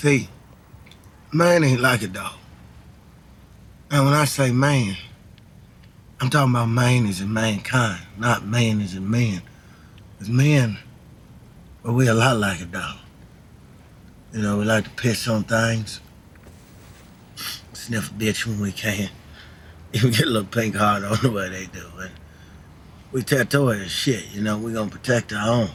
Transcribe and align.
See, 0.00 0.30
man 1.30 1.62
ain't 1.62 1.82
like 1.82 2.00
a 2.00 2.06
dog. 2.06 2.32
And 3.90 4.06
when 4.06 4.14
I 4.14 4.24
say 4.24 4.50
man, 4.50 4.96
I'm 6.18 6.30
talking 6.30 6.54
about 6.54 6.70
man 6.70 7.04
as 7.06 7.20
in 7.20 7.30
mankind, 7.30 8.00
not 8.16 8.46
man 8.46 8.80
as 8.80 8.94
in 8.94 9.10
man. 9.10 9.42
As 10.18 10.30
men, 10.30 10.78
well, 11.82 11.92
we 11.92 12.08
a 12.08 12.14
lot 12.14 12.38
like 12.38 12.62
a 12.62 12.64
dog. 12.64 12.96
You 14.32 14.40
know, 14.40 14.56
we 14.56 14.64
like 14.64 14.84
to 14.84 14.90
piss 14.90 15.28
on 15.28 15.44
things, 15.44 16.00
sniff 17.74 18.10
a 18.10 18.14
bitch 18.14 18.46
when 18.46 18.58
we 18.58 18.72
can, 18.72 19.10
even 19.92 20.12
get 20.12 20.22
a 20.22 20.30
little 20.30 20.48
pink 20.48 20.76
heart 20.76 21.04
on 21.04 21.18
the 21.20 21.30
way 21.30 21.50
they 21.50 21.66
do. 21.66 21.86
And 21.98 22.12
we 23.12 23.20
tattoo 23.22 23.68
it 23.68 23.82
as 23.82 23.90
shit, 23.90 24.30
you 24.32 24.40
know, 24.40 24.56
we 24.56 24.72
gonna 24.72 24.90
protect 24.90 25.30
our 25.34 25.46
own. 25.46 25.70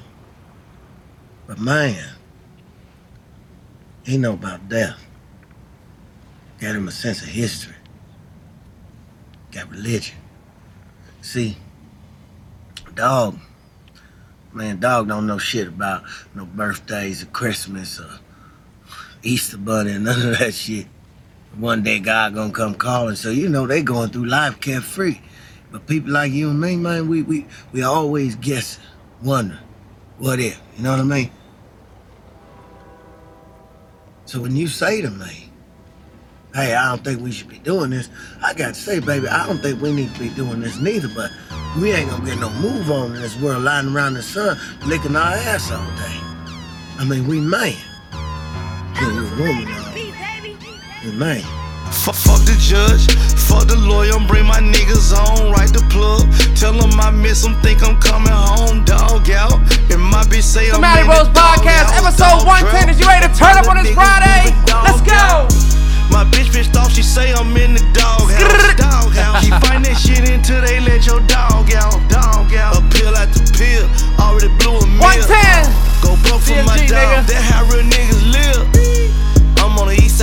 But 1.46 1.60
man, 1.60 2.15
he 4.06 4.18
know 4.18 4.34
about 4.34 4.70
death. 4.70 5.04
Got 6.60 6.76
him 6.76 6.88
a 6.88 6.92
sense 6.92 7.22
of 7.22 7.28
history. 7.28 7.76
Got 9.52 9.70
religion. 9.72 10.16
See, 11.22 11.58
dog, 12.94 13.40
man, 14.54 14.80
dog 14.80 15.08
don't 15.08 15.28
know 15.28 15.38
shit 15.38 15.68
about 15.68 16.04
no 16.34 16.46
birthdays 16.46 17.24
or 17.24 17.28
Christmas 17.28 18.00
or 18.00 18.20
Easter 19.24 19.58
bunny 19.58 19.94
and 19.94 20.06
none 20.06 20.22
of 20.22 20.40
that 20.40 20.54
shit. 20.54 20.88
One 21.58 21.84
day 21.84 22.00
God 22.00 22.36
gonna 22.36 22.54
come 22.54 22.76
calling, 22.76 23.16
so 23.16 23.32
you 23.32 23.50
know 23.50 23.66
they 23.66 23.82
going 23.82 24.10
through 24.10 24.26
life 24.26 24.60
carefree. 24.60 25.20
But 25.72 25.88
people 25.88 26.12
like 26.12 26.32
you 26.32 26.50
and 26.50 26.60
me, 26.60 26.76
man, 26.76 27.08
we 27.08 27.22
we 27.22 27.48
we 27.72 27.82
always 27.82 28.36
guessing, 28.36 28.84
wondering, 29.24 29.60
what 30.18 30.40
if? 30.40 30.62
You 30.78 30.84
know 30.84 30.92
what 30.92 31.00
I 31.00 31.04
mean? 31.04 31.32
So 34.26 34.42
when 34.42 34.56
you 34.56 34.68
say 34.68 35.02
to 35.02 35.10
me, 35.10 35.50
hey, 36.54 36.74
I 36.74 36.90
don't 36.90 37.04
think 37.04 37.22
we 37.22 37.32
should 37.32 37.50
be 37.50 37.60
doing 37.60 37.92
this, 37.92 38.10
I 38.42 38.54
got 38.54 38.74
to 38.74 38.80
say, 38.80 39.00
baby, 39.00 39.28
I 39.28 39.46
don't 39.46 39.60
think 39.60 39.82
we 39.82 39.94
need 39.94 40.14
to 40.14 40.20
be 40.20 40.30
doing 40.30 40.62
this 40.62 40.80
neither, 40.80 41.10
but 41.10 41.32
we 41.80 41.92
ain't 41.92 42.10
gonna 42.10 42.26
get 42.26 42.40
no 42.40 42.50
move 42.62 42.90
on 42.90 43.16
in 43.16 43.22
this 43.22 43.40
world 43.40 43.64
lying 43.64 43.94
around 43.94 44.16
the 44.16 44.24
sun 44.24 44.58
licking 44.86 45.16
our 45.16 45.34
ass 45.34 45.72
all 45.72 45.86
day. 45.98 46.20
I 46.98 47.06
mean, 47.08 47.28
we 47.28 47.40
man. 47.40 47.76
A 48.98 49.06
woman. 49.38 49.68
We 51.04 51.12
man. 51.12 51.65
Fuck, 51.92 52.16
fuck 52.16 52.42
the 52.46 52.56
judge, 52.58 53.10
fuck 53.50 53.68
the 53.68 53.78
lawyer, 53.78 54.18
bring 54.28 54.46
my 54.46 54.60
niggas 54.62 55.14
on, 55.14 55.52
right 55.52 55.70
the 55.70 55.82
plug. 55.90 56.26
Tell 56.58 56.74
them 56.74 56.94
I 57.00 57.10
miss 57.12 57.42
them, 57.42 57.54
think 57.62 57.82
I'm 57.82 57.98
coming 58.02 58.34
home, 58.34 58.86
dog 58.86 59.30
out. 59.30 59.58
And 59.90 60.02
my 60.02 60.24
bitch 60.26 60.46
say 60.46 60.70
I'm 60.70 60.82
Mally 60.82 61.06
Bros 61.06 61.30
Podcast, 61.30 61.94
house, 61.94 62.06
episode 62.06 62.46
110. 62.46 62.90
Is 62.90 63.00
you 63.00 63.08
ready 63.08 63.26
to 63.26 63.34
turn 63.34 63.58
up 63.58 63.70
on 63.70 63.82
this 63.82 63.94
Friday? 63.94 64.54
Let's 64.86 65.02
go. 65.02 65.14
out. 65.14 65.50
My 66.10 66.24
bitch 66.30 66.54
pissed 66.54 66.78
off, 66.78 66.94
she 66.94 67.02
say 67.02 67.34
I'm 67.34 67.56
in 67.58 67.74
the 67.74 67.86
dog 67.94 68.30
house, 68.32 68.76
dog 68.78 69.12
house. 69.14 69.42
Keep 69.42 69.58
fighting 69.62 69.90
that 69.90 69.98
shit 69.98 70.24
until 70.30 70.62
they 70.62 70.80
let 70.80 71.06
your 71.06 71.20
dog 71.26 71.74
out, 71.74 71.98
dog 72.10 72.54
out. 72.54 72.78
A 72.78 72.82
pill 72.94 73.18
after 73.18 73.42
pill, 73.54 73.90
already 74.22 74.50
blew 74.62 74.78
a 74.78 74.86
meal. 74.86 75.02
110. 75.02 75.74
Go 76.06 76.16
broke 76.22 76.42
for 76.46 76.62
my 76.64 76.78
dog, 76.86 76.94
nigga. 76.94 77.28
that 77.34 77.42
how 77.42 77.66
real 77.66 77.82
niggas 77.82 78.22
live. 78.32 78.75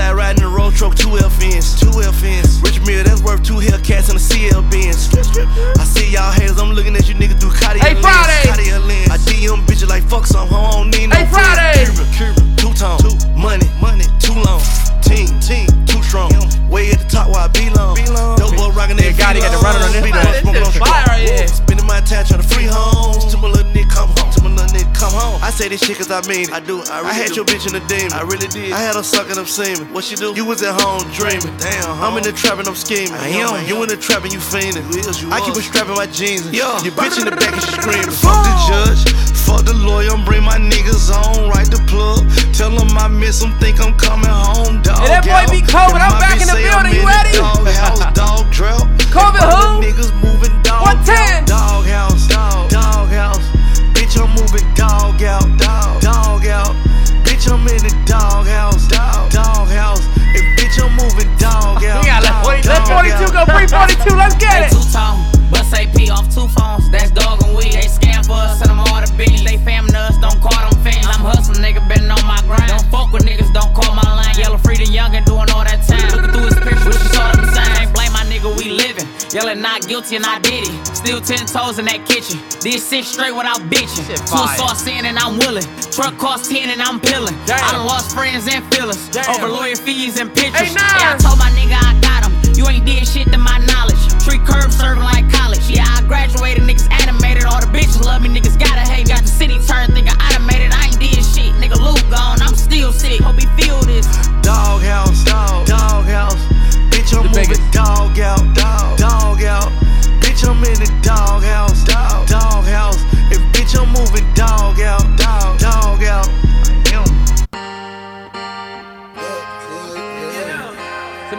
I'm 0.02 0.10
on 0.10 0.16
the 0.16 0.18
riding 0.18 0.42
the 0.42 0.48
road 0.50 0.74
truck, 0.74 0.94
two 0.96 1.16
L-fins, 1.16 1.78
two 1.78 1.86
L-fins. 2.02 2.60
Rich 2.62 2.80
Mill, 2.86 3.04
that's 3.04 3.22
worth 3.22 3.42
two 3.44 3.62
Hellcats 3.62 4.08
and 4.10 4.18
a 4.18 4.22
CL 4.22 4.62
Benz. 4.66 5.14
I 5.78 5.84
see 5.84 6.10
y'all 6.10 6.32
haters, 6.32 6.58
I'm 6.58 6.72
looking 6.72 6.96
at 6.96 7.08
you 7.08 7.14
niggas 7.14 7.38
through 7.40 7.54
Cartier 7.54 7.82
Hey, 7.82 7.94
lens, 7.94 8.02
Friday. 8.02 8.42
Cartier 8.50 8.78
lens. 8.82 9.08
I 9.10 9.16
DM 9.30 9.62
bitches 9.66 9.88
like 9.88 10.02
fuck 10.02 10.26
some, 10.26 10.48
hoe, 10.48 10.58
I 10.58 10.70
don't 10.72 10.90
need 10.90 11.06
no 11.08 11.16
Hey, 11.16 11.26
friends. 11.30 11.46
Friday. 11.54 11.86
Cuban, 12.18 12.56
two 12.58 12.72
tone, 12.74 12.98
two 12.98 13.14
money, 13.38 13.66
money, 13.80 14.04
too 14.18 14.34
long, 14.42 14.58
team, 15.06 15.30
team, 15.38 15.70
too 15.86 16.02
strong. 16.02 16.34
Way 16.68 16.90
at 16.90 16.98
the 16.98 17.08
top 17.08 17.28
where 17.30 17.46
I 17.46 17.48
belong. 17.48 17.94
Dope 18.36 18.56
boy 18.58 18.70
rockin' 18.74 18.96
that 18.98 19.06
Yeah, 19.06 19.14
Gotti 19.14 19.38
got 19.44 19.52
the 19.54 19.60
running 19.62 19.82
on 19.86 19.92
this 19.92 20.02
Beat 20.02 20.14
man. 20.18 20.26
up, 20.26 20.32
This 20.34 20.42
smoking 20.42 20.64
shit 20.66 20.82
on 20.82 20.88
fire 20.88 21.04
right 21.14 21.22
here. 21.28 21.46
Spending 21.48 21.86
my 21.86 22.00
time 22.00 22.24
trying 22.26 22.42
to 22.42 22.48
free 22.48 22.66
homes. 22.66 23.28
Till 23.30 23.38
my 23.40 23.48
little 23.48 23.70
nigga 23.70 23.90
come 23.92 24.08
home. 24.18 24.21
Come 25.02 25.18
home. 25.18 25.42
I 25.42 25.50
say 25.50 25.66
this 25.66 25.82
shit 25.82 25.98
cause 25.98 26.14
I 26.14 26.22
mean 26.30 26.46
it. 26.46 26.54
I 26.54 26.62
do. 26.62 26.78
I, 26.86 27.02
really 27.02 27.18
had 27.18 27.34
your 27.34 27.42
bitch 27.42 27.66
in 27.66 27.74
the 27.74 27.82
demon. 27.90 28.14
I 28.14 28.22
really 28.22 28.46
did. 28.46 28.70
I 28.70 28.78
had 28.78 28.94
her 28.94 29.02
sucking 29.02 29.34
up 29.34 29.50
semen. 29.50 29.90
What 29.90 30.06
she 30.06 30.14
do? 30.14 30.30
You 30.38 30.46
was 30.46 30.62
at 30.62 30.78
home 30.78 31.02
dreaming. 31.10 31.50
Damn. 31.58 31.98
I'm 31.98 32.14
in 32.14 32.22
the 32.22 32.30
trap 32.30 32.62
and 32.62 32.68
I'm 32.70 32.78
scheming. 32.78 33.18
I 33.18 33.34
am. 33.42 33.66
You 33.66 33.82
in 33.82 33.90
the 33.90 33.98
trap 33.98 34.22
and 34.22 34.30
you 34.30 34.38
fiending. 34.38 34.86
I 35.34 35.42
keep 35.42 35.58
a 35.58 35.62
strap 35.62 35.90
in 35.90 35.98
my 35.98 36.06
jeans. 36.06 36.46
And 36.46 36.54
yeah. 36.54 36.78
Your 36.86 36.94
bitch 36.94 37.18
in 37.18 37.26
the 37.26 37.34
back 37.34 37.50
and 37.50 37.62
she 37.66 37.74
screaming. 37.74 38.14
Fuck 38.14 38.46
the 38.46 38.54
judge. 38.70 39.02
Fuck 39.42 39.66
the 39.66 39.74
lawyer. 39.74 40.14
I'm 40.14 40.22
Bring 40.22 40.46
my 40.46 40.58
niggas 40.62 41.10
on. 41.10 41.50
Right 41.50 41.66
the 41.66 41.82
plug. 41.90 42.22
Tell 42.54 42.70
them 42.70 42.94
I 42.94 43.08
miss 43.10 43.42
them. 43.42 43.58
Think 43.58 43.82
I'm 43.82 43.98
coming 43.98 44.30
home. 44.30 44.86
Dog 44.86 45.02
Hey, 45.02 45.18
that 45.18 45.26
boy 45.26 45.42
be 45.50 45.66
cold, 45.66 45.98
I'm 45.98 46.14
back 46.22 46.38
in 46.38 46.46
the 46.46 46.54
building. 46.62 46.94
You 46.94 47.02
ready? 47.02 47.34
Dog 47.34 47.66
house. 47.74 47.98
Dog 48.14 48.46
trap. 48.54 48.86
COVID 49.10 49.42
who? 49.50 49.82
niggas 49.82 50.14
moving 50.22 50.54
dog 50.62 51.04
110. 51.04 51.50
Dog 51.50 51.50
house, 51.50 51.50
dog, 51.50 51.58
dog 51.58 51.84
house. 51.90 52.11
Bitch, 54.52 54.60
I'm 54.60 54.68
moving 54.68 54.74
dog 54.74 55.22
out, 55.22 55.48
dog, 55.58 56.00
dog 56.02 56.46
out. 56.46 56.76
Bitch, 57.24 57.48
I'm 57.48 57.64
in 57.68 57.80
the 57.80 57.92
dog 58.04 58.46
house, 58.46 58.86
dog, 58.88 59.30
dog 59.30 59.68
house. 59.68 60.04
And 60.36 60.44
bitch, 60.60 60.76
I'm 60.76 60.92
moving 60.92 61.30
dog 61.38 61.80
out. 61.84 62.04
We 62.04 62.08
got 62.12 62.20
let 62.22 62.36
dog, 62.44 62.60
40, 62.60 62.68
let 62.68 62.84
42 62.84 63.32
go, 63.32 63.44
342, 63.48 64.12
Let's 64.16 64.36
get 64.36 64.52
They 64.52 64.66
it. 64.68 64.72
two 64.76 64.84
tone, 64.92 65.24
bust 65.48 65.72
AP 65.72 65.96
off 66.12 66.28
two 66.28 66.48
phones. 66.52 66.90
That's 66.90 67.10
dog 67.10 67.40
and 67.44 67.56
weed. 67.56 67.72
They 67.72 67.88
scam 67.88 68.26
for 68.28 68.36
us, 68.36 68.58
send 68.60 68.68
them 68.68 68.80
all 68.80 69.00
the 69.00 69.08
beans. 69.16 69.40
They 69.44 69.56
famin' 69.56 69.96
us, 69.96 70.18
don't 70.20 70.36
call 70.44 70.52
them 70.68 70.76
fiends. 70.84 71.08
I'm 71.08 71.24
hustling, 71.24 71.64
nigga, 71.64 71.80
been 71.88 72.10
on 72.12 72.20
my 72.28 72.40
grind. 72.44 72.68
Don't 72.68 72.84
fuck 72.92 73.08
with 73.12 73.24
niggas, 73.24 73.48
don't 73.56 73.72
call 73.72 73.94
my 73.96 74.04
line. 74.04 74.36
Yellow 74.36 74.58
free 74.60 74.76
the 74.76 74.88
young 74.92 75.16
and 75.16 75.24
doing 75.24 75.48
all 75.56 75.61
Yelling 79.32 79.62
not 79.62 79.88
guilty 79.88 80.16
and 80.16 80.26
I 80.26 80.38
did 80.40 80.68
it. 80.68 80.76
Still 80.92 81.16
ten 81.20 81.40
toes 81.48 81.78
in 81.80 81.88
that 81.88 82.04
kitchen. 82.04 82.36
Did 82.60 82.76
six 82.76 83.16
straight 83.16 83.32
without 83.32 83.64
bitching. 83.72 84.04
Two 84.28 84.44
sauce 84.60 84.84
in 84.84 85.08
and 85.08 85.16
I'm 85.16 85.40
willing. 85.40 85.64
Truck 85.88 86.20
cost 86.20 86.52
ten 86.52 86.68
and 86.68 86.82
I'm 86.84 87.00
peeling. 87.00 87.32
Damn. 87.48 87.64
I 87.64 87.72
done 87.72 87.86
lost 87.88 88.12
friends 88.12 88.44
and 88.44 88.60
feelings. 88.68 89.08
Damn. 89.08 89.24
Over 89.32 89.48
lawyer 89.48 89.76
fees 89.76 90.20
and 90.20 90.28
pictures. 90.36 90.76
Hey. 90.76 90.76
Yeah, 90.76 91.16
I 91.16 91.16
told 91.16 91.40
my 91.40 91.48
nigga 91.56 91.80
I 91.80 91.96
got 92.04 92.28
him. 92.28 92.36
You 92.52 92.68
ain't 92.68 92.84
did 92.84 93.08
shit 93.08 93.32
to 93.32 93.40
my 93.40 93.56
knowledge. 93.64 93.96
Tree 94.20 94.36
curb 94.44 94.68
serving 94.68 95.02
like 95.02 95.24
college. 95.32 95.64
Yeah, 95.64 95.88
I 95.88 96.04
graduated, 96.04 96.68
niggas 96.68 96.92
animated. 96.92 97.48
All 97.48 97.56
the 97.56 97.72
bitches 97.72 98.04
love 98.04 98.20
me, 98.20 98.28
niggas 98.28 98.60
gotta 98.60 98.84
hate. 98.84 99.08
Got 99.08 99.24
the 99.24 99.32
city 99.32 99.56
turned, 99.64 99.96
think 99.96 100.12
I 100.12 100.16
automated. 100.28 100.76
I 100.76 100.92
ain't 100.92 101.00
did 101.00 101.24
shit. 101.24 101.56
Nigga 101.56 101.80
Luke 101.80 102.04
gone, 102.12 102.44
I'm 102.44 102.52
still 102.52 102.92
sick. 102.92 103.24
Hope 103.24 103.40
he 103.40 103.48
feel 103.56 103.80
this. 103.88 104.04
Dog 104.44 104.84
Moving 107.34 107.70
dog 107.70 108.18
out, 108.18 108.54
dog, 108.54 108.98
dog 108.98 109.42
out. 109.42 109.72
Bitch, 110.20 110.46
I'm 110.46 110.62
in 110.64 110.78
the 110.78 111.00
dog 111.02 111.42
house, 111.42 111.82
dog, 111.84 112.28
dog 112.28 112.64
house. 112.64 113.00
And 113.32 113.40
bitch, 113.54 113.74
I'm 113.74 113.88
moving 113.88 114.26
dog 114.34 114.80
out, 114.80 115.18
dog, 115.18 115.58
dog 115.58 116.02
out. 116.04 116.28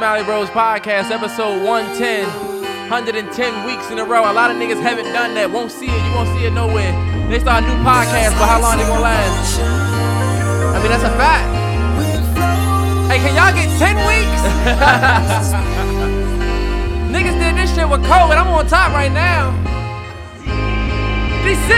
Mally 0.03 0.25
Bros 0.25 0.49
Podcast, 0.49 1.11
episode 1.11 1.63
110. 1.63 2.27
110 2.91 3.65
weeks 3.65 3.89
in 3.89 3.99
a 3.99 4.03
row. 4.03 4.29
A 4.29 4.33
lot 4.33 4.51
of 4.51 4.57
niggas 4.57 4.81
haven't 4.81 5.05
done 5.13 5.33
that. 5.35 5.49
Won't 5.49 5.71
see 5.71 5.85
it. 5.85 6.05
You 6.05 6.13
won't 6.13 6.27
see 6.37 6.43
it 6.45 6.51
nowhere. 6.51 6.91
They 7.29 7.39
start 7.39 7.63
a 7.63 7.67
new 7.67 7.79
podcast, 7.85 8.35
but 8.37 8.49
how 8.51 8.59
long 8.59 8.77
they 8.77 8.83
gonna 8.83 8.99
last? 8.99 9.61
I 9.61 10.79
mean, 10.81 10.91
that's 10.91 11.05
a 11.05 11.15
fact. 11.15 11.62
Hey, 13.13 13.19
can 13.19 13.35
y'all 13.37 13.53
get 13.53 13.69
10 13.77 13.93
weeks? 14.09 14.41
niggas 17.13 17.37
did 17.37 17.53
this 17.55 17.69
shit 17.75 17.87
with 17.87 18.01
COVID. 18.05 18.35
I'm 18.35 18.47
on 18.47 18.65
top 18.65 18.91
right 18.91 19.11
now. 19.11 19.51
DC! 21.45 21.69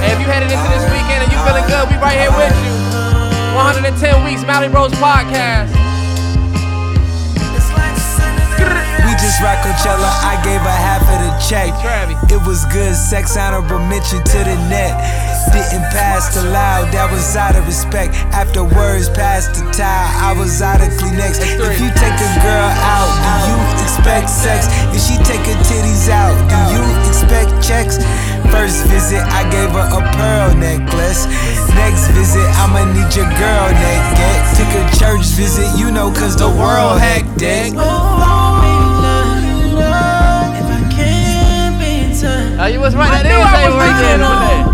Hey, 0.00 0.12
if 0.12 0.18
you 0.18 0.24
headed 0.24 0.50
into 0.50 0.68
this 0.70 0.84
weekend 0.90 1.24
and 1.24 1.30
you 1.30 1.38
feeling 1.44 1.66
good, 1.68 1.86
we 1.90 1.96
right 2.00 2.18
here 2.18 2.30
with 2.30 2.56
you. 2.64 2.67
110 3.58 4.24
weeks, 4.24 4.46
Mally 4.46 4.68
Bros 4.68 4.92
Podcast. 5.02 5.66
We 9.02 9.10
just 9.18 9.42
rock 9.42 9.58
Coachella, 9.66 10.06
I 10.22 10.38
gave 10.44 10.60
her 10.62 10.78
half 10.86 11.02
of 11.02 11.18
the 11.26 11.34
check. 11.42 11.74
It 12.30 12.46
was 12.46 12.64
good 12.66 12.94
sex, 12.94 13.36
honorable 13.36 13.80
mention 13.80 14.22
to 14.22 14.38
the 14.38 14.54
net. 14.70 14.94
Didn't 15.52 15.90
pass 15.90 16.34
the 16.34 16.44
loud, 16.50 16.92
that 16.92 17.10
was 17.10 17.34
out 17.34 17.56
of 17.56 17.66
respect. 17.66 18.14
After 18.30 18.62
words 18.62 19.08
passed 19.10 19.58
the 19.58 19.64
towel, 19.74 20.06
I 20.20 20.32
was 20.36 20.62
out 20.62 20.80
of 20.80 20.88
Kleenex. 21.00 21.40
If 21.40 21.80
you 21.80 21.90
take 21.98 22.14
a 22.14 22.30
girl 22.44 22.70
out, 22.84 23.10
do 23.18 23.50
you 23.50 23.58
expect 23.82 24.30
sex? 24.30 24.70
If 24.94 25.02
she 25.02 25.16
take 25.26 25.42
her 25.48 25.58
titties 25.66 26.06
out, 26.06 26.36
do 26.46 26.58
you 26.72 26.84
expect 27.08 27.50
checks? 27.64 27.98
First 28.54 28.86
visit, 28.86 29.20
I 29.20 29.44
gave 29.50 29.74
her 29.74 29.88
a 29.88 30.00
pearl 30.14 30.54
necklace. 30.56 31.26
Next 31.74 32.06
visit, 32.14 32.46
I'ma 32.60 32.86
need 32.94 33.10
your 33.16 33.28
girl 33.36 33.66
naked. 33.72 34.38
Took 34.56 34.72
a 34.78 34.84
church 34.96 35.26
visit, 35.34 35.68
you 35.78 35.90
know, 35.90 36.12
cause 36.12 36.36
the 36.36 36.48
world 36.48 37.00
hectic. 37.00 37.74
Oh, 42.60 42.66
you 42.66 42.80
was 42.80 42.96
right. 42.96 43.22
That 43.22 43.26
is 43.26 43.32
a 43.32 43.78
right 43.78 43.98
there 44.02 44.18
on 44.18 44.38
that. 44.42 44.67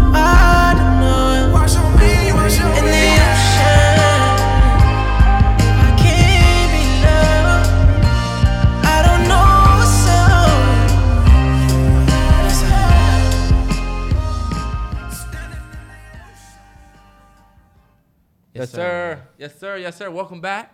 Sir. 19.17 19.29
Yes, 19.39 19.59
sir. 19.59 19.77
Yes, 19.77 19.97
sir. 19.97 20.11
Welcome 20.11 20.41
back. 20.41 20.73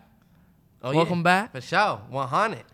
Oh, 0.82 0.94
Welcome 0.94 1.19
yeah. 1.19 1.25
back. 1.25 1.52
For 1.52 1.60
sure. 1.60 2.00
100. 2.08 2.64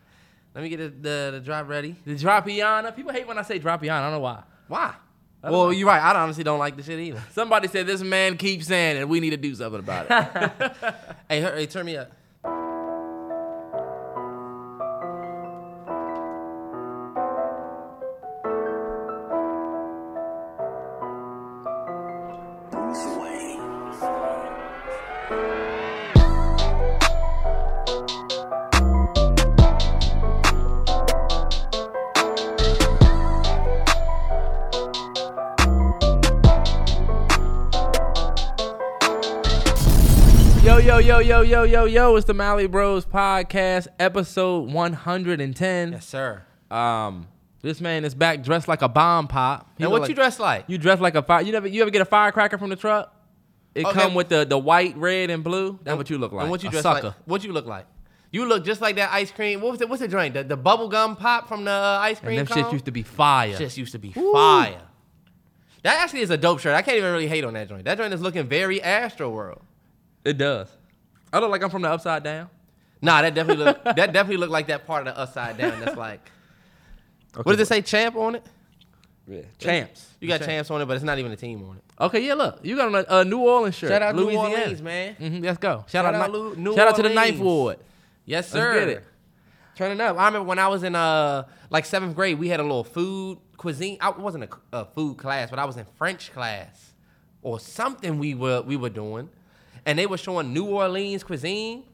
Let 0.55 0.63
me 0.63 0.69
get 0.71 0.79
the, 0.79 0.89
the, 0.89 1.31
the 1.33 1.41
drop 1.41 1.69
ready. 1.69 1.97
The 2.05 2.15
Dropiana. 2.15 2.95
People 2.95 3.13
hate 3.13 3.27
when 3.27 3.39
I 3.39 3.43
say 3.43 3.59
Dropiana. 3.59 3.91
I 3.93 4.03
don't 4.03 4.13
know 4.13 4.21
why. 4.21 4.43
Why? 4.69 4.95
Well, 5.43 5.65
know. 5.65 5.71
you're 5.71 5.87
right. 5.87 6.03
I 6.03 6.19
honestly 6.19 6.45
don't 6.45 6.59
like 6.59 6.77
the 6.77 6.83
shit 6.83 6.99
either. 6.99 7.23
Somebody 7.33 7.69
said 7.69 7.87
this 7.87 8.03
man 8.03 8.37
keeps 8.37 8.67
saying 8.67 8.97
it. 8.97 9.09
We 9.09 9.21
need 9.21 9.31
to 9.31 9.37
do 9.37 9.55
something 9.55 9.81
about 9.81 10.07
it. 10.09 10.73
Hey, 11.29 11.41
hey, 11.41 11.67
turn 11.67 11.87
me 11.87 11.97
up. 11.97 12.13
Yo, 41.37 41.43
yo, 41.43 41.63
yo, 41.65 41.85
yo. 41.85 42.17
It's 42.17 42.27
the 42.27 42.35
Mally 42.35 42.67
Bros 42.67 43.05
podcast, 43.05 43.89
episode 43.99 44.71
110. 44.71 45.93
Yes, 45.93 46.07
sir. 46.07 46.43
Um, 46.71 47.29
this 47.63 47.81
man 47.81 48.05
is 48.05 48.15
back 48.15 48.43
dressed 48.43 48.69
like 48.69 48.83
a 48.83 48.89
bomb 48.89 49.29
pop. 49.29 49.71
He 49.77 49.85
And 49.85 49.91
what 49.93 50.03
you 50.03 50.07
like- 50.09 50.15
dress 50.17 50.39
like? 50.39 50.65
You 50.69 50.79
dress 50.79 51.01
like 51.01 51.15
a 51.15 51.23
fire. 51.23 51.43
You 51.43 51.53
never 51.53 51.67
you 51.69 51.83
ever 51.83 51.91
get 51.91 52.01
a 52.03 52.07
firecracker 52.07 52.59
from 52.59 52.71
the 52.71 52.77
truck? 52.77 53.13
It 53.75 53.85
Okay. 53.85 54.01
come 54.01 54.15
with 54.15 54.29
the, 54.31 54.47
the 54.47 54.57
white, 54.57 54.97
red, 54.97 55.29
and 55.31 55.45
blue. 55.45 55.79
That's 55.85 55.97
what 55.99 56.09
you 56.09 56.17
look 56.17 56.33
like. 56.33 56.43
And 56.45 56.51
what 56.51 56.63
you 56.63 56.71
dress 56.71 56.83
sucker. 56.83 57.09
like? 57.09 57.17
What 57.27 57.45
you 57.45 57.53
look 57.53 57.67
like? 57.67 57.87
You 58.33 58.47
look 58.47 58.65
just 58.65 58.81
like 58.81 58.97
that 58.97 59.13
ice 59.13 59.31
cream. 59.31 59.61
What 59.61 59.73
was 59.73 59.81
it? 59.83 59.89
What's 59.89 60.01
the 60.01 60.09
drink? 60.09 60.35
The, 60.35 60.45
the 60.45 60.57
bubble 60.57 60.89
gum 60.89 61.17
pop 61.17 61.47
from 61.49 61.65
the 61.65 61.71
uh, 61.71 61.99
ice 62.01 62.19
And 62.19 62.27
cream 62.27 62.37
them 62.39 62.47
cone? 62.47 62.65
shit 62.65 62.73
used 62.73 62.85
to 62.87 62.91
be 62.93 63.03
fire. 63.03 63.55
Shit 63.57 63.77
used 63.77 63.93
to 63.93 63.99
be 63.99 64.13
fire. 64.13 64.81
That 65.83 66.01
actually 66.03 66.21
is 66.23 66.31
a 66.31 66.37
dope 66.39 66.61
shirt. 66.61 66.75
I 66.75 66.83
can't 66.83 66.97
even 66.97 67.13
really 67.13 67.29
hate 67.29 67.45
on 67.45 67.55
that 67.55 67.69
joint. 67.69 67.85
That 67.85 67.99
joint 67.99 68.13
is 68.15 68.21
looking 68.23 68.49
very 68.49 68.83
Astro 68.83 69.31
World. 69.31 69.63
It 70.25 70.39
does. 70.39 70.69
I 71.37 71.41
look 71.41 71.51
like 71.51 71.63
I'm 71.63 71.71
from 71.71 71.83
the 71.83 71.91
upside 71.91 72.23
down. 72.23 72.49
Nah, 73.03 73.23
that 73.23 73.35
definitely 73.35 73.65
look 73.65 73.85
that 73.85 73.97
definitely 74.13 74.39
look 74.39 74.51
like 74.51 74.69
that 74.69 74.87
part 74.87 75.07
of 75.07 75.15
the 75.15 75.21
upside 75.21 75.59
down. 75.59 75.81
That's 75.81 75.97
like, 75.97 76.31
what 77.35 77.53
does 77.53 77.61
it 77.61 77.69
say? 77.69 77.83
Champ 77.83 78.17
on 78.17 78.37
it? 78.37 78.47
Yeah. 79.29 79.43
Champs. 79.59 80.07
You 80.21 80.29
got 80.29 80.41
champs 80.41 80.71
on 80.71 80.81
it, 80.81 80.87
but 80.87 80.95
it's 80.95 81.05
not 81.05 81.19
even 81.19 81.33
a 81.33 81.37
team 81.37 81.65
on 81.69 81.77
it. 81.77 81.83
Okay, 82.01 82.25
yeah, 82.27 82.35
look. 82.35 82.61
You 82.63 82.77
got 82.77 82.95
a, 82.95 83.21
a 83.21 83.25
New 83.25 83.39
Orleans 83.41 83.75
shirt. 83.75 83.91
Shout 83.91 84.03
out 84.03 84.15
New 84.15 84.31
Orleans, 84.31 84.81
man. 84.83 85.15
hmm 85.15 85.41
let's 85.43 85.59
go. 85.59 85.85
Shout, 85.89 85.91
Shout 85.91 86.15
out, 86.15 86.15
out 86.15 86.57
New 86.59 86.75
Shout 86.75 86.89
out 86.89 86.97
to 86.97 87.03
the 87.03 87.09
Orleans. 87.09 87.31
Ninth 87.31 87.41
Ward. 87.41 87.79
Yes, 88.25 88.49
sir. 88.51 88.75
Let's 88.75 88.81
get 88.81 88.89
it. 88.99 89.05
Turning 89.77 90.01
up. 90.01 90.17
I 90.17 90.27
remember 90.27 90.47
when 90.49 90.59
I 90.59 90.69
was 90.69 90.83
in 90.85 90.95
uh 90.95 91.45
like 91.71 91.85
seventh 91.85 92.15
grade, 92.15 92.39
we 92.39 92.49
had 92.49 92.61
a 92.61 92.63
little 92.63 92.85
food 92.85 93.39
cuisine. 93.57 93.99
I 94.01 94.11
wasn't 94.11 94.45
a, 94.45 94.49
a 94.73 94.85
food 94.85 95.19
class, 95.19 95.51
but 95.51 95.59
I 95.59 95.65
was 95.65 95.77
in 95.77 95.85
French 95.99 96.33
class 96.33 96.95
or 97.43 97.59
something. 97.61 98.19
We 98.19 98.35
were 98.35 98.63
we 98.63 98.77
were 98.77 98.89
doing, 98.91 99.29
and 99.87 99.99
they 99.99 100.07
were 100.07 100.19
showing 100.19 100.53
New 100.53 100.67
Orleans 100.67 101.25
cuisine, 101.25 101.85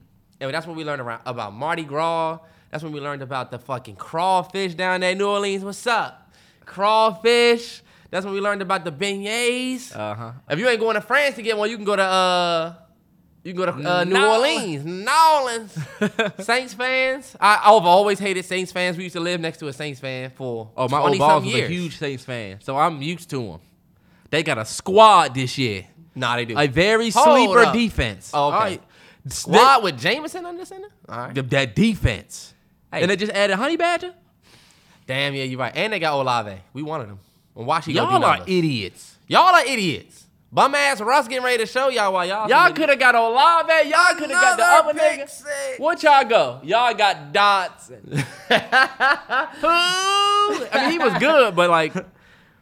and 0.41 0.53
that's 0.53 0.67
when 0.67 0.75
we 0.75 0.83
learned 0.83 1.01
around, 1.01 1.21
about 1.25 1.53
Mardi 1.53 1.83
Gras. 1.83 2.39
That's 2.71 2.83
when 2.83 2.91
we 2.91 2.99
learned 2.99 3.21
about 3.21 3.51
the 3.51 3.59
fucking 3.59 3.95
crawfish 3.97 4.73
down 4.73 5.01
there 5.01 5.11
in 5.11 5.19
New 5.19 5.27
Orleans. 5.27 5.63
What's 5.63 5.85
up, 5.87 6.31
crawfish? 6.65 7.81
That's 8.09 8.25
when 8.25 8.33
we 8.33 8.41
learned 8.41 8.61
about 8.61 8.83
the 8.83 8.91
beignets. 8.91 9.95
Uh-huh. 9.95 10.31
If 10.49 10.59
you 10.59 10.67
ain't 10.67 10.79
going 10.79 10.95
to 10.95 11.01
France 11.01 11.35
to 11.35 11.41
get 11.41 11.57
one, 11.57 11.69
you 11.69 11.77
can 11.77 11.85
go 11.85 11.95
to 11.95 12.03
uh, 12.03 12.75
you 13.43 13.53
can 13.53 13.57
go 13.65 13.71
to 13.71 13.89
uh, 13.91 14.03
New 14.03 14.13
New 14.13 14.25
Orleans, 14.25 14.85
New 14.85 15.07
Orleans. 15.33 15.77
Saints 16.45 16.73
fans. 16.73 17.35
I, 17.39 17.55
I've 17.63 17.85
always 17.85 18.19
hated 18.19 18.45
Saints 18.45 18.71
fans. 18.71 18.97
We 18.97 19.03
used 19.03 19.15
to 19.15 19.19
live 19.19 19.39
next 19.41 19.57
to 19.59 19.67
a 19.67 19.73
Saints 19.73 19.99
fan 19.99 20.29
for 20.31 20.69
Oh, 20.77 20.87
my 20.87 20.99
20 21.01 21.13
old 21.13 21.19
boss 21.19 21.43
was 21.43 21.53
years. 21.53 21.69
a 21.69 21.73
huge 21.73 21.97
Saints 21.97 22.23
fan, 22.23 22.59
so 22.61 22.77
I'm 22.77 23.01
used 23.01 23.29
to 23.31 23.37
them. 23.37 23.59
They 24.29 24.41
got 24.43 24.57
a 24.57 24.65
squad 24.65 25.35
this 25.35 25.57
year. 25.57 25.85
Nah, 26.15 26.35
they 26.35 26.45
do. 26.45 26.57
A 26.57 26.67
very 26.67 27.09
Hold 27.09 27.37
sleeper 27.37 27.59
up. 27.65 27.73
defense. 27.73 28.31
Oh, 28.33 28.47
okay. 28.49 28.55
All 28.55 28.61
right. 28.63 28.81
Squad 29.29 29.83
with 29.83 29.99
Jameis 30.01 30.35
under 30.35 30.65
center. 30.65 30.89
All 31.09 31.17
right. 31.17 31.33
That, 31.35 31.49
that 31.51 31.75
defense. 31.75 32.53
Hey. 32.91 33.01
And 33.01 33.09
they 33.11 33.15
just 33.15 33.31
added 33.31 33.55
Honey 33.55 33.77
Badger. 33.77 34.13
Damn, 35.07 35.33
yeah, 35.33 35.43
you're 35.45 35.59
right. 35.59 35.71
And 35.75 35.93
they 35.93 35.99
got 35.99 36.13
Olave. 36.19 36.55
We 36.73 36.83
wanted 36.83 37.07
him. 37.07 37.19
And 37.55 37.65
watch 37.65 37.85
he 37.85 37.93
go 37.93 38.03
Y'all 38.03 38.23
are 38.23 38.37
numbers. 38.37 38.45
idiots. 38.47 39.17
Y'all 39.27 39.55
are 39.55 39.65
idiots. 39.65 40.25
Bum 40.51 40.75
ass 40.75 41.01
Russ 41.01 41.27
getting 41.27 41.43
ready 41.43 41.57
to 41.57 41.65
show 41.65 41.89
y'all 41.89 42.13
why 42.13 42.25
y'all. 42.25 42.47
Y'all 42.47 42.71
could 42.73 42.89
have 42.89 42.99
got 42.99 43.15
Olave. 43.15 43.89
Y'all 43.89 44.13
could 44.15 44.29
have 44.29 44.41
got 44.41 44.57
the 44.57 44.63
Another 44.63 44.89
other 44.89 44.99
pick 44.99 45.21
nigga. 45.21 45.29
six. 45.29 45.79
What 45.79 46.03
y'all 46.03 46.23
go? 46.25 46.59
Y'all 46.63 46.93
got 46.93 47.33
dots. 47.33 47.89
And 47.89 48.23
I 48.51 49.47
mean, 50.75 50.91
he 50.91 50.99
was 50.99 51.13
good, 51.19 51.55
but 51.55 51.69
like, 51.69 51.93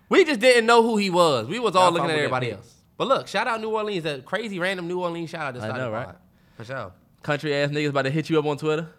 We 0.09 0.23
just 0.25 0.39
didn't 0.39 0.65
know 0.65 0.83
who 0.83 0.97
he 0.97 1.09
was. 1.09 1.47
We 1.47 1.59
was 1.59 1.75
all 1.75 1.85
Y'all 1.85 1.91
looking 1.93 2.09
at 2.09 2.13
that 2.13 2.17
everybody 2.19 2.47
pick. 2.47 2.55
else. 2.57 2.73
But 3.01 3.07
look, 3.07 3.27
shout 3.27 3.47
out 3.47 3.59
New 3.59 3.71
Orleans. 3.71 4.03
That 4.03 4.25
crazy 4.25 4.59
random 4.59 4.87
New 4.87 5.01
Orleans 5.01 5.31
shout 5.31 5.41
out 5.41 5.59
to 5.59 5.67
I 5.67 5.75
know, 5.75 5.89
right? 5.89 6.05
Pod. 6.05 6.17
For 6.55 6.65
sure. 6.65 6.91
country 7.23 7.55
ass 7.55 7.71
niggas 7.71 7.89
about 7.89 8.03
to 8.03 8.11
hit 8.11 8.29
you 8.29 8.37
up 8.37 8.45
on 8.45 8.59
Twitter. 8.59 8.89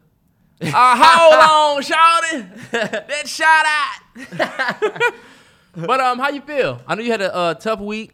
Uh, 0.61 0.71
hold 0.73 1.35
on, 1.77 1.83
shawty. 1.85 2.71
That 2.73 3.29
shout 3.29 3.65
out. 3.65 5.15
but 5.87 6.01
um, 6.01 6.19
how 6.19 6.31
you 6.31 6.41
feel? 6.41 6.83
I 6.85 6.97
know 6.97 7.03
you 7.03 7.13
had 7.13 7.23
a 7.23 7.33
uh, 7.33 7.55
tough 7.55 7.79
week. 7.79 8.11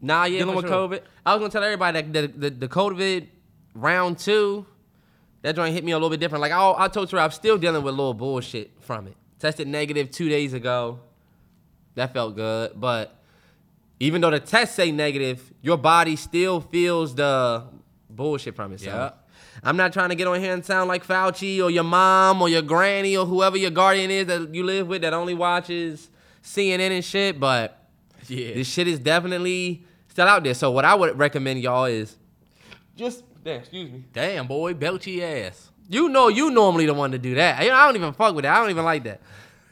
Nah, 0.00 0.26
yeah, 0.26 0.38
Dealing 0.38 0.54
with 0.54 0.68
sure. 0.68 0.88
COVID? 0.88 1.00
I 1.26 1.34
was 1.34 1.40
gonna 1.40 1.50
tell 1.50 1.64
everybody 1.64 2.00
that 2.00 2.12
the, 2.12 2.28
the, 2.28 2.50
the 2.50 2.68
COVID 2.68 3.26
round 3.74 4.20
two, 4.20 4.64
that 5.42 5.56
joint 5.56 5.74
hit 5.74 5.82
me 5.82 5.90
a 5.90 5.96
little 5.96 6.10
bit 6.10 6.20
different. 6.20 6.42
Like 6.42 6.52
I, 6.52 6.74
I 6.84 6.86
told 6.86 7.10
her, 7.10 7.18
I'm 7.18 7.32
still 7.32 7.58
dealing 7.58 7.82
with 7.82 7.92
a 7.92 7.96
little 7.96 8.14
bullshit 8.14 8.70
from 8.82 9.08
it. 9.08 9.16
Tested 9.40 9.66
negative 9.66 10.12
two 10.12 10.28
days 10.28 10.52
ago. 10.52 11.00
That 11.96 12.12
felt 12.12 12.36
good, 12.36 12.80
but 12.80 13.20
even 14.00 14.20
though 14.20 14.30
the 14.30 14.40
tests 14.40 14.74
say 14.76 14.90
negative, 14.92 15.52
your 15.62 15.76
body 15.76 16.16
still 16.16 16.60
feels 16.60 17.14
the 17.14 17.64
bullshit 18.10 18.54
from 18.56 18.72
it. 18.72 18.80
So 18.80 18.86
Yeah. 18.86 19.10
I'm 19.62 19.76
not 19.76 19.92
trying 19.92 20.08
to 20.10 20.14
get 20.14 20.26
on 20.26 20.40
here 20.40 20.52
and 20.52 20.64
sound 20.64 20.88
like 20.88 21.06
Fauci 21.06 21.62
or 21.62 21.70
your 21.70 21.84
mom 21.84 22.42
or 22.42 22.48
your 22.48 22.60
granny 22.62 23.16
or 23.16 23.24
whoever 23.24 23.56
your 23.56 23.70
guardian 23.70 24.10
is 24.10 24.26
that 24.26 24.52
you 24.54 24.64
live 24.64 24.88
with 24.88 25.02
that 25.02 25.14
only 25.14 25.32
watches 25.34 26.10
CNN 26.42 26.90
and 26.90 27.04
shit, 27.04 27.38
but 27.40 27.80
Yeah. 28.28 28.54
this 28.54 28.68
shit 28.68 28.88
is 28.88 28.98
definitely 28.98 29.84
still 30.08 30.26
out 30.26 30.42
there. 30.44 30.54
So 30.54 30.70
what 30.70 30.84
I 30.84 30.94
would 30.94 31.16
recommend 31.18 31.60
y'all 31.62 31.84
is 31.84 32.16
just 32.96 33.22
damn, 33.44 33.60
excuse 33.60 33.90
me. 33.90 34.04
Damn, 34.12 34.46
boy, 34.46 34.74
belchy 34.74 35.20
ass. 35.22 35.70
You 35.88 36.08
know 36.08 36.28
you 36.28 36.50
normally 36.50 36.86
the 36.86 36.94
one 36.94 37.12
to 37.12 37.18
do 37.18 37.34
that. 37.34 37.60
I 37.60 37.64
I 37.66 37.86
don't 37.86 37.96
even 37.96 38.12
fuck 38.12 38.34
with 38.34 38.44
that. 38.44 38.56
I 38.56 38.60
don't 38.60 38.70
even 38.70 38.84
like 38.84 39.04
that. 39.04 39.20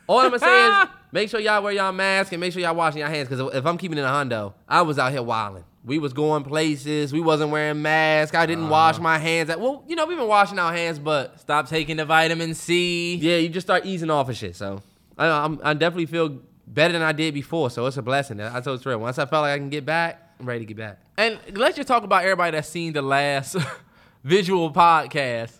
All 0.06 0.18
I'm 0.18 0.30
gonna 0.30 0.38
say 0.38 0.68
is 0.68 0.88
make 1.12 1.28
sure 1.28 1.40
y'all 1.40 1.62
wear 1.62 1.72
y'all 1.72 1.92
mask 1.92 2.32
and 2.32 2.40
make 2.40 2.52
sure 2.52 2.62
y'all 2.62 2.74
washing 2.74 3.00
your 3.00 3.08
hands. 3.08 3.28
Cause 3.28 3.40
if 3.54 3.66
I'm 3.66 3.78
keeping 3.78 3.98
it 3.98 4.02
in 4.02 4.06
a 4.06 4.10
hundo, 4.10 4.54
I 4.68 4.82
was 4.82 4.98
out 4.98 5.12
here 5.12 5.22
wilding. 5.22 5.64
We 5.84 5.98
was 5.98 6.12
going 6.12 6.44
places. 6.44 7.12
We 7.12 7.20
wasn't 7.20 7.50
wearing 7.50 7.82
masks. 7.82 8.36
I 8.36 8.46
didn't 8.46 8.68
wash 8.68 8.94
uh-huh. 8.94 9.02
my 9.02 9.18
hands. 9.18 9.48
Well, 9.48 9.84
you 9.88 9.96
know 9.96 10.06
we've 10.06 10.18
been 10.18 10.28
washing 10.28 10.58
our 10.58 10.72
hands, 10.72 10.98
but 10.98 11.40
Stop 11.40 11.68
taking 11.68 11.96
the 11.96 12.04
vitamin 12.04 12.54
C. 12.54 13.16
yeah, 13.16 13.36
you 13.36 13.48
just 13.48 13.66
start 13.66 13.84
easing 13.84 14.10
off 14.10 14.28
of 14.28 14.36
shit. 14.36 14.54
So 14.54 14.80
I, 15.18 15.26
I'm, 15.26 15.60
I 15.62 15.74
definitely 15.74 16.06
feel 16.06 16.38
better 16.66 16.92
than 16.92 17.02
I 17.02 17.12
did 17.12 17.34
before. 17.34 17.70
So 17.70 17.86
it's 17.86 17.96
a 17.96 18.02
blessing. 18.02 18.40
I 18.40 18.60
told 18.60 18.82
Trey 18.82 18.94
once 18.94 19.18
I 19.18 19.26
felt 19.26 19.42
like 19.42 19.52
I 19.52 19.58
can 19.58 19.70
get 19.70 19.84
back, 19.84 20.34
I'm 20.38 20.46
ready 20.46 20.60
to 20.60 20.66
get 20.66 20.76
back. 20.76 21.00
And 21.16 21.38
let's 21.54 21.76
just 21.76 21.88
talk 21.88 22.04
about 22.04 22.22
everybody 22.22 22.52
that's 22.52 22.68
seen 22.68 22.92
the 22.92 23.02
last 23.02 23.56
visual 24.24 24.72
podcast. 24.72 25.58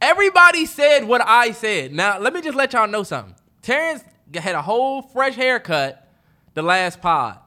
Everybody 0.00 0.66
said 0.66 1.04
what 1.04 1.22
I 1.22 1.52
said. 1.52 1.92
Now, 1.92 2.18
let 2.18 2.34
me 2.34 2.42
just 2.42 2.56
let 2.56 2.72
y'all 2.74 2.86
know 2.86 3.02
something. 3.02 3.34
Terrance 3.66 4.04
had 4.32 4.54
a 4.54 4.62
whole 4.62 5.02
fresh 5.02 5.34
haircut 5.34 6.08
the 6.54 6.62
last 6.62 7.00
pod. 7.00 7.40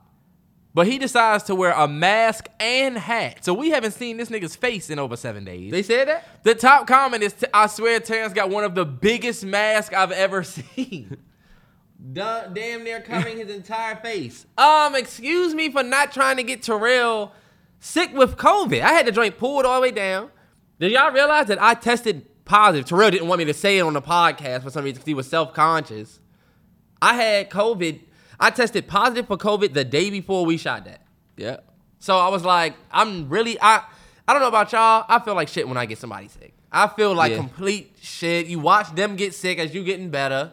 But 0.74 0.86
he 0.86 0.98
decides 0.98 1.46
to 1.46 1.56
wear 1.56 1.72
a 1.72 1.88
mask 1.88 2.50
and 2.60 2.98
hat. 2.98 3.46
So 3.46 3.54
we 3.54 3.70
haven't 3.70 3.94
seen 3.94 4.18
this 4.18 4.30
nigga's 4.30 4.54
face 4.54 4.90
in 4.90 5.00
over 5.00 5.16
seven 5.16 5.46
days. 5.46 5.72
They 5.72 5.82
said 5.82 6.10
that? 6.10 6.44
The 6.44 6.56
top 6.56 6.88
comment 6.88 7.24
is, 7.24 7.34
I 7.54 7.68
swear 7.68 8.02
Terrance 8.02 8.34
got 8.34 8.50
one 8.50 8.66
of 8.66 8.76
the 8.76 8.84
biggest 8.84 9.46
masks 9.46 9.96
I've 9.96 10.12
ever 10.12 10.44
seen. 10.44 11.16
Damn 12.12 12.84
near 12.84 13.00
covering 13.00 13.38
his 13.38 13.50
entire 13.50 13.96
face. 13.96 14.46
Um, 14.58 14.96
excuse 14.96 15.56
me 15.56 15.72
for 15.72 15.84
not 15.84 16.12
trying 16.12 16.36
to 16.36 16.44
get 16.44 16.64
Terrell 16.64 17.32
sick 17.80 18.14
with 18.14 18.36
COVID. 18.36 18.82
I 18.82 18.92
had 18.92 19.08
the 19.08 19.14
joint 19.14 19.38
pulled 19.38 19.66
all 19.66 19.76
the 19.76 19.84
way 19.84 19.92
down. 19.92 20.32
Did 20.82 20.92
y'all 20.92 21.14
realize 21.14 21.48
that 21.48 21.62
I 21.62 21.76
tested 21.76 22.26
positive? 22.50 22.86
Terrell 22.86 23.12
didn't 23.12 23.28
want 23.30 23.40
me 23.40 23.46
to 23.46 23.54
say 23.54 23.78
it 23.78 23.82
on 23.82 23.94
the 23.94 24.02
podcast 24.02 24.64
for 24.64 24.70
some 24.72 24.84
reason 24.84 24.96
because 24.96 25.06
he 25.08 25.14
was 25.14 25.30
self 25.30 25.54
conscious. 25.54 26.20
I 27.02 27.14
had 27.14 27.50
COVID. 27.50 28.02
I 28.40 28.50
tested 28.50 28.88
positive 28.88 29.28
for 29.28 29.38
COVID 29.38 29.74
the 29.74 29.86
day 29.86 30.10
before 30.10 30.46
we 30.46 30.58
shot 30.58 30.84
that. 30.86 31.02
Yeah. 31.38 31.58
So 32.00 32.18
I 32.18 32.28
was 32.30 32.44
like, 32.44 32.74
I'm 32.92 33.30
really 33.30 33.58
I 33.62 33.84
I 34.28 34.34
don't 34.34 34.42
know 34.42 34.48
about 34.48 34.72
y'all. 34.74 35.06
I 35.08 35.20
feel 35.20 35.36
like 35.36 35.48
shit 35.48 35.68
when 35.68 35.78
I 35.78 35.86
get 35.86 35.98
somebody 35.98 36.28
sick. 36.28 36.54
I 36.72 36.88
feel 36.88 37.14
like 37.16 37.32
Yeah. 37.32 37.38
complete 37.38 37.96
shit. 38.02 38.48
You 38.48 38.60
watch 38.60 38.94
them 38.94 39.16
get 39.16 39.34
sick 39.34 39.60
as 39.60 39.74
you 39.74 39.84
getting 39.84 40.10
better. 40.10 40.52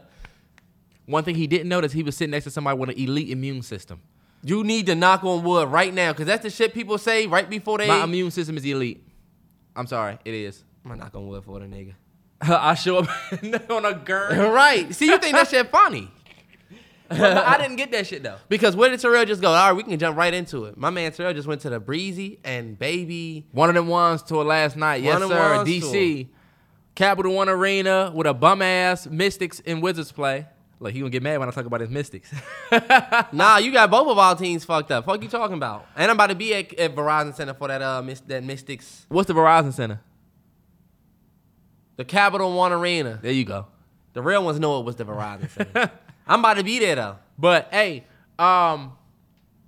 One 1.06 1.22
thing 1.24 1.34
he 1.36 1.46
didn't 1.46 1.68
notice, 1.68 1.92
he 1.92 2.02
was 2.02 2.16
sitting 2.16 2.32
next 2.32 2.44
to 2.44 2.50
somebody 2.50 2.76
with 2.78 2.90
an 2.90 2.96
elite 2.98 3.30
immune 3.30 3.62
system. 3.62 4.00
You 4.42 4.64
need 4.64 4.86
to 4.86 4.94
knock 4.94 5.24
on 5.24 5.44
wood 5.44 5.68
right 5.68 5.92
now, 5.94 6.12
cause 6.12 6.26
that's 6.26 6.42
the 6.42 6.50
shit 6.50 6.74
people 6.74 6.98
say 6.98 7.26
right 7.26 7.48
before 7.48 7.78
they. 7.78 7.86
My 7.88 8.02
immune 8.04 8.30
system 8.30 8.56
is 8.56 8.64
elite. 8.64 9.06
I'm 9.76 9.86
sorry, 9.86 10.18
it 10.24 10.34
is. 10.34 10.64
I'm 10.90 10.98
not 10.98 11.12
gonna 11.12 11.26
wood 11.26 11.44
for 11.44 11.58
the 11.58 11.66
nigga. 11.66 11.94
I 12.40 12.74
show 12.74 12.98
up 12.98 13.08
on 13.70 13.84
a 13.84 13.94
girl. 13.94 14.50
right. 14.52 14.94
See, 14.94 15.06
you 15.06 15.18
think 15.18 15.34
that 15.34 15.48
shit 15.48 15.70
funny? 15.70 16.10
But 17.08 17.20
I 17.20 17.56
didn't 17.58 17.76
get 17.76 17.92
that 17.92 18.06
shit 18.06 18.22
though. 18.22 18.38
Because 18.48 18.74
where 18.74 18.90
did 18.90 19.00
Terrell 19.00 19.24
just 19.24 19.40
go? 19.40 19.48
All 19.48 19.68
right, 19.68 19.72
we 19.72 19.84
can 19.84 19.98
jump 19.98 20.16
right 20.16 20.34
into 20.34 20.64
it. 20.64 20.76
My 20.76 20.90
man 20.90 21.12
Terrell 21.12 21.32
just 21.34 21.46
went 21.46 21.60
to 21.62 21.70
the 21.70 21.78
Breezy 21.78 22.40
and 22.44 22.76
Baby. 22.78 23.46
One 23.52 23.68
of 23.68 23.74
them 23.76 23.86
ones 23.86 24.22
tour 24.22 24.44
last 24.44 24.76
night. 24.76 25.02
Yes, 25.02 25.14
of 25.14 25.20
them 25.20 25.30
sir. 25.30 25.56
ones 25.56 25.68
DC. 25.68 26.28
Capital 26.96 27.34
One 27.34 27.48
Arena 27.48 28.10
with 28.14 28.26
a 28.26 28.34
bum 28.34 28.60
ass 28.62 29.06
Mystics 29.06 29.62
and 29.66 29.82
Wizards 29.82 30.10
play. 30.10 30.46
Look, 30.80 30.92
he 30.92 30.98
gonna 30.98 31.10
get 31.10 31.22
mad 31.22 31.38
when 31.38 31.48
I 31.48 31.52
talk 31.52 31.64
about 31.64 31.80
his 31.80 31.90
Mystics. 31.90 32.34
Nah, 33.32 33.58
you 33.58 33.72
got 33.72 33.90
both 33.90 34.08
of 34.08 34.18
our 34.18 34.34
teams 34.34 34.64
fucked 34.64 34.90
up. 34.90 35.06
Fuck 35.06 35.22
you 35.22 35.28
talking 35.28 35.56
about? 35.56 35.86
And 35.94 36.10
I'm 36.10 36.16
about 36.16 36.28
to 36.28 36.34
be 36.34 36.54
at, 36.54 36.74
at 36.74 36.94
Verizon 36.94 37.34
Center 37.34 37.54
for 37.54 37.68
that 37.68 37.82
uh 37.82 38.02
mis- 38.02 38.20
that 38.22 38.42
Mystics, 38.42 39.06
What's 39.08 39.28
the 39.28 39.34
Verizon 39.34 39.72
Center? 39.72 40.00
The 41.96 42.04
Capital 42.04 42.52
One 42.54 42.72
Arena. 42.72 43.18
There 43.22 43.32
you 43.32 43.44
go. 43.44 43.66
The 44.12 44.22
real 44.22 44.44
ones 44.44 44.58
know 44.58 44.80
it 44.80 44.84
was 44.84 44.96
the 44.96 45.04
Verizon 45.04 45.50
Center. 45.56 45.90
I'm 46.26 46.40
about 46.40 46.54
to 46.54 46.64
be 46.64 46.78
there 46.78 46.94
though. 46.96 47.16
But 47.38 47.68
hey, 47.70 48.04
um, 48.38 48.92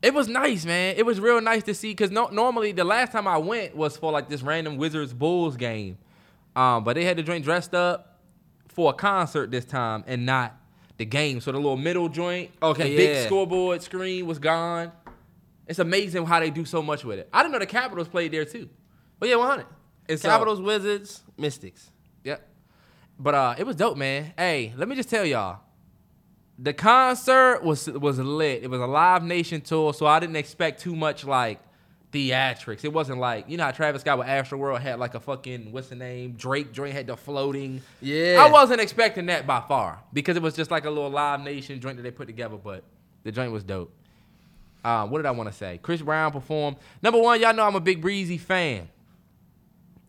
it 0.02 0.14
was 0.14 0.28
nice, 0.28 0.64
man. 0.64 0.94
It 0.96 1.04
was 1.04 1.20
real 1.20 1.40
nice 1.40 1.64
to 1.64 1.74
see 1.74 1.90
because 1.90 2.10
no, 2.10 2.28
normally 2.28 2.72
the 2.72 2.84
last 2.84 3.12
time 3.12 3.26
I 3.26 3.38
went 3.38 3.76
was 3.76 3.96
for 3.96 4.12
like 4.12 4.28
this 4.28 4.42
random 4.42 4.76
Wizards 4.76 5.12
Bulls 5.12 5.56
game, 5.56 5.98
um, 6.56 6.84
but 6.84 6.94
they 6.94 7.04
had 7.04 7.16
the 7.18 7.22
joint 7.22 7.44
dressed 7.44 7.74
up 7.74 8.18
for 8.68 8.90
a 8.90 8.94
concert 8.94 9.50
this 9.50 9.64
time 9.64 10.04
and 10.06 10.24
not 10.24 10.56
the 10.98 11.04
game. 11.04 11.40
So 11.40 11.52
the 11.52 11.58
little 11.58 11.76
middle 11.76 12.08
joint, 12.08 12.50
Okay, 12.62 12.90
the 12.90 12.96
big 12.96 13.26
scoreboard 13.26 13.82
screen 13.82 14.26
was 14.26 14.38
gone. 14.38 14.92
It's 15.66 15.78
amazing 15.78 16.24
how 16.24 16.40
they 16.40 16.50
do 16.50 16.64
so 16.64 16.80
much 16.80 17.04
with 17.04 17.18
it. 17.18 17.28
I 17.32 17.42
didn't 17.42 17.52
know 17.52 17.58
the 17.58 17.66
Capitals 17.66 18.08
played 18.08 18.32
there 18.32 18.44
too. 18.46 18.68
But 19.18 19.28
yeah, 19.28 19.36
100. 19.36 19.66
And 20.08 20.18
so- 20.18 20.28
Capitals, 20.28 20.60
Wizards, 20.60 21.22
Mystics. 21.36 21.90
Yep. 22.24 22.46
But 23.18 23.34
uh, 23.34 23.54
it 23.58 23.66
was 23.66 23.76
dope, 23.76 23.96
man. 23.96 24.32
Hey, 24.36 24.72
let 24.76 24.88
me 24.88 24.96
just 24.96 25.08
tell 25.08 25.24
y'all, 25.24 25.60
the 26.58 26.72
concert 26.72 27.62
was 27.62 27.86
was 27.88 28.18
lit. 28.18 28.62
It 28.62 28.70
was 28.70 28.80
a 28.80 28.86
Live 28.86 29.22
Nation 29.22 29.60
tour, 29.60 29.94
so 29.94 30.06
I 30.06 30.20
didn't 30.20 30.36
expect 30.36 30.80
too 30.80 30.96
much 30.96 31.24
like 31.24 31.60
theatrics. 32.12 32.84
It 32.84 32.92
wasn't 32.92 33.18
like 33.18 33.48
you 33.48 33.56
know 33.56 33.64
how 33.64 33.70
Travis 33.70 34.02
Scott 34.02 34.18
with 34.18 34.28
Astro 34.28 34.58
World 34.58 34.80
had 34.80 34.98
like 34.98 35.14
a 35.14 35.20
fucking 35.20 35.72
what's 35.72 35.88
the 35.88 35.94
name 35.94 36.32
Drake 36.32 36.72
joint 36.72 36.94
had 36.94 37.06
the 37.06 37.16
floating. 37.16 37.82
Yeah. 38.00 38.44
I 38.44 38.50
wasn't 38.50 38.80
expecting 38.80 39.26
that 39.26 39.46
by 39.46 39.60
far 39.60 40.00
because 40.12 40.36
it 40.36 40.42
was 40.42 40.54
just 40.54 40.70
like 40.70 40.84
a 40.84 40.90
little 40.90 41.10
Live 41.10 41.40
Nation 41.40 41.80
joint 41.80 41.96
that 41.96 42.02
they 42.02 42.10
put 42.10 42.26
together. 42.26 42.56
But 42.56 42.82
the 43.24 43.32
joint 43.32 43.52
was 43.52 43.64
dope. 43.64 43.92
Uh, 44.84 45.06
what 45.06 45.18
did 45.18 45.26
I 45.26 45.32
want 45.32 45.50
to 45.50 45.54
say? 45.56 45.78
Chris 45.82 46.00
Brown 46.00 46.32
performed. 46.32 46.76
Number 47.02 47.20
one, 47.20 47.40
y'all 47.40 47.52
know 47.52 47.66
I'm 47.66 47.74
a 47.74 47.80
big 47.80 48.00
Breezy 48.00 48.38
fan, 48.38 48.88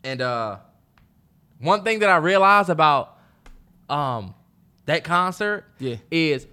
and 0.04 0.22
uh, 0.22 0.58
one 1.60 1.84
thing 1.84 2.00
that 2.00 2.10
I 2.10 2.18
realized 2.18 2.70
about 2.70 3.18
um 3.90 4.34
that 4.86 5.04
concert 5.04 5.66
Yeah. 5.80 5.96
is 6.12 6.48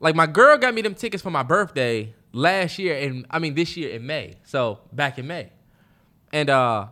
like 0.00 0.14
my 0.14 0.26
girl 0.26 0.56
got 0.58 0.74
me 0.74 0.82
them 0.82 0.94
tickets 0.94 1.22
for 1.22 1.30
my 1.30 1.42
birthday 1.42 2.14
last 2.32 2.78
year 2.78 2.96
and 2.98 3.26
I 3.30 3.38
mean 3.38 3.54
this 3.54 3.76
year 3.76 3.90
in 3.90 4.06
May. 4.06 4.36
So 4.44 4.80
back 4.92 5.18
in 5.18 5.26
May. 5.26 5.50
And 6.32 6.50
uh 6.50 6.86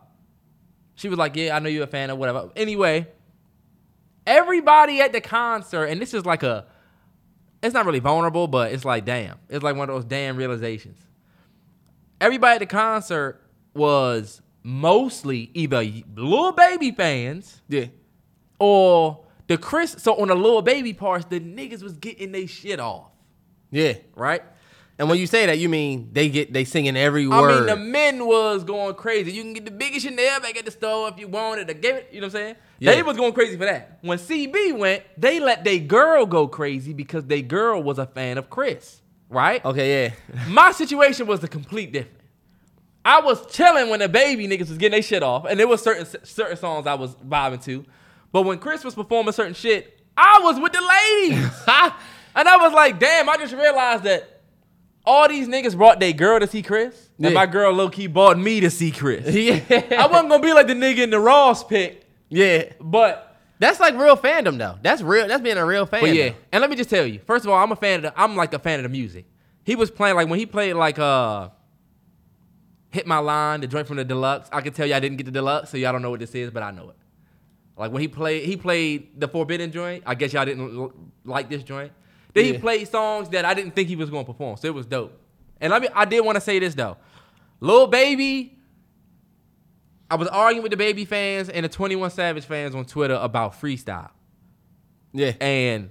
she 0.95 1.09
was 1.09 1.19
like, 1.19 1.37
Yeah, 1.37 1.55
I 1.57 1.59
know 1.61 1.69
you're 1.69 1.85
a 1.85 1.89
fan 1.89 2.11
or 2.11 2.17
whatever. 2.17 2.51
Anyway, 2.57 3.07
everybody 4.27 5.01
at 5.01 5.13
the 5.13 5.21
concert, 5.21 5.85
and 5.87 6.01
this 6.01 6.15
is 6.15 6.25
like 6.27 6.43
a 6.43 6.67
it's 7.63 7.75
not 7.75 7.87
really 7.87 8.01
vulnerable, 8.01 8.47
but 8.49 8.73
it's 8.73 8.85
like 8.85 9.05
damn. 9.05 9.39
It's 9.49 9.63
like 9.63 9.77
one 9.77 9.89
of 9.89 9.95
those 9.95 10.05
damn 10.05 10.37
realizations. 10.37 10.99
Everybody 12.21 12.55
at 12.55 12.59
the 12.61 12.67
concert 12.67 13.43
was 13.75 14.41
mostly 14.67 15.51
either 15.55 15.83
Lil 16.17 16.51
Baby 16.53 16.91
fans 16.91 17.63
Yeah. 17.69 17.87
or 18.59 19.25
the 19.47 19.57
Chris. 19.57 19.95
So 19.99 20.17
on 20.21 20.29
the 20.29 20.35
Lil 20.35 20.61
Baby 20.63 20.93
parts, 20.93 21.25
the 21.27 21.39
niggas 21.41 21.83
was 21.83 21.93
getting 21.95 22.33
they 22.33 22.47
shit 22.47 22.81
off, 22.81 23.13
Yeah. 23.71 23.95
right? 24.17 24.43
And 24.99 25.09
when 25.11 25.19
you 25.19 25.27
say 25.27 25.45
that, 25.47 25.59
you 25.59 25.69
mean 25.69 26.09
they 26.13 26.29
get 26.31 26.53
they 26.55 26.65
singing 26.65 26.97
every 26.97 27.29
word. 27.29 27.51
I 27.53 27.57
mean, 27.59 27.67
the 27.67 27.77
men 27.77 28.27
was 28.27 28.65
going 28.65 28.95
crazy. 28.95 29.31
You 29.31 29.43
can 29.43 29.53
get 29.53 29.67
the 29.67 29.71
biggest 29.71 30.07
Chanel 30.07 30.41
back 30.41 30.57
at 30.57 30.65
the 30.65 30.71
store 30.71 31.09
if 31.11 31.19
you 31.19 31.29
wanted 31.29 31.69
to 31.69 31.75
give 31.75 31.97
it. 31.97 32.09
You 32.11 32.21
know 32.23 32.27
what 32.29 32.35
I'm 32.35 32.41
saying? 32.41 32.55
Yeah. 32.81 32.93
They 32.93 33.03
was 33.03 33.17
going 33.17 33.35
crazy 33.35 33.57
for 33.59 33.67
that. 33.67 33.99
When 34.01 34.19
CB 34.19 34.73
went, 34.79 35.03
they 35.19 35.39
let 35.39 35.65
their 35.65 35.79
girl 35.79 36.25
go 36.27 36.49
crazy 36.49 36.93
because 36.95 37.27
their 37.27 37.43
girl 37.43 37.83
was 37.83 37.99
a 37.99 38.07
fan 38.07 38.39
of 38.39 38.49
Chris, 38.51 39.03
right? 39.29 39.63
okay, 39.65 40.05
yeah. 40.07 40.13
My 40.49 40.73
situation 40.73 41.27
was 41.27 41.41
the 41.41 41.49
complete 41.49 41.93
different. 41.93 42.16
I 43.07 43.21
was 43.21 43.47
chilling 43.47 43.89
when 43.89 44.01
the 44.01 44.09
baby 44.09 44.49
niggas 44.49 44.69
was 44.69 44.79
getting 44.79 44.93
their 44.97 45.03
shit 45.03 45.23
off, 45.23 45.45
and 45.49 45.59
there 45.61 45.69
was 45.69 45.81
certain 45.81 46.07
certain 46.25 46.57
songs 46.57 46.87
I 46.89 46.95
was 46.95 47.15
vibing 47.15 47.63
to. 47.65 47.85
But 48.33 48.43
when 48.43 48.59
Chris 48.59 48.83
was 48.85 48.95
performing 48.97 49.33
certain 49.33 49.55
shit, 49.55 50.01
I 50.17 50.41
was 50.43 50.59
with 50.59 50.73
the 50.73 50.81
ladies. 50.81 51.39
and 51.69 52.49
I 52.49 52.57
was 52.57 52.73
like, 52.73 52.99
damn, 52.99 53.29
I 53.29 53.37
just 53.37 53.55
realized 53.55 54.03
that 54.05 54.43
all 55.05 55.29
these 55.29 55.47
niggas 55.47 55.77
brought 55.77 56.01
their 56.01 56.13
girl 56.13 56.41
to 56.41 56.49
see 56.49 56.63
Chris, 56.63 57.09
and 57.19 57.27
Yeah. 57.27 57.31
my 57.33 57.47
girl 57.47 57.73
low 57.73 57.89
key 57.89 58.09
bought 58.09 58.39
me 58.41 58.59
to 58.59 58.71
see 58.71 58.91
Chris. 58.91 59.33
yeah. 59.35 59.61
I 59.71 60.09
wasn't 60.09 60.29
gonna 60.31 60.41
be 60.43 60.53
like 60.53 60.67
the 60.67 60.75
nigga 60.75 60.99
in 60.99 61.11
the 61.11 61.21
Ross 61.21 61.63
pick, 61.63 62.05
yeah. 62.29 62.73
but 62.81 63.37
That's 63.61 63.79
like 63.79 63.95
real 63.95 64.17
fandom 64.17 64.59
though. 64.59 64.79
That's 64.83 65.01
real. 65.01 65.29
That's 65.29 65.43
being 65.43 65.59
a 65.59 65.65
real 65.65 65.87
fan. 65.87 66.01
But 66.01 66.13
yeah, 66.13 66.31
and 66.51 66.61
let 66.61 66.69
me 66.71 66.75
just 66.75 66.91
tell 66.91 67.07
you. 67.07 67.21
First 67.25 67.45
of 67.45 67.53
all, 67.53 67.63
I'm 67.63 67.71
a 67.71 67.77
fan 67.77 68.05
of. 68.05 68.13
The, 68.15 68.21
I'm 68.21 68.35
like 68.35 68.53
a 68.53 68.59
fan 68.59 68.81
of 68.81 68.83
the 68.83 68.89
music. 68.89 69.27
He 69.63 69.77
was 69.77 69.93
playing 69.93 70.17
like 70.17 70.29
when 70.29 70.41
he 70.41 70.47
played 70.47 70.75
like 70.75 70.99
uh, 70.99 71.51
hit 72.97 73.07
my 73.07 73.19
line, 73.19 73.61
the 73.61 73.67
joint 73.67 73.87
from 73.87 73.99
the 73.99 74.05
deluxe. 74.05 74.49
I 74.51 74.63
can 74.63 74.73
tell 74.73 74.87
you 74.87 74.95
I 74.95 75.01
didn't 75.01 75.19
get 75.19 75.27
the 75.27 75.33
deluxe, 75.33 75.71
so 75.71 75.77
y'all 75.77 75.93
don't 75.93 76.03
know 76.03 76.11
what 76.11 76.21
this 76.21 76.35
is, 76.35 76.51
but 76.51 76.63
I 76.63 76.71
know 76.71 76.91
it. 76.91 76.97
Like 77.77 77.93
when 77.93 78.01
he 78.01 78.09
played, 78.09 78.47
he 78.47 78.57
played 78.57 79.21
the 79.21 79.29
Forbidden 79.29 79.71
joint. 79.71 80.03
I 80.07 80.15
guess 80.15 80.33
y'all 80.33 80.47
didn't 80.47 80.77
l- 80.77 80.95
like 81.25 81.51
this 81.51 81.63
joint. 81.63 81.93
Then 82.33 82.45
he 82.45 82.59
played 82.59 82.89
songs 82.89 83.29
that 83.31 83.45
I 83.45 83.55
didn't 83.55 83.75
think 83.75 83.89
he 83.89 83.97
was 83.97 84.11
going 84.11 84.25
to 84.25 84.33
perform, 84.33 84.57
so 84.57 84.67
it 84.67 84.75
was 84.75 84.87
dope. 84.87 85.19
And 85.61 85.71
let 85.71 85.83
me, 85.83 85.89
I 85.95 86.05
did 86.05 86.21
want 86.21 86.37
to 86.37 86.41
say 86.41 86.59
this 86.59 86.75
though, 86.75 86.97
Lil 87.61 87.87
Baby. 87.87 88.53
I 90.11 90.15
was 90.15 90.29
arguing 90.29 90.63
with 90.63 90.71
the 90.71 90.77
Baby 90.77 91.05
fans 91.05 91.49
and 91.49 91.65
the 91.65 91.69
21 91.69 92.11
Savage 92.11 92.45
fans 92.45 92.75
on 92.75 92.85
Twitter 92.85 93.15
about 93.15 93.61
freestyle. 93.61 94.11
Yeah. 95.13 95.33
And 95.41 95.91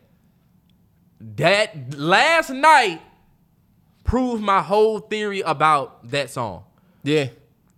that 1.20 1.98
last 1.98 2.50
night 2.50 3.02
proved 4.06 4.42
my 4.42 4.62
whole 4.62 5.00
theory 5.00 5.42
about 5.42 6.10
that 6.12 6.30
song. 6.30 6.64
Yeah. 7.06 7.30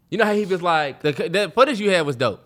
You 0.09 0.17
know 0.17 0.25
how 0.25 0.33
he 0.33 0.45
was 0.45 0.61
like, 0.61 1.01
The, 1.01 1.11
the 1.11 1.51
footage 1.53 1.79
you 1.79 1.91
had 1.91 2.05
was 2.05 2.15
dope. 2.15 2.41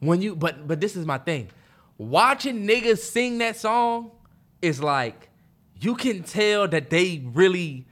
when 0.00 0.20
you, 0.20 0.36
but 0.36 0.68
but 0.68 0.80
this 0.80 0.94
is 0.94 1.06
my 1.06 1.18
thing. 1.18 1.48
Watching 1.96 2.66
niggas 2.66 2.98
sing 2.98 3.38
that 3.38 3.56
song 3.56 4.10
is 4.60 4.82
like, 4.82 5.30
you 5.80 5.94
can 5.94 6.22
tell 6.22 6.68
that 6.68 6.90
they 6.90 7.22
really 7.32 7.86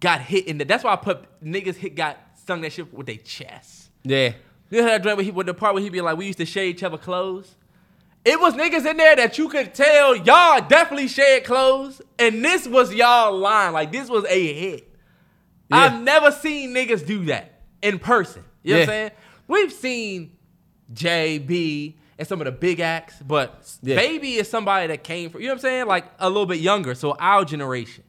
got 0.00 0.20
hit 0.20 0.46
in 0.46 0.58
the. 0.58 0.64
That's 0.64 0.84
why 0.84 0.92
I 0.92 0.96
put 0.96 1.24
niggas 1.42 1.76
hit 1.76 1.94
got 1.94 2.18
sung 2.46 2.60
that 2.60 2.72
shit 2.72 2.92
with 2.92 3.06
their 3.06 3.16
chest. 3.16 3.90
Yeah. 4.02 4.32
You 4.70 4.82
know 4.82 4.86
that 4.86 5.02
joint 5.02 5.16
where 5.16 5.24
he, 5.24 5.30
with 5.30 5.46
the 5.46 5.54
part 5.54 5.74
where 5.74 5.82
he 5.82 5.88
be 5.88 6.00
like, 6.00 6.16
we 6.16 6.26
used 6.26 6.38
to 6.38 6.46
share 6.46 6.64
each 6.64 6.82
other 6.82 6.98
clothes. 6.98 7.56
It 8.24 8.38
was 8.38 8.54
niggas 8.54 8.84
in 8.88 8.98
there 8.98 9.16
that 9.16 9.38
you 9.38 9.48
could 9.48 9.72
tell 9.72 10.14
y'all 10.14 10.60
definitely 10.68 11.08
shared 11.08 11.44
clothes, 11.44 12.02
and 12.18 12.44
this 12.44 12.68
was 12.68 12.92
y'all 12.92 13.36
line. 13.36 13.72
Like 13.72 13.92
this 13.92 14.10
was 14.10 14.24
a 14.26 14.52
hit. 14.52 14.89
Yeah. 15.70 15.76
I've 15.78 16.00
never 16.02 16.32
seen 16.32 16.74
niggas 16.74 17.06
do 17.06 17.24
that 17.26 17.62
in 17.82 17.98
person. 17.98 18.44
You 18.62 18.74
know 18.74 18.80
what 18.80 18.82
I'm 18.82 18.88
saying? 18.88 19.10
We've 19.48 19.72
seen 19.72 20.32
JB 20.92 21.94
and 22.18 22.28
some 22.28 22.40
of 22.40 22.44
the 22.44 22.52
big 22.52 22.80
acts, 22.80 23.16
but 23.26 23.72
Yeah. 23.82 23.96
Baby 23.96 24.34
is 24.34 24.48
somebody 24.50 24.86
that 24.88 25.04
came 25.04 25.30
from, 25.30 25.40
you 25.40 25.46
know 25.46 25.54
what 25.54 25.58
I'm 25.58 25.62
saying? 25.62 25.86
Like 25.86 26.06
a 26.18 26.28
little 26.28 26.46
bit 26.46 26.58
younger, 26.60 26.94
so 26.94 27.16
our 27.18 27.44
generation. 27.44 28.04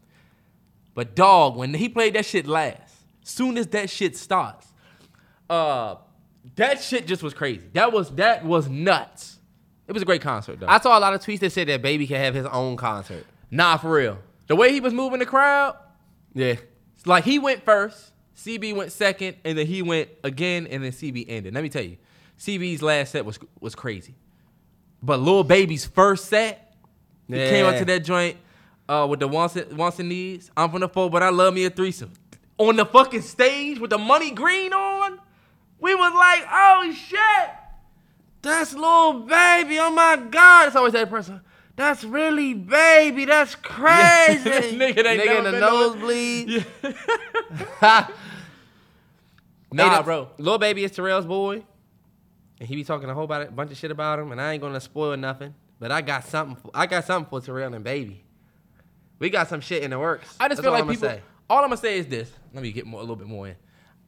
But 0.93 1.15
dog, 1.15 1.55
when 1.55 1.73
he 1.73 1.87
played 1.87 2.15
that 2.15 2.25
shit 2.25 2.47
last, 2.47 2.93
soon 3.23 3.57
as 3.57 3.67
that 3.67 3.89
shit 3.89 4.17
starts, 4.17 4.67
uh, 5.49 5.95
that 6.55 6.81
shit 6.81 7.07
just 7.07 7.23
was 7.23 7.33
crazy. 7.33 7.61
That 7.73 7.93
was 7.93 8.09
that 8.15 8.43
was 8.45 8.67
nuts. 8.67 9.37
It 9.87 9.93
was 9.93 10.01
a 10.01 10.05
great 10.05 10.21
concert 10.21 10.59
though. 10.59 10.67
I 10.67 10.79
saw 10.79 10.97
a 10.97 10.99
lot 10.99 11.13
of 11.13 11.21
tweets 11.21 11.39
that 11.39 11.51
said 11.51 11.67
that 11.67 11.81
Baby 11.81 12.07
can 12.07 12.17
have 12.17 12.33
his 12.33 12.45
own 12.47 12.75
concert. 12.77 13.25
nah, 13.51 13.77
for 13.77 13.91
real. 13.91 14.17
The 14.47 14.55
way 14.55 14.73
he 14.73 14.79
was 14.81 14.93
moving 14.93 15.19
the 15.19 15.25
crowd, 15.25 15.77
Yeah. 16.33 16.55
Like 17.05 17.23
he 17.23 17.39
went 17.39 17.63
first, 17.63 18.11
CB 18.37 18.75
went 18.75 18.91
second, 18.91 19.37
and 19.43 19.57
then 19.57 19.67
he 19.67 19.81
went 19.81 20.09
again, 20.23 20.67
and 20.67 20.83
then 20.83 20.91
CB 20.91 21.25
ended. 21.27 21.53
Let 21.53 21.63
me 21.63 21.69
tell 21.69 21.83
you, 21.83 21.97
CB's 22.39 22.81
last 22.81 23.11
set 23.11 23.25
was 23.25 23.39
was 23.59 23.75
crazy, 23.75 24.15
but 25.01 25.19
Lil 25.19 25.43
Baby's 25.43 25.85
first 25.85 26.25
set, 26.25 26.75
he 27.27 27.35
came 27.35 27.65
up 27.65 27.77
to 27.77 27.85
that 27.85 28.03
joint 28.03 28.37
uh, 28.89 29.07
with 29.09 29.19
the 29.19 29.27
wants 29.27 29.55
and, 29.55 29.77
wants 29.77 29.99
and 29.99 30.09
needs. 30.09 30.51
I'm 30.55 30.69
from 30.69 30.81
the 30.81 30.89
four, 30.89 31.09
but 31.09 31.23
I 31.23 31.29
love 31.29 31.53
me 31.53 31.65
a 31.65 31.69
threesome. 31.69 32.13
On 32.57 32.75
the 32.75 32.85
fucking 32.85 33.21
stage 33.21 33.79
with 33.79 33.89
the 33.89 33.97
money 33.97 34.31
green 34.31 34.73
on, 34.73 35.19
we 35.79 35.95
was 35.95 36.13
like, 36.13 36.47
oh 36.51 36.93
shit, 36.93 37.49
that's 38.41 38.73
Lil 38.73 39.21
Baby. 39.21 39.79
Oh 39.79 39.91
my 39.91 40.17
god, 40.29 40.67
it's 40.67 40.75
always 40.75 40.93
that 40.93 41.09
person. 41.09 41.41
That's 41.75 42.03
really 42.03 42.53
baby. 42.53 43.25
That's 43.25 43.55
crazy. 43.55 44.49
Nigga, 44.77 44.95
they 45.03 45.17
Nigga 45.17 45.25
never 45.25 45.37
in 45.37 45.43
the 45.45 45.51
been 45.51 45.63
on- 45.63 45.69
nosebleed. 45.99 46.65
Nah, 49.73 49.97
Hey, 49.97 50.03
bro. 50.03 50.27
Lil 50.37 50.57
Baby 50.57 50.83
is 50.83 50.91
Terrell's 50.91 51.25
boy. 51.25 51.63
And 52.59 52.67
he 52.67 52.75
be 52.75 52.83
talking 52.83 53.09
a 53.09 53.13
whole 53.13 53.23
about 53.23 53.41
it, 53.43 53.55
bunch 53.55 53.71
of 53.71 53.77
shit 53.77 53.89
about 53.89 54.19
him, 54.19 54.31
and 54.31 54.39
I 54.41 54.51
ain't 54.53 54.61
gonna 54.61 54.81
spoil 54.81 55.15
nothing. 55.17 55.55
But 55.79 55.91
I 55.91 56.01
got 56.01 56.25
something. 56.25 56.57
For, 56.57 56.69
I 56.73 56.85
got 56.85 57.05
something 57.05 57.29
for 57.29 57.39
Terrell 57.43 57.73
and 57.73 57.83
Baby. 57.83 58.23
We 59.17 59.29
got 59.29 59.47
some 59.47 59.61
shit 59.61 59.81
in 59.81 59.91
the 59.91 59.97
works. 59.99 60.35
I 60.39 60.47
just 60.47 60.57
That's 60.61 60.65
feel 60.65 60.71
like 60.73 60.83
I'ma 60.83 60.91
people. 60.91 61.07
say. 61.09 61.21
All 61.49 61.59
I'm 61.59 61.69
gonna 61.69 61.77
say 61.77 61.97
is 61.97 62.07
this. 62.07 62.29
Let 62.53 62.61
me 62.63 62.71
get 62.71 62.85
more, 62.85 62.99
a 62.99 63.03
little 63.03 63.15
bit 63.15 63.27
more 63.27 63.47
in. 63.47 63.55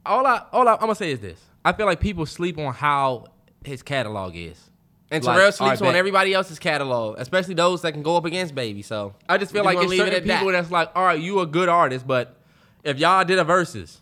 All 0.05 0.25
I, 0.27 0.43
all 0.51 0.67
I, 0.67 0.73
I'm 0.73 0.79
gonna 0.81 0.95
say 0.95 1.11
is 1.11 1.19
this. 1.19 1.39
I 1.65 1.71
feel 1.73 1.85
like 1.85 1.99
people 1.99 2.25
sleep 2.25 2.57
on 2.59 2.73
how 2.73 3.25
his 3.63 3.81
catalog 3.81 4.35
is. 4.35 4.69
And 5.13 5.23
Like, 5.23 5.35
Terrell 5.35 5.45
all 5.45 5.51
sleeps 5.51 5.79
right, 5.81 5.89
on 5.89 5.95
everybody 5.95 6.33
else's 6.33 6.57
catalog, 6.59 7.17
especially 7.19 7.53
those 7.53 7.83
that 7.83 7.91
can 7.93 8.01
go 8.03 8.17
up 8.17 8.25
against 8.25 8.55
Baby. 8.55 8.81
So 8.81 9.13
I 9.29 9.37
just 9.37 9.51
feel 9.51 9.63
like 9.63 9.77
it's 9.77 9.85
leave 9.87 9.99
it 10.01 10.03
certain 10.05 10.15
at 10.15 10.25
that. 10.27 10.39
people 10.39 10.51
that's 10.51 10.71
like, 10.71 10.89
all 10.95 11.05
right, 11.05 11.19
you 11.21 11.39
a 11.39 11.45
good 11.45 11.69
artist, 11.69 12.07
but 12.07 12.35
if 12.83 12.97
y'all 12.97 13.23
did 13.23 13.37
a 13.37 13.43
versus, 13.43 14.01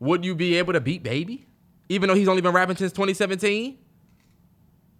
would 0.00 0.24
you 0.24 0.34
be 0.34 0.56
able 0.56 0.72
to 0.72 0.80
beat 0.80 1.02
Baby, 1.04 1.46
even 1.88 2.08
though 2.08 2.14
he's 2.16 2.26
only 2.28 2.42
been 2.42 2.52
rapping 2.52 2.76
since 2.76 2.92
2017? 2.92 3.78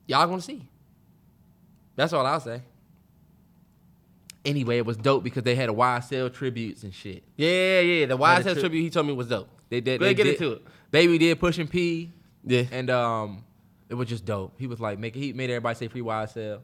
y'all 0.06 0.26
gonna 0.26 0.40
see. 0.40 0.68
That's 1.96 2.12
all 2.12 2.24
I'll 2.26 2.40
say. 2.40 2.62
Anyway, 4.44 4.78
it 4.78 4.86
was 4.86 4.96
dope 4.96 5.22
because 5.22 5.42
they 5.42 5.54
had 5.54 5.68
a 5.68 5.72
YSL 5.72 6.32
tributes 6.32 6.82
and 6.82 6.94
shit. 6.94 7.22
Yeah, 7.36 7.80
yeah. 7.80 8.06
The 8.06 8.16
YSL 8.16 8.42
tri- 8.42 8.54
tribute 8.54 8.82
he 8.82 8.90
told 8.90 9.06
me 9.06 9.12
was 9.12 9.26
dope. 9.28 9.48
They 9.68 9.80
did. 9.80 10.00
They 10.00 10.06
ahead, 10.06 10.16
get 10.16 10.24
did- 10.24 10.34
into 10.36 10.52
it. 10.52 10.62
Baby 10.90 11.18
did 11.18 11.38
pushing 11.38 11.68
P. 11.68 12.10
Yeah. 12.44 12.64
and 12.72 12.88
um, 12.88 13.44
it 13.90 13.94
was 13.94 14.08
just 14.08 14.24
dope. 14.24 14.54
He 14.58 14.66
was 14.68 14.80
like, 14.80 14.98
make 14.98 15.14
he 15.14 15.32
made 15.32 15.50
everybody 15.50 15.74
say 15.76 15.88
free 15.88 16.00
YSL, 16.00 16.60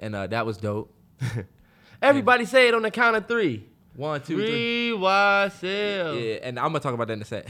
and 0.00 0.14
uh, 0.14 0.26
that 0.26 0.44
was 0.44 0.58
dope. 0.58 0.92
Everybody 2.02 2.44
say 2.44 2.66
it 2.68 2.74
on 2.74 2.82
the 2.82 2.90
count 2.90 3.14
of 3.16 3.28
three. 3.28 3.66
One, 3.94 4.20
two, 4.20 4.36
three. 4.36 4.90
Free 4.90 4.98
YSL. 4.98 6.22
Yeah, 6.22 6.34
and 6.42 6.58
I'm 6.58 6.66
gonna 6.66 6.80
talk 6.80 6.94
about 6.94 7.06
that 7.08 7.14
in 7.14 7.22
a 7.22 7.24
sec. 7.24 7.46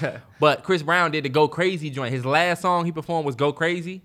but 0.40 0.62
Chris 0.62 0.82
Brown 0.82 1.10
did 1.10 1.24
the 1.24 1.28
Go 1.30 1.48
Crazy 1.48 1.88
joint. 1.90 2.12
His 2.12 2.26
last 2.26 2.62
song 2.62 2.84
he 2.84 2.92
performed 2.92 3.24
was 3.24 3.34
Go 3.34 3.52
Crazy, 3.52 4.02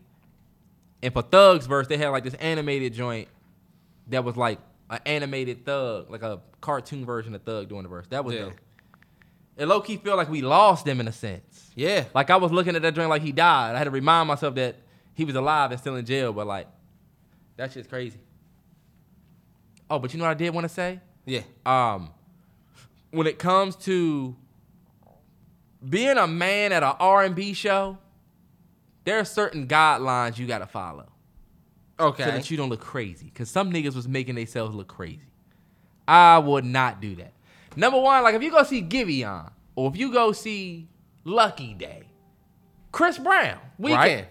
and 1.03 1.13
for 1.13 1.22
Thug's 1.22 1.65
verse, 1.65 1.88
they 1.88 1.98
had 1.98 2.10
like 2.10 2.24
this 2.24 2.36
animated 2.36 2.93
joint 2.93 3.27
that 4.08 4.24
was 4.24 4.38
like 4.38 4.60
an 4.89 5.00
animated 5.05 5.65
Thug, 5.65 6.10
like 6.10 6.22
a 6.22 6.39
cartoon 6.62 7.05
version 7.05 7.36
of 7.36 7.43
Thug 7.43 7.67
doing 7.67 7.84
the 7.84 7.89
verse. 7.89 8.08
That 8.10 8.24
was 8.24 8.36
Yeah. 8.36 8.41
dope. 8.41 8.53
It 9.58 9.65
low 9.65 9.81
key 9.81 9.98
feel 9.98 10.15
like 10.15 10.29
we 10.29 10.41
lost 10.41 10.86
them 10.86 11.01
in 11.01 11.08
a 11.10 11.12
sense. 11.12 11.49
Yeah. 11.76 12.06
Like 12.14 12.30
I 12.30 12.36
was 12.38 12.52
looking 12.52 12.76
at 12.76 12.82
that 12.82 12.94
joint 12.96 13.10
like 13.10 13.22
he 13.22 13.32
died. 13.32 13.76
I 13.76 13.78
had 13.78 13.86
to 13.86 13.92
remind 13.92 14.28
myself 14.28 14.56
that 14.56 14.76
he 15.14 15.26
was 15.26 15.36
alive 15.36 15.72
and 15.72 15.80
still 15.80 15.96
in 15.96 16.06
jail, 16.06 16.34
but 16.34 16.48
like 16.48 16.68
that 17.58 17.72
shit's 17.72 17.88
crazy. 17.88 18.20
Oh, 19.90 20.00
but 20.00 20.14
you 20.14 20.20
know 20.20 20.26
what 20.26 20.32
I 20.32 20.36
did 20.36 20.54
want 20.54 20.66
to 20.66 20.70
say? 20.70 21.00
Yeah. 21.26 21.42
Um 21.66 22.12
when 23.12 23.26
it 23.28 23.40
comes 23.40 23.76
to 23.78 24.36
being 25.88 26.18
a 26.18 26.28
man 26.28 26.72
at 26.72 26.84
an 26.84 26.94
R&B 27.00 27.54
show, 27.54 27.98
there 29.06 29.18
are 29.20 29.26
certain 29.26 29.68
guidelines 29.68 30.38
you 30.38 30.46
got 30.46 30.60
to 30.60 30.68
follow 30.68 31.08
Okay. 32.00 32.24
so 32.24 32.32
that 32.32 32.52
you 32.52 32.58
don't 32.58 32.70
look 32.70 32.82
crazy. 32.82 33.32
Cause 33.34 33.50
some 33.50 33.72
niggas 33.72 33.96
was 33.96 34.08
making 34.08 34.36
themselves 34.36 34.76
look 34.76 34.88
crazy. 34.88 35.22
I 36.08 36.38
would 36.38 36.65
not 36.65 37.02
do 37.02 37.15
that. 37.15 37.34
Number 37.76 38.00
one, 38.00 38.24
like 38.24 38.36
if 38.36 38.43
you 38.43 38.52
go 38.52 38.63
see 38.63 38.82
Giveon 38.82 39.52
or 39.76 39.89
if 39.89 39.98
you 39.98 40.12
go 40.12 40.32
see 40.32 40.88
Lucky 41.23 41.73
Daye, 41.73 42.03
Chris 42.91 43.17
Brown, 43.17 43.60
Weeknd. 43.79 43.95
right? 43.95 44.27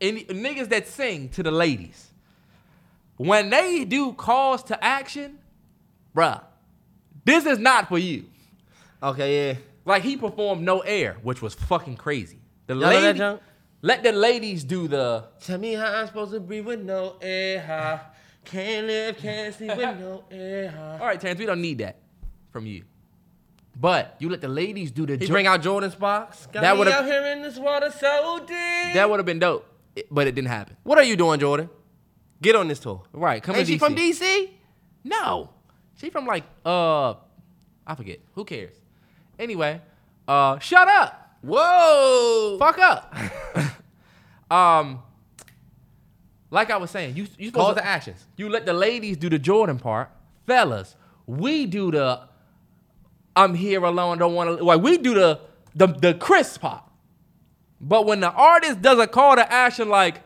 And 0.00 0.18
niggas 0.18 0.68
that 0.68 0.86
sing 0.86 1.28
to 1.30 1.42
the 1.42 1.50
ladies, 1.50 2.10
when 3.16 3.48
they 3.50 3.84
do 3.84 4.12
calls 4.12 4.62
to 4.64 4.84
action, 4.84 5.38
bruh, 6.14 6.42
this 7.24 7.46
is 7.46 7.58
not 7.58 7.88
for 7.88 7.98
you. 7.98 8.24
okay, 9.02 9.48
yeah. 9.48 9.54
Like 9.84 10.02
he 10.02 10.16
performed 10.16 10.62
No 10.62 10.80
Air, 10.80 11.16
which 11.22 11.40
was 11.40 11.54
fucking 11.54 11.96
crazy. 11.96 12.40
The 12.66 12.74
Y'all 12.74 12.88
lady, 12.88 13.38
let 13.82 14.02
the 14.02 14.10
ladies 14.12 14.64
do 14.64 14.88
the 14.88 15.24
Tell 15.40 15.58
me 15.58 15.74
how 15.74 15.86
I'm 15.86 16.06
supposed 16.08 16.32
to 16.32 16.40
breathe 16.40 16.66
with 16.66 16.80
no 16.80 17.16
air. 17.22 17.60
How 17.60 18.00
can't 18.44 18.86
live, 18.88 19.16
can't 19.18 19.54
sleep 19.54 19.76
with 19.76 19.98
no 20.00 20.24
air. 20.30 20.70
How. 20.70 20.92
All 21.00 21.06
right, 21.06 21.20
Terrance, 21.20 21.38
we 21.38 21.46
don't 21.46 21.60
need 21.60 21.78
that 21.78 21.96
from 22.50 22.66
you. 22.66 22.82
But 23.78 24.16
you 24.18 24.30
let 24.30 24.40
the 24.40 24.48
ladies 24.48 24.90
do 24.90 25.04
the 25.04 25.16
He 25.18 25.26
jo- 25.26 25.32
bring 25.32 25.46
out 25.46 25.60
Jordin 25.62 25.92
Sparks. 25.92 26.46
Got 26.46 26.62
That 26.62 26.72
me 26.74 26.78
would've- 26.78 26.94
out 26.94 27.04
here 27.04 27.26
in 27.26 27.42
this 27.42 27.58
water 27.58 27.90
so 27.90 28.38
deep. 28.40 28.94
that 28.94 29.08
would 29.10 29.18
have 29.18 29.26
been 29.26 29.38
dope, 29.38 29.66
It- 29.94 30.06
but 30.10 30.26
it 30.26 30.34
didn't 30.34 30.48
happen. 30.48 30.76
what 30.82 30.96
are 30.98 31.04
you 31.04 31.14
doing, 31.16 31.38
Jordin? 31.40 31.68
Get 32.40 32.56
on 32.56 32.68
this 32.68 32.78
tour. 32.80 33.02
Right? 33.12 33.42
Come 33.42 33.56
Ain't 33.56 33.66
to 33.66 33.72
she 33.72 33.78
DC. 33.78 33.80
from 33.80 33.94
DC? 33.94 34.50
No, 35.04 35.50
she 35.96 36.10
from 36.10 36.26
like 36.26 36.44
uh, 36.64 37.10
I 37.86 37.94
forget. 37.94 38.18
Who 38.34 38.44
cares? 38.44 38.74
Anyway, 39.38 39.80
uh, 40.26 40.58
shut 40.58 40.88
up. 40.88 41.36
Whoa. 41.42 42.56
Fuck 42.58 42.78
up. 42.78 43.14
um, 44.50 45.02
like 46.50 46.70
I 46.70 46.76
was 46.78 46.90
saying, 46.90 47.16
you 47.16 47.26
you 47.38 47.52
Call 47.52 47.64
supposed 47.64 47.78
to 47.78 47.82
to 47.82 47.86
actions. 47.88 48.26
You 48.36 48.48
let 48.48 48.64
the 48.66 48.72
ladies 48.72 49.16
do 49.16 49.28
the 49.28 49.38
Jordin 49.38 49.80
part, 49.80 50.10
fellas. 50.46 50.96
We 51.26 51.66
do 51.66 51.90
the 51.90 52.20
I'm 53.36 53.54
here 53.54 53.84
alone, 53.84 54.18
don't 54.18 54.34
want 54.34 54.58
to. 54.58 54.64
Like 54.64 54.80
we 54.80 54.98
do 54.98 55.14
the 55.14 55.40
the 55.74 55.86
the 55.88 56.14
Chris 56.14 56.56
pop, 56.58 56.90
But 57.80 58.06
when 58.06 58.20
the 58.20 58.30
artist 58.32 58.80
does 58.82 58.98
a 58.98 59.06
call 59.06 59.36
to 59.36 59.52
action 59.52 59.88
like 59.90 60.22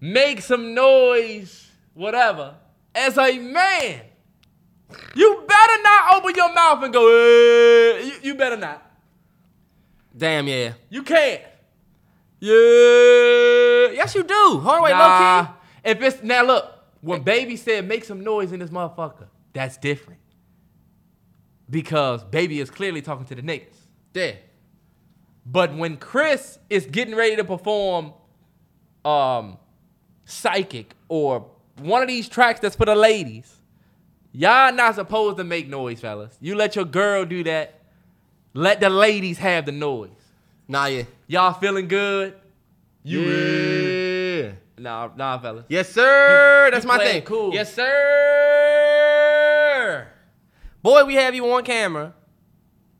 make 0.00 0.40
some 0.40 0.72
noise, 0.74 1.68
whatever, 1.94 2.54
as 2.94 3.18
a 3.18 3.38
man, 3.38 4.00
you 5.14 5.44
better 5.48 5.82
not 5.82 6.14
open 6.14 6.34
your 6.36 6.52
mouth 6.54 6.82
and 6.84 6.92
go. 6.92 7.08
"Eh." 7.08 8.00
You, 8.04 8.12
you 8.22 8.34
better 8.36 8.56
not. 8.56 8.82
Damn, 10.16 10.46
yeah. 10.48 10.72
You 10.88 11.02
can't. 11.02 11.42
Yeah. 12.40 13.90
Yes, 13.92 14.14
you 14.14 14.22
do. 14.22 14.34
Hold 14.62 14.66
on, 14.66 14.82
wait, 14.82 14.90
Nah, 14.92 15.38
low 15.38 15.44
key. 15.44 15.50
If 15.90 16.02
it's 16.02 16.22
now 16.22 16.44
look, 16.44 16.72
when 17.00 17.22
baby 17.22 17.56
said 17.56 17.86
make 17.88 18.04
some 18.04 18.22
noise 18.22 18.52
in 18.52 18.60
this 18.60 18.70
motherfucker, 18.70 19.26
that's 19.52 19.76
different. 19.76 20.20
Because 21.68 22.22
baby 22.24 22.60
is 22.60 22.70
clearly 22.70 23.02
talking 23.02 23.26
to 23.26 23.34
the 23.34 23.42
niggas. 23.42 23.76
Yeah. 24.14 24.32
But 25.44 25.74
when 25.76 25.96
Chris 25.96 26.58
is 26.70 26.86
getting 26.86 27.14
ready 27.14 27.36
to 27.36 27.44
perform 27.44 28.12
um 29.04 29.58
psychic 30.24 30.94
or 31.08 31.46
one 31.78 32.02
of 32.02 32.08
these 32.08 32.28
tracks 32.28 32.60
that's 32.60 32.74
for 32.76 32.86
the 32.86 32.94
ladies, 32.96 33.54
y'all 34.32 34.72
not 34.72 34.94
supposed 34.96 35.36
to 35.38 35.44
make 35.44 35.68
noise, 35.68 36.00
fellas. 36.00 36.36
You 36.40 36.54
let 36.56 36.74
your 36.76 36.84
girl 36.84 37.24
do 37.24 37.44
that. 37.44 37.80
Let 38.54 38.80
the 38.80 38.88
ladies 38.90 39.38
have 39.38 39.66
the 39.66 39.72
noise. 39.72 40.10
Nah, 40.68 40.86
yeah. 40.86 41.04
Y'all 41.26 41.52
feeling 41.52 41.86
good? 41.88 42.34
You 43.04 43.20
Yeah. 43.20 44.52
Nah, 44.78 45.10
nah, 45.16 45.38
fellas. 45.38 45.64
Yes, 45.68 45.90
sir. 45.90 46.66
You- 46.66 46.70
That's 46.72 46.84
you 46.84 46.88
my 46.88 46.98
thing. 46.98 47.22
cool. 47.22 47.52
Yes, 47.54 47.72
sir. 47.74 47.84
Boy, 50.86 51.04
we 51.04 51.16
have 51.16 51.34
you 51.34 51.50
on 51.52 51.64
camera. 51.64 52.14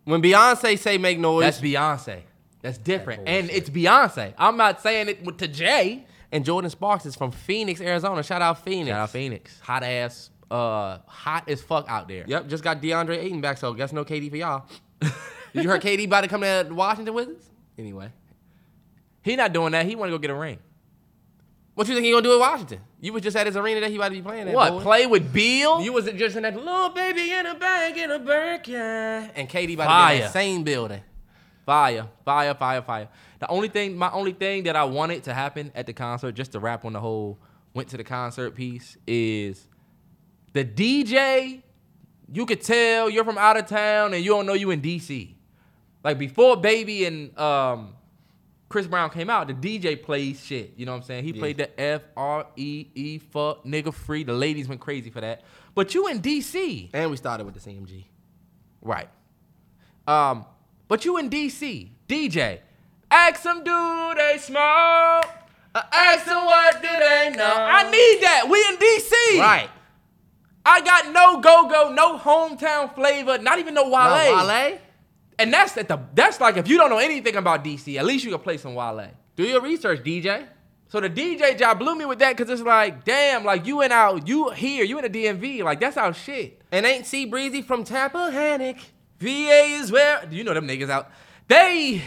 When 0.06 0.20
Beyonce 0.20 0.76
say 0.76 0.98
make 0.98 1.20
noise, 1.20 1.44
That's 1.44 1.60
Beyonce. 1.60 2.22
That's 2.60 2.78
different. 2.78 3.24
That 3.26 3.30
and 3.30 3.48
it's 3.50 3.70
Beyonce. 3.70 4.34
I'm 4.36 4.56
not 4.56 4.80
saying 4.80 5.08
it 5.08 5.24
with- 5.24 5.36
to 5.38 5.46
Jay. 5.46 6.04
and 6.32 6.44
Jordin 6.44 6.68
Sparks 6.68 7.06
is 7.06 7.14
from 7.14 7.30
Phoenix, 7.30 7.80
Arizona. 7.80 8.24
Shout 8.24 8.42
out 8.42 8.64
Phoenix. 8.64 8.88
Shout 8.88 8.98
out 9.02 9.10
Phoenix. 9.10 9.60
Hot 9.60 9.84
ass, 9.84 10.30
uh, 10.50 10.98
hot 11.06 11.48
as 11.48 11.62
fuck 11.62 11.84
out 11.88 12.08
there. 12.08 12.24
Yep, 12.26 12.48
just 12.48 12.64
got 12.64 12.82
DeAndre 12.82 13.18
Ayton 13.18 13.40
back, 13.40 13.56
so 13.56 13.72
guess 13.72 13.92
no 13.92 14.04
KD 14.04 14.30
for 14.30 14.36
y'all. 14.36 14.64
Did 15.00 15.12
you 15.62 15.68
heard 15.68 15.80
KD 15.80 16.06
about 16.06 16.22
to 16.22 16.28
come 16.28 16.40
to 16.40 16.66
Washington 16.72 17.14
Wizards? 17.14 17.48
Anyway, 17.78 18.10
He 19.22 19.36
not 19.36 19.52
doing 19.52 19.70
that. 19.72 19.86
He 19.86 19.94
want 19.94 20.08
to 20.10 20.14
go 20.14 20.18
get 20.18 20.30
a 20.32 20.34
ring. 20.34 20.58
what 21.74 21.86
you 21.86 21.94
think 21.94 22.04
he 22.04 22.10
gonna 22.10 22.22
do 22.22 22.32
in 22.34 22.40
Washington? 22.40 22.80
You 23.06 23.12
was 23.12 23.22
just 23.22 23.36
at 23.36 23.46
his 23.46 23.56
arena 23.56 23.82
that 23.82 23.90
he 23.90 23.94
about 23.94 24.08
to 24.08 24.16
be 24.16 24.20
playing 24.20 24.48
at. 24.48 24.54
What? 24.56 24.72
boy. 24.72 24.80
Play 24.80 25.06
with 25.06 25.32
Beal? 25.32 25.80
You 25.80 25.92
was 25.92 26.06
just 26.06 26.36
in 26.36 26.42
that 26.42 26.56
little 26.56 26.88
baby 26.88 27.30
in 27.30 27.46
a 27.46 27.54
bag 27.54 27.96
in 27.96 28.10
a 28.10 28.18
Birkin. 28.18 28.74
And 28.74 29.48
KD 29.48 29.74
about 29.74 30.08
to 30.08 30.12
be 30.12 30.16
in 30.16 30.22
that 30.22 30.32
same 30.32 30.64
building. 30.64 31.02
Fire, 31.64 32.08
fire, 32.24 32.52
fire, 32.54 32.82
fire. 32.82 33.08
The 33.38 33.46
only 33.46 33.68
thing, 33.68 33.96
my 33.96 34.10
only 34.10 34.32
thing 34.32 34.64
that 34.64 34.74
I 34.74 34.82
wanted 34.82 35.22
to 35.22 35.34
happen 35.34 35.70
at 35.76 35.86
the 35.86 35.92
concert, 35.92 36.32
just 36.32 36.50
to 36.50 36.58
wrap 36.58 36.84
on 36.84 36.94
the 36.94 36.98
whole 36.98 37.38
went 37.74 37.90
to 37.90 37.96
the 37.96 38.02
concert 38.02 38.56
piece, 38.56 38.96
is 39.06 39.68
the 40.52 40.64
DJ. 40.64 41.62
You 42.32 42.44
could 42.44 42.60
tell 42.60 43.08
you're 43.08 43.24
from 43.24 43.38
out 43.38 43.56
of 43.56 43.66
town 43.66 44.14
and 44.14 44.24
you 44.24 44.32
don't 44.32 44.46
know 44.46 44.54
you 44.54 44.72
in 44.72 44.82
DC. 44.82 45.32
Like 46.02 46.18
before 46.18 46.56
Baby 46.56 47.04
and 47.04 47.38
um, 47.38 47.94
Chris 48.76 48.86
Brown 48.86 49.08
came 49.08 49.30
out, 49.30 49.46
the 49.46 49.54
DJ 49.54 50.02
played 50.02 50.36
shit. 50.36 50.74
You 50.76 50.84
know 50.84 50.92
what 50.92 50.98
I'm 50.98 51.04
saying? 51.04 51.24
He 51.24 51.32
played 51.32 51.56
the 51.56 51.80
F 51.80 52.02
R 52.14 52.46
E 52.56 52.88
E 52.94 53.16
fuck 53.16 53.64
nigga 53.64 53.90
free. 53.90 54.22
The 54.22 54.34
ladies 54.34 54.68
went 54.68 54.82
crazy 54.82 55.08
for 55.08 55.22
that. 55.22 55.44
But 55.74 55.94
you 55.94 56.08
in 56.08 56.20
DC. 56.20 56.90
And 56.92 57.10
we 57.10 57.16
started 57.16 57.46
with 57.46 57.54
the 57.54 57.60
CMG. 57.60 58.04
Right. 58.82 59.08
Um, 60.06 60.44
but 60.88 61.06
you 61.06 61.16
in 61.16 61.30
DC, 61.30 61.88
DJ. 62.06 62.58
Ask 63.10 63.44
them 63.44 63.64
do 63.64 64.14
they 64.14 64.36
smoke? 64.36 64.58
Uh, 65.74 65.82
ask 65.90 66.26
them 66.26 66.44
what 66.44 66.74
do 66.82 66.88
they 66.88 67.32
know? 67.34 67.54
I 67.56 67.84
need 67.84 68.24
that. 68.24 68.46
We 68.46 68.58
in 68.58 68.76
DC. 68.76 69.40
Right. 69.40 69.70
I 70.66 70.82
got 70.82 71.14
no 71.14 71.40
go 71.40 71.66
go, 71.70 71.94
no 71.94 72.18
hometown 72.18 72.94
flavor, 72.94 73.38
not 73.38 73.58
even 73.58 73.72
no 73.72 73.84
Wale. 73.84 73.92
No, 73.92 74.46
Wale? 74.46 74.78
And 75.38 75.52
that's 75.52 75.76
at 75.76 75.88
the 75.88 76.00
that's 76.14 76.40
like 76.40 76.56
if 76.56 76.68
you 76.68 76.78
don't 76.78 76.90
know 76.90 76.98
anything 76.98 77.36
about 77.36 77.64
DC, 77.64 77.96
at 77.96 78.04
least 78.04 78.24
you 78.24 78.30
can 78.30 78.40
play 78.40 78.56
some 78.56 78.74
Wale. 78.74 79.10
Do 79.36 79.44
your 79.44 79.60
research, 79.60 80.02
DJ. 80.02 80.46
So 80.88 81.00
the 81.00 81.10
DJ 81.10 81.58
job 81.58 81.78
blew 81.78 81.94
me 81.96 82.04
with 82.04 82.20
that 82.20 82.36
because 82.36 82.50
it's 82.50 82.62
like, 82.66 83.04
damn, 83.04 83.44
like 83.44 83.66
you 83.66 83.82
in 83.82 83.92
out, 83.92 84.26
you 84.28 84.50
here, 84.50 84.84
you 84.84 84.98
in 84.98 85.10
the 85.10 85.24
DMV, 85.24 85.62
like 85.62 85.80
that's 85.80 85.96
our 85.96 86.14
shit. 86.14 86.62
And 86.70 86.86
ain't 86.86 87.06
C 87.06 87.26
Breezy 87.26 87.60
from 87.60 87.84
Tappahannock. 87.84 88.78
VA 89.18 89.78
is 89.80 89.90
where 89.90 90.24
Do 90.26 90.36
you 90.36 90.44
know 90.44 90.54
them 90.54 90.68
niggas 90.68 90.90
out. 90.90 91.10
They 91.48 92.02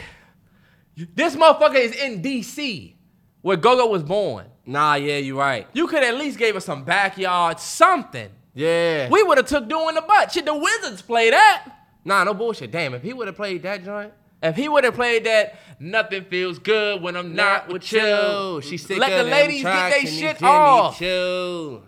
this 1.16 1.36
motherfucker 1.36 1.76
is 1.76 1.96
in 1.96 2.22
DC 2.22 2.94
where 3.42 3.58
Gogo 3.58 3.88
was 3.88 4.04
born. 4.04 4.48
Nah, 4.66 4.96
yeah, 4.96 5.18
you 5.18 5.38
right. 5.38 5.68
You 5.74 5.88
could 5.88 6.04
at 6.04 6.16
least 6.16 6.38
gave 6.38 6.56
us 6.56 6.66
some 6.66 6.84
backyard 6.84 7.60
something. 7.60 8.30
Yeah. 8.54 9.10
We 9.10 9.24
would 9.24 9.38
have 9.38 9.48
took 9.48 9.68
doing 9.68 9.96
the 9.96 10.02
butt. 10.02 10.32
Shit, 10.32 10.46
the 10.46 10.56
Wizards 10.56 11.02
play 11.02 11.30
that. 11.32 11.79
Nah, 12.04 12.24
no 12.24 12.34
bullshit. 12.34 12.72
Damn, 12.72 12.94
if 12.94 13.02
he 13.02 13.14
would 13.14 13.28
have 13.28 13.36
played 13.36 13.64
that 13.64 13.84
joint. 13.84 14.14
If 14.42 14.56
he 14.56 14.70
would 14.70 14.86
have 14.86 14.94
played 14.94 15.26
that, 15.26 15.60
nothing 15.80 16.24
feels 16.24 16.60
good 16.60 17.02
when 17.02 17.18
I'm 17.18 17.36
not, 17.36 17.68
with 17.68 17.92
you. 17.92 18.62
She 18.64 18.78
sick 18.78 18.98
Let 18.98 19.24
the 19.24 19.30
ladies 19.30 19.64
get 19.64 19.92
they 19.92 20.06
shit 20.06 20.42
off. 20.42 20.98
Choo. 20.98 21.84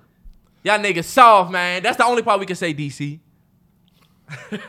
Y'all 0.64 0.80
niggas 0.80 1.06
soft, 1.06 1.52
man. 1.52 1.82
That's 1.82 1.98
the 1.98 2.06
only 2.06 2.22
part 2.22 2.40
we 2.40 2.46
can 2.46 2.56
say 2.56 2.74
DC. 2.74 3.20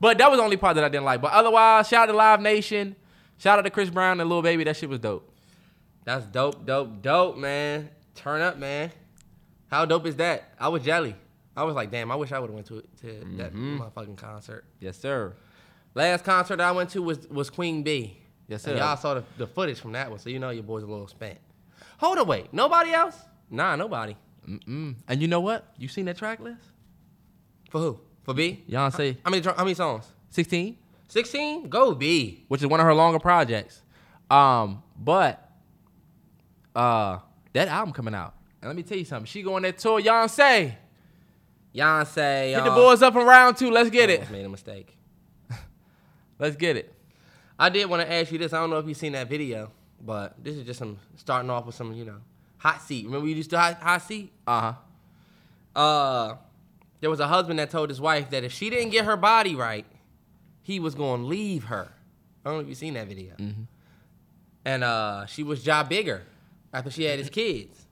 but 0.00 0.18
that 0.18 0.30
was 0.30 0.38
the 0.38 0.42
only 0.42 0.56
part 0.56 0.74
that 0.74 0.84
I 0.84 0.88
didn't 0.88 1.04
like. 1.04 1.20
But 1.20 1.32
otherwise, 1.32 1.88
shout 1.88 2.08
out 2.08 2.12
to 2.12 2.16
Live 2.16 2.40
Nation. 2.40 2.96
Shout 3.38 3.58
out 3.58 3.62
to 3.62 3.70
Chris 3.70 3.90
Brown 3.90 4.20
and 4.20 4.28
Lil 4.28 4.42
Baby. 4.42 4.64
That 4.64 4.76
shit 4.76 4.88
was 4.88 4.98
dope. 4.98 5.30
That's 6.04 6.26
dope, 6.26 6.66
dope, 6.66 7.02
dope, 7.02 7.36
man. 7.36 7.90
Turn 8.14 8.40
up, 8.40 8.58
man. 8.58 8.90
How 9.70 9.84
dope 9.84 10.06
is 10.06 10.16
that? 10.16 10.52
I 10.58 10.68
was 10.68 10.82
jelly. 10.82 11.14
I 11.56 11.64
was 11.64 11.74
like, 11.74 11.90
damn, 11.90 12.10
I 12.10 12.16
wish 12.16 12.32
I 12.32 12.38
would 12.38 12.48
have 12.50 12.54
went 12.54 12.66
to 12.68 12.82
to 13.02 13.36
that 13.36 13.52
motherfucking 13.54 14.16
concert. 14.16 14.64
Yes, 14.80 14.98
sir. 14.98 15.34
Last 15.94 16.24
concert 16.24 16.60
I 16.60 16.72
went 16.72 16.90
to 16.90 17.02
was 17.02 17.28
was 17.28 17.50
Queen 17.50 17.82
B. 17.82 18.18
Yes, 18.48 18.66
And 18.66 18.76
sir. 18.78 18.84
y'all 18.84 18.96
saw 18.96 19.14
the, 19.14 19.24
the 19.38 19.46
footage 19.46 19.78
from 19.78 19.92
that 19.92 20.10
one, 20.10 20.18
so 20.18 20.28
you 20.30 20.38
know 20.38 20.50
your 20.50 20.62
boy's 20.64 20.82
a 20.82 20.86
little 20.86 21.06
spent. 21.08 21.38
Hold 21.98 22.18
on, 22.18 22.26
wait. 22.26 22.52
Nobody 22.52 22.92
else? 22.92 23.16
Nah, 23.50 23.76
nobody. 23.76 24.16
Mm. 24.48 24.96
And 25.06 25.22
you 25.22 25.28
know 25.28 25.40
what? 25.40 25.72
You 25.78 25.86
seen 25.88 26.06
that 26.06 26.16
track 26.16 26.40
list? 26.40 26.62
For 27.70 27.80
who? 27.80 28.00
For 28.24 28.34
B? 28.34 28.64
Y'all 28.66 28.90
say 28.90 29.16
How 29.24 29.30
many 29.30 29.42
how 29.42 29.62
many 29.64 29.74
songs? 29.74 30.06
16, 30.30 30.76
16? 31.08 31.68
Go 31.68 31.94
B. 31.94 32.44
which 32.48 32.60
is 32.62 32.66
one 32.66 32.80
of 32.80 32.86
her 32.86 32.94
longer 32.94 33.18
projects. 33.18 33.82
Um, 34.30 34.82
but 34.98 35.48
uh, 36.74 37.18
that 37.52 37.68
album 37.68 37.92
coming 37.92 38.14
out. 38.14 38.34
And 38.60 38.68
let 38.68 38.76
me 38.76 38.82
tell 38.82 38.98
you 38.98 39.04
something. 39.04 39.26
She 39.26 39.42
going 39.42 39.62
that 39.64 39.78
tour. 39.78 40.00
Y'all 40.00 40.28
Beyonce. 41.74 42.54
hit 42.54 42.64
the 42.64 42.70
boys 42.70 43.02
up 43.02 43.16
in 43.16 43.24
round 43.26 43.56
two. 43.56 43.70
Let's 43.70 43.90
get 43.90 44.10
it. 44.10 44.30
Made 44.30 44.44
a 44.44 44.48
mistake. 44.48 44.96
Let's 46.38 46.56
get 46.56 46.76
it. 46.76 46.92
I 47.58 47.68
did 47.68 47.88
want 47.88 48.02
to 48.02 48.12
ask 48.12 48.32
you 48.32 48.38
this. 48.38 48.52
I 48.52 48.58
don't 48.58 48.70
know 48.70 48.78
if 48.78 48.86
you've 48.86 48.96
seen 48.96 49.12
that 49.12 49.28
video, 49.28 49.70
but 50.00 50.42
this 50.42 50.56
is 50.56 50.64
just 50.64 50.78
some 50.78 50.98
starting 51.16 51.50
off 51.50 51.66
with 51.66 51.74
some, 51.74 51.92
you 51.94 52.04
know, 52.04 52.18
hot 52.58 52.82
seat. 52.82 53.06
Remember 53.06 53.26
you 53.26 53.36
used 53.36 53.50
to 53.50 53.58
hot, 53.58 53.80
hot 53.80 54.02
seat? 54.02 54.32
Uh 54.46 54.74
huh. 55.74 55.80
Uh, 55.80 56.36
there 57.00 57.10
was 57.10 57.20
a 57.20 57.28
husband 57.28 57.58
that 57.58 57.70
told 57.70 57.88
his 57.88 58.00
wife 58.00 58.30
that 58.30 58.44
if 58.44 58.52
she 58.52 58.70
didn't 58.70 58.90
get 58.90 59.04
her 59.04 59.16
body 59.16 59.54
right, 59.54 59.86
he 60.62 60.78
was 60.78 60.94
going 60.94 61.22
to 61.22 61.26
leave 61.26 61.64
her. 61.64 61.92
I 62.44 62.48
don't 62.48 62.58
know 62.58 62.62
if 62.62 62.68
you've 62.68 62.78
seen 62.78 62.94
that 62.94 63.08
video. 63.08 63.34
And 64.64 64.84
uh, 64.84 65.26
she 65.26 65.42
was 65.42 65.62
job 65.62 65.88
bigger 65.88 66.22
after 66.72 66.90
she 66.90 67.04
had 67.04 67.18
his 67.18 67.30
kids. 67.30 67.86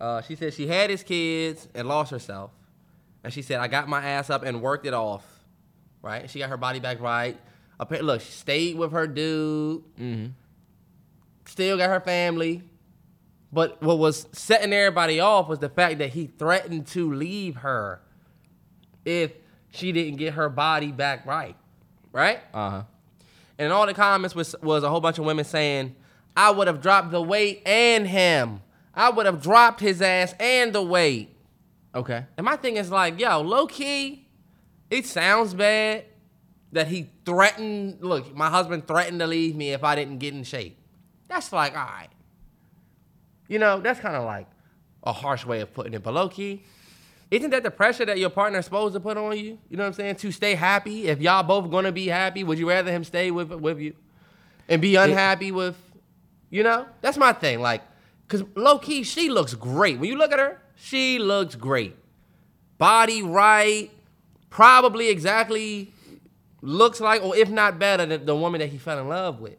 Uh, 0.00 0.22
she 0.22 0.34
said 0.36 0.54
she 0.54 0.66
had 0.66 0.90
his 0.90 1.02
kids 1.02 1.68
and 1.74 1.88
lost 1.88 2.10
herself. 2.10 2.52
And 3.24 3.32
she 3.32 3.42
said, 3.42 3.60
I 3.60 3.68
got 3.68 3.88
my 3.88 4.04
ass 4.04 4.30
up 4.30 4.42
and 4.44 4.62
worked 4.62 4.86
it 4.86 4.94
off. 4.94 5.24
Right? 6.02 6.30
She 6.30 6.38
got 6.38 6.50
her 6.50 6.56
body 6.56 6.80
back 6.80 7.00
right. 7.00 7.36
Look, 7.90 8.20
she 8.20 8.32
stayed 8.32 8.76
with 8.76 8.92
her 8.92 9.06
dude. 9.06 9.84
Still 11.46 11.76
got 11.76 11.90
her 11.90 12.00
family. 12.00 12.62
But 13.52 13.82
what 13.82 13.98
was 13.98 14.26
setting 14.32 14.72
everybody 14.72 15.20
off 15.20 15.48
was 15.48 15.58
the 15.58 15.68
fact 15.68 15.98
that 15.98 16.10
he 16.10 16.26
threatened 16.26 16.86
to 16.88 17.12
leave 17.12 17.56
her 17.56 18.00
if 19.04 19.32
she 19.70 19.90
didn't 19.92 20.16
get 20.16 20.34
her 20.34 20.48
body 20.48 20.92
back 20.92 21.24
right. 21.24 21.56
Right? 22.12 22.40
Uh 22.52 22.70
huh. 22.70 22.82
And 23.58 23.72
all 23.72 23.86
the 23.86 23.94
comments 23.94 24.34
was 24.34 24.54
was 24.62 24.84
a 24.84 24.88
whole 24.90 25.00
bunch 25.00 25.18
of 25.18 25.24
women 25.24 25.44
saying, 25.44 25.96
I 26.36 26.50
would 26.50 26.66
have 26.66 26.80
dropped 26.82 27.10
the 27.10 27.22
weight 27.22 27.62
and 27.66 28.06
him. 28.06 28.60
I 28.94 29.10
would 29.10 29.26
have 29.26 29.42
dropped 29.42 29.80
his 29.80 30.02
ass 30.02 30.34
and 30.38 30.72
the 30.72 30.82
weight. 30.82 31.34
Okay. 31.98 32.24
And 32.36 32.44
my 32.44 32.54
thing 32.54 32.76
is 32.76 32.92
like, 32.92 33.18
yo, 33.18 33.40
low 33.40 33.66
key, 33.66 34.28
it 34.88 35.04
sounds 35.04 35.52
bad 35.52 36.04
that 36.70 36.86
he 36.86 37.10
threatened. 37.26 37.98
Look, 38.00 38.32
my 38.36 38.48
husband 38.48 38.86
threatened 38.86 39.18
to 39.18 39.26
leave 39.26 39.56
me 39.56 39.72
if 39.72 39.82
I 39.82 39.96
didn't 39.96 40.18
get 40.18 40.32
in 40.32 40.44
shape. 40.44 40.78
That's 41.26 41.52
like, 41.52 41.72
all 41.76 41.84
right. 41.84 42.08
You 43.48 43.58
know, 43.58 43.80
that's 43.80 43.98
kind 43.98 44.14
of 44.14 44.24
like 44.24 44.46
a 45.02 45.12
harsh 45.12 45.44
way 45.44 45.60
of 45.60 45.74
putting 45.74 45.92
it. 45.92 46.04
But 46.04 46.14
low 46.14 46.28
key, 46.28 46.62
isn't 47.32 47.50
that 47.50 47.64
the 47.64 47.70
pressure 47.72 48.06
that 48.06 48.16
your 48.16 48.30
partner's 48.30 48.66
supposed 48.66 48.94
to 48.94 49.00
put 49.00 49.16
on 49.16 49.36
you? 49.36 49.58
You 49.68 49.76
know 49.76 49.82
what 49.82 49.88
I'm 49.88 49.92
saying? 49.94 50.16
To 50.16 50.30
stay 50.30 50.54
happy. 50.54 51.08
If 51.08 51.20
y'all 51.20 51.42
both 51.42 51.68
gonna 51.68 51.90
be 51.90 52.06
happy, 52.06 52.44
would 52.44 52.60
you 52.60 52.68
rather 52.68 52.92
him 52.92 53.02
stay 53.02 53.32
with 53.32 53.50
with 53.50 53.80
you 53.80 53.94
and 54.68 54.80
be 54.80 54.94
unhappy 54.94 55.50
with? 55.50 55.76
You 56.48 56.62
know, 56.62 56.86
that's 57.00 57.18
my 57.18 57.32
thing. 57.32 57.60
Like, 57.60 57.82
cause 58.28 58.44
low 58.54 58.78
key, 58.78 59.02
she 59.02 59.30
looks 59.30 59.54
great. 59.54 59.98
When 59.98 60.08
you 60.08 60.16
look 60.16 60.30
at 60.30 60.38
her, 60.38 60.62
she 60.78 61.18
looks 61.18 61.56
great. 61.56 61.96
Body 62.78 63.22
right, 63.22 63.90
probably 64.48 65.08
exactly 65.08 65.92
looks 66.62 67.00
like, 67.00 67.22
or 67.22 67.36
if 67.36 67.50
not 67.50 67.78
better, 67.78 68.06
than 68.06 68.24
the 68.24 68.36
woman 68.36 68.60
that 68.60 68.68
he 68.68 68.78
fell 68.78 68.98
in 68.98 69.08
love 69.08 69.40
with. 69.40 69.56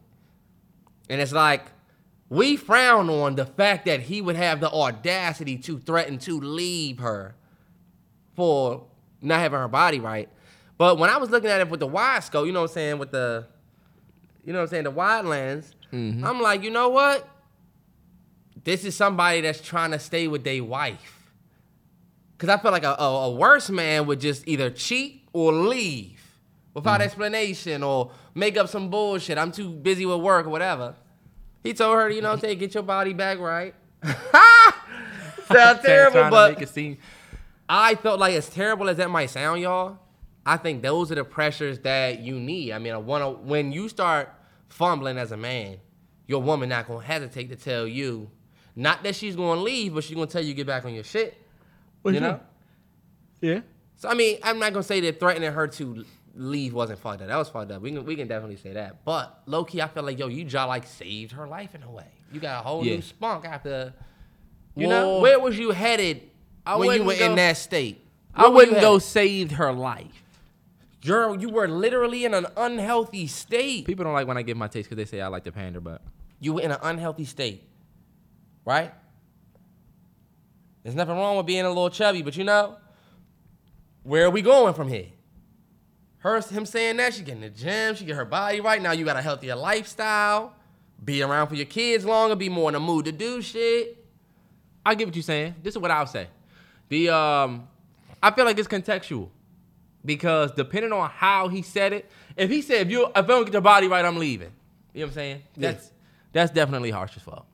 And 1.08 1.20
it's 1.20 1.32
like, 1.32 1.66
we 2.28 2.56
frown 2.56 3.10
on 3.10 3.34
the 3.34 3.44
fact 3.44 3.86
that 3.86 4.00
he 4.00 4.22
would 4.22 4.36
have 4.36 4.60
the 4.60 4.70
audacity 4.70 5.56
to 5.58 5.78
threaten 5.78 6.18
to 6.20 6.40
leave 6.40 7.00
her 7.00 7.34
for 8.34 8.86
not 9.20 9.40
having 9.40 9.58
her 9.58 9.68
body 9.68 10.00
right. 10.00 10.28
But 10.78 10.98
when 10.98 11.10
I 11.10 11.18
was 11.18 11.28
looking 11.28 11.50
at 11.50 11.60
it 11.60 11.68
with 11.68 11.80
the 11.80 11.86
wide 11.86 12.24
scope, 12.24 12.46
you 12.46 12.52
know 12.52 12.62
what 12.62 12.70
I'm 12.70 12.74
saying, 12.74 12.98
with 12.98 13.10
the, 13.10 13.46
you 14.44 14.52
know 14.52 14.60
what 14.60 14.64
I'm 14.64 14.68
saying, 14.68 14.84
the 14.84 14.90
wide 14.90 15.24
lens, 15.26 15.74
mm-hmm. 15.92 16.24
I'm 16.24 16.40
like, 16.40 16.62
you 16.62 16.70
know 16.70 16.88
what? 16.88 17.28
This 18.62 18.84
is 18.84 18.94
somebody 18.94 19.40
that's 19.40 19.60
trying 19.60 19.92
to 19.92 19.98
stay 19.98 20.28
with 20.28 20.44
their 20.44 20.62
wife. 20.62 21.16
Cause 22.38 22.48
I 22.48 22.56
feel 22.56 22.70
like 22.70 22.84
a, 22.84 22.96
a, 22.98 23.26
a 23.26 23.30
worse 23.30 23.68
man 23.68 24.06
would 24.06 24.20
just 24.20 24.48
either 24.48 24.70
cheat 24.70 25.28
or 25.34 25.52
leave 25.52 26.22
without 26.72 26.94
mm-hmm. 26.94 27.02
explanation 27.02 27.82
or 27.82 28.12
make 28.34 28.56
up 28.56 28.68
some 28.68 28.88
bullshit. 28.88 29.36
I'm 29.36 29.52
too 29.52 29.70
busy 29.70 30.06
with 30.06 30.20
work 30.20 30.46
or 30.46 30.48
whatever. 30.48 30.94
He 31.62 31.74
told 31.74 31.96
her, 31.96 32.08
you 32.08 32.22
know 32.22 32.28
what 32.28 32.34
I'm 32.34 32.40
saying, 32.40 32.58
get 32.58 32.72
your 32.72 32.82
body 32.82 33.12
back 33.12 33.38
right. 33.38 33.74
Sounds 35.52 35.80
terrible, 35.84 36.30
but 36.30 36.52
make 36.52 36.62
it 36.62 36.70
seem. 36.70 36.98
I 37.68 37.94
felt 37.94 38.18
like 38.18 38.34
as 38.34 38.48
terrible 38.48 38.88
as 38.88 38.96
that 38.96 39.10
might 39.10 39.30
sound, 39.30 39.60
y'all. 39.60 39.98
I 40.44 40.56
think 40.56 40.82
those 40.82 41.12
are 41.12 41.16
the 41.16 41.24
pressures 41.24 41.78
that 41.80 42.20
you 42.20 42.40
need. 42.40 42.72
I 42.72 42.78
mean, 42.78 42.94
I 42.94 42.96
wanna 42.96 43.30
when 43.30 43.72
you 43.72 43.88
start 43.88 44.32
fumbling 44.68 45.18
as 45.18 45.32
a 45.32 45.36
man, 45.36 45.76
your 46.26 46.42
woman 46.42 46.70
not 46.70 46.88
gonna 46.88 47.04
hesitate 47.04 47.50
to 47.50 47.56
tell 47.56 47.86
you, 47.86 48.30
not 48.80 49.02
that 49.04 49.14
she's 49.14 49.36
gonna 49.36 49.60
leave, 49.60 49.94
but 49.94 50.04
she's 50.04 50.14
gonna 50.14 50.26
tell 50.26 50.42
you 50.42 50.54
get 50.54 50.66
back 50.66 50.84
on 50.84 50.94
your 50.94 51.04
shit. 51.04 51.36
you 52.04 52.18
know? 52.20 52.40
Yeah. 53.40 53.60
So 53.96 54.08
I 54.08 54.14
mean, 54.14 54.38
I'm 54.42 54.58
not 54.58 54.72
gonna 54.72 54.82
say 54.82 55.00
that 55.00 55.20
threatening 55.20 55.52
her 55.52 55.66
to 55.68 56.04
leave 56.34 56.72
wasn't 56.72 56.98
fucked 56.98 57.22
up. 57.22 57.28
That 57.28 57.36
was 57.36 57.48
fucked 57.48 57.70
up. 57.70 57.82
We 57.82 57.90
can 57.92 58.04
we 58.04 58.16
can 58.16 58.28
definitely 58.28 58.56
say 58.56 58.72
that. 58.74 59.04
But 59.04 59.42
low 59.46 59.64
key, 59.64 59.80
I 59.82 59.88
feel 59.88 60.02
like 60.02 60.18
yo, 60.18 60.28
you 60.28 60.44
just 60.44 60.68
like 60.68 60.86
saved 60.86 61.32
her 61.32 61.46
life 61.46 61.74
in 61.74 61.82
a 61.82 61.90
way. 61.90 62.06
You 62.32 62.40
got 62.40 62.60
a 62.60 62.66
whole 62.66 62.84
Yeah. 62.84 62.96
new 62.96 63.02
spunk 63.02 63.44
after 63.44 63.92
You 64.76 64.86
know, 64.86 65.20
where 65.20 65.38
was 65.38 65.58
you 65.58 65.72
headed 65.72 66.22
I 66.64 66.76
when 66.76 66.98
you 67.00 67.04
were 67.04 67.14
go- 67.16 67.24
in 67.24 67.34
that 67.36 67.56
state? 67.56 68.04
I 68.34 68.42
Where 68.42 68.48
you 68.50 68.54
wouldn't 68.54 68.80
go 68.80 68.98
saved 68.98 69.52
her 69.52 69.72
life. 69.72 70.22
Girl, 71.04 71.38
you 71.40 71.48
were 71.48 71.66
literally 71.66 72.24
in 72.24 72.34
an 72.34 72.46
unhealthy 72.56 73.26
state. 73.26 73.86
People 73.86 74.04
don't 74.04 74.12
like 74.14 74.26
when 74.26 74.36
I 74.36 74.42
give 74.42 74.56
my 74.56 74.68
taste 74.68 74.88
because 74.88 75.02
they 75.02 75.10
say 75.10 75.20
I 75.20 75.28
like 75.28 75.44
to 75.44 75.52
pander, 75.52 75.80
but 75.80 76.02
You 76.40 76.54
were 76.54 76.60
in 76.62 76.70
an 76.70 76.78
unhealthy 76.82 77.24
state, 77.24 77.64
right? 78.64 78.92
There's 80.82 80.94
nothing 80.94 81.16
wrong 81.16 81.36
with 81.36 81.46
being 81.46 81.64
a 81.64 81.68
little 81.68 81.90
chubby, 81.90 82.22
but 82.22 82.36
you 82.36 82.44
know, 82.44 82.76
where 84.02 84.24
are 84.24 84.30
we 84.30 84.42
going 84.42 84.74
from 84.74 84.88
here? 84.88 85.06
Her, 86.18 86.40
him 86.40 86.66
saying 86.66 86.98
that 86.98 87.14
she 87.14 87.22
get 87.22 87.36
in 87.36 87.40
the 87.40 87.50
gym, 87.50 87.94
she 87.94 88.04
get 88.04 88.16
her 88.16 88.24
body 88.24 88.60
right. 88.60 88.80
Now 88.80 88.92
you 88.92 89.04
got 89.04 89.16
a 89.16 89.22
healthier 89.22 89.56
lifestyle, 89.56 90.54
be 91.02 91.22
around 91.22 91.48
for 91.48 91.54
your 91.54 91.66
kids 91.66 92.04
longer, 92.04 92.36
be 92.36 92.48
more 92.48 92.68
in 92.68 92.74
the 92.74 92.80
mood 92.80 93.06
to 93.06 93.12
do 93.12 93.40
shit. 93.40 94.04
I 94.84 94.94
get 94.94 95.06
what 95.06 95.14
you're 95.14 95.22
saying. 95.22 95.54
This 95.62 95.74
is 95.74 95.78
what 95.78 95.90
I'll 95.90 96.06
say. 96.06 96.28
The 96.88 97.10
um, 97.10 97.68
I 98.22 98.30
feel 98.32 98.44
like 98.44 98.58
it's 98.58 98.68
contextual 98.68 99.28
because 100.04 100.52
depending 100.52 100.92
on 100.92 101.08
how 101.08 101.48
he 101.48 101.62
said 101.62 101.92
it, 101.92 102.10
if 102.36 102.50
he 102.50 102.62
said 102.62 102.86
if 102.86 102.90
you 102.90 103.06
if 103.06 103.12
I 103.16 103.22
don't 103.22 103.44
get 103.44 103.52
your 103.52 103.62
body 103.62 103.88
right, 103.88 104.04
I'm 104.04 104.18
leaving. 104.18 104.50
You 104.92 105.00
know 105.00 105.06
what 105.06 105.10
I'm 105.10 105.14
saying? 105.14 105.42
Yeah. 105.56 105.72
That's 105.72 105.90
that's 106.32 106.52
definitely 106.52 106.90
harsh 106.90 107.16
as 107.16 107.22
fuck. 107.22 107.46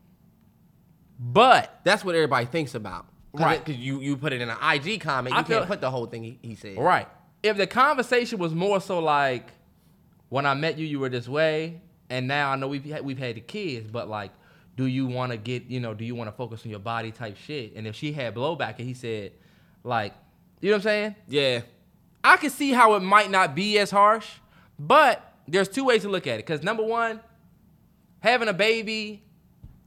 But 1.18 1.80
That's 1.84 2.04
what 2.04 2.14
everybody 2.14 2.46
thinks 2.46 2.74
about, 2.74 3.06
Right. 3.32 3.62
Because 3.62 3.80
you 3.80 4.00
you 4.00 4.16
put 4.16 4.32
it 4.32 4.40
in 4.40 4.48
an 4.48 4.56
IG 4.62 5.00
comment, 5.00 5.34
you 5.34 5.40
I 5.40 5.42
can't 5.42 5.66
put 5.66 5.80
the 5.80 5.90
whole 5.90 6.06
thing 6.06 6.22
he, 6.22 6.38
he 6.42 6.54
said. 6.54 6.78
right, 6.78 7.08
if 7.42 7.56
the 7.56 7.66
conversation 7.66 8.38
was 8.38 8.54
more 8.54 8.80
so 8.80 8.98
like, 8.98 9.50
when 10.28 10.46
I 10.46 10.54
met 10.54 10.78
you, 10.78 10.86
you 10.86 10.98
were 10.98 11.08
this 11.08 11.28
way, 11.28 11.80
and 12.08 12.26
now 12.26 12.50
I 12.50 12.56
know 12.56 12.68
we've 12.68 12.84
had, 12.84 13.04
we've 13.04 13.18
had 13.18 13.36
the 13.36 13.40
kids, 13.40 13.90
but 13.90 14.08
like, 14.08 14.32
do 14.76 14.86
you 14.86 15.06
want 15.06 15.32
to 15.32 15.38
get 15.38 15.64
you 15.66 15.80
know, 15.80 15.94
do 15.94 16.04
you 16.04 16.14
want 16.14 16.28
to 16.28 16.36
focus 16.36 16.62
on 16.64 16.70
your 16.70 16.80
body 16.80 17.12
type 17.12 17.36
shit? 17.36 17.74
And 17.76 17.86
if 17.86 17.94
she 17.94 18.12
had 18.12 18.34
blowback 18.34 18.78
and 18.78 18.86
he 18.86 18.94
said, 18.94 19.32
like, 19.84 20.14
you 20.60 20.70
know 20.70 20.76
what 20.76 20.80
I'm 20.80 20.82
saying? 20.82 21.16
Yeah. 21.28 21.60
I 22.24 22.36
can 22.38 22.50
see 22.50 22.72
how 22.72 22.94
it 22.94 23.00
might 23.00 23.30
not 23.30 23.54
be 23.54 23.78
as 23.78 23.90
harsh, 23.90 24.26
but 24.78 25.34
there's 25.46 25.68
two 25.68 25.84
ways 25.84 26.02
to 26.02 26.08
look 26.08 26.26
at 26.26 26.34
it. 26.34 26.46
Because 26.46 26.62
number 26.62 26.82
one, 26.82 27.20
having 28.20 28.48
a 28.48 28.52
baby 28.52 29.22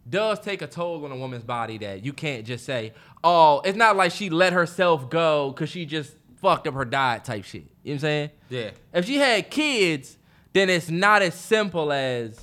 does 0.10 0.40
take 0.40 0.62
a 0.62 0.68
toll 0.68 1.06
on 1.06 1.12
a 1.12 1.16
woman's 1.16 1.44
body 1.44 1.78
that 1.80 2.04
you 2.04 2.14
can't 2.14 2.46
just 2.46 2.66
say, 2.66 2.94
oh, 3.24 3.62
it's 3.66 3.78
not 3.78 3.96
like 3.96 4.12
she 4.12 4.30
let 4.30 4.54
herself 4.54 5.10
go 5.10 5.52
because 5.52 5.70
she 5.70 5.86
just 5.86 6.16
fucked 6.38 6.68
up 6.68 6.74
her 6.74 6.86
diet 6.86 7.24
type 7.24 7.44
shit. 7.44 7.64
You 7.64 7.68
know 7.68 7.72
what 7.84 7.94
I'm 7.94 8.00
saying? 8.00 8.30
Yeah. 8.50 8.72
If 8.94 9.06
she 9.06 9.18
had 9.18 9.50
kids, 9.50 10.18
then 10.54 10.70
it's 10.70 10.90
not 10.90 11.22
as 11.22 11.36
simple 11.36 11.92
as, 11.92 12.40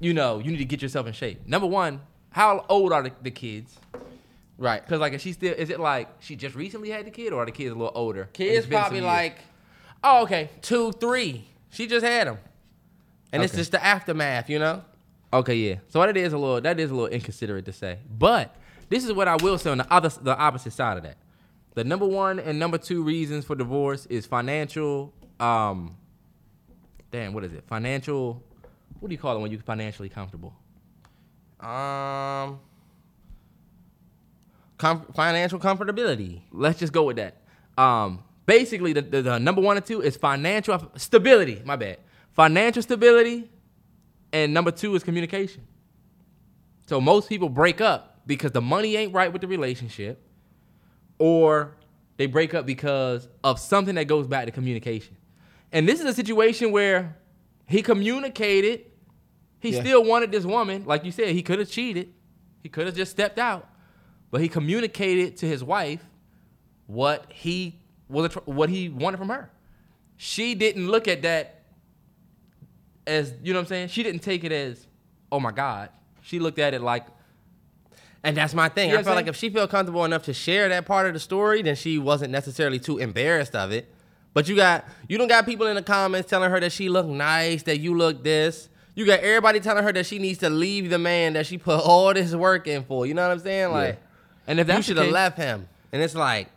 you 0.00 0.14
know, 0.14 0.38
you 0.38 0.50
need 0.50 0.58
to 0.58 0.64
get 0.64 0.82
yourself 0.82 1.06
in 1.06 1.12
shape. 1.12 1.46
Number 1.46 1.66
one, 1.66 2.00
how 2.30 2.64
old 2.68 2.92
are 2.92 3.02
the, 3.02 3.12
the 3.22 3.30
kids? 3.30 3.76
Right. 4.58 4.84
Because 4.84 5.00
like, 5.00 5.12
is 5.12 5.22
she 5.22 5.32
still? 5.32 5.54
Is 5.54 5.70
it 5.70 5.78
like 5.78 6.08
she 6.20 6.34
just 6.34 6.56
recently 6.56 6.90
had 6.90 7.06
the 7.06 7.10
kid, 7.10 7.32
or 7.32 7.42
are 7.42 7.46
the 7.46 7.52
kids 7.52 7.70
a 7.70 7.74
little 7.74 7.92
older? 7.94 8.28
Kids 8.32 8.58
it's 8.58 8.66
been 8.66 8.76
some 8.76 8.82
probably 8.82 9.00
like 9.00 9.38
oh, 10.02 10.22
okay, 10.22 10.50
two, 10.62 10.92
three. 10.92 11.44
She 11.70 11.86
just 11.86 12.04
had 12.04 12.26
them, 12.26 12.38
and 13.32 13.42
it's 13.42 13.54
just 13.54 13.72
the 13.72 13.84
aftermath, 13.84 14.48
you 14.48 14.58
know. 14.58 14.82
Okay, 15.32 15.54
yeah. 15.54 15.76
So 15.88 16.00
that 16.00 16.16
is 16.16 16.32
a 16.32 16.38
little 16.38 16.60
that 16.60 16.80
is 16.80 16.90
a 16.90 16.94
little 16.94 17.08
inconsiderate 17.08 17.64
to 17.66 17.72
say, 17.72 17.98
but 18.18 18.56
this 18.88 19.04
is 19.04 19.12
what 19.12 19.28
I 19.28 19.36
will 19.36 19.58
say 19.58 19.70
on 19.70 19.78
the 19.78 19.92
other 19.92 20.08
the 20.08 20.36
opposite 20.36 20.72
side 20.72 20.96
of 20.96 21.02
that. 21.04 21.16
The 21.74 21.84
number 21.84 22.06
one 22.06 22.38
and 22.38 22.58
number 22.58 22.78
two 22.78 23.02
reasons 23.02 23.44
for 23.44 23.54
divorce 23.54 24.06
is 24.06 24.26
financial. 24.26 25.12
Um, 25.38 25.96
damn, 27.10 27.32
what 27.32 27.44
is 27.44 27.52
it? 27.52 27.64
Financial. 27.66 28.42
What 29.00 29.08
do 29.08 29.14
you 29.14 29.18
call 29.18 29.36
it 29.36 29.40
when 29.40 29.50
you're 29.52 29.60
financially 29.60 30.08
comfortable? 30.08 30.54
Um, 31.60 32.58
com- 34.76 35.06
financial 35.14 35.58
comfortability. 35.58 36.40
Let's 36.50 36.78
just 36.78 36.92
go 36.92 37.04
with 37.04 37.16
that. 37.16 37.42
Um, 37.76 38.24
basically, 38.46 38.92
the, 38.92 39.02
the, 39.02 39.22
the 39.22 39.38
number 39.38 39.60
one 39.60 39.76
and 39.76 39.86
two 39.86 40.00
is 40.00 40.16
financial 40.16 40.90
stability. 40.96 41.62
My 41.64 41.76
bad. 41.76 41.98
Financial 42.32 42.82
stability, 42.82 43.50
and 44.32 44.52
number 44.54 44.70
two 44.70 44.94
is 44.94 45.02
communication. 45.02 45.66
So 46.86 47.00
most 47.00 47.28
people 47.28 47.48
break 47.48 47.80
up 47.80 48.20
because 48.26 48.52
the 48.52 48.60
money 48.62 48.96
ain't 48.96 49.12
right 49.12 49.32
with 49.32 49.42
the 49.42 49.48
relationship, 49.48 50.20
or 51.18 51.76
they 52.16 52.26
break 52.26 52.54
up 52.54 52.66
because 52.66 53.28
of 53.44 53.58
something 53.58 53.94
that 53.96 54.06
goes 54.06 54.26
back 54.26 54.46
to 54.46 54.50
communication. 54.50 55.16
And 55.72 55.88
this 55.88 56.00
is 56.00 56.06
a 56.06 56.14
situation 56.14 56.72
where 56.72 57.16
he 57.66 57.82
communicated. 57.82 58.86
He 59.60 59.70
Yeah. 59.70 59.80
still 59.80 60.04
wanted 60.04 60.32
this 60.32 60.44
woman, 60.44 60.84
like 60.86 61.04
you 61.04 61.12
said. 61.12 61.30
He 61.30 61.42
could 61.42 61.58
have 61.58 61.70
cheated. 61.70 62.12
He 62.62 62.68
could 62.68 62.86
have 62.86 62.96
just 62.96 63.10
stepped 63.10 63.38
out, 63.38 63.68
but 64.30 64.40
he 64.40 64.48
communicated 64.48 65.36
to 65.38 65.46
his 65.46 65.62
wife 65.62 66.04
what 66.86 67.26
he 67.30 67.80
was 68.08 68.32
what 68.46 68.70
he 68.70 68.88
wanted 68.88 69.18
from 69.18 69.28
her. 69.28 69.50
She 70.16 70.54
didn't 70.54 70.88
look 70.88 71.06
at 71.06 71.22
that 71.22 71.57
as 73.08 73.32
you 73.42 73.52
know 73.52 73.58
what 73.58 73.64
I'm 73.64 73.68
saying. 73.68 73.88
She 73.88 74.02
didn't 74.02 74.20
take 74.20 74.44
it 74.44 74.52
as, 74.52 74.86
oh 75.32 75.40
my 75.40 75.50
god. 75.52 75.90
She 76.22 76.38
looked 76.38 76.58
at 76.58 76.74
it 76.74 76.82
like, 76.82 77.06
And 78.22 78.36
that's 78.36 78.54
my 78.54 78.68
thing. 78.68 78.90
You 78.90 78.94
know 78.94 79.00
I 79.00 79.02
felt 79.02 79.16
like 79.16 79.26
if 79.26 79.36
she 79.36 79.50
felt 79.50 79.70
comfortable 79.70 80.04
enough 80.04 80.24
to 80.24 80.34
share 80.34 80.68
that 80.68 80.86
part 80.86 81.06
of 81.06 81.14
the 81.14 81.20
story, 81.20 81.62
then 81.62 81.74
she 81.74 81.98
wasn't 81.98 82.32
necessarily 82.32 82.78
too 82.78 82.98
embarrassed 82.98 83.54
of 83.54 83.72
it. 83.72 83.92
But 84.34 84.48
you 84.48 84.54
got 84.56 84.84
you 85.08 85.18
don't 85.18 85.28
got 85.28 85.46
people 85.46 85.66
in 85.66 85.74
the 85.74 85.82
comments 85.82 86.28
telling 86.28 86.50
her 86.50 86.60
that 86.60 86.70
she 86.70 86.88
look 86.88 87.06
nice, 87.06 87.62
that 87.64 87.78
you 87.78 87.96
look 87.96 88.22
this. 88.22 88.68
You 88.94 89.06
got 89.06 89.20
everybody 89.20 89.60
telling 89.60 89.84
her 89.84 89.92
that 89.92 90.06
she 90.06 90.18
needs 90.18 90.38
to 90.40 90.50
leave 90.50 90.90
the 90.90 90.98
man 90.98 91.32
that 91.34 91.46
she 91.46 91.56
put 91.56 91.80
all 91.84 92.12
this 92.12 92.34
work 92.34 92.66
in 92.66 92.84
for. 92.84 93.06
You 93.06 93.14
know 93.14 93.22
what 93.22 93.32
I'm 93.32 93.40
saying? 93.40 93.70
Like, 93.70 94.00
and 94.46 94.60
if 94.60 94.68
you 94.68 94.82
should 94.82 94.96
have 94.96 95.10
left 95.10 95.38
him. 95.38 95.68
And 95.92 96.02
it's 96.02 96.14
like, 96.14 96.48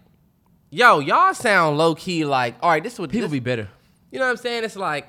yo, 0.69 0.99
y'all 0.99 1.33
sound 1.33 1.77
low 1.77 1.95
key 1.95 2.25
like, 2.25 2.55
all 2.61 2.69
right, 2.69 2.83
this 2.83 2.93
is 2.93 2.99
what 2.99 3.09
people 3.09 3.27
this, 3.27 3.33
be 3.33 3.39
bitter. 3.39 3.69
You 4.11 4.19
know 4.19 4.25
what 4.25 4.31
I'm 4.31 4.37
saying? 4.37 4.63
It's 4.63 4.75
like, 4.75 5.07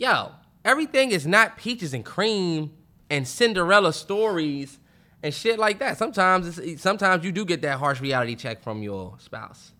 yo, 0.00 0.32
everything 0.64 1.12
is 1.12 1.26
not 1.26 1.56
peaches 1.58 1.92
and 1.94 2.04
cream 2.04 2.72
and 3.10 3.28
Cinderella 3.28 3.92
stories 3.92 4.78
and 5.22 5.32
shit 5.32 5.58
like 5.58 5.78
that. 5.80 5.98
Sometimes 5.98 6.58
it's, 6.58 6.82
sometimes 6.82 7.22
you 7.22 7.30
do 7.30 7.44
get 7.44 7.60
that 7.62 7.78
harsh 7.78 8.00
reality 8.00 8.34
check 8.34 8.62
from 8.62 8.82
your 8.82 9.14
spouse. 9.18 9.72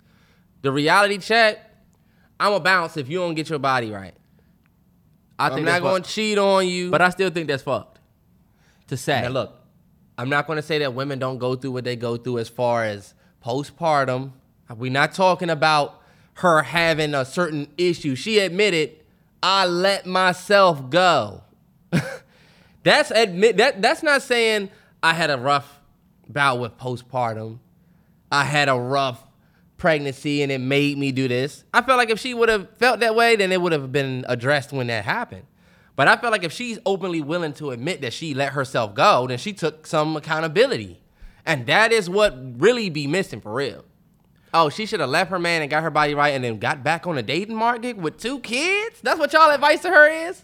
The 0.62 0.70
reality 0.70 1.16
check, 1.18 1.58
I'm 2.38 2.52
a 2.52 2.60
bounce 2.60 2.98
if 2.98 3.08
you 3.08 3.18
don't 3.18 3.34
get 3.34 3.48
your 3.48 3.58
body 3.58 3.90
right. 3.90 4.14
I 5.38 5.46
I'm 5.46 5.54
think 5.54 5.64
not 5.66 5.80
going 5.80 6.02
to 6.02 6.06
fucked. 6.06 6.14
cheat 6.14 6.36
on 6.36 6.68
you. 6.68 6.90
but 6.90 7.00
I 7.00 7.08
still 7.08 7.30
think 7.30 7.48
that's 7.48 7.62
fucked. 7.62 7.98
To 8.88 8.96
say, 8.98 9.22
Now 9.22 9.28
look, 9.28 9.54
I'm 10.18 10.28
not 10.28 10.46
going 10.46 10.56
to 10.56 10.62
say 10.62 10.78
that 10.80 10.92
women 10.92 11.18
don't 11.18 11.38
go 11.38 11.54
through 11.56 11.70
what 11.70 11.84
they 11.84 11.96
go 11.96 12.18
through 12.18 12.38
as 12.40 12.48
far 12.50 12.84
as 12.84 13.14
postpartum. 13.42 14.32
We're 14.76 14.92
not 14.92 15.12
talking 15.14 15.48
about 15.48 16.02
her 16.34 16.62
having 16.62 17.14
a 17.14 17.24
certain 17.24 17.68
issue. 17.78 18.14
She 18.16 18.38
admitted, 18.38 18.99
I 19.42 19.66
let 19.66 20.06
myself 20.06 20.90
go. 20.90 21.42
that's 22.82 23.10
admit 23.10 23.56
that 23.56 23.82
that's 23.82 24.02
not 24.02 24.22
saying 24.22 24.70
I 25.02 25.14
had 25.14 25.30
a 25.30 25.38
rough 25.38 25.80
bout 26.28 26.60
with 26.60 26.76
postpartum. 26.78 27.58
I 28.30 28.44
had 28.44 28.68
a 28.68 28.76
rough 28.76 29.24
pregnancy 29.76 30.42
and 30.42 30.52
it 30.52 30.60
made 30.60 30.98
me 30.98 31.10
do 31.10 31.26
this. 31.26 31.64
I 31.74 31.82
felt 31.82 31.98
like 31.98 32.10
if 32.10 32.20
she 32.20 32.34
would 32.34 32.48
have 32.48 32.68
felt 32.76 33.00
that 33.00 33.14
way, 33.14 33.34
then 33.36 33.50
it 33.50 33.60
would 33.60 33.72
have 33.72 33.90
been 33.90 34.24
addressed 34.28 34.72
when 34.72 34.86
that 34.88 35.04
happened. 35.04 35.44
But 35.96 36.06
I 36.06 36.16
felt 36.16 36.32
like 36.32 36.44
if 36.44 36.52
she's 36.52 36.78
openly 36.86 37.20
willing 37.20 37.52
to 37.54 37.72
admit 37.72 38.00
that 38.02 38.12
she 38.12 38.34
let 38.34 38.52
herself 38.52 38.94
go, 38.94 39.26
then 39.26 39.38
she 39.38 39.52
took 39.52 39.86
some 39.86 40.16
accountability. 40.16 41.02
And 41.44 41.66
that 41.66 41.92
is 41.92 42.08
what 42.08 42.34
really 42.60 42.90
be 42.90 43.06
missing 43.06 43.40
for 43.40 43.52
real. 43.52 43.84
Oh, 44.52 44.68
she 44.68 44.86
should 44.86 45.00
have 45.00 45.10
left 45.10 45.30
her 45.30 45.38
man 45.38 45.62
and 45.62 45.70
got 45.70 45.82
her 45.82 45.90
body 45.90 46.14
right 46.14 46.30
and 46.30 46.42
then 46.42 46.58
got 46.58 46.82
back 46.82 47.06
on 47.06 47.14
the 47.14 47.22
dating 47.22 47.56
market 47.56 47.96
with 47.96 48.18
two 48.18 48.40
kids? 48.40 49.00
That's 49.00 49.18
what 49.18 49.32
y'all 49.32 49.50
advice 49.50 49.82
to 49.82 49.88
her 49.90 50.28
is? 50.28 50.42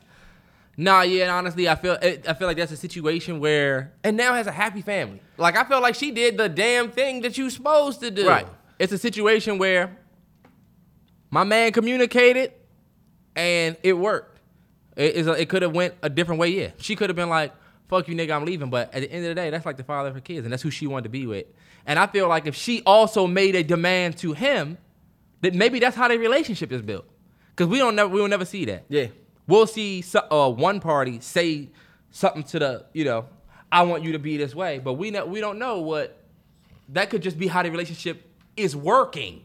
Nah, 0.77 1.03
yeah, 1.03 1.35
honestly, 1.35 1.69
I 1.69 1.75
feel 1.75 1.99
I 2.03 2.35
feel 2.35 2.47
like 2.47 2.59
that's 2.59 2.71
a 2.73 2.77
situation 2.77 3.41
where 3.41 3.93
And 4.05 4.17
now 4.17 4.35
has 4.35 4.47
a 4.47 4.53
happy 4.53 4.83
family. 4.83 5.21
Like 5.39 5.57
I 5.57 5.65
feel 5.65 5.81
like 5.81 5.95
she 5.95 6.11
did 6.11 6.37
the 6.37 6.49
damn 6.49 6.91
thing 6.91 7.23
that 7.23 7.39
you 7.39 7.49
supposed 7.51 8.01
to 8.01 8.11
do. 8.11 8.29
right, 8.29 8.47
it's 8.79 8.93
a 8.93 8.99
situation 8.99 9.59
where 9.59 9.97
my 11.31 11.45
man 11.45 11.73
communicated 11.73 12.53
and 13.35 13.77
it 13.83 13.95
worked. 13.95 14.41
It, 14.97 15.17
it's 15.17 15.29
it 15.29 15.49
could 15.49 15.63
have 15.63 15.75
went 15.75 15.95
a 16.03 16.11
different 16.11 16.41
way. 16.41 16.49
Yeah, 16.49 16.71
she 16.79 16.95
could 16.95 17.09
have 17.09 17.17
been 17.17 17.31
like, 17.31 17.55
"Fuck 17.89 18.07
you, 18.09 18.15
nigga, 18.15 18.33
I'm 18.33 18.45
leaving." 18.45 18.69
But 18.69 18.95
at 18.95 19.01
the 19.01 19.11
end 19.11 19.25
of 19.25 19.31
the 19.31 19.35
day, 19.35 19.49
that's 19.49 19.65
like 19.65 19.79
the 19.79 19.85
father 19.85 20.11
of 20.11 20.15
her 20.15 20.21
kids, 20.21 20.45
and 20.45 20.53
that's 20.53 20.63
who 20.63 20.71
she 20.71 20.87
wanted 20.87 21.05
to 21.05 21.09
be 21.09 21.27
with. 21.27 21.47
And 21.87 21.99
I 21.99 22.07
feel 22.07 22.29
like 22.29 22.47
if 22.47 22.55
she 22.55 22.83
also 22.85 23.27
made 23.27 23.55
a 23.55 23.63
demand 23.63 24.19
to 24.19 24.33
him, 24.33 24.77
that 25.41 25.55
maybe 25.55 25.79
that's 25.79 25.97
how 25.97 26.09
their 26.09 26.19
relationship 26.19 26.73
is 26.73 26.83
built. 26.83 27.05
Because 27.51 27.69
we 27.71 27.79
don't 27.79 27.95
never 27.95 28.09
we 28.11 28.21
will 28.21 28.29
never 28.29 28.45
see 28.45 28.65
that. 28.67 28.85
Yeah. 28.89 29.07
we'll 29.47 29.67
see 29.67 30.05
uh, 30.31 30.51
one 30.51 30.81
party 30.81 31.21
say 31.21 31.69
something 32.11 32.43
to 32.43 32.59
the 32.59 32.87
you 32.93 33.05
know 33.05 33.27
i 33.71 33.83
want 33.83 34.03
you 34.03 34.13
to 34.13 34.19
be 34.19 34.37
this 34.37 34.55
way 34.55 34.79
but 34.79 34.95
we 34.95 35.11
know 35.11 35.27
we 35.27 35.41
don't 35.41 35.59
know 35.59 35.81
what 35.81 36.23
that 36.89 37.11
could 37.11 37.21
just 37.23 37.39
be 37.39 37.47
how 37.47 37.63
the 37.63 37.71
relationship 37.71 38.23
is 38.57 38.75
working 38.75 39.45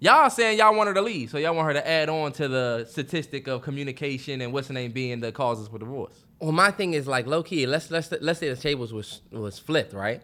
Y'all 0.00 0.30
saying 0.30 0.58
y'all 0.58 0.76
want 0.76 0.86
her 0.86 0.94
to 0.94 1.02
leave, 1.02 1.28
so 1.28 1.38
y'all 1.38 1.56
want 1.56 1.66
her 1.66 1.74
to 1.74 1.88
add 1.88 2.08
on 2.08 2.30
to 2.30 2.46
the 2.46 2.86
statistic 2.88 3.48
of 3.48 3.62
communication 3.62 4.40
and 4.40 4.52
what's 4.52 4.68
the 4.68 4.72
name 4.74 4.92
being 4.92 5.18
the 5.18 5.32
causes 5.32 5.66
for 5.66 5.76
divorce. 5.76 6.14
Well, 6.38 6.52
my 6.52 6.70
thing 6.70 6.94
is 6.94 7.08
like 7.08 7.26
low 7.26 7.42
key. 7.42 7.66
Let's 7.66 7.90
let's 7.90 8.12
let's 8.20 8.38
say 8.38 8.48
the 8.48 8.54
tables 8.54 8.92
was 8.92 9.22
was 9.32 9.58
flipped, 9.58 9.92
right? 9.92 10.22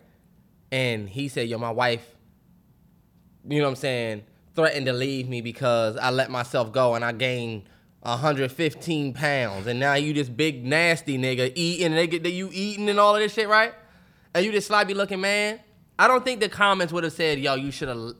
And 0.73 1.09
he 1.09 1.29
said, 1.29 1.49
"Yo, 1.49 1.59
my 1.59 1.71
wife, 1.71 2.17
you 3.49 3.59
know 3.59 3.65
what 3.65 3.71
I'm 3.71 3.77
saying, 3.77 4.25
threatened 4.55 4.87
to 4.87 4.93
leave 4.93 5.29
me 5.29 5.41
because 5.41 5.97
I 5.97 6.11
let 6.11 6.31
myself 6.31 6.73
go 6.73 6.95
and 6.95 7.05
I 7.05 7.13
gained 7.13 7.65
115 8.03 9.15
pounds, 9.15 9.67
and 9.67 9.81
now 9.81 9.95
you 9.95 10.13
this 10.13 10.29
big 10.29 10.65
nasty 10.65 11.17
nigga 11.17 11.53
eating, 11.55 11.87
and 11.87 11.97
they 11.97 12.07
get 12.07 12.23
that 12.23 12.33
you 12.33 12.51
eating 12.53 12.89
and 12.89 13.01
all 13.01 13.15
of 13.15 13.21
this 13.21 13.33
shit, 13.33 13.49
right? 13.49 13.75
And 14.35 14.45
you 14.45 14.53
this 14.53 14.67
sloppy 14.67 14.95
looking 14.95 15.21
man. 15.21 15.61
I 15.99 16.09
don't 16.09 16.25
think 16.25 16.41
the 16.41 16.49
comments 16.49 16.93
would 16.93 17.05
have 17.05 17.13
said, 17.13 17.39
"Yo, 17.39 17.55
you 17.55 17.71
should 17.71 17.89
have, 17.89 18.15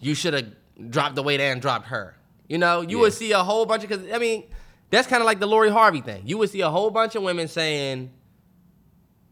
you 0.00 0.14
should 0.14 0.34
have 0.34 0.52
dropped 0.90 1.16
the 1.16 1.22
weight 1.22 1.40
and 1.40 1.60
dropped 1.60 1.88
her." 1.88 2.16
You 2.48 2.58
know, 2.58 2.80
you 2.80 2.98
would 3.00 3.12
see 3.12 3.32
a 3.32 3.42
whole 3.42 3.66
bunch 3.66 3.84
of 3.84 3.90
because 3.90 4.10
I 4.12 4.18
mean, 4.18 4.44
that's 4.90 5.06
kind 5.06 5.20
of 5.20 5.26
like 5.26 5.40
the 5.40 5.46
Lori 5.46 5.70
Harvey 5.70 6.00
thing. 6.00 6.22
You 6.26 6.38
would 6.38 6.50
see 6.50 6.62
a 6.62 6.70
whole 6.70 6.90
bunch 6.90 7.14
of 7.14 7.22
women 7.22 7.48
saying, 7.48 8.10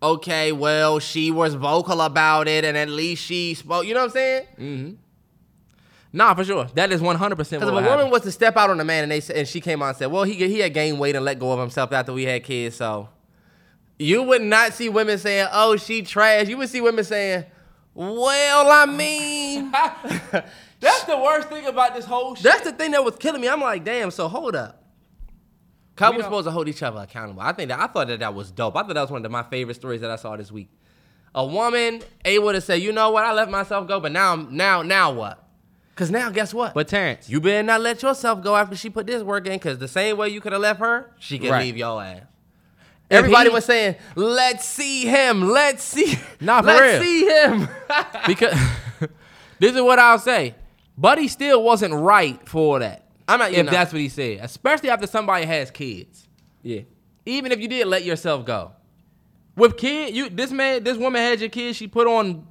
"Okay, 0.03 0.53
well, 0.53 0.99
she 0.99 1.31
was 1.31 1.55
vocal 1.55 2.01
about 2.01 2.49
it, 2.49 2.65
and 2.65 2.77
at 2.77 2.89
least 2.89 3.23
she 3.25 3.55
spoke." 3.55 3.87
You 3.87 3.95
know 3.95 4.01
what 4.01 4.07
I'm 4.07 4.13
saying? 4.13 4.47
Mm-hmm. 4.59 4.95
Nah, 6.13 6.35
for 6.35 6.45
sure. 6.45 6.67
That 6.75 6.93
is 6.93 7.01
100 7.01 7.37
percent. 7.37 7.61
Because 7.61 7.73
Because 7.73 7.85
if 7.85 7.91
a 7.93 7.97
woman 7.97 8.11
was 8.11 8.23
to 8.23 8.33
step 8.33 8.57
out 8.57 8.71
on 8.71 8.81
a 8.81 8.85
man 8.85 9.03
and 9.03 9.13
they 9.13 9.35
and 9.35 9.47
she 9.47 9.61
came 9.61 9.83
out 9.83 9.89
and 9.89 9.97
said, 9.97 10.07
"Well, 10.07 10.25
he 10.25 10.35
he 10.35 10.61
had 10.61 10.73
gained 10.73 10.99
weight 10.99 11.17
and 11.17 11.25
let 11.25 11.39
go 11.39 11.53
of 11.53 11.59
himself 11.59 11.93
after 11.93 12.13
we 12.13 12.25
had 12.25 12.45
kids," 12.45 12.77
so 12.77 13.09
you 13.99 14.23
would 14.23 14.43
not 14.43 14.73
see 14.73 14.89
women 14.89 15.19
saying, 15.19 15.49
"Oh, 15.53 15.77
she 15.77 16.03
trash." 16.03 16.49
You 16.49 16.57
would 16.59 16.69
see 16.69 16.81
women 16.81 17.05
saying, 17.05 17.45
"Well, 17.95 18.71
I 18.71 18.87
mean." 18.87 19.73
That's 20.81 21.05
the 21.05 21.17
worst 21.17 21.49
thing 21.49 21.67
about 21.67 21.95
this 21.95 22.05
whole 22.05 22.35
shit. 22.35 22.45
That's 22.45 22.63
the 22.63 22.73
thing 22.73 22.91
that 22.93 23.05
was 23.05 23.17
killing 23.17 23.41
me. 23.41 23.49
I'm 23.49 23.61
like, 23.61 23.85
damn. 23.85 24.11
So 24.11 24.29
hold 24.29 24.55
up. 24.55 24.83
Couples 25.97 26.25
supposed 26.25 26.47
to 26.47 26.51
hold 26.51 26.69
each 26.69 26.83
other 26.83 27.01
accountable. 27.01 27.41
I 27.43 27.53
think 27.53 27.71
that 27.71 27.81
I 27.81 27.87
thought 27.87 28.07
that 28.09 28.21
that 28.21 28.35
was 28.35 28.51
dope. 28.51 28.77
I 28.77 28.83
thought 28.83 28.95
that 28.95 29.01
was 29.01 29.11
one 29.11 29.25
of 29.25 29.31
my 29.33 29.43
favorite 29.43 29.75
stories 29.75 30.03
that 30.03 30.11
I 30.11 30.17
saw 30.17 30.37
this 30.37 30.53
week. 30.53 30.69
A 31.35 31.45
woman 31.45 32.03
able 32.25 32.53
to 32.53 32.61
say, 32.61 32.79
you 32.79 32.93
know 32.93 33.11
what, 33.11 33.25
I 33.25 33.33
let 33.33 33.51
myself 33.51 33.89
go, 33.89 33.99
but 34.01 34.13
now, 34.13 34.35
I'm 34.35 34.55
now, 34.57 34.83
now 34.83 35.13
what? 35.13 35.43
Cause 35.95 36.11
now, 36.11 36.29
guess 36.29 36.53
what? 36.53 36.75
but 36.75 36.89
Terrance, 36.89 37.31
you 37.31 37.41
better 37.41 37.63
not 37.63 37.81
let 37.81 38.03
yourself 38.03 38.43
go 38.43 38.55
after 38.55 38.77
she 38.77 38.91
put 38.91 39.07
this 39.07 39.23
work 39.23 39.47
in. 39.47 39.59
Cause 39.59 39.79
the 39.79 39.89
same 39.89 40.19
way 40.19 40.29
you 40.29 40.43
could 40.43 40.53
have 40.53 40.61
left 40.61 40.81
her, 40.81 41.11
she 41.19 41.39
could 41.39 41.49
Right. 41.51 41.63
leave 41.65 41.77
your 41.79 42.03
ass. 42.03 42.21
Everybody 43.11 43.49
he- 43.49 43.55
was 43.55 43.65
saying, 43.65 43.95
"Let's 44.15 44.67
see 44.67 45.07
him. 45.07 45.49
Let's 45.49 45.83
see. 45.83 46.19
Nah, 46.41 46.61
for 46.61 46.67
let's 46.67 46.83
real. 46.83 47.03
see 47.03 47.27
him." 47.27 47.69
because 48.27 48.53
this 49.59 49.75
is 49.75 49.81
what 49.81 49.99
I'll 49.99 50.19
say. 50.19 50.55
Buddy 50.99 51.29
still 51.29 51.63
wasn't 51.63 51.95
right 51.95 52.47
for 52.47 52.81
that. 52.81 53.06
I'm 53.29 53.39
not- 53.41 53.53
if 53.53 53.69
that's 53.71 53.93
what 53.93 54.01
he 54.01 54.09
said, 54.09 54.39
especially 54.43 54.91
after 54.91 55.07
somebody 55.07 55.47
has 55.47 55.71
kids. 55.71 56.29
yeah. 56.63 56.81
Even 57.29 57.51
if 57.51 57.59
you 57.61 57.67
did 57.67 57.89
let 57.89 58.05
yourself 58.05 58.45
go, 58.47 58.71
with 59.57 59.77
kid, 59.77 60.15
you 60.15 60.29
this 60.29 60.53
man, 60.53 60.85
this 60.85 60.97
woman 60.97 61.21
had 61.21 61.41
your 61.41 61.49
kids. 61.49 61.77
She 61.77 61.89
put 61.89 62.07
on, 62.07 62.47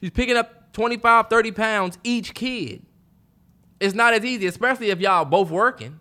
she's 0.00 0.10
picking 0.10 0.36
up 0.36 0.72
25, 0.72 1.28
30 1.30 1.52
pounds 1.52 1.98
each 2.02 2.34
kid. 2.34 2.82
It's 3.78 3.94
not 3.94 4.12
as 4.14 4.24
easy, 4.24 4.46
especially 4.46 4.90
if 4.90 4.98
y'all 5.00 5.24
both 5.24 5.50
working. 5.50 6.00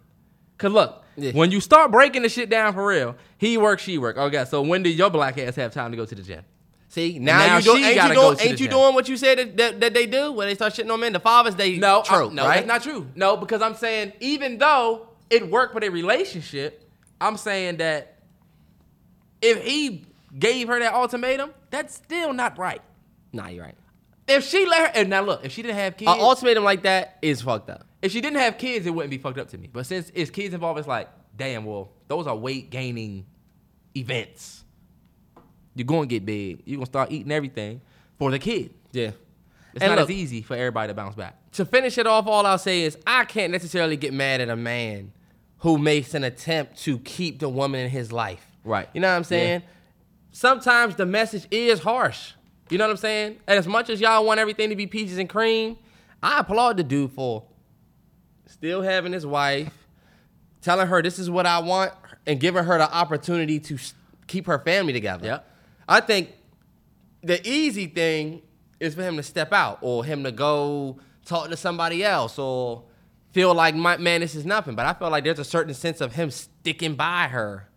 Cause 0.57 0.71
look, 0.71 1.03
Yeah. 1.15 1.31
when 1.33 1.51
you 1.51 1.59
start 1.61 1.91
breaking 1.91 2.23
the 2.23 2.29
shit 2.29 2.49
down 2.49 2.73
for 2.73 2.85
real, 2.87 3.15
he 3.37 3.55
work, 3.57 3.79
she 3.79 3.97
work. 3.99 4.17
Okay, 4.17 4.45
so 4.45 4.61
when 4.63 4.81
did 4.81 4.97
your 4.97 5.09
black 5.11 5.37
ass 5.37 5.55
have 5.57 5.71
time 5.73 5.91
to 5.91 5.97
go 5.97 6.05
to 6.05 6.15
the 6.15 6.21
gym? 6.23 6.43
See 6.91 7.19
now, 7.19 7.37
now 7.37 7.57
you 7.57 7.63
do, 7.63 7.75
ain't 7.77 7.95
you 7.95 8.13
doing 8.13 8.37
ain't 8.41 8.51
you 8.51 8.67
gym. 8.67 8.69
doing 8.69 8.93
what 8.93 9.07
you 9.07 9.15
said 9.15 9.37
that, 9.37 9.55
that, 9.57 9.79
that 9.79 9.93
they 9.93 10.05
do 10.05 10.33
when 10.33 10.49
they 10.49 10.55
start 10.55 10.73
shitting 10.73 10.91
on 10.91 10.99
men? 10.99 11.13
The 11.13 11.21
fathers 11.21 11.55
Day 11.55 11.77
No, 11.77 12.01
trope, 12.03 12.31
I- 12.31 12.35
no, 12.35 12.43
right? 12.45 12.55
that's 12.55 12.67
not 12.67 12.83
true. 12.83 13.07
No, 13.15 13.37
because 13.37 13.61
I'm 13.61 13.75
saying 13.75 14.11
even 14.19 14.57
though 14.57 15.07
it 15.29 15.49
worked 15.49 15.71
for 15.73 15.79
their 15.79 15.89
relationship, 15.89 16.85
I'm 17.21 17.37
saying 17.37 17.77
that 17.77 18.19
if 19.41 19.63
he 19.63 20.05
gave 20.37 20.67
her 20.67 20.79
that 20.79 20.93
ultimatum, 20.93 21.53
that's 21.69 21.95
still 21.95 22.33
not 22.33 22.57
right. 22.57 22.81
Nah, 23.31 23.47
you're 23.47 23.63
right. 23.63 23.75
If 24.27 24.43
she 24.45 24.65
let 24.65 24.79
her, 24.93 24.99
and 25.01 25.09
now 25.09 25.21
look, 25.21 25.45
if 25.45 25.53
she 25.53 25.61
didn't 25.61 25.77
have 25.77 25.95
kids, 25.95 26.11
An 26.11 26.19
ultimatum 26.19 26.65
like 26.65 26.83
that 26.83 27.19
is 27.21 27.41
fucked 27.41 27.69
up. 27.69 27.85
if 28.01 28.11
she 28.11 28.19
didn't 28.19 28.39
have 28.39 28.57
kids, 28.57 28.85
it 28.85 28.89
wouldn't 28.89 29.11
be 29.11 29.17
fucked 29.17 29.39
up 29.39 29.47
to 29.51 29.57
me. 29.57 29.69
But 29.71 29.85
since 29.85 30.11
it's 30.13 30.29
kids 30.29 30.53
involved, 30.53 30.77
it's 30.79 30.87
like, 30.89 31.07
damn, 31.37 31.63
well, 31.63 31.91
those 32.09 32.27
are 32.27 32.35
weight 32.35 32.69
gaining 32.69 33.25
events. 33.95 34.65
You're 35.75 35.85
gonna 35.85 36.07
get 36.07 36.25
big. 36.25 36.61
You're 36.65 36.77
gonna 36.77 36.85
start 36.85 37.11
eating 37.11 37.31
everything 37.31 37.81
for 38.17 38.31
the 38.31 38.39
kid. 38.39 38.73
Yeah. 38.91 39.11
It's 39.73 39.81
And 39.83 39.91
not 39.91 39.99
look- 39.99 40.09
as 40.09 40.15
easy 40.15 40.41
for 40.41 40.55
everybody 40.55 40.89
to 40.89 40.93
bounce 40.93 41.15
back. 41.15 41.37
To 41.53 41.65
finish 41.65 41.97
it 41.97 42.05
off, 42.07 42.27
all 42.27 42.45
I'll 42.45 42.57
say 42.57 42.81
is 42.81 42.97
I 43.07 43.23
can't 43.25 43.51
necessarily 43.51 43.95
get 43.97 44.13
mad 44.13 44.41
at 44.41 44.49
a 44.49 44.55
man 44.55 45.11
who 45.59 45.77
makes 45.77 46.13
an 46.13 46.23
attempt 46.23 46.77
to 46.83 46.97
keep 46.99 47.39
the 47.39 47.47
woman 47.49 47.79
in 47.81 47.89
his 47.89 48.11
life. 48.11 48.45
Right. 48.63 48.89
You 48.93 49.01
know 49.01 49.09
what 49.09 49.15
I'm 49.15 49.23
saying? 49.23 49.63
Sometimes 50.31 50.95
the 50.95 51.05
message 51.05 51.47
is 51.51 51.79
harsh. 51.79 52.33
You 52.69 52.77
know 52.77 52.85
what 52.85 52.91
I'm 52.91 52.97
saying? 52.97 53.37
And 53.47 53.59
as 53.59 53.67
much 53.67 53.89
as 53.89 53.99
y'all 53.99 54.25
want 54.25 54.39
everything 54.39 54.69
to 54.69 54.75
be 54.75 54.87
peaches 54.87 55.17
and 55.17 55.29
cream, 55.29 55.77
I 56.23 56.39
applaud 56.39 56.77
the 56.77 56.83
dude 56.83 57.11
for 57.11 57.43
still 58.45 58.81
having 58.81 59.11
his 59.13 59.25
wife, 59.25 59.73
telling 60.61 60.87
her 60.87 61.01
this 61.01 61.19
is 61.19 61.29
what 61.29 61.45
I 61.45 61.59
want, 61.59 61.91
and 62.25 62.39
giving 62.39 62.63
her 62.63 62.77
the 62.77 62.91
opportunity 62.93 63.59
to 63.59 63.77
keep 64.27 64.47
her 64.47 64.59
family 64.59 64.93
together. 64.93 65.25
Yep. 65.25 65.47
I 65.87 65.99
think 66.01 66.29
the 67.23 67.45
easy 67.47 67.87
thing 67.87 68.41
is 68.79 68.95
for 68.95 69.03
him 69.03 69.17
to 69.17 69.23
step 69.23 69.53
out 69.53 69.79
or 69.81 70.03
him 70.05 70.23
to 70.23 70.31
go 70.31 70.97
talk 71.25 71.49
to 71.49 71.57
somebody 71.57 72.03
else 72.03 72.39
or 72.39 72.83
feel 73.31 73.53
like 73.53 73.75
my 73.75 73.95
man 73.97 74.21
this 74.21 74.33
is 74.35 74.45
nothing 74.45 74.75
but 74.75 74.85
i 74.85 74.93
feel 74.93 75.09
like 75.09 75.23
there's 75.23 75.39
a 75.39 75.43
certain 75.45 75.73
sense 75.73 76.01
of 76.01 76.13
him 76.15 76.29
sticking 76.31 76.95
by 76.95 77.27
her 77.27 77.69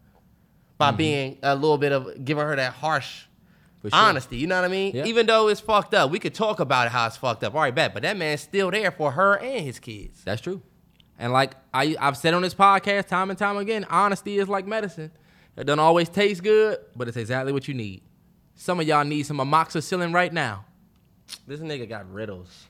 by 0.78 0.88
Mm-hmm. 0.88 0.96
being 0.96 1.38
a 1.42 1.54
little 1.54 1.78
bit 1.78 1.92
of 1.92 2.24
giving 2.24 2.42
her 2.42 2.56
that 2.56 2.72
harsh 2.72 3.26
sure. 3.82 3.90
honesty 3.92 4.38
you 4.38 4.46
know 4.48 4.56
what 4.56 4.64
i 4.64 4.68
mean 4.68 4.96
Yeah. 4.96 5.04
even 5.04 5.26
though 5.26 5.48
it's 5.48 5.60
fucked 5.60 5.92
up 5.94 6.10
we 6.10 6.18
could 6.18 6.34
talk 6.34 6.58
about 6.58 6.88
how 6.88 7.06
it's 7.06 7.16
fucked 7.18 7.44
up 7.44 7.54
all 7.54 7.60
right 7.60 7.74
bet 7.74 7.92
but 7.94 8.02
that 8.02 8.16
man's 8.16 8.40
still 8.40 8.70
there 8.70 8.90
for 8.90 9.12
her 9.12 9.36
and 9.38 9.64
his 9.64 9.78
kids 9.78 10.22
That's 10.24 10.40
true. 10.40 10.62
And 11.16 11.32
like 11.32 11.52
I, 11.72 11.94
I've 12.00 12.16
said 12.16 12.34
on 12.34 12.42
this 12.42 12.54
podcast 12.54 13.06
time 13.06 13.30
and 13.30 13.38
time 13.38 13.56
again, 13.58 13.84
honesty 13.88 14.38
is 14.38 14.48
like 14.48 14.66
medicine. 14.66 15.12
It 15.56 15.64
doesn't 15.64 15.78
always 15.78 16.08
taste 16.08 16.42
good, 16.42 16.78
but 16.96 17.08
it's 17.08 17.16
exactly 17.16 17.52
what 17.52 17.68
you 17.68 17.74
need. 17.74 18.02
Some 18.56 18.80
of 18.80 18.86
y'all 18.86 19.04
need 19.04 19.24
some 19.24 19.38
amoxicillin 19.38 20.12
right 20.14 20.32
now. 20.32 20.64
this 21.46 21.60
nigga 21.60 21.88
got 21.88 22.10
riddles 22.12 22.66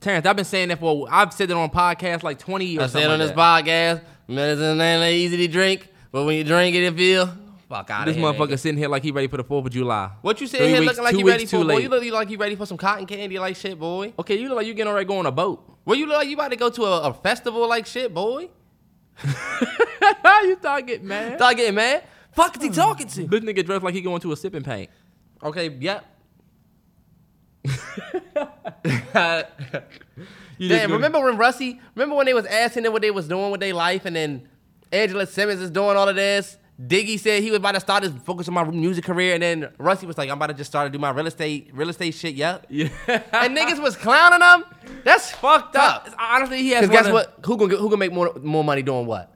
Terrance, 0.00 0.26
I've 0.26 0.34
been 0.34 0.44
saying 0.44 0.68
that 0.68 0.80
for 0.80 1.06
I've 1.10 1.32
said 1.32 1.50
it 1.50 1.56
on 1.56 1.70
podcasts 1.70 2.22
like 2.24 2.38
20 2.38 2.64
years. 2.64 2.82
i 2.82 2.86
said 3.00 3.08
on 3.10 3.18
this 3.20 3.30
podcast 3.30 4.02
medicine 4.26 4.80
ain't 4.80 5.14
easy 5.14 5.36
to 5.36 5.46
drink 5.46 5.88
but 6.10 6.24
when 6.24 6.36
you 6.36 6.42
drink 6.42 6.74
it 6.74 6.82
it 6.82 6.96
feel 6.96 7.26
fuck 7.68 7.88
out 7.90 8.06
This 8.06 8.16
of 8.16 8.20
here 8.20 8.32
This 8.32 8.40
motherfucker 8.40 8.48
nigga. 8.52 8.58
sitting 8.58 8.78
here 8.78 8.88
like 8.88 9.02
he 9.04 9.12
ready 9.12 9.28
for 9.28 9.36
the 9.36 9.44
4th 9.44 9.66
of 9.66 9.70
July. 9.72 10.10
What 10.22 10.40
you 10.40 10.48
Three 10.48 10.66
here 10.68 10.80
weeks- 10.80 10.86
looking 10.98 11.04
like 11.04 11.16
you 11.16 11.26
ready 11.26 11.46
for? 11.46 11.58
Boy, 11.58 11.64
late. 11.64 11.82
you 11.84 11.88
look 11.88 12.04
like 12.12 12.30
you 12.30 12.38
ready 12.38 12.56
for 12.56 12.66
some 12.66 12.76
cotton 12.76 13.06
candy 13.06 13.38
like 13.38 13.54
shit, 13.56 13.78
boy. 13.78 14.12
Okay, 14.18 14.36
you 14.36 14.48
look 14.48 14.56
like 14.56 14.66
you 14.66 14.74
getting 14.74 14.92
ready 14.92 15.04
to 15.06 15.08
go 15.08 15.18
on 15.18 15.26
a 15.26 15.30
boat. 15.32 15.62
Well, 15.84 15.96
you 15.96 16.06
look 16.06 16.16
like 16.16 16.28
you 16.28 16.34
about 16.34 16.50
to 16.50 16.56
go 16.56 16.68
to 16.70 16.82
a, 16.84 17.00
a 17.10 17.14
festival 17.14 17.68
like 17.68 17.86
shit, 17.86 18.12
boy. 18.12 18.48
you 19.24 20.56
start 20.58 20.86
getting 20.86 21.06
mad. 21.06 21.36
Start 21.38 21.56
getting 21.56 21.74
mad. 21.74 22.04
Fuck 22.32 22.56
is 22.56 22.62
he 22.62 22.70
talking 22.70 23.06
to? 23.08 23.26
This 23.26 23.40
nigga 23.40 23.64
dressed 23.64 23.82
like 23.84 23.94
he 23.94 24.00
going 24.00 24.20
to 24.22 24.32
a 24.32 24.36
sipping 24.36 24.62
paint. 24.62 24.90
Okay, 25.42 25.68
yep. 25.80 26.04
You 30.58 30.68
just 30.68 30.82
Damn, 30.82 30.92
remember 30.92 31.20
when 31.20 31.36
Russy? 31.38 31.80
Remember 31.96 32.14
when 32.14 32.26
they 32.26 32.34
was 32.34 32.46
asking 32.46 32.84
them 32.84 32.92
what 32.92 33.02
they 33.02 33.10
was 33.10 33.26
doing 33.26 33.50
with 33.50 33.60
their 33.60 33.74
life, 33.74 34.04
and 34.04 34.14
then 34.14 34.48
Angela 34.92 35.26
Simmons 35.26 35.60
is 35.60 35.70
doing 35.70 35.96
all 35.96 36.08
of 36.08 36.14
this. 36.14 36.56
Diggy 36.80 37.18
said 37.18 37.42
he 37.42 37.50
was 37.50 37.58
about 37.58 37.72
to 37.74 37.80
start 37.80 38.02
his 38.02 38.12
focus 38.24 38.46
on 38.48 38.54
my 38.54 38.62
music 38.64 39.04
career, 39.04 39.34
and 39.34 39.42
then 39.42 39.72
Russy 39.78 40.06
was 40.06 40.16
like, 40.16 40.30
"I'm 40.30 40.36
about 40.36 40.48
to 40.48 40.54
just 40.54 40.70
start 40.70 40.86
to 40.86 40.90
do 40.90 41.00
my 41.00 41.10
real 41.10 41.26
estate, 41.26 41.70
real 41.72 41.88
estate 41.88 42.14
shit." 42.14 42.34
Yep. 42.34 42.66
Yeah. 42.68 42.88
and 43.32 43.56
niggas 43.56 43.82
was 43.82 43.96
clowning 43.96 44.40
him. 44.40 44.64
That's 45.04 45.30
fucked 45.32 45.74
up. 45.74 46.08
Honestly, 46.18 46.62
he 46.62 46.70
has 46.70 46.82
Because 46.82 46.96
guess 47.02 47.06
of- 47.06 47.12
what? 47.12 47.38
Who 47.44 47.56
gonna 47.56 47.76
who 47.76 47.84
gonna 47.88 47.96
make 47.96 48.12
more 48.12 48.32
more 48.40 48.62
money 48.62 48.82
doing 48.82 49.06
what? 49.06 49.31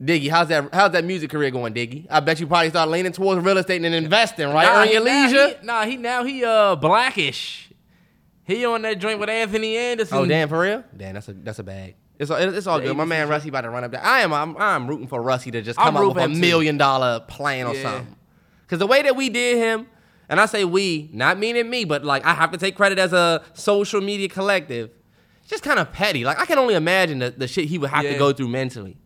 Diggy, 0.00 0.28
how's 0.28 0.48
that? 0.48 0.74
How's 0.74 0.92
that 0.92 1.04
music 1.04 1.30
career 1.30 1.50
going, 1.50 1.72
Diggy? 1.72 2.06
I 2.10 2.20
bet 2.20 2.38
you 2.38 2.46
probably 2.46 2.68
start 2.68 2.90
leaning 2.90 3.12
towards 3.12 3.42
real 3.42 3.56
estate 3.56 3.82
and 3.82 3.94
investing, 3.94 4.48
right? 4.48 4.66
Nah, 4.66 4.82
Earn 4.82 4.88
your 4.90 5.00
he- 5.00 5.04
now 5.06 5.24
leisure. 5.24 5.48
He, 5.60 5.66
nah, 5.66 5.84
he 5.86 5.96
now 5.96 6.24
he 6.24 6.44
uh 6.44 6.76
blackish. 6.76 7.70
He 8.44 8.64
on 8.64 8.82
that 8.82 8.98
joint 8.98 9.18
with 9.18 9.28
Anthony 9.30 9.76
Anderson. 9.76 10.18
Oh 10.18 10.26
damn, 10.26 10.48
for 10.48 10.60
real? 10.60 10.84
Damn, 10.96 11.14
that's 11.14 11.28
a 11.28 11.32
that's 11.32 11.58
a 11.58 11.62
bag. 11.64 11.96
It's 12.18 12.30
all, 12.30 12.36
it's 12.38 12.66
all 12.66 12.78
The 12.78 12.86
good. 12.86 12.96
My 12.96 13.04
man 13.04 13.28
Russy 13.28 13.48
about 13.48 13.62
to 13.62 13.70
run 13.70 13.84
up 13.84 13.90
there. 13.90 14.02
I 14.04 14.20
am 14.20 14.32
I'm, 14.32 14.56
I'm 14.56 14.86
rooting 14.86 15.06
for 15.06 15.20
Russy 15.22 15.50
to 15.50 15.62
just 15.62 15.78
I'm 15.78 15.86
come 15.94 15.96
up 15.96 16.02
with 16.08 16.10
a 16.12 16.20
for 16.20 16.24
him 16.26 16.34
too. 16.34 16.40
million 16.40 16.76
dollar 16.78 17.20
plan 17.20 17.66
or 17.66 17.74
Yeah. 17.74 17.82
something. 17.82 18.16
Cause 18.68 18.78
the 18.78 18.86
way 18.86 19.02
that 19.02 19.16
we 19.16 19.28
did 19.30 19.58
him, 19.58 19.86
and 20.28 20.40
I 20.40 20.46
say 20.46 20.64
we, 20.64 21.08
not 21.12 21.38
meaning 21.38 21.68
me, 21.70 21.84
but 21.84 22.04
like 22.04 22.24
I 22.24 22.34
have 22.34 22.50
to 22.52 22.58
take 22.58 22.76
credit 22.76 22.98
as 22.98 23.12
a 23.12 23.42
social 23.54 24.00
media 24.00 24.28
collective. 24.28 24.90
It's 25.40 25.50
just 25.50 25.62
kind 25.62 25.78
of 25.78 25.92
petty. 25.92 26.24
Like 26.24 26.38
I 26.40 26.46
can 26.46 26.58
only 26.58 26.74
imagine 26.74 27.18
the, 27.20 27.30
the 27.30 27.48
shit 27.48 27.66
he 27.66 27.78
would 27.78 27.90
have 27.90 28.02
to 28.04 28.18
go 28.18 28.32
through 28.32 28.48
mentally. 28.48 28.96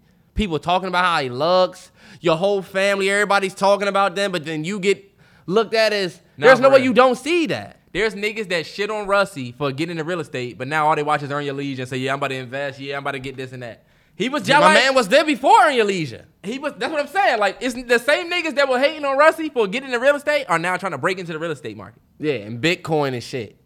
People 0.41 0.59
talking 0.59 0.89
about 0.89 1.05
how 1.05 1.21
he 1.21 1.29
looks, 1.29 1.91
your 2.23 2.35
whole 2.35 2.63
family, 2.63 3.11
everybody's 3.11 3.53
talking 3.53 3.89
about 3.89 4.15
them, 4.15 4.33
but 4.33 4.43
then 4.47 4.65
you 4.65 4.81
get 4.81 5.05
looked 5.45 5.75
at 5.75 5.93
as 5.93 6.19
Nah, 6.39 6.47
there's 6.47 6.61
no 6.61 6.71
for 6.71 6.77
way 6.77 6.83
you 6.83 6.95
don't 6.95 7.17
see 7.17 7.45
that. 7.49 7.81
There's 7.93 8.15
niggas 8.15 8.49
that 8.49 8.65
shit 8.65 8.91
on 8.91 9.07
Russy 9.07 9.53
for 9.53 9.71
getting 9.71 9.99
into 9.99 10.05
real 10.05 10.19
estate, 10.19 10.57
but 10.57 10.67
now 10.67 10.89
all 10.89 10.97
they 10.97 11.03
watch 11.03 11.23
is 11.23 11.31
Earn 11.31 11.45
Your 11.45 11.53
Leisure 11.53 11.83
and 11.83 11.91
say, 11.91 11.99
yeah, 11.99 12.15
I'm 12.15 12.21
about 12.21 12.29
to 12.29 12.37
invest. 12.37 12.81
Yeah, 12.81 12.97
I'm 12.97 13.03
about 13.03 13.11
to 13.11 13.19
get 13.19 13.37
this 13.37 13.53
and 13.53 13.63
that. 13.63 13.85
He 14.17 14.31
was 14.31 14.43
just 14.45 14.59
my 14.59 14.73
like, 14.73 14.83
man 14.83 14.95
was 14.95 15.09
there 15.09 15.27
before 15.27 15.61
Earn 15.63 15.75
Your 15.75 15.85
Leisure. 15.85 16.25
he 16.43 16.59
was. 16.59 16.73
That's 16.79 16.91
what 16.91 17.03
I'm 17.03 17.09
saying. 17.09 17.39
Like, 17.39 17.59
it's 17.61 17.75
the 17.75 17.99
same 17.99 18.31
niggas 18.33 18.55
that 18.55 18.67
were 18.67 18.79
hating 18.79 19.05
on 19.05 19.19
Russy 19.19 19.51
for 19.51 19.67
getting 19.67 19.91
into 19.91 20.01
real 20.01 20.17
estate 20.17 20.47
are 20.49 20.59
now 20.59 20.79
trying 20.79 20.93
to 20.93 20.99
break 20.99 21.19
into 21.19 21.35
the 21.35 21.39
real 21.39 21.51
estate 21.51 21.77
market. 21.77 22.01
Yeah, 22.19 22.33
and 22.33 22.63
Bitcoin 22.63 23.13
and 23.13 23.23
shit. 23.23 23.61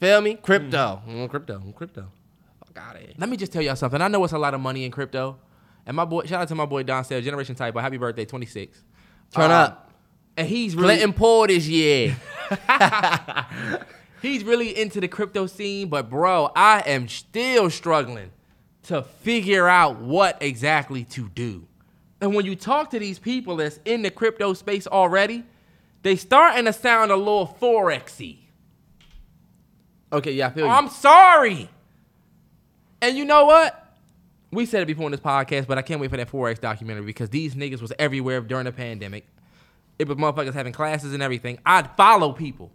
Feel 0.00 0.22
me? 0.22 0.36
Crypto. 0.36 1.02
Mm, 1.06 1.28
crypto. 1.28 1.62
Crypto. 1.76 2.06
Fuck 2.64 2.82
out 2.82 2.96
of 2.96 3.02
here. 3.02 3.12
Let 3.18 3.28
me 3.28 3.36
just 3.36 3.52
tell 3.52 3.60
y'all 3.60 3.76
something. 3.76 4.00
I 4.00 4.08
know 4.08 4.24
it's 4.24 4.32
a 4.32 4.38
lot 4.38 4.54
of 4.54 4.62
money 4.62 4.86
in 4.86 4.90
crypto. 4.90 5.36
And 5.90 5.96
my 5.96 6.04
boy, 6.04 6.24
shout 6.24 6.42
out 6.42 6.46
to 6.46 6.54
my 6.54 6.66
boy 6.66 6.84
Don 6.84 7.02
Sale, 7.02 7.20
Generation 7.20 7.56
Type. 7.56 7.76
Happy 7.76 7.96
birthday, 7.96 8.24
26. 8.24 8.80
Turn 9.34 9.46
Um, 9.46 9.50
up. 9.50 9.90
And 10.36 10.46
he's 10.46 10.76
really 10.76 10.98
Clinton 10.98 11.12
Poor 11.12 11.48
this 11.48 11.66
year. 11.66 12.16
he's 14.22 14.44
really 14.44 14.80
into 14.80 15.00
the 15.00 15.08
crypto 15.08 15.46
scene, 15.46 15.88
but 15.88 16.08
bro, 16.08 16.52
I 16.54 16.84
am 16.86 17.08
still 17.08 17.70
struggling 17.70 18.30
to 18.84 19.02
figure 19.02 19.66
out 19.66 19.98
what 19.98 20.40
exactly 20.40 21.02
to 21.06 21.28
do. 21.30 21.66
And 22.20 22.36
when 22.36 22.46
you 22.46 22.54
talk 22.54 22.90
to 22.90 23.00
these 23.00 23.18
people 23.18 23.56
that's 23.56 23.80
in 23.84 24.02
the 24.02 24.12
crypto 24.12 24.54
space 24.54 24.86
already, 24.86 25.42
they 26.04 26.14
starting 26.14 26.66
to 26.66 26.72
sound 26.72 27.10
a 27.10 27.16
little 27.16 27.56
forexy. 27.60 28.36
Okay, 30.12 30.34
yeah, 30.34 30.46
I 30.46 30.50
feel 30.50 30.66
you. 30.66 30.70
I'm 30.70 30.88
sorry. 30.88 31.68
And 33.02 33.18
you 33.18 33.24
know 33.24 33.46
what? 33.46 33.89
We 34.52 34.66
said 34.66 34.82
it 34.82 34.86
before 34.86 35.06
in 35.06 35.12
this 35.12 35.20
podcast, 35.20 35.66
but 35.66 35.78
I 35.78 35.82
can't 35.82 36.00
wait 36.00 36.10
for 36.10 36.16
that 36.16 36.30
Forex 36.30 36.60
documentary 36.60 37.04
because 37.04 37.30
these 37.30 37.54
niggas 37.54 37.80
was 37.80 37.92
everywhere 37.98 38.40
during 38.40 38.64
the 38.64 38.72
pandemic. 38.72 39.26
It 39.98 40.08
was 40.08 40.16
motherfuckers 40.16 40.54
having 40.54 40.72
classes 40.72 41.14
and 41.14 41.22
everything. 41.22 41.58
I'd 41.64 41.94
follow 41.96 42.32
people 42.32 42.72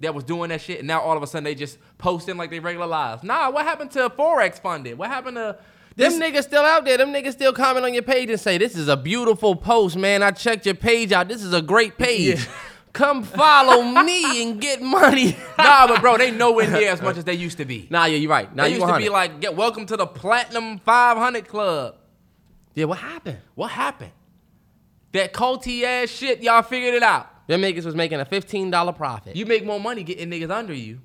that 0.00 0.14
was 0.14 0.24
doing 0.24 0.48
that 0.48 0.62
shit, 0.62 0.78
and 0.78 0.88
now 0.88 1.00
all 1.00 1.16
of 1.16 1.22
a 1.22 1.26
sudden 1.26 1.44
they 1.44 1.54
just 1.54 1.78
posting 1.98 2.36
like 2.38 2.48
they 2.50 2.58
regular 2.60 2.86
lives. 2.86 3.22
Nah, 3.22 3.50
what 3.50 3.66
happened 3.66 3.90
to 3.92 4.08
Forex 4.10 4.58
funding? 4.60 4.96
What 4.96 5.10
happened 5.10 5.36
to 5.36 5.58
Them 5.96 6.12
niggas 6.12 6.44
still 6.44 6.62
out 6.62 6.86
there. 6.86 6.96
Them 6.96 7.12
niggas 7.12 7.32
still 7.32 7.52
comment 7.52 7.84
on 7.84 7.92
your 7.92 8.02
page 8.04 8.30
and 8.30 8.40
say, 8.40 8.56
"This 8.56 8.76
is 8.76 8.88
a 8.88 8.96
beautiful 8.96 9.54
post, 9.56 9.96
man. 9.96 10.22
I 10.22 10.30
checked 10.30 10.64
your 10.64 10.74
page 10.74 11.12
out. 11.12 11.28
This 11.28 11.42
is 11.42 11.52
a 11.52 11.60
great 11.60 11.98
page. 12.06 12.46
Come 12.92 13.22
follow 13.22 13.82
me 13.82 14.42
and 14.42 14.60
get 14.60 14.82
money." 14.82 15.36
nah, 15.58 15.86
but 15.86 16.00
bro, 16.00 16.18
they 16.18 16.30
nowhere 16.30 16.70
near 16.70 16.90
as 16.90 17.00
much 17.00 17.16
as 17.16 17.24
they 17.24 17.34
used 17.34 17.58
to 17.58 17.64
be. 17.64 17.86
nah, 17.90 18.06
yeah, 18.06 18.16
you're 18.16 18.30
right. 18.30 18.54
Nah, 18.54 18.64
they 18.64 18.70
you 18.70 18.76
used 18.76 18.88
to 18.88 18.96
be 18.98 19.08
like, 19.08 19.40
get 19.40 19.54
welcome 19.56 19.86
to 19.86 19.96
the 19.96 20.06
Platinum 20.06 20.78
500 20.78 21.46
Club. 21.46 21.96
yeah, 22.74 22.84
what 22.86 22.98
happened? 22.98 23.38
What 23.54 23.70
happened? 23.70 24.12
That 25.12 25.32
culty 25.32 25.82
ass 25.82 26.08
shit, 26.08 26.42
y'all 26.42 26.62
figured 26.62 26.94
it 26.94 27.02
out. 27.02 27.28
Them 27.48 27.62
niggas 27.62 27.84
was 27.84 27.96
making 27.96 28.20
a 28.20 28.24
fifteen 28.24 28.70
dollar 28.70 28.92
profit. 28.92 29.34
You 29.34 29.44
make 29.44 29.64
more 29.64 29.80
money 29.80 30.04
getting 30.04 30.30
niggas 30.30 30.50
under 30.50 30.72
you. 30.72 31.00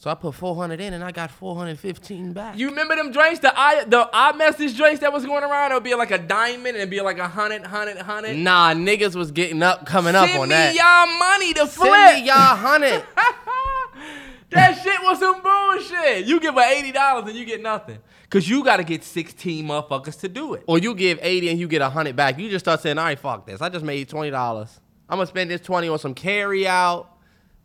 So 0.00 0.08
I 0.08 0.14
put 0.14 0.34
four 0.34 0.54
hundred 0.54 0.80
in 0.80 0.94
and 0.94 1.02
I 1.02 1.10
got 1.10 1.30
four 1.30 1.56
hundred 1.56 1.78
fifteen 1.78 2.32
back. 2.32 2.56
You 2.56 2.68
remember 2.70 2.94
them 2.96 3.10
drinks, 3.10 3.40
the 3.40 3.52
i 3.58 3.82
the 3.84 4.08
i 4.12 4.32
message 4.32 4.76
drinks 4.76 5.00
that 5.00 5.12
was 5.12 5.26
going 5.26 5.42
around? 5.42 5.72
It 5.72 5.74
would 5.74 5.82
be 5.84 5.94
like 5.94 6.12
a 6.12 6.18
diamond 6.18 6.68
and 6.68 6.76
it'd 6.76 6.90
be 6.90 7.00
like 7.00 7.18
a 7.18 7.26
hundred, 7.28 7.64
hundred, 7.66 7.98
hundred. 7.98 8.36
nah, 8.36 8.72
niggas 8.74 9.14
was 9.16 9.32
getting 9.32 9.62
up, 9.62 9.84
coming 9.86 10.14
up 10.14 10.32
on 10.36 10.48
that. 10.50 10.74
Send 10.74 10.74
me 10.74 10.80
y'all 10.80 11.18
money 11.18 11.52
to 11.54 11.66
flip. 11.66 11.92
Send 11.92 12.20
me 12.22 12.26
y'all 12.28 12.56
hundred. 12.56 13.04
that 14.50 14.80
shit 14.82 15.00
was 15.02 15.18
some 15.18 15.42
bullshit. 15.42 16.26
You 16.26 16.40
give 16.40 16.54
her 16.54 16.72
eighty 16.72 16.92
dollars 16.92 17.28
and 17.28 17.36
you 17.36 17.44
get 17.44 17.60
nothing, 17.60 17.98
cause 18.30 18.48
you 18.48 18.64
got 18.64 18.76
to 18.78 18.84
get 18.84 19.02
sixteen 19.04 19.66
motherfuckers 19.66 20.20
to 20.20 20.28
do 20.28 20.54
it. 20.54 20.62
or 20.66 20.78
you 20.78 20.94
give 20.94 21.18
80 21.20 21.50
and 21.50 21.58
you 21.60 21.68
get 21.68 21.82
100 21.82 22.14
back. 22.16 22.38
You 22.38 22.48
just 22.48 22.64
start 22.64 22.80
saying, 22.80 22.98
all 22.98 23.04
right, 23.04 23.18
fuck 23.18 23.46
this. 23.46 23.60
I 23.60 23.68
just 23.68 23.84
made 23.84 24.08
$20. 24.08 24.70
I'm 25.10 25.18
to 25.18 25.26
spend 25.26 25.50
this 25.50 25.60
20 25.62 25.88
on 25.88 25.98
some 25.98 26.14
carry 26.14 26.66
out, 26.68 27.17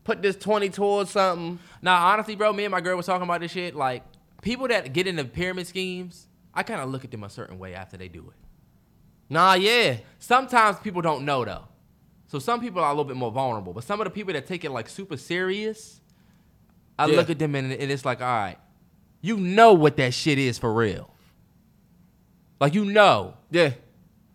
put 0.04 0.22
this 0.22 0.36
20 0.36 0.70
towards 0.70 1.12
something. 1.12 1.60
Now, 1.82 2.08
honestly, 2.08 2.36
bro, 2.36 2.51
me 2.54 2.66
and 2.66 2.72
my 2.72 2.82
girl 2.82 2.97
was 2.97 3.06
talking 3.06 3.24
about 3.24 3.41
this 3.41 3.51
shit. 3.51 3.76
Like 3.76 4.04
people 4.41 4.68
that 4.68 4.93
get 4.93 5.08
into 5.08 5.24
pyramid 5.26 5.68
schemes, 5.68 6.28
I 6.54 6.64
kind 6.64 6.82
of 6.82 6.89
look 6.89 7.04
at 7.04 7.12
them 7.12 7.24
a 7.24 7.30
certain 7.30 7.58
way 7.60 7.74
after 7.74 7.97
they 7.97 8.08
do 8.08 8.20
it. 8.28 8.36
Nah, 9.30 9.54
yeah. 9.54 9.97
Sometimes 10.20 10.78
people 10.80 11.01
don't 11.01 11.26
know 11.26 11.45
though. 11.45 11.66
So 12.28 12.39
some 12.39 12.60
people 12.62 12.82
are 12.82 12.88
a 12.88 12.91
little 12.91 13.06
bit 13.06 13.16
more 13.18 13.32
vulnerable. 13.32 13.74
But 13.74 13.84
some 13.84 14.01
of 14.01 14.06
the 14.06 14.12
people 14.12 14.34
that 14.34 14.47
take 14.47 14.64
it 14.66 14.72
like 14.72 14.89
super 14.89 15.18
serious, 15.18 16.01
I 16.97 17.06
Yeah. 17.08 17.16
look 17.18 17.30
at 17.30 17.39
them 17.39 17.56
and, 17.56 17.72
and 17.72 17.91
it's 17.91 18.06
like, 18.06 18.22
all 18.22 18.28
right, 18.28 18.58
you 19.22 19.38
know 19.38 19.74
what 19.74 19.97
that 19.97 20.14
shit 20.14 20.38
is 20.38 20.58
for 20.60 20.74
real. 20.74 21.10
Like 22.60 22.74
you 22.74 22.86
know 22.86 23.36
Yeah. 23.51 23.72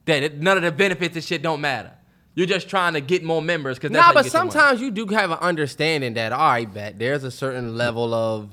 that 0.07 0.23
it, 0.23 0.41
none 0.41 0.57
of 0.57 0.63
the 0.63 0.73
benefits 0.73 1.17
and 1.17 1.25
shit 1.25 1.43
don't 1.43 1.61
matter. 1.61 1.93
You're 2.35 2.47
just 2.47 2.69
trying 2.69 2.93
to 2.95 3.01
get 3.01 3.25
more 3.25 3.43
members 3.43 3.79
because 3.79 3.91
Nah, 3.91 4.13
but 4.13 4.27
sometimes 4.27 4.81
you 4.81 4.91
do 4.91 5.07
have 5.07 5.31
an 5.31 5.39
understanding 5.39 6.15
that, 6.15 6.33
all 6.33 6.51
right, 6.51 6.73
bet 6.73 6.99
there's 6.99 7.25
a 7.25 7.31
certain 7.33 7.77
level 7.77 8.15
of 8.15 8.51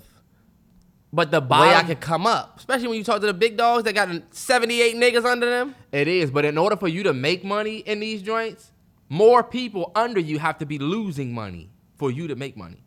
But 1.14 1.30
the 1.30 1.40
way 1.40 1.48
bottom, 1.48 1.78
I 1.78 1.84
could 1.84 2.00
come 2.02 2.26
up. 2.26 2.58
Especially 2.58 2.88
when 2.88 2.98
you 2.98 3.04
talk 3.04 3.22
to 3.22 3.28
the 3.28 3.34
big 3.34 3.58
dogs 3.58 3.84
that 3.84 3.94
got 3.94 4.10
78 4.32 4.96
niggas 4.96 5.24
under 5.24 5.50
them. 5.50 5.76
it 5.92 6.08
is. 6.08 6.32
But 6.32 6.46
in 6.46 6.58
order 6.58 6.76
for 6.76 6.88
you 6.88 7.04
to 7.04 7.14
make 7.14 7.44
money 7.44 7.78
in 7.78 8.00
these 8.00 8.22
joints, 8.24 8.72
more 9.08 9.44
people 9.44 9.92
under 9.94 10.20
you 10.20 10.40
have 10.40 10.58
to 10.58 10.66
be 10.66 10.80
losing 10.80 11.32
money 11.34 11.70
for 11.98 12.10
you 12.10 12.28
to 12.28 12.36
make 12.36 12.58
money. 12.58 12.82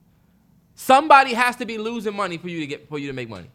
Somebody 0.75 1.35
has 1.35 1.57
to 1.57 1.65
be 1.67 1.79
losing 1.79 2.15
money 2.15 2.39
for 2.39 2.49
you 2.49 2.61
to 2.61 2.67
get 2.67 2.89
for 2.89 2.99
you 2.99 3.07
to 3.07 3.13
make 3.13 3.29
money. 3.29 3.51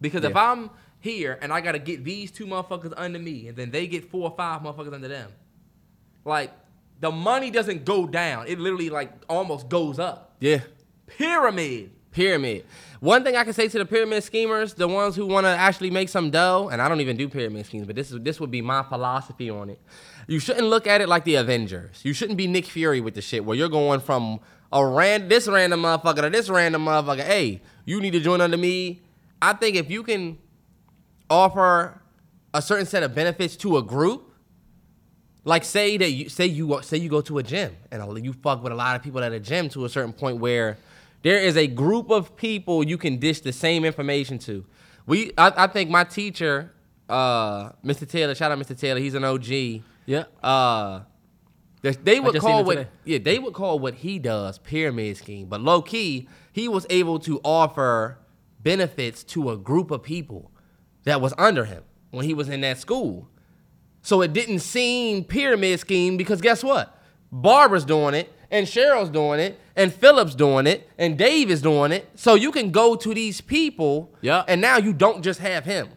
Because 0.00 0.24
if 0.24 0.36
I'm 0.36 0.70
here 1.00 1.38
and 1.40 1.52
I 1.52 1.60
gotta 1.62 1.78
get 1.78 2.04
these 2.04 2.30
two 2.30 2.46
motherfuckers 2.46 2.92
under 2.96 3.18
me, 3.18 3.48
and 3.48 3.56
then 3.56 3.70
they 3.70 3.86
get 3.86 4.10
four 4.10 4.30
or 4.30 4.36
five 4.36 4.60
motherfuckers 4.62 4.92
under 4.92 5.08
them, 5.08 5.30
like 6.26 6.52
the 7.00 7.10
money 7.10 7.50
doesn't 7.50 7.84
go 7.84 8.06
down. 8.06 8.46
It 8.48 8.58
literally 8.58 8.90
like 8.90 9.12
almost 9.28 9.68
goes 9.68 9.98
up. 9.98 10.36
Yeah. 10.40 10.60
Pyramid. 11.06 11.92
Pyramid. 12.10 12.64
One 13.00 13.22
thing 13.22 13.36
I 13.36 13.44
can 13.44 13.52
say 13.52 13.68
to 13.68 13.78
the 13.78 13.84
pyramid 13.84 14.24
schemers, 14.24 14.74
the 14.74 14.88
ones 14.88 15.14
who 15.16 15.26
want 15.26 15.44
to 15.44 15.50
actually 15.50 15.90
make 15.90 16.08
some 16.08 16.30
dough, 16.30 16.70
and 16.72 16.80
I 16.80 16.88
don't 16.88 17.00
even 17.00 17.16
do 17.16 17.28
pyramid 17.28 17.66
schemes, 17.66 17.86
but 17.86 17.94
this 17.94 18.10
is 18.10 18.20
this 18.22 18.40
would 18.40 18.50
be 18.50 18.62
my 18.62 18.82
philosophy 18.82 19.50
on 19.50 19.70
it. 19.70 19.80
You 20.26 20.38
shouldn't 20.38 20.66
look 20.66 20.86
at 20.86 21.00
it 21.00 21.08
like 21.08 21.24
the 21.24 21.36
Avengers. 21.36 22.00
You 22.04 22.12
shouldn't 22.12 22.38
be 22.38 22.46
Nick 22.46 22.64
Fury 22.64 23.00
with 23.00 23.14
the 23.14 23.22
shit 23.22 23.44
where 23.44 23.56
you're 23.56 23.68
going 23.68 24.00
from 24.00 24.40
a 24.72 24.84
ran 24.84 25.28
this 25.28 25.46
random 25.46 25.82
motherfucker 25.82 26.22
to 26.22 26.30
this 26.30 26.48
random 26.48 26.86
motherfucker. 26.86 27.22
Hey, 27.22 27.60
you 27.84 28.00
need 28.00 28.12
to 28.12 28.20
join 28.20 28.40
under 28.40 28.56
me. 28.56 29.02
I 29.40 29.52
think 29.52 29.76
if 29.76 29.90
you 29.90 30.02
can 30.02 30.38
offer 31.28 32.00
a 32.54 32.62
certain 32.62 32.86
set 32.86 33.02
of 33.02 33.14
benefits 33.14 33.56
to 33.56 33.76
a 33.76 33.82
group, 33.82 34.25
like 35.46 35.64
say 35.64 35.96
that 35.96 36.10
you 36.10 36.28
say 36.28 36.44
you 36.46 36.78
say 36.82 36.96
you 36.98 37.08
go 37.08 37.20
to 37.22 37.38
a 37.38 37.42
gym 37.42 37.74
and 37.90 38.24
you 38.24 38.32
fuck 38.34 38.62
with 38.62 38.72
a 38.72 38.76
lot 38.76 38.96
of 38.96 39.02
people 39.02 39.22
at 39.22 39.32
a 39.32 39.40
gym 39.40 39.68
to 39.70 39.84
a 39.84 39.88
certain 39.88 40.12
point 40.12 40.38
where 40.38 40.76
there 41.22 41.38
is 41.38 41.56
a 41.56 41.66
group 41.66 42.10
of 42.10 42.36
people 42.36 42.84
you 42.84 42.98
can 42.98 43.18
dish 43.18 43.40
the 43.40 43.52
same 43.52 43.84
information 43.84 44.38
to. 44.40 44.64
We 45.06 45.32
I, 45.38 45.52
I 45.64 45.66
think 45.68 45.88
my 45.88 46.04
teacher, 46.04 46.72
uh, 47.08 47.70
Mr. 47.84 48.08
Taylor, 48.08 48.34
shout 48.34 48.50
out 48.52 48.58
Mr. 48.58 48.78
Taylor, 48.78 49.00
he's 49.00 49.14
an 49.14 49.24
OG. 49.24 49.82
Yeah. 50.04 50.24
Uh 50.42 51.00
they- 51.82 51.92
they 51.92 52.20
would 52.20 52.34
call 52.40 52.64
what 52.66 52.76
yeah, 53.04 53.18
they 53.18 53.38
would 53.38 53.54
call 53.54 53.78
what 53.78 53.94
he 53.94 54.18
does 54.18 54.58
pyramid 54.58 55.16
scheme. 55.16 55.46
But 55.46 55.60
low 55.60 55.80
key, 55.80 56.28
he 56.52 56.66
was 56.68 56.86
able 56.90 57.20
to 57.20 57.40
offer 57.44 58.18
benefits 58.62 59.22
to 59.24 59.50
a 59.50 59.56
group 59.56 59.92
of 59.92 60.02
people 60.02 60.50
that 61.04 61.20
was 61.20 61.32
under 61.38 61.64
him 61.66 61.84
when 62.10 62.24
he 62.24 62.34
was 62.34 62.48
in 62.48 62.62
that 62.62 62.78
school. 62.78 63.28
So 64.06 64.22
it 64.22 64.32
didn't 64.32 64.60
seem 64.60 65.24
pyramid 65.24 65.80
scheme 65.80 66.16
because 66.16 66.40
guess 66.40 66.62
what? 66.62 66.96
Barbara's 67.32 67.84
doing 67.84 68.14
it, 68.14 68.32
and 68.52 68.64
Cheryl's 68.64 69.10
doing 69.10 69.40
it, 69.40 69.58
and 69.74 69.92
Philip's 69.92 70.36
doing 70.36 70.68
it, 70.68 70.88
and 70.96 71.18
Dave 71.18 71.50
is 71.50 71.60
doing 71.60 71.90
it. 71.90 72.08
So 72.14 72.34
you 72.36 72.52
can 72.52 72.70
go 72.70 72.94
to 72.94 73.12
these 73.12 73.40
people, 73.40 74.14
Yeah. 74.20 74.44
and 74.46 74.60
now 74.60 74.76
you 74.76 74.92
don't 74.92 75.22
just 75.22 75.40
have 75.40 75.64
him. 75.64 75.88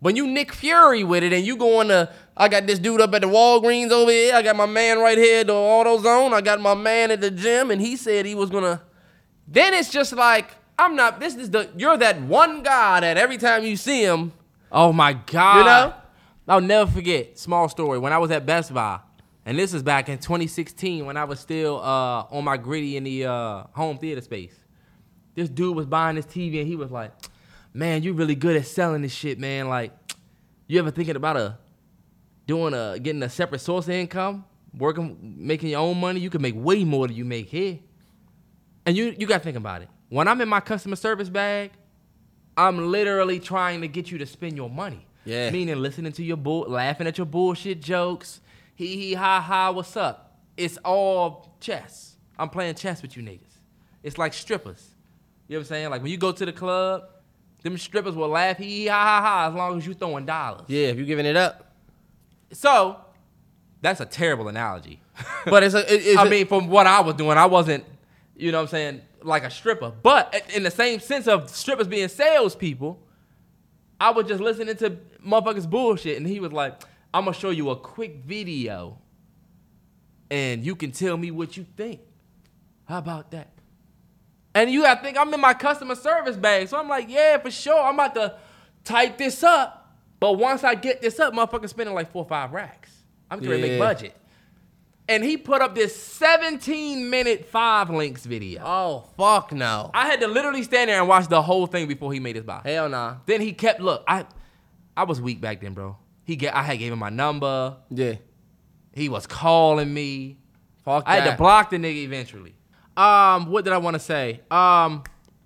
When 0.00 0.16
you 0.16 0.26
Nick 0.26 0.52
Fury 0.52 1.02
with 1.02 1.22
it 1.22 1.32
and 1.32 1.46
you 1.46 1.56
going 1.56 1.88
to, 1.88 2.12
I 2.36 2.48
got 2.48 2.66
this 2.66 2.78
dude 2.78 3.00
up 3.00 3.14
at 3.14 3.22
the 3.22 3.26
Walgreens 3.26 3.90
over 3.90 4.10
here, 4.10 4.34
I 4.34 4.42
got 4.42 4.54
my 4.56 4.66
man 4.66 4.98
right 4.98 5.16
here 5.16 5.40
at 5.40 5.46
the 5.46 5.54
AutoZone, 5.54 6.34
I 6.34 6.42
got 6.42 6.60
my 6.60 6.74
man 6.74 7.10
at 7.10 7.22
the 7.22 7.30
gym, 7.30 7.70
and 7.70 7.80
he 7.80 7.96
said 7.96 8.26
he 8.26 8.34
was 8.34 8.50
gonna. 8.50 8.82
Then 9.48 9.72
it's 9.72 9.90
just 9.90 10.12
like, 10.12 10.56
I'm 10.78 10.94
not, 10.94 11.20
this 11.20 11.36
is 11.36 11.48
the, 11.48 11.70
you're 11.74 11.96
that 11.96 12.20
one 12.20 12.62
guy 12.62 13.00
that 13.00 13.16
every 13.16 13.38
time 13.38 13.64
you 13.64 13.78
see 13.78 14.02
him, 14.02 14.32
Oh 14.70 14.92
my 14.92 15.14
God. 15.14 15.56
You 15.58 15.64
know? 15.64 15.94
I'll 16.50 16.60
never 16.60 16.90
forget. 16.90 17.38
Small 17.38 17.68
story. 17.68 18.00
When 18.00 18.12
I 18.12 18.18
was 18.18 18.32
at 18.32 18.44
Best 18.44 18.74
Buy, 18.74 18.98
and 19.46 19.56
this 19.56 19.72
is 19.72 19.84
back 19.84 20.08
in 20.08 20.18
2016 20.18 21.06
when 21.06 21.16
I 21.16 21.22
was 21.22 21.38
still 21.38 21.78
uh, 21.78 22.24
on 22.24 22.42
my 22.42 22.56
gritty 22.56 22.96
in 22.96 23.04
the 23.04 23.26
uh, 23.26 23.64
home 23.70 23.98
theater 23.98 24.20
space. 24.20 24.52
This 25.36 25.48
dude 25.48 25.76
was 25.76 25.86
buying 25.86 26.16
this 26.16 26.26
TV 26.26 26.58
and 26.58 26.66
he 26.66 26.74
was 26.74 26.90
like, 26.90 27.12
"Man, 27.72 28.02
you're 28.02 28.14
really 28.14 28.34
good 28.34 28.56
at 28.56 28.66
selling 28.66 29.02
this 29.02 29.12
shit, 29.12 29.38
man. 29.38 29.68
Like, 29.68 29.92
you 30.66 30.80
ever 30.80 30.90
thinking 30.90 31.14
about 31.14 31.36
a 31.36 31.56
doing 32.48 32.74
a 32.74 32.98
getting 32.98 33.22
a 33.22 33.30
separate 33.30 33.60
source 33.60 33.86
of 33.86 33.94
income, 33.94 34.44
working, 34.76 35.16
making 35.38 35.68
your 35.68 35.80
own 35.80 36.00
money? 36.00 36.18
You 36.18 36.30
can 36.30 36.42
make 36.42 36.56
way 36.56 36.82
more 36.82 37.06
than 37.06 37.16
you 37.16 37.24
make 37.24 37.46
here. 37.48 37.78
And 38.84 38.96
you 38.96 39.14
you 39.16 39.28
got 39.28 39.38
to 39.38 39.44
think 39.44 39.56
about 39.56 39.82
it. 39.82 39.88
When 40.08 40.26
I'm 40.26 40.40
in 40.40 40.48
my 40.48 40.60
customer 40.60 40.96
service 40.96 41.28
bag, 41.28 41.70
I'm 42.56 42.90
literally 42.90 43.38
trying 43.38 43.82
to 43.82 43.88
get 43.88 44.10
you 44.10 44.18
to 44.18 44.26
spend 44.26 44.56
your 44.56 44.68
money. 44.68 45.06
Yeah. 45.24 45.50
Meaning 45.50 45.76
listening 45.82 46.12
to 46.12 46.24
your 46.24 46.36
bull, 46.36 46.62
laughing 46.68 47.06
at 47.06 47.18
your 47.18 47.26
bullshit 47.26 47.80
jokes. 47.80 48.40
Hee 48.74 48.96
hee 48.96 49.14
ha 49.14 49.40
ha, 49.40 49.70
what's 49.70 49.96
up? 49.96 50.38
It's 50.56 50.78
all 50.84 51.56
chess. 51.60 52.16
I'm 52.38 52.48
playing 52.48 52.74
chess 52.76 53.02
with 53.02 53.16
you 53.16 53.22
niggas. 53.22 53.40
It's 54.02 54.16
like 54.18 54.32
strippers. 54.32 54.94
You 55.48 55.54
know 55.56 55.60
what 55.60 55.64
I'm 55.64 55.68
saying? 55.68 55.90
Like 55.90 56.02
when 56.02 56.10
you 56.10 56.16
go 56.16 56.32
to 56.32 56.46
the 56.46 56.52
club, 56.52 57.02
them 57.62 57.76
strippers 57.76 58.14
will 58.14 58.28
laugh 58.28 58.56
hee 58.56 58.64
hee 58.82 58.86
ha 58.86 59.02
ha 59.04 59.20
ha 59.20 59.48
as 59.48 59.54
long 59.54 59.76
as 59.78 59.86
you 59.86 59.92
throwing 59.94 60.24
dollars. 60.26 60.62
Yeah, 60.68 60.86
if 60.88 60.96
you're 60.96 61.06
giving 61.06 61.26
it 61.26 61.36
up. 61.36 61.66
So 62.52 62.96
that's 63.82 64.00
a 64.00 64.06
terrible 64.06 64.48
analogy. 64.48 65.00
But 65.46 65.62
it's 65.62 65.74
a. 65.74 65.80
It, 65.92 66.02
it's 66.06 66.18
I 66.18 66.26
a- 66.26 66.30
mean, 66.30 66.46
from 66.46 66.68
what 66.68 66.86
I 66.86 67.00
was 67.00 67.14
doing, 67.14 67.38
I 67.38 67.46
wasn't, 67.46 67.84
you 68.36 68.52
know 68.52 68.58
what 68.58 68.62
I'm 68.64 68.68
saying, 68.68 69.00
like 69.22 69.42
a 69.44 69.50
stripper. 69.50 69.90
But 70.02 70.34
in 70.54 70.62
the 70.64 70.70
same 70.70 71.00
sense 71.00 71.26
of 71.26 71.48
strippers 71.48 71.88
being 71.88 72.08
salespeople, 72.08 72.98
I 74.00 74.10
was 74.10 74.26
just 74.26 74.40
listening 74.40 74.76
to 74.78 74.96
motherfuckers 75.24 75.68
bullshit. 75.68 76.16
And 76.16 76.26
he 76.26 76.40
was 76.40 76.52
like, 76.52 76.80
I'm 77.12 77.26
to 77.26 77.32
show 77.32 77.50
you 77.50 77.70
a 77.70 77.76
quick 77.76 78.24
video 78.24 78.98
and 80.30 80.64
you 80.64 80.74
can 80.76 80.92
tell 80.92 81.16
me 81.16 81.30
what 81.30 81.56
you 81.56 81.66
think. 81.76 82.00
How 82.84 82.98
about 82.98 83.32
that? 83.32 83.50
And 84.54 84.70
you 84.70 84.82
gotta 84.82 85.02
think 85.02 85.18
I'm 85.18 85.32
in 85.32 85.40
my 85.40 85.54
customer 85.54 85.94
service 85.94 86.36
bag. 86.36 86.68
So 86.68 86.78
I'm 86.78 86.88
like, 86.88 87.08
yeah, 87.08 87.38
for 87.38 87.50
sure. 87.50 87.80
I'm 87.80 87.94
about 87.94 88.14
to 88.14 88.36
type 88.84 89.18
this 89.18 89.42
up. 89.42 89.76
But 90.18 90.32
once 90.32 90.64
I 90.64 90.74
get 90.74 91.00
this 91.00 91.18
up, 91.20 91.34
motherfucker 91.34 91.68
spending 91.68 91.94
like 91.94 92.10
four 92.10 92.24
or 92.24 92.28
five 92.28 92.52
racks. 92.52 92.90
I'm 93.30 93.40
trying 93.40 93.60
to 93.60 93.68
make 93.68 93.78
budget. 93.78 94.14
And 95.10 95.24
he 95.24 95.36
put 95.36 95.60
up 95.60 95.74
this 95.74 95.94
17 95.94 97.10
minute 97.10 97.50
5LINX 97.52 98.20
video. 98.20 98.62
oh 98.64 99.04
fuck 99.16 99.52
no. 99.52 99.90
I 99.92 100.06
had 100.06 100.20
to 100.20 100.28
literally 100.28 100.62
stand 100.62 100.88
there 100.88 101.00
and 101.00 101.08
watch 101.08 101.26
the 101.28 101.42
whole 101.42 101.66
thing 101.66 101.88
before 101.88 102.12
he 102.12 102.20
made 102.20 102.36
his 102.36 102.44
buy. 102.44 102.60
Hell 102.64 102.88
nah. 102.88 103.16
Then 103.26 103.40
he 103.40 103.52
kept 103.52 103.80
look, 103.80 104.04
I 104.06 104.24
I 104.96 105.04
was 105.04 105.20
weak 105.20 105.40
back 105.40 105.60
then, 105.60 105.74
bro. 105.74 105.96
He 106.24 106.36
get 106.36 106.54
I 106.54 106.62
had 106.62 106.78
gave 106.78 106.92
him 106.92 107.00
my 107.00 107.10
number. 107.10 107.76
Yeah. 107.90 108.14
He 108.92 109.08
was 109.08 109.26
calling 109.26 109.92
me. 109.92 110.38
Fuck 110.84 111.04
I 111.06 111.16
had 111.16 111.30
to 111.32 111.36
block 111.36 111.70
the 111.70 111.76
nigga 111.76 112.04
eventually. 112.04 112.54
Um, 112.96 113.46
what 113.50 113.64
did 113.64 113.72
I 113.72 113.78
want 113.78 113.94
to 113.94 114.00
say? 114.00 114.40
Um, 114.50 115.02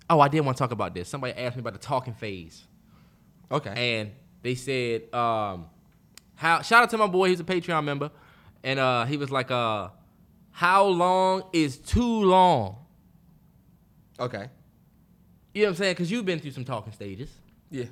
oh, 0.09 0.19
I 0.19 0.27
did 0.27 0.41
want 0.41 0.57
to 0.57 0.63
talk 0.63 0.71
about 0.71 0.93
this. 0.93 1.09
Somebody 1.09 1.33
asked 1.33 1.55
me 1.55 1.61
about 1.61 1.73
the 1.73 1.79
talking 1.79 2.13
phase, 2.13 2.65
Okay. 3.51 3.99
and 3.99 4.11
they 4.41 4.55
said, 4.55 5.13
um, 5.13 5.67
how? 6.35 6.61
Shout 6.61 6.83
out 6.83 6.89
to 6.91 6.97
my 6.97 7.07
boy. 7.07 7.29
He's 7.29 7.39
a 7.39 7.43
Patreon 7.43 7.83
member, 7.83 8.11
and 8.65 8.79
uh, 8.79 9.05
he 9.05 9.15
was 9.15 9.31
like, 9.31 9.49
uh, 9.51 9.89
how 10.51 10.85
long 10.87 11.43
is 11.53 11.77
too 11.77 12.23
long? 12.25 12.77
Okay. 14.19 14.49
You 15.53 15.61
know 15.63 15.67
what 15.67 15.71
I'm 15.71 15.75
saying? 15.77 15.91
Because 15.93 16.11
you've 16.11 16.25
been 16.25 16.39
through 16.39 16.51
some 16.51 16.65
talking 16.65 16.91
stages, 16.91 17.29
Yeah. 17.71 17.85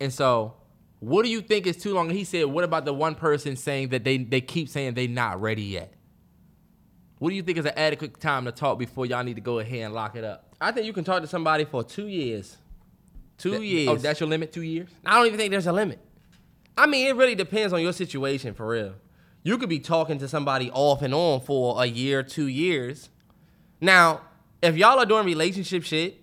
and 0.00 0.12
so. 0.12 0.54
What 1.00 1.24
do 1.24 1.30
you 1.32 1.40
think 1.40 1.66
is 1.66 1.76
too 1.78 1.94
long? 1.94 2.10
And 2.10 2.16
he 2.16 2.22
said, 2.22 2.44
"What 2.46 2.62
about 2.62 2.84
the 2.84 2.94
one 2.94 3.16
person 3.16 3.56
saying 3.56 3.88
that 3.88 4.04
they 4.04 4.18
they 4.18 4.40
keep 4.40 4.68
saying 4.68 4.94
they 4.94 5.08
not 5.08 5.40
ready 5.42 5.64
yet? 5.64 5.92
What 7.18 7.30
do 7.30 7.34
you 7.34 7.42
think 7.42 7.58
is 7.58 7.64
an 7.66 7.72
adequate 7.76 8.20
time 8.20 8.44
to 8.44 8.52
talk 8.52 8.78
before 8.78 9.04
y'all 9.04 9.24
need 9.24 9.34
to 9.34 9.40
go 9.40 9.58
ahead 9.58 9.80
and 9.80 9.94
lock 9.94 10.14
it 10.14 10.22
up?" 10.22 10.54
I 10.60 10.70
think 10.70 10.86
you 10.86 10.92
can 10.92 11.02
talk 11.02 11.20
to 11.22 11.26
somebody 11.26 11.64
for 11.64 11.82
two 11.82 12.06
years. 12.06 12.56
Two 13.36 13.50
That- 13.50 13.64
years. 13.64 13.88
Oh, 13.88 13.96
that's 13.96 14.20
your 14.20 14.28
limit, 14.28 14.52
two 14.52 14.62
years. 14.62 14.90
I 15.04 15.16
don't 15.16 15.26
even 15.26 15.40
think 15.40 15.50
there's 15.50 15.66
a 15.66 15.72
limit. 15.72 15.98
I 16.78 16.86
mean, 16.86 17.08
it 17.08 17.16
really 17.16 17.34
depends 17.34 17.72
on 17.72 17.82
your 17.82 17.92
situation 17.92 18.54
for 18.54 18.68
real. 18.68 18.94
You 19.42 19.58
could 19.58 19.68
be 19.68 19.80
talking 19.80 20.18
to 20.18 20.28
somebody 20.28 20.70
off 20.70 21.02
and 21.02 21.12
on 21.12 21.40
for 21.40 21.82
a 21.82 21.86
year, 21.86 22.22
two 22.22 22.46
years. 22.46 23.08
Now, 23.80 24.20
if 24.62 24.76
y'all 24.76 24.98
are 24.98 25.06
doing 25.06 25.26
relationship 25.26 25.82
shit, 25.82 26.20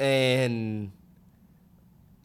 and 0.00 0.90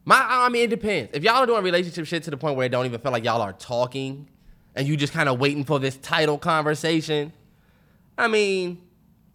my, 0.04 0.24
I 0.28 0.48
mean, 0.48 0.64
it 0.64 0.70
depends. 0.70 1.10
If 1.12 1.22
y'all 1.22 1.36
are 1.36 1.46
doing 1.46 1.62
relationship 1.62 2.06
shit 2.06 2.24
to 2.24 2.30
the 2.30 2.36
point 2.36 2.56
where 2.56 2.66
it 2.66 2.70
don't 2.70 2.86
even 2.86 3.00
feel 3.00 3.12
like 3.12 3.24
y'all 3.24 3.42
are 3.42 3.52
talking, 3.52 4.28
and 4.74 4.88
you 4.88 4.96
just 4.96 5.12
kind 5.12 5.28
of 5.28 5.38
waiting 5.38 5.64
for 5.64 5.78
this 5.78 5.96
title 5.96 6.38
conversation, 6.38 7.32
I 8.16 8.26
mean, 8.26 8.82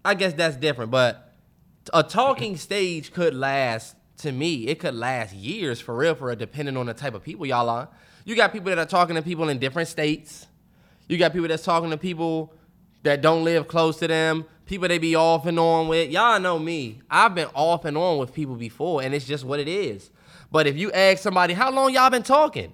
I 0.03 0.15
guess 0.15 0.33
that's 0.33 0.57
different. 0.57 0.91
But 0.91 1.33
a 1.93 2.03
talking 2.03 2.57
stage 2.57 3.13
could 3.13 3.33
last 3.33 3.95
to 4.17 4.31
me 4.31 4.67
it 4.67 4.79
could 4.79 4.95
last 4.95 5.33
years 5.33 5.81
for 5.81 5.95
real 5.95 6.15
for 6.15 6.27
real 6.27 6.35
depending 6.35 6.77
on 6.77 6.85
the 6.85 6.93
type 6.93 7.13
of 7.13 7.23
people 7.23 7.45
y'all 7.45 7.69
are 7.69 7.89
you 8.25 8.35
got 8.35 8.51
people 8.51 8.69
that 8.69 8.77
are 8.79 8.85
talking 8.85 9.15
to 9.15 9.21
people 9.21 9.49
in 9.49 9.59
different 9.59 9.87
states. 9.87 10.47
You 11.07 11.17
got 11.17 11.33
people 11.33 11.47
that's 11.47 11.63
talking 11.63 11.89
to 11.89 11.97
people 11.97 12.53
that 13.03 13.21
don't 13.21 13.43
live 13.43 13.67
close 13.67 13.97
to 13.99 14.07
them 14.07 14.45
people 14.65 14.87
they 14.87 14.97
be 14.97 15.15
off 15.15 15.45
and 15.45 15.59
on 15.59 15.87
with. 15.87 16.09
Y'all 16.11 16.39
know 16.39 16.59
me. 16.59 17.01
I've 17.09 17.35
been 17.35 17.49
off 17.53 17.85
and 17.85 17.97
on 17.97 18.17
with 18.17 18.33
people 18.33 18.55
before 18.55 19.01
and 19.01 19.13
it's 19.13 19.25
just 19.25 19.43
what 19.43 19.59
it 19.59 19.67
is. 19.67 20.09
But 20.51 20.67
if 20.67 20.77
you 20.77 20.91
ask 20.91 21.21
somebody 21.21 21.53
how 21.53 21.71
long 21.71 21.93
y'all 21.93 22.09
been 22.09 22.23
talking? 22.23 22.73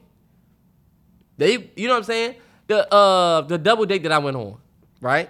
They 1.38 1.72
you 1.76 1.88
know 1.88 1.94
what 1.94 2.00
i'm 2.00 2.04
saying? 2.04 2.36
The 2.68 2.94
uh 2.94 3.42
the 3.42 3.58
double 3.58 3.86
date 3.86 4.04
that 4.04 4.12
i 4.12 4.18
went 4.18 4.38
on 4.38 4.58
right? 5.02 5.30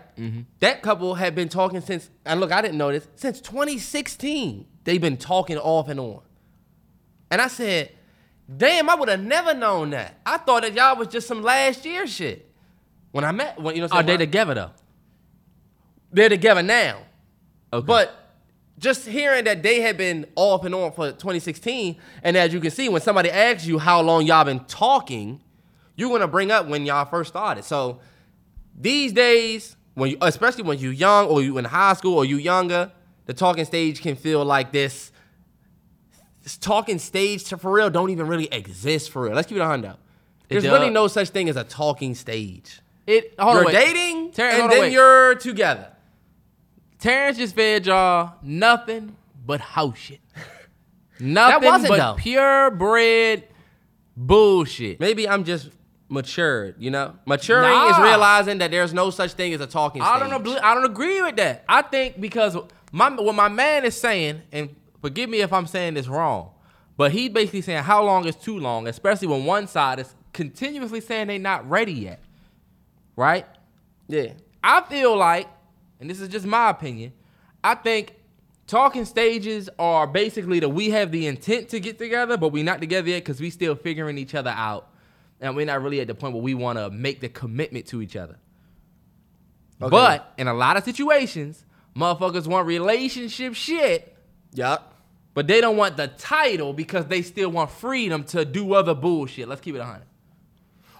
That 0.62 0.82
couple 0.82 1.14
had 1.14 1.36
been 1.36 1.48
talking 1.48 1.82
since 1.82 2.10
and 2.26 2.40
look 2.40 2.52
i 2.52 2.62
didn't 2.62 2.78
know 2.78 2.92
this 2.92 3.08
since 3.16 3.40
2016 3.40 4.66
they've 4.84 5.00
been 5.00 5.18
talking 5.18 5.58
off 5.58 5.90
and 5.90 6.00
on. 6.00 6.22
And 7.32 7.42
i 7.42 7.48
said 7.48 7.92
damn 8.58 8.90
i 8.90 8.96
would 8.96 9.10
have 9.10 9.22
never 9.22 9.54
known 9.54 9.92
that 9.92 10.18
i 10.26 10.38
thought 10.38 10.64
that 10.64 10.74
y'all 10.74 10.96
was 10.96 11.08
just 11.08 11.28
some 11.28 11.42
last 11.42 11.86
year 11.86 12.08
shit 12.08 12.50
when 13.12 13.24
i 13.24 13.32
met 13.32 13.60
when 13.62 13.76
you 13.76 13.82
know 13.82 13.86
what 13.86 13.94
Are 13.94 13.98
I'm 14.00 14.04
oh, 14.04 14.08
they 14.08 14.12
saying? 14.14 14.20
together 14.20 14.54
though? 14.56 14.72
they're 16.12 16.30
together 16.30 16.64
now 16.64 17.00
Okay. 17.72 17.86
but 17.86 18.16
just 18.80 19.06
hearing 19.08 19.44
that 19.44 19.62
they 19.62 19.82
had 19.82 19.98
been 19.98 20.26
off 20.38 20.64
and 20.64 20.74
on 20.74 20.94
for 20.94 21.12
2016, 21.12 21.98
and 22.24 22.38
as 22.38 22.54
you 22.54 22.62
can 22.62 22.72
see, 22.72 22.88
when 22.88 23.02
somebody 23.02 23.30
asks 23.30 23.66
you 23.68 23.78
how 23.78 24.00
long 24.02 24.26
y'all 24.26 24.46
been 24.46 24.62
talking, 24.62 25.42
you're 25.98 26.10
gonna 26.10 26.30
bring 26.30 26.50
up 26.50 26.66
when 26.66 26.86
y'all 26.86 27.04
first 27.04 27.28
started. 27.28 27.66
So 27.66 28.00
these 28.80 29.12
days, 29.12 29.76
when 29.96 30.12
you, 30.12 30.18
especially 30.22 30.64
when 30.64 30.80
you're 30.80 30.94
young 30.94 31.28
or 31.28 31.42
you 31.42 31.58
in 31.58 31.66
high 31.66 31.92
school 31.92 32.16
or 32.16 32.24
you 32.24 32.38
younger, 32.38 32.90
the 33.26 33.34
talking 33.34 33.66
stage 33.66 34.02
can 34.02 34.16
feel 34.16 34.46
like 34.46 34.72
this. 34.72 35.12
Talking 36.58 37.00
stage 37.00 37.44
to 37.46 37.58
for 37.58 37.72
real 37.72 37.90
don't 37.90 38.10
even 38.10 38.28
really 38.28 38.48
exist 38.52 39.12
for 39.12 39.24
real. 39.24 39.34
Let's 39.34 39.48
keep 39.48 39.58
it 39.58 39.62
a 39.62 39.66
hundo. 39.66 39.98
There's 40.48 40.64
really 40.64 40.90
no 40.90 41.08
such 41.08 41.30
thing 41.30 41.48
as 41.50 41.56
a 41.56 41.64
talking 41.64 42.16
stage. 42.16 42.82
it. 43.06 43.36
Hold 43.40 43.56
you're 43.56 43.66
on, 43.68 43.72
dating, 43.72 44.32
Terrance, 44.32 44.56
and 44.56 44.64
on, 44.64 44.70
then 44.70 44.80
wait. 44.82 44.94
you're 44.94 45.36
together. 45.36 45.92
Terrance 47.00 47.38
just 47.38 47.56
fed 47.56 47.86
y'all 47.86 48.34
nothing 48.42 49.16
but 49.46 49.62
house 49.62 49.98
shit. 49.98 50.20
Nothing 51.22 51.68
wasn't, 51.68 51.90
but 51.90 51.98
though. 51.98 52.16
purebred 52.18 53.44
bullshit. 54.16 55.00
Maybe 55.00 55.28
I'm 55.28 55.44
just 55.44 55.70
matured, 56.08 56.76
you 56.80 56.92
know? 56.92 57.16
Maturing 57.26 57.90
is 57.90 57.98
realizing 58.00 58.60
that 58.60 58.72
there's 58.72 58.94
no 58.94 59.10
such 59.10 59.34
thing 59.34 59.54
as 59.54 59.62
a 59.62 59.68
talking 59.68 60.02
stage. 60.02 60.12
I 60.12 60.20
don't 60.20 60.44
know. 60.44 60.60
I 60.62 60.74
don't 60.74 60.86
agree 60.86 61.22
with 61.22 61.36
that. 61.38 61.64
I 61.68 61.82
think 61.82 62.20
because 62.20 62.58
my 62.92 63.10
what 63.12 63.36
my 63.36 63.48
man 63.50 63.86
is 63.86 64.00
saying, 64.00 64.42
and 64.52 64.76
forgive 65.02 65.30
me 65.30 65.42
if 65.42 65.52
I'm 65.54 65.68
saying 65.68 65.94
this 65.96 66.08
wrong, 66.08 66.52
but 66.98 67.12
he's 67.12 67.30
basically 67.30 67.62
saying 67.62 67.84
how 67.84 68.04
long 68.04 68.28
is 68.28 68.36
too 68.36 68.60
long, 68.60 68.88
especially 68.88 69.28
when 69.28 69.46
one 69.46 69.68
side 69.68 70.00
is 70.00 70.14
continuously 70.34 71.02
saying 71.02 71.28
they're 71.28 71.40
not 71.40 71.70
ready 71.70 71.94
yet. 71.94 72.22
Right? 73.16 73.46
Yeah. 74.08 74.34
I 74.64 74.82
feel 74.82 75.16
like, 75.16 75.48
and 76.00 76.10
this 76.10 76.20
is 76.20 76.30
just 76.30 76.46
my 76.46 76.70
opinion, 76.70 77.14
I 77.64 77.76
think 77.76 78.16
talking 78.68 79.06
stages 79.06 79.70
are 79.80 80.08
basically 80.08 80.60
that 80.60 80.70
we 80.70 80.90
have 80.92 81.12
the 81.12 81.28
intent 81.28 81.70
to 81.70 81.80
get 81.80 81.98
together, 81.98 82.38
but 82.38 82.50
we're 82.50 82.64
not 82.64 82.80
together 82.80 83.10
yet 83.10 83.20
because 83.20 83.42
we 83.42 83.50
still 83.50 83.76
figuring 83.76 84.18
each 84.18 84.36
other 84.36 84.52
out. 84.52 84.90
And 85.42 85.56
we're 85.56 85.66
not 85.66 85.82
really 85.82 86.02
at 86.02 86.08
the 86.08 86.16
point 86.16 86.34
where 86.34 86.44
we 86.44 86.54
want 86.54 86.78
to 86.78 86.90
make 86.90 87.22
the 87.22 87.30
commitment 87.30 87.88
to 87.88 88.02
each 88.02 88.16
other. 88.16 88.38
Okay. 89.82 89.90
But 89.90 90.34
in 90.38 90.48
a 90.48 90.54
lot 90.54 90.76
of 90.76 90.84
situations, 90.84 91.66
motherfuckers 91.96 92.46
want 92.46 92.68
relationship 92.68 93.56
shit, 93.56 94.16
Yup. 94.54 94.94
but 95.34 95.48
they 95.48 95.62
don't 95.62 95.78
want 95.78 95.96
the 95.96 96.08
title 96.08 96.74
because 96.74 97.06
they 97.06 97.22
still 97.22 97.50
want 97.50 97.70
freedom 97.70 98.24
to 98.26 98.44
do 98.44 98.74
other 98.74 98.96
bullshit. 98.96 99.48
Let's 99.48 99.62
keep 99.62 99.76
it 99.76 99.80
100. 99.80 100.04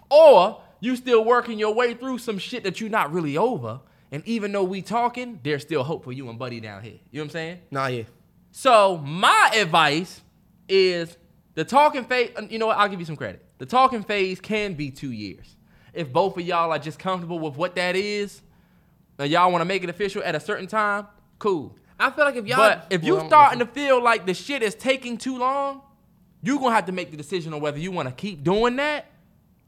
Or 0.10 0.62
you 0.80 0.96
still 0.96 1.24
working 1.26 1.60
your 1.60 1.74
way 1.74 1.94
through 1.94 2.20
some 2.20 2.38
shit 2.38 2.64
that 2.64 2.80
you're 2.80 2.90
not 2.90 3.12
really 3.12 3.38
over. 3.38 3.82
And 4.12 4.26
even 4.26 4.52
though 4.52 4.64
we 4.64 4.82
talking, 4.82 5.40
there's 5.44 5.62
still 5.62 5.84
hope 5.84 6.04
for 6.04 6.12
you 6.12 6.30
and 6.30 6.40
Buddy 6.40 6.60
down 6.60 6.82
here. 6.84 7.00
You 7.12 7.20
know 7.20 7.24
what 7.24 7.26
I'm 7.26 7.30
saying? 7.32 7.60
Nah, 7.70 7.88
yeah. 7.88 8.04
So 8.52 8.98
my 8.98 9.52
advice 9.56 10.22
is 10.68 11.18
the 11.56 11.64
talking 11.64 12.06
phase. 12.06 12.32
Uh, 12.36 12.44
you 12.50 12.58
know 12.58 12.68
what? 12.68 12.78
I'll 12.78 12.88
give 12.90 13.00
you 13.00 13.06
some 13.06 13.16
credit. 13.16 13.46
The 13.58 13.66
talking 13.66 14.04
phase 14.04 14.40
can 14.40 14.74
be 14.74 14.90
two 14.90 15.12
years. 15.12 15.56
If 15.94 16.12
both 16.14 16.38
of 16.38 16.44
y'all 16.46 16.72
are 16.72 16.80
just 16.80 16.98
comfortable 16.98 17.40
with 17.40 17.56
what 17.56 17.76
that 17.76 17.96
is, 17.96 18.42
and 19.18 19.30
y'all 19.30 19.52
want 19.52 19.62
to 19.62 19.66
make 19.66 19.84
it 19.84 19.90
official 19.90 20.24
at 20.24 20.34
a 20.34 20.40
certain 20.40 20.68
time, 20.68 21.08
cool. 21.40 21.76
I 22.00 22.12
feel 22.12 22.26
like 22.26 22.36
if 22.36 22.48
y'all. 22.48 22.58
But 22.58 22.88
if 22.90 23.04
you 23.04 23.16
Well, 23.16 23.28
starting 23.28 23.60
to 23.60 23.66
feel 23.66 24.02
like 24.02 24.26
the 24.26 24.34
shit 24.34 24.64
is 24.64 24.74
taking 24.76 25.18
too 25.18 25.38
long, 25.38 25.82
you 26.42 26.58
gonna 26.60 26.74
have 26.74 26.86
to 26.86 26.92
make 26.92 27.12
the 27.12 27.18
decision 27.18 27.54
on 27.54 27.60
whether 27.60 27.78
you 27.78 27.92
want 27.92 28.08
to 28.08 28.16
keep 28.16 28.44
doing 28.44 28.78
that 28.78 29.06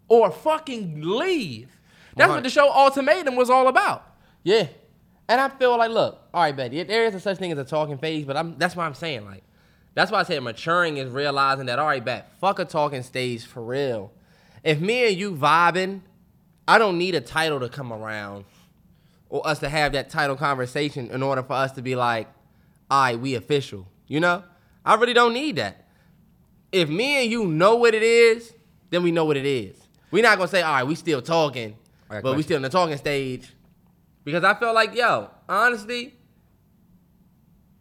or 0.07 0.32
fucking 0.32 1.01
leave. 1.01 1.77
That's 2.15 2.29
what 2.29 2.43
the 2.43 2.49
show 2.49 2.71
Ultimatum 2.71 3.36
was 3.36 3.49
all 3.49 3.67
about. 3.67 4.05
Yeah. 4.43 4.67
And 5.27 5.39
I 5.39 5.49
feel 5.49 5.77
like, 5.77 5.91
look, 5.91 6.19
all 6.34 6.43
right, 6.43 6.55
Betty, 6.55 6.84
there 6.84 7.05
is 7.05 7.15
a 7.15 7.19
such 7.19 7.38
thing 7.38 7.51
as 7.51 7.57
a 7.57 7.63
talking 7.63 7.97
phase, 7.97 8.25
but 8.25 8.36
I'm 8.36 8.57
that's 8.57 8.75
why 8.75 8.86
I'm 8.86 8.93
saying, 8.93 9.25
like, 9.25 9.43
that's 9.93 10.11
why 10.11 10.19
I 10.19 10.23
said 10.23 10.41
maturing 10.43 10.97
is 10.97 11.09
realizing 11.09 11.65
that, 11.67 11.79
all 11.79 11.88
right, 11.88 12.03
bet, 12.03 12.32
fuck 12.39 12.59
a 12.59 12.65
talking 12.65 13.03
stage 13.03 13.45
for 13.45 13.63
real. 13.63 14.11
If 14.63 14.79
me 14.79 15.07
and 15.07 15.17
you 15.17 15.34
vibing, 15.34 16.01
I 16.67 16.77
don't 16.77 16.97
need 16.97 17.15
a 17.15 17.21
title 17.21 17.59
to 17.61 17.69
come 17.69 17.91
around 17.91 18.45
or 19.32 19.47
us 19.47 19.59
to 19.59 19.69
have 19.69 19.93
that 19.93 20.09
title 20.09 20.36
conversation 20.36 21.09
in 21.09 21.23
order 21.23 21.41
for 21.41 21.53
us 21.53 21.71
to 21.71 21.82
be 21.82 21.95
like, 21.95 22.27
all 22.91 23.03
right, 23.03 23.19
we 23.19 23.36
official. 23.36 23.88
You 24.07 24.19
know? 24.19 24.43
I 24.86 24.95
really 24.95 25.13
don't 25.13 25.34
need 25.34 25.55
that. 25.55 25.88
If 26.71 26.89
me 26.89 27.23
and 27.23 27.32
you 27.32 27.45
know 27.45 27.77
what 27.77 27.95
it 27.95 28.03
is, 28.03 28.53
then 28.89 29.03
we 29.03 29.11
know 29.11 29.23
what 29.23 29.38
it 29.38 29.45
is. 29.45 29.77
We're 30.11 30.21
not 30.21 30.38
gonna 30.38 30.49
say, 30.49 30.61
all 30.61 30.73
right, 30.73 30.84
we 30.84 30.95
still 30.95 31.21
talking, 31.21 31.77
I 32.09 32.15
got 32.15 32.23
but 32.23 32.36
we 32.36 32.43
still 32.43 32.57
in 32.57 32.61
the 32.61 32.69
talking 32.69 32.97
stage. 32.97 33.53
Because 34.25 34.43
I 34.43 34.53
felt 34.53 34.75
like, 34.75 34.93
yo, 34.95 35.29
honestly, 35.47 36.13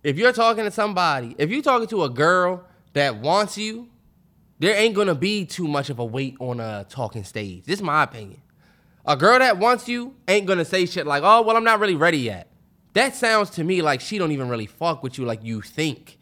if 0.04 0.16
you're 0.16 0.32
talking 0.32 0.64
to 0.64 0.70
somebody, 0.70 1.34
if 1.36 1.50
you're 1.50 1.62
talking 1.62 1.88
to 1.88 2.04
a 2.04 2.08
girl 2.08 2.64
that 2.92 3.16
wants 3.16 3.58
you, 3.58 3.88
there 4.60 4.76
ain't 4.76 4.94
gonna 4.94 5.16
be 5.16 5.44
too 5.46 5.66
much 5.66 5.90
of 5.90 5.98
a 5.98 6.04
weight 6.04 6.36
on 6.38 6.60
a 6.60 6.86
talking 6.88 7.24
stage. 7.24 7.64
This 7.64 7.80
is 7.80 7.82
my 7.82 8.04
opinion. 8.04 8.40
A 9.10 9.16
girl 9.16 9.38
that 9.40 9.58
wants 9.58 9.88
you 9.88 10.14
ain't 10.28 10.46
gonna 10.46 10.64
say 10.64 10.86
shit 10.86 11.04
like, 11.06 11.22
"Oh, 11.24 11.42
well, 11.42 11.56
I'm 11.56 11.64
not 11.64 11.80
really 11.80 11.96
ready 11.96 12.18
yet." 12.18 12.46
That 12.94 13.16
sounds 13.16 13.50
to 13.50 13.64
me 13.64 13.82
like 13.82 14.00
she 14.00 14.18
don't 14.18 14.30
even 14.30 14.48
really 14.48 14.66
fuck 14.66 15.02
with 15.02 15.18
you 15.18 15.24
like 15.24 15.42
you 15.42 15.62
think. 15.62 16.16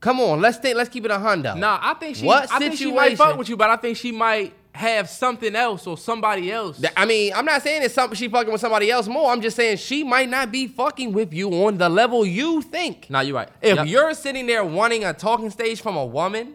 Come 0.00 0.18
on, 0.18 0.40
let's 0.40 0.58
think. 0.58 0.76
Let's 0.76 0.90
keep 0.90 1.04
it 1.04 1.12
a 1.12 1.14
hundo. 1.16 1.56
Nah, 1.56 1.78
I 1.80 1.94
think 1.94 2.16
she. 2.16 2.26
What 2.26 2.50
I 2.52 2.58
think 2.58 2.74
she 2.74 2.90
might 2.92 3.16
fuck 3.16 3.38
with 3.38 3.48
you, 3.48 3.56
but 3.56 3.70
I 3.70 3.76
think 3.76 3.96
she 3.96 4.10
might 4.10 4.52
have 4.74 5.08
something 5.08 5.54
else 5.54 5.86
or 5.86 5.96
somebody 5.96 6.50
else. 6.50 6.82
I 6.96 7.04
mean, 7.04 7.32
I'm 7.36 7.44
not 7.44 7.62
saying 7.62 7.82
it's 7.84 7.94
something 7.94 8.16
she 8.16 8.26
fucking 8.28 8.50
with 8.50 8.60
somebody 8.60 8.90
else 8.90 9.06
more. 9.06 9.30
I'm 9.30 9.40
just 9.40 9.54
saying 9.54 9.76
she 9.76 10.02
might 10.02 10.28
not 10.28 10.50
be 10.50 10.66
fucking 10.66 11.12
with 11.12 11.32
you 11.32 11.50
on 11.66 11.78
the 11.78 11.88
level 11.88 12.26
you 12.26 12.62
think. 12.62 13.08
nah, 13.10 13.20
you're 13.20 13.36
right. 13.36 13.48
If 13.60 13.76
Yep. 13.76 13.86
you're 13.86 14.14
sitting 14.14 14.46
there 14.46 14.64
wanting 14.64 15.04
a 15.04 15.12
talking 15.12 15.50
stage 15.50 15.80
from 15.80 15.96
a 15.96 16.04
woman, 16.06 16.54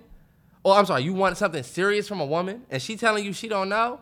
or 0.63 0.73
I'm 0.75 0.85
sorry, 0.85 1.03
you 1.03 1.13
want 1.13 1.37
something 1.37 1.63
serious 1.63 2.05
from 2.07 2.19
a 2.19 2.25
woman, 2.25 2.63
and 2.69 2.81
she 2.81 2.97
telling 2.97 3.23
you 3.23 3.31
she 3.33 3.47
don't 3.47 3.69
know, 3.69 4.01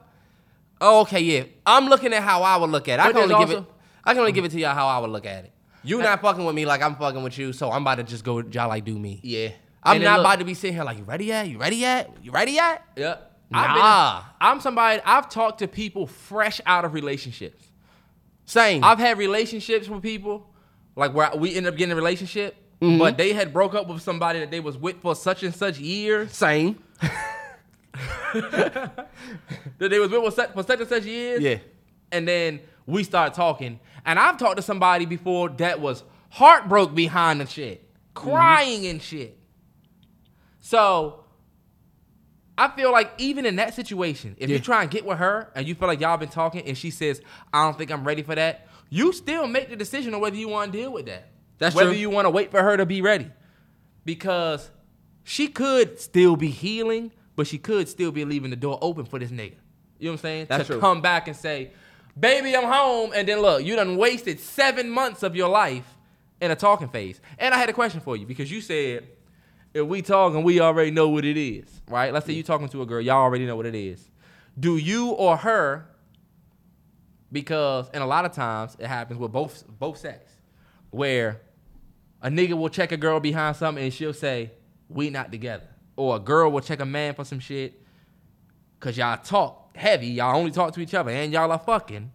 oh, 0.81 1.01
okay, 1.01 1.19
yeah. 1.19 1.43
I'm 1.65 1.87
looking 1.87 2.13
at 2.13 2.23
how 2.23 2.43
I 2.43 2.57
would 2.57 2.69
look 2.69 2.87
at 2.87 2.99
it. 2.99 3.03
I 3.03 3.05
But 3.07 3.13
can 3.13 3.21
only 3.23 3.35
there's 3.35 3.39
give 3.49 3.49
it. 3.51 3.57
also- 3.61 3.71
I 4.03 4.11
can 4.13 4.19
only 4.19 4.31
give 4.33 4.45
it 4.45 4.51
to 4.51 4.59
y'all 4.59 4.75
how 4.75 4.87
I 4.87 4.99
would 4.99 5.09
look 5.09 5.25
at 5.25 5.45
it. 5.45 5.51
You're 5.83 6.01
not 6.03 6.21
fucking 6.21 6.43
with 6.45 6.55
me 6.55 6.65
like 6.65 6.81
I'm 6.81 6.95
fucking 6.95 7.21
with 7.23 7.37
you, 7.37 7.53
so 7.53 7.71
I'm 7.71 7.81
about 7.81 7.95
to 7.95 8.03
just 8.03 8.23
go 8.23 8.39
y'all 8.39 8.69
like 8.69 8.85
do 8.85 8.97
me. 8.97 9.19
yeah, 9.23 9.49
I'm 9.83 9.95
And 9.95 10.03
then 10.03 10.09
not 10.11 10.17
look- 10.19 10.25
about 10.27 10.39
to 10.39 10.45
be 10.45 10.53
sitting 10.53 10.75
here 10.75 10.83
like 10.83 10.97
you 10.97 11.03
ready 11.03 11.25
yet? 11.25 11.47
You 11.47 11.57
ready 11.59 11.77
yet? 11.77 12.11
You 12.21 12.31
ready 12.31 12.51
yet? 12.53 12.83
Yeah. 12.95 13.15
Nah. 13.51 13.59
I've 13.59 13.73
been, 14.23 14.31
I'm 14.41 14.61
somebody. 14.61 15.01
I've 15.05 15.29
talked 15.29 15.59
to 15.59 15.67
people 15.67 16.07
fresh 16.07 16.59
out 16.65 16.85
of 16.85 16.93
relationships. 16.93 17.63
Same. 18.45 18.83
I've 18.83 18.97
had 18.99 19.17
relationships 19.19 19.87
with 19.87 20.01
people, 20.03 20.47
like 20.95 21.13
where 21.13 21.31
we 21.35 21.55
ended 21.55 21.73
up 21.73 21.77
getting 21.77 21.93
a 21.93 21.95
relationship, 21.95 22.55
Mm-hmm. 22.81 22.97
but 22.99 23.17
they 23.17 23.31
had 23.33 23.53
broke 23.53 23.73
up 23.73 23.87
with 23.87 24.01
somebody 24.01 24.39
that 24.39 24.51
they 24.51 24.59
was 24.59 24.77
with 24.77 25.01
for 25.01 25.15
such 25.15 25.43
and 25.43 25.55
such 25.55 25.79
years. 25.79 26.31
Same. 26.35 26.77
That 29.77 29.89
they 29.89 29.99
was 29.99 30.09
with 30.09 30.23
for 30.23 30.31
such, 30.31 30.53
for 30.53 30.63
such 30.63 30.79
and 30.79 30.89
such 30.89 31.03
years. 31.03 31.41
Yeah. 31.41 31.57
And 32.11 32.27
then 32.27 32.61
we 32.85 33.03
start 33.03 33.33
talking, 33.33 33.79
and 34.05 34.17
I've 34.17 34.37
talked 34.37 34.57
to 34.57 34.61
somebody 34.61 35.05
before 35.05 35.49
that 35.49 35.81
was 35.81 36.03
heartbroke 36.33 36.95
behind 36.95 37.41
the 37.41 37.45
shit, 37.45 37.81
mm-hmm. 37.83 38.29
crying 38.29 38.85
and 38.87 39.01
shit. 39.01 39.37
So. 40.59 41.21
I 42.57 42.69
feel 42.69 42.89
like 42.89 43.11
even 43.17 43.45
in 43.45 43.57
that 43.57 43.73
situation, 43.73 44.37
if 44.39 44.49
you 44.49 44.59
try 44.59 44.81
and 44.81 44.89
get 44.89 45.03
with 45.03 45.17
her 45.17 45.51
and 45.55 45.67
you 45.67 45.75
feel 45.75 45.89
like 45.89 45.99
y'all 45.99 46.15
been 46.15 46.29
talking 46.29 46.65
and 46.65 46.77
she 46.77 46.89
says, 46.89 47.19
I 47.51 47.65
don't 47.65 47.77
think 47.77 47.91
I'm 47.91 48.07
ready 48.07 48.23
for 48.23 48.33
that, 48.33 48.69
you 48.89 49.11
still 49.11 49.45
make 49.45 49.69
the 49.69 49.75
decision 49.75 50.13
on 50.13 50.21
whether 50.21 50.37
you 50.37 50.47
want 50.47 50.71
to 50.71 50.77
deal 50.77 50.93
with 50.93 51.07
that. 51.07 51.27
That's 51.57 51.75
whether 51.75 51.91
true. 51.91 51.99
you 51.99 52.09
want 52.09 52.27
to 52.27 52.29
wait 52.29 52.51
for 52.51 52.61
her 52.61 52.77
to 52.77 52.85
be 52.85 53.01
ready. 53.01 53.29
Because 54.03 54.69
she 55.23 55.47
could 55.47 55.99
still 55.99 56.35
be 56.35 56.49
healing, 56.49 57.11
but 57.35 57.47
she 57.47 57.57
could 57.57 57.87
still 57.87 58.11
be 58.11 58.25
leaving 58.25 58.49
the 58.49 58.55
door 58.55 58.77
open 58.81 59.05
for 59.05 59.19
this 59.19 59.31
nigga. 59.31 59.55
You 59.99 60.07
know 60.07 60.11
what 60.11 60.11
I'm 60.11 60.17
saying? 60.17 60.45
That's 60.49 60.67
to 60.67 60.73
true. 60.73 60.79
come 60.79 61.01
back 61.01 61.27
and 61.27 61.35
say, 61.35 61.71
baby, 62.19 62.55
I'm 62.55 62.71
home. 62.71 63.11
And 63.15 63.27
then 63.27 63.39
look, 63.39 63.63
you 63.63 63.75
done 63.75 63.97
wasted 63.97 64.39
seven 64.39 64.89
months 64.89 65.23
of 65.23 65.35
your 65.35 65.49
life 65.49 65.85
in 66.41 66.51
a 66.51 66.55
talking 66.55 66.89
phase. 66.89 67.21
And 67.37 67.53
I 67.53 67.57
had 67.57 67.69
a 67.69 67.73
question 67.73 67.99
for 67.99 68.15
you 68.17 68.25
because 68.25 68.51
you 68.51 68.61
said, 68.61 69.07
if 69.73 69.85
we 69.85 70.01
talking, 70.01 70.43
we 70.43 70.59
already 70.59 70.91
know 70.91 71.09
what 71.09 71.25
it 71.25 71.37
is, 71.37 71.65
right? 71.89 72.13
Let's 72.13 72.25
say 72.25 72.33
you 72.33 72.43
talking 72.43 72.69
to 72.69 72.81
a 72.81 72.85
girl, 72.85 73.01
y'all 73.01 73.17
already 73.17 73.45
know 73.45 73.55
what 73.55 73.65
it 73.65 73.75
is. 73.75 74.09
Do 74.57 74.77
you 74.77 75.09
or 75.09 75.35
her, 75.35 75.89
because 77.31 77.89
and 77.89 78.01
a 78.01 78.05
lot 78.05 78.23
of 78.23 78.31
times 78.31 78.77
it 78.79 78.87
happens 78.87 79.19
with 79.19 79.33
both 79.33 79.65
both 79.67 79.97
sex, 79.97 80.31
where 80.91 81.41
a 82.21 82.29
nigga 82.29 82.53
will 82.53 82.69
check 82.69 82.93
a 82.93 82.97
girl 82.97 83.19
behind 83.19 83.57
something 83.57 83.83
and 83.83 83.93
she'll 83.93 84.13
say, 84.13 84.51
we 84.87 85.09
not 85.09 85.31
together. 85.31 85.67
Or 85.97 86.17
a 86.17 86.19
girl 86.19 86.51
will 86.51 86.61
check 86.61 86.79
a 86.81 86.85
man 86.85 87.13
for 87.13 87.23
some 87.23 87.39
shit, 87.39 87.81
cause 88.79 88.97
y'all 88.97 89.17
talk 89.17 89.75
heavy, 89.77 90.07
y'all 90.07 90.35
only 90.35 90.51
talk 90.51 90.73
to 90.73 90.81
each 90.81 90.93
other, 90.93 91.09
and 91.11 91.31
y'all 91.31 91.51
are 91.51 91.59
fucking. 91.59 92.11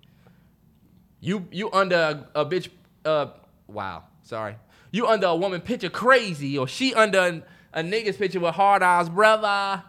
You 1.21 1.47
you 1.51 1.71
under 1.73 2.27
a, 2.35 2.41
a 2.41 2.47
bitch 2.47 2.69
uh 3.05 3.27
wow, 3.69 4.05
sorry. 4.23 4.57
You 4.93 5.07
under 5.07 5.27
a 5.29 5.37
woman 5.37 5.61
picture 5.61 5.89
crazy, 5.91 6.59
or 6.59 6.67
she 6.69 6.93
under 6.95 7.19
a, 7.19 7.43
a 7.81 7.83
nigga's 7.83 8.17
picture 8.17 8.41
with 8.41 8.55
hard 8.55 8.83
eyes, 8.83 9.09
brother. 9.09 9.83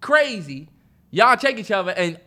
Crazy. 0.00 0.68
Y'all 1.10 1.36
check 1.36 1.58
each 1.58 1.70
other 1.70 1.92
and 1.92 2.18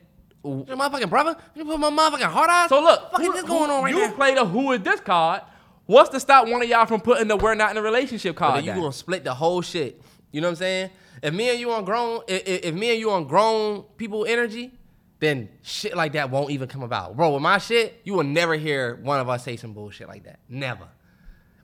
Your 0.44 0.66
motherfucking 0.66 1.10
brother? 1.10 1.36
You 1.56 1.66
put 1.66 1.80
my 1.80 1.90
motherfucking 1.90 2.22
hard 2.24 2.50
eyes? 2.50 2.70
so 2.70 2.82
look, 2.82 3.12
fuck 3.12 3.22
is 3.22 3.28
who- 3.28 3.34
this 3.34 3.44
going 3.44 3.70
on 3.72 3.84
right 3.84 3.94
you 3.94 4.02
now? 4.08 4.14
play 4.14 4.34
the 4.36 4.46
who 4.46 4.72
is 4.74 4.82
this 4.82 5.00
card. 5.00 5.42
What's 5.86 6.10
to 6.10 6.20
stop 6.20 6.48
one 6.48 6.62
of 6.62 6.70
y'all 6.70 6.86
from 6.86 7.02
putting 7.02 7.28
the 7.28 7.36
we're 7.36 7.56
not 7.56 7.72
in 7.72 7.78
a 7.78 7.82
relationship 7.82 8.36
card? 8.36 8.58
then 8.64 8.76
you 8.76 8.82
gonna 8.82 8.94
split 8.94 9.24
the 9.24 9.34
whole 9.34 9.62
shit. 9.62 10.02
You 10.32 10.42
know 10.42 10.48
what 10.48 10.52
I'm 10.52 10.58
saying? 10.58 10.90
If 11.22 11.34
me 11.34 11.50
and 11.50 11.60
you 11.60 11.72
on 11.72 11.86
grown, 11.86 12.22
if, 12.28 12.66
if 12.66 12.74
me 12.76 12.92
and 12.92 13.00
you 13.00 13.12
on 13.12 13.28
grown 13.28 13.84
people 13.98 14.26
energy, 14.26 14.72
then 15.20 15.50
shit 15.62 15.96
like 15.96 16.14
that 16.14 16.30
won't 16.30 16.52
even 16.52 16.68
come 16.68 16.84
about. 16.84 17.18
Bro, 17.18 17.34
with 17.34 17.42
my 17.42 17.58
shit, 17.58 18.00
you 18.04 18.14
will 18.14 18.24
never 18.24 18.56
hear 18.56 18.96
one 19.02 19.20
of 19.20 19.28
us 19.28 19.44
say 19.44 19.58
some 19.58 19.74
bullshit 19.74 20.08
like 20.08 20.24
that. 20.24 20.40
Never. 20.48 20.88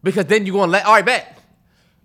Because 0.04 0.26
then 0.26 0.46
you're 0.46 0.56
gonna 0.56 0.72
let 0.72 0.86
all 0.86 0.94
right, 0.94 1.06
bet. 1.06 1.38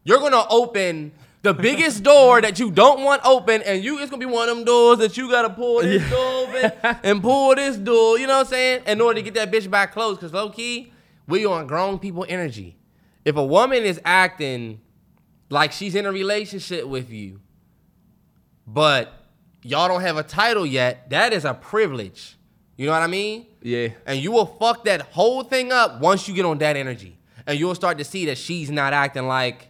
You're 0.04 0.18
gonna 0.18 0.44
open 0.48 1.12
the 1.42 1.52
biggest 1.52 2.02
door 2.04 2.40
that 2.40 2.58
you 2.58 2.70
don't 2.70 3.02
want 3.02 3.22
open, 3.24 3.62
and 3.62 3.82
you 3.82 3.98
it's 3.98 4.11
gonna 4.11 4.24
be 4.24 4.32
one 4.32 4.48
of 4.48 4.56
them 4.56 4.64
doors 4.64 4.98
that 4.98 5.16
you 5.16 5.30
gotta 5.30 5.50
pull 5.50 5.82
this 5.82 6.08
door 6.08 6.40
open 6.54 6.72
and 7.02 7.22
pull 7.22 7.54
this 7.54 7.76
door, 7.76 8.18
you 8.18 8.26
know 8.26 8.38
what 8.38 8.46
I'm 8.46 8.52
saying? 8.52 8.82
In 8.86 9.00
order 9.00 9.16
to 9.16 9.22
get 9.22 9.34
that 9.34 9.50
bitch 9.50 9.70
back 9.70 9.92
closed. 9.92 10.20
Cause 10.20 10.32
low 10.32 10.50
key, 10.50 10.92
we 11.26 11.46
on 11.46 11.66
grown 11.66 11.98
people 11.98 12.26
energy. 12.28 12.76
If 13.24 13.36
a 13.36 13.44
woman 13.44 13.84
is 13.84 14.00
acting 14.04 14.80
like 15.51 15.72
she's 15.72 15.94
in 15.94 16.07
a 16.07 16.12
relationship 16.12 16.86
with 16.86 17.11
you, 17.11 17.40
but 18.66 19.12
y'all 19.62 19.88
don't 19.88 20.01
have 20.01 20.16
a 20.16 20.22
title 20.22 20.64
yet, 20.64 21.11
that 21.11 21.32
is 21.32 21.44
a 21.44 21.53
privilege. 21.53 22.36
You 22.76 22.86
know 22.86 22.92
what 22.92 23.03
I 23.03 23.09
mean? 23.09 23.46
Yeah. 23.61 23.88
And 24.07 24.20
you 24.20 24.32
will 24.32 24.46
fuck 24.46 24.84
that 24.84 25.03
whole 25.03 25.42
thing 25.42 25.70
up 25.70 26.01
once 26.01 26.26
you 26.26 26.34
get 26.34 26.46
on 26.46 26.57
that 26.59 26.76
energy. 26.76 27.18
And 27.46 27.59
you'll 27.59 27.74
start 27.74 27.98
to 27.98 28.05
see 28.05 28.26
that 28.26 28.38
she's 28.38 28.70
not 28.70 28.92
acting 28.92 29.26
like 29.26 29.68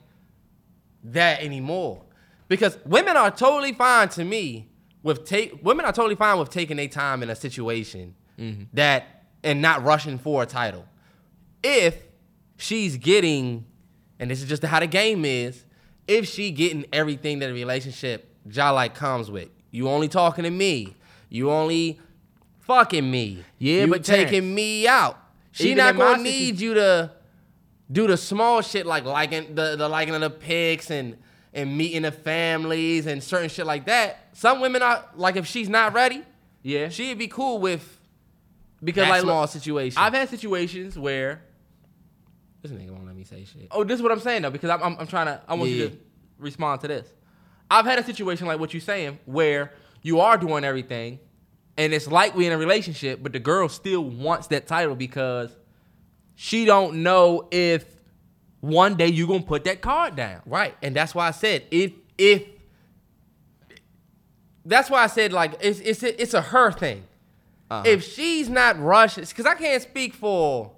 that 1.05 1.43
anymore. 1.43 2.05
Because 2.47 2.79
women 2.85 3.17
are 3.17 3.31
totally 3.31 3.73
fine 3.73 4.09
to 4.11 4.25
me 4.25 4.69
with 5.03 5.25
take 5.25 5.65
women 5.65 5.87
are 5.87 5.93
totally 5.93 6.15
fine 6.15 6.39
with 6.39 6.51
taking 6.51 6.77
their 6.77 6.89
time 6.89 7.23
in 7.23 7.31
a 7.31 7.35
situation 7.35 8.15
mm-hmm. 8.39 8.65
that 8.75 9.25
and 9.43 9.63
not 9.63 9.83
rushing 9.83 10.19
for 10.19 10.43
a 10.43 10.47
title. 10.47 10.85
If 11.63 11.97
she's 12.59 12.97
getting, 12.97 13.67
and 14.19 14.31
this 14.31 14.43
is 14.43 14.49
just 14.49 14.63
how 14.63 14.81
the 14.81 14.87
game 14.87 15.25
is, 15.25 15.65
if 16.11 16.29
she 16.29 16.51
getting 16.51 16.85
everything 16.93 17.39
that 17.39 17.51
a 17.51 17.53
relationship 17.53 18.35
ja 18.51 18.71
like 18.71 18.95
comes 18.95 19.31
with. 19.31 19.49
You 19.71 19.89
only 19.89 20.09
talking 20.09 20.45
to 20.45 20.51
me. 20.51 20.97
You 21.29 21.51
only 21.51 22.01
fucking 22.61 23.09
me. 23.09 23.45
Yeah, 23.59 23.85
you 23.85 23.91
but 23.91 24.05
taking 24.05 24.55
me 24.55 24.87
out. 24.89 25.19
She 25.53 25.67
even 25.73 25.79
not 25.79 25.97
gonna 25.97 26.23
need 26.23 26.61
you 26.61 26.75
to 26.75 27.13
do 27.91 28.07
the 28.07 28.17
small 28.17 28.61
shit 28.63 28.87
like 28.87 29.05
liking 29.05 29.55
the, 29.55 29.77
the 29.77 29.89
liking 29.89 30.15
of 30.15 30.21
the 30.21 30.31
pics 30.31 30.91
and 30.91 31.17
and 31.53 31.77
meeting 31.77 32.03
the 32.03 32.13
families 32.13 33.07
and 33.07 33.23
certain 33.23 33.49
shit 33.49 33.67
like 33.67 33.87
that. 33.87 34.29
Some 34.33 34.61
women 34.61 34.83
are 34.83 35.05
like 35.17 35.37
if 35.37 35.47
she's 35.47 35.69
not 35.69 35.93
ready, 35.93 36.23
Yeah. 36.63 36.89
she'd 36.89 37.19
be 37.19 37.27
cool 37.29 37.59
with 37.59 37.99
because 38.83 39.05
That 39.05 39.11
like 39.11 39.23
look, 39.23 39.31
small 39.31 39.47
situation. 39.47 40.01
I've 40.01 40.15
had 40.15 40.29
situations 40.29 40.97
where 40.99 41.43
this 42.63 42.71
nigga 42.73 42.91
won't 42.91 43.07
let 43.07 43.17
me 43.17 43.25
say 43.25 43.45
shit. 43.45 43.69
Oh, 43.71 43.85
this 43.85 43.97
is 43.97 44.03
what 44.03 44.13
I'm 44.13 44.21
saying 44.21 44.43
though, 44.43 44.51
because 44.51 44.71
I'm, 44.71 44.83
I'm, 44.83 44.97
I'm 45.01 45.07
trying 45.07 45.27
to. 45.27 45.41
I 45.49 45.55
want 45.55 45.71
you 45.71 45.89
to 45.89 45.97
respond 46.39 46.81
to 46.83 46.89
this. 46.89 47.09
I've 47.71 47.87
had 47.87 47.99
a 47.99 48.05
situation 48.05 48.47
like 48.47 48.59
what 48.61 48.75
you're 48.75 48.81
saying, 48.81 49.19
where 49.25 49.73
you 50.03 50.21
are 50.21 50.37
doing 50.37 50.65
everything, 50.65 51.21
and 51.77 51.95
it's 51.95 52.07
like 52.07 52.35
we 52.35 52.47
in 52.47 52.53
a 52.53 52.59
relationship, 52.59 53.23
but 53.23 53.33
the 53.33 53.39
girl 53.39 53.69
still 53.69 54.05
wants 54.05 54.49
that 54.49 54.67
title 54.67 54.95
because 54.95 55.57
she 56.35 56.65
don't 56.65 57.03
know 57.03 57.49
if 57.51 57.85
one 58.61 58.97
day 58.97 59.07
you 59.07 59.27
gonna 59.27 59.43
put 59.43 59.65
that 59.65 59.81
card 59.81 60.17
down. 60.17 60.43
Right, 60.45 60.77
and 60.83 60.95
that's 60.95 61.15
why 61.15 61.29
I 61.29 61.31
said 61.31 61.65
if 61.71 61.93
if 62.19 62.45
that's 64.67 64.91
why 64.91 65.03
I 65.03 65.07
said 65.07 65.33
like 65.33 65.55
it's 65.61 65.81
it's 65.81 66.03
a, 66.03 66.21
it's 66.21 66.35
a 66.35 66.43
her 66.43 66.73
thing. 66.73 67.05
Uh-huh. 67.71 67.85
If 67.87 68.05
she's 68.05 68.51
not 68.51 68.79
rushing, 68.81 69.25
because 69.25 69.47
I 69.47 69.55
can't 69.55 69.83
speak 69.83 70.13
for. 70.13 70.73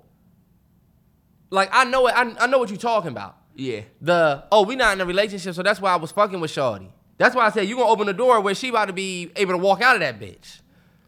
Like 1.52 1.68
I 1.72 1.84
know 1.84 2.06
it, 2.08 2.14
I, 2.16 2.34
I 2.40 2.46
know 2.46 2.58
what 2.58 2.70
you're 2.70 2.78
talking 2.78 3.10
about. 3.10 3.36
Yeah. 3.54 3.82
The 4.00 4.44
oh 4.50 4.64
we 4.64 4.74
not 4.74 4.94
in 4.94 5.00
a 5.02 5.04
relationship, 5.06 5.54
so 5.54 5.62
that's 5.62 5.80
why 5.80 5.92
I 5.92 5.96
was 5.96 6.10
fucking 6.10 6.40
with 6.40 6.50
Shawty. 6.50 6.88
That's 7.18 7.36
why 7.36 7.44
I 7.46 7.50
said 7.50 7.68
you 7.68 7.76
gonna 7.76 7.90
open 7.90 8.06
the 8.06 8.14
door 8.14 8.40
where 8.40 8.54
she 8.54 8.70
about 8.70 8.86
to 8.86 8.92
be 8.94 9.30
able 9.36 9.52
to 9.52 9.58
walk 9.58 9.82
out 9.82 9.94
of 9.94 10.00
that 10.00 10.18
bitch 10.18 10.60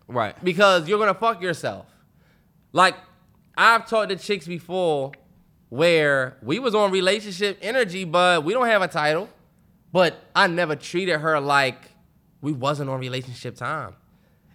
Right. 0.07 0.35
because 0.45 0.87
you're 0.87 0.99
gonna 0.99 1.15
fuck 1.15 1.41
yourself. 1.41 1.87
Like 2.73 2.95
I've 3.57 3.89
talked 3.89 4.11
to 4.11 4.17
chicks 4.17 4.47
before 4.47 5.13
where 5.71 6.37
we 6.43 6.59
was 6.59 6.75
on 6.75 6.91
relationship 6.91 7.59
energy, 7.63 8.05
but 8.05 8.45
we 8.45 8.53
don't 8.53 8.67
have 8.67 8.83
a 8.83 8.89
title. 8.89 9.29
But 9.93 10.17
I 10.37 10.47
never 10.49 10.77
treated 10.77 11.21
her 11.21 11.41
like 11.41 11.77
we 12.43 12.53
wasn't 12.53 12.91
on 12.91 13.01
relationship 13.01 13.57
time. 13.57 13.95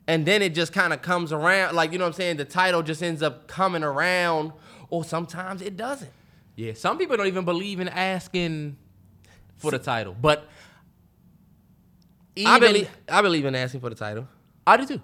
And 0.07 0.25
then 0.25 0.41
it 0.41 0.53
just 0.53 0.73
kind 0.73 0.91
of 0.91 1.01
comes 1.01 1.31
around, 1.31 1.75
like 1.75 1.91
you 1.91 1.97
know 1.97 2.03
what 2.05 2.09
I'm 2.09 2.13
saying. 2.13 2.37
The 2.37 2.45
title 2.45 2.83
just 2.83 3.01
ends 3.01 3.21
up 3.23 3.47
coming 3.47 3.83
around, 3.83 4.53
or 4.89 5.03
sometimes 5.03 5.61
it 5.61 5.77
doesn't. 5.77 6.11
Yeah, 6.55 6.73
some 6.73 6.97
people 6.97 7.15
don't 7.17 7.27
even 7.27 7.45
believe 7.45 7.79
in 7.79 7.87
asking 7.89 8.77
for 9.57 9.71
the 9.71 9.79
title, 9.79 10.15
but 10.19 10.47
I 12.45 12.59
believe 12.59 12.89
I 13.09 13.21
believe 13.21 13.45
in 13.45 13.55
asking 13.55 13.81
for 13.81 13.89
the 13.89 13.95
title, 13.95 14.27
I 14.65 14.77
do 14.77 14.85
too. 14.85 15.01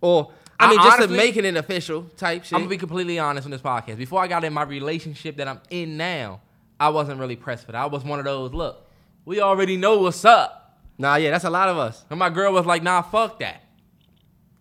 or 0.00 0.32
I 0.58 0.66
I 0.66 0.70
mean, 0.70 0.78
just 0.78 0.98
honestly- 0.98 1.16
to 1.16 1.22
make 1.22 1.36
it 1.36 1.44
an 1.44 1.56
official 1.56 2.02
type 2.16 2.44
shit. 2.44 2.54
I'm 2.54 2.60
gonna 2.62 2.70
be 2.70 2.78
completely 2.78 3.18
honest 3.18 3.44
on 3.44 3.50
this 3.52 3.60
podcast. 3.60 3.96
Before 3.96 4.20
I 4.22 4.26
got 4.26 4.42
in 4.44 4.52
my 4.52 4.62
relationship 4.62 5.36
that 5.36 5.46
I'm 5.46 5.60
in 5.70 5.96
now, 5.96 6.40
I 6.80 6.88
wasn't 6.88 7.20
really 7.20 7.36
pressed 7.36 7.64
for 7.66 7.72
that. 7.72 7.78
I 7.80 7.86
was 7.86 8.02
one 8.04 8.18
of 8.18 8.24
those, 8.24 8.52
look, 8.52 8.88
we 9.24 9.40
already 9.40 9.76
know 9.76 9.98
what's 9.98 10.24
up. 10.24 10.78
nah, 11.00 11.14
yeah, 11.14 11.30
that's 11.30 11.44
a 11.44 11.50
lot 11.50 11.68
of 11.68 11.78
us. 11.78 12.04
And 12.10 12.18
my 12.18 12.28
girl 12.28 12.52
was 12.52 12.66
like, 12.66 12.82
nah, 12.82 13.02
fuck 13.02 13.38
that. 13.38 13.62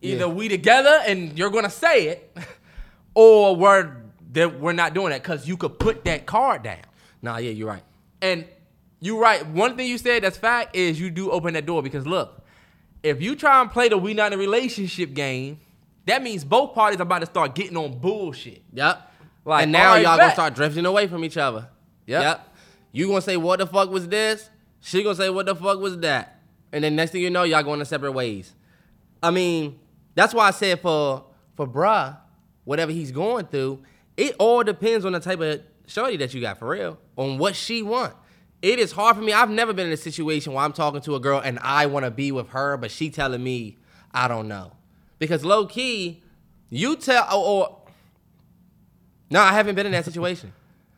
Either 0.04 0.28
Yeah. 0.28 0.34
we 0.34 0.48
together 0.48 1.02
and 1.08 1.36
you're 1.38 1.50
gonna 1.50 1.70
say 1.72 2.10
it, 2.10 2.38
or 3.16 3.56
we're 3.56 3.91
that 4.32 4.59
we're 4.59 4.73
not 4.73 4.93
doing 4.93 5.09
that 5.09 5.23
because 5.23 5.47
you 5.47 5.57
could 5.57 5.80
put 5.80 6.05
that 6.05 6.25
card 6.25 6.63
down. 6.63 6.82
Nah, 7.21 7.38
yeah, 7.38 7.51
you're 7.51 7.67
right. 7.67 7.84
And 8.21 8.45
you're 8.99 9.19
right. 9.19 9.45
One 9.45 9.78
thing 9.78 9.88
you 9.88 9.97
said 9.97 10.23
that's 10.23 10.38
fact 10.38 10.75
is 10.75 10.99
you 10.99 11.09
do 11.09 11.32
open 11.32 11.53
that 11.53 11.65
door 11.65 11.82
because 11.82 12.05
look, 12.05 12.43
if 13.03 13.21
you 13.21 13.36
try 13.36 13.61
and 13.61 13.71
play 13.71 13.89
the 13.89 13.97
we 13.97 14.13
not 14.13 14.34
in 14.34 14.39
a 14.39 14.41
relationship 14.41 15.13
game, 15.13 15.59
that 16.05 16.23
means 16.23 16.43
both 16.43 16.73
parties 16.73 16.99
are 16.99 17.03
about 17.03 17.19
to 17.19 17.25
start 17.25 17.55
getting 17.55 17.78
on 17.78 17.99
bullshit. 17.99 18.63
Yep. 18.73 19.11
Like, 19.45 19.63
and 19.63 19.71
now 19.71 19.89
alright, 19.89 20.03
y'all 20.03 20.17
gonna 20.17 20.34
start 20.34 20.55
drifting 20.55 20.86
away 20.86 21.07
from 21.07 21.23
each 21.23 21.38
other. 21.38 21.69
Yep. 22.05 22.55
You 22.91 23.07
gonna 23.07 23.21
say 23.21 23.38
what 23.38 23.59
the 23.59 23.67
fuck 23.67 23.89
was 23.89 24.07
this? 24.07 24.49
She 24.82 25.03
gonna 25.03 25.15
say 25.15 25.30
what 25.30 25.45
the 25.45 25.55
fuck 25.55 25.80
was 25.80 25.99
that? 25.99 26.39
And 26.71 26.84
then 26.84 26.95
next 26.95 27.11
thing 27.11 27.21
you 27.21 27.30
know, 27.30 27.43
y'all 27.43 27.63
going 27.63 27.80
to 27.80 27.86
separate 27.86 28.13
ways. 28.13 28.53
I 29.21 29.32
mean, 29.32 29.80
that's 30.15 30.34
why 30.34 30.47
I 30.47 30.51
said 30.51 30.82
for 30.82 31.25
for 31.55 31.67
bruh, 31.67 32.17
whatever 32.65 32.91
he's 32.91 33.11
going 33.11 33.45
through, 33.47 33.84
it 34.18 34.36
all 34.39 34.63
depends 34.63 35.05
on 35.05 35.13
the 35.13 35.20
type 35.20 35.39
of 35.39 35.61
shorty 35.86 36.18
that 36.18 36.34
you 36.34 36.41
got 36.41 36.57
for 36.57 36.68
real, 36.68 36.97
on 37.15 37.38
what 37.38 37.55
she 37.55 37.84
want. 37.84 38.13
It 38.61 38.80
is 38.80 38.91
hard 38.91 39.15
for 39.15 39.22
me. 39.22 39.32
I've 39.32 39.51
never 39.51 39.72
been 39.72 39.88
in 39.88 39.93
a 39.93 39.97
situation 39.97 40.51
where 40.51 40.65
I'm 40.65 40.74
talking 40.74 40.99
to 41.01 41.15
a 41.15 41.20
girl 41.20 41.39
and 41.39 41.59
I 41.59 41.86
want 41.86 42.05
to 42.05 42.11
be 42.11 42.32
with 42.32 42.49
her, 42.49 42.76
but 42.76 42.89
she 42.89 43.09
telling 43.09 43.43
me 43.43 43.78
I 44.11 44.28
don't 44.28 44.47
know. 44.47 44.72
Because 45.20 45.45
low 45.45 45.68
key, 45.68 46.24
you 46.70 46.95
tell 46.95 47.24
or, 47.32 47.45
or 47.45 47.78
no, 49.30 49.41
I 49.41 49.53
haven't 49.53 49.76
been 49.76 49.86
in 49.86 49.91
that 49.91 50.05
situation. 50.11 50.53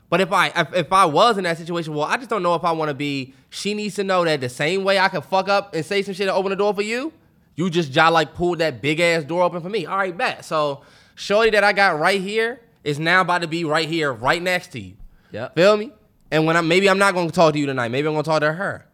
But 0.09 0.21
if 0.21 0.31
I 0.31 0.47
if, 0.55 0.73
if 0.73 0.93
I 0.93 1.05
was 1.05 1.37
in 1.37 1.43
that 1.43 1.57
situation, 1.57 1.93
well, 1.93 2.05
I 2.05 2.17
just 2.17 2.29
don't 2.29 2.41
know 2.41 2.55
if 2.55 2.63
I 2.63 2.71
want 2.71 2.89
to 2.89 2.95
be. 2.95 3.33
She 3.49 3.73
needs 3.73 3.95
to 3.95 4.03
know 4.03 4.23
that 4.23 4.41
the 4.41 4.49
same 4.49 4.83
way 4.83 4.97
I 4.97 5.09
can 5.09 5.21
fuck 5.21 5.49
up 5.49 5.75
and 5.75 5.85
say 5.85 6.01
some 6.01 6.13
shit 6.13 6.27
and 6.27 6.35
open 6.35 6.51
the 6.51 6.55
door 6.55 6.73
for 6.73 6.81
you, 6.81 7.11
you 7.55 7.69
just 7.69 7.91
jolly 7.91 8.13
like 8.13 8.33
pulled 8.33 8.59
that 8.59 8.81
big 8.81 8.99
ass 8.99 9.23
door 9.23 9.43
open 9.43 9.61
for 9.61 9.69
me. 9.69 9.85
All 9.85 9.97
right, 9.97 10.15
bet. 10.15 10.45
So, 10.45 10.83
shorty 11.15 11.49
that 11.51 11.63
I 11.63 11.73
got 11.73 11.99
right 11.99 12.21
here 12.21 12.59
is 12.83 12.99
now 12.99 13.21
about 13.21 13.41
to 13.41 13.47
be 13.47 13.63
right 13.63 13.87
here, 13.87 14.11
right 14.11 14.41
next 14.41 14.71
to 14.73 14.79
you. 14.79 14.95
Yeah. 15.31 15.49
Feel 15.49 15.77
me? 15.77 15.91
And 16.31 16.45
when 16.45 16.57
I 16.57 16.61
maybe 16.61 16.89
I'm 16.89 16.99
not 16.99 17.13
gonna 17.13 17.31
talk 17.31 17.53
to 17.53 17.59
you 17.59 17.65
tonight. 17.65 17.89
Maybe 17.89 18.07
I'm 18.07 18.13
gonna 18.13 18.23
talk 18.23 18.41
to 18.41 18.53
her, 18.53 18.87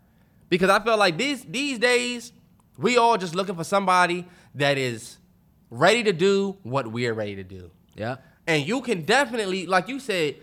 because 0.49 0.69
I 0.69 0.79
feel 0.83 0.97
like 0.97 1.17
these 1.17 1.43
these 1.43 1.79
days 1.79 2.31
we 2.77 2.97
all 2.97 3.17
just 3.17 3.35
looking 3.35 3.55
for 3.55 3.63
somebody 3.63 4.25
that 4.55 4.77
is 4.77 5.17
ready 5.69 6.03
to 6.03 6.13
do 6.13 6.57
what 6.63 6.91
we're 6.91 7.13
ready 7.13 7.35
to 7.35 7.43
do. 7.43 7.71
Yeah. 7.95 8.17
And 8.47 8.65
you 8.65 8.81
can 8.81 9.03
definitely, 9.03 9.65
like 9.65 9.87
you 9.87 9.99
said, 9.99 10.35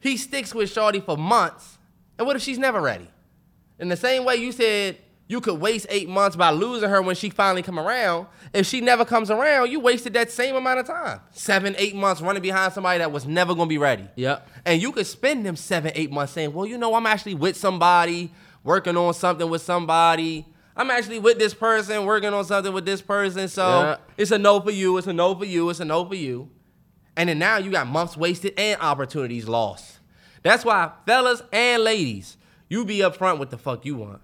he 0.00 0.16
sticks 0.16 0.54
with 0.54 0.70
Shorty 0.70 1.00
for 1.00 1.16
months. 1.16 1.78
And 2.18 2.26
what 2.26 2.36
if 2.36 2.42
she's 2.42 2.58
never 2.58 2.80
ready? 2.80 3.08
In 3.78 3.88
the 3.88 3.96
same 3.96 4.24
way 4.24 4.36
you 4.36 4.52
said 4.52 4.98
you 5.30 5.40
could 5.40 5.60
waste 5.60 5.86
eight 5.90 6.08
months 6.08 6.34
by 6.34 6.50
losing 6.50 6.90
her 6.90 7.00
when 7.00 7.14
she 7.14 7.30
finally 7.30 7.62
come 7.62 7.78
around. 7.78 8.26
If 8.52 8.66
she 8.66 8.80
never 8.80 9.04
comes 9.04 9.30
around, 9.30 9.70
you 9.70 9.78
wasted 9.78 10.12
that 10.14 10.28
same 10.32 10.56
amount 10.56 10.80
of 10.80 10.88
time. 10.88 11.20
Seven, 11.30 11.76
eight 11.78 11.94
months 11.94 12.20
running 12.20 12.42
behind 12.42 12.72
somebody 12.72 12.98
that 12.98 13.12
was 13.12 13.28
never 13.28 13.54
gonna 13.54 13.68
be 13.68 13.78
ready. 13.78 14.08
Yep. 14.16 14.48
And 14.64 14.82
you 14.82 14.90
could 14.90 15.06
spend 15.06 15.46
them 15.46 15.54
seven, 15.54 15.92
eight 15.94 16.10
months 16.10 16.32
saying, 16.32 16.52
well, 16.52 16.66
you 16.66 16.76
know, 16.76 16.96
I'm 16.96 17.06
actually 17.06 17.36
with 17.36 17.56
somebody, 17.56 18.32
working 18.64 18.96
on 18.96 19.14
something 19.14 19.48
with 19.48 19.62
somebody. 19.62 20.46
I'm 20.76 20.90
actually 20.90 21.20
with 21.20 21.38
this 21.38 21.54
person, 21.54 22.06
working 22.06 22.34
on 22.34 22.44
something 22.44 22.72
with 22.72 22.84
this 22.84 23.00
person. 23.00 23.46
So 23.46 23.62
Yeah. 23.82 23.96
it's 24.16 24.32
a 24.32 24.38
no 24.38 24.58
for 24.60 24.72
you, 24.72 24.98
it's 24.98 25.06
a 25.06 25.12
no 25.12 25.36
for 25.36 25.44
you, 25.44 25.70
it's 25.70 25.78
a 25.78 25.84
no 25.84 26.04
for 26.06 26.16
you. 26.16 26.50
And 27.16 27.28
then 27.28 27.38
now 27.38 27.58
you 27.58 27.70
got 27.70 27.86
months 27.86 28.16
wasted 28.16 28.54
and 28.58 28.80
opportunities 28.80 29.46
lost. 29.46 30.00
That's 30.42 30.64
why, 30.64 30.90
fellas 31.06 31.40
and 31.52 31.84
ladies, 31.84 32.36
you 32.68 32.84
be 32.84 32.98
upfront 32.98 33.38
with 33.38 33.50
the 33.50 33.58
fuck 33.58 33.86
you 33.86 33.94
want. 33.94 34.22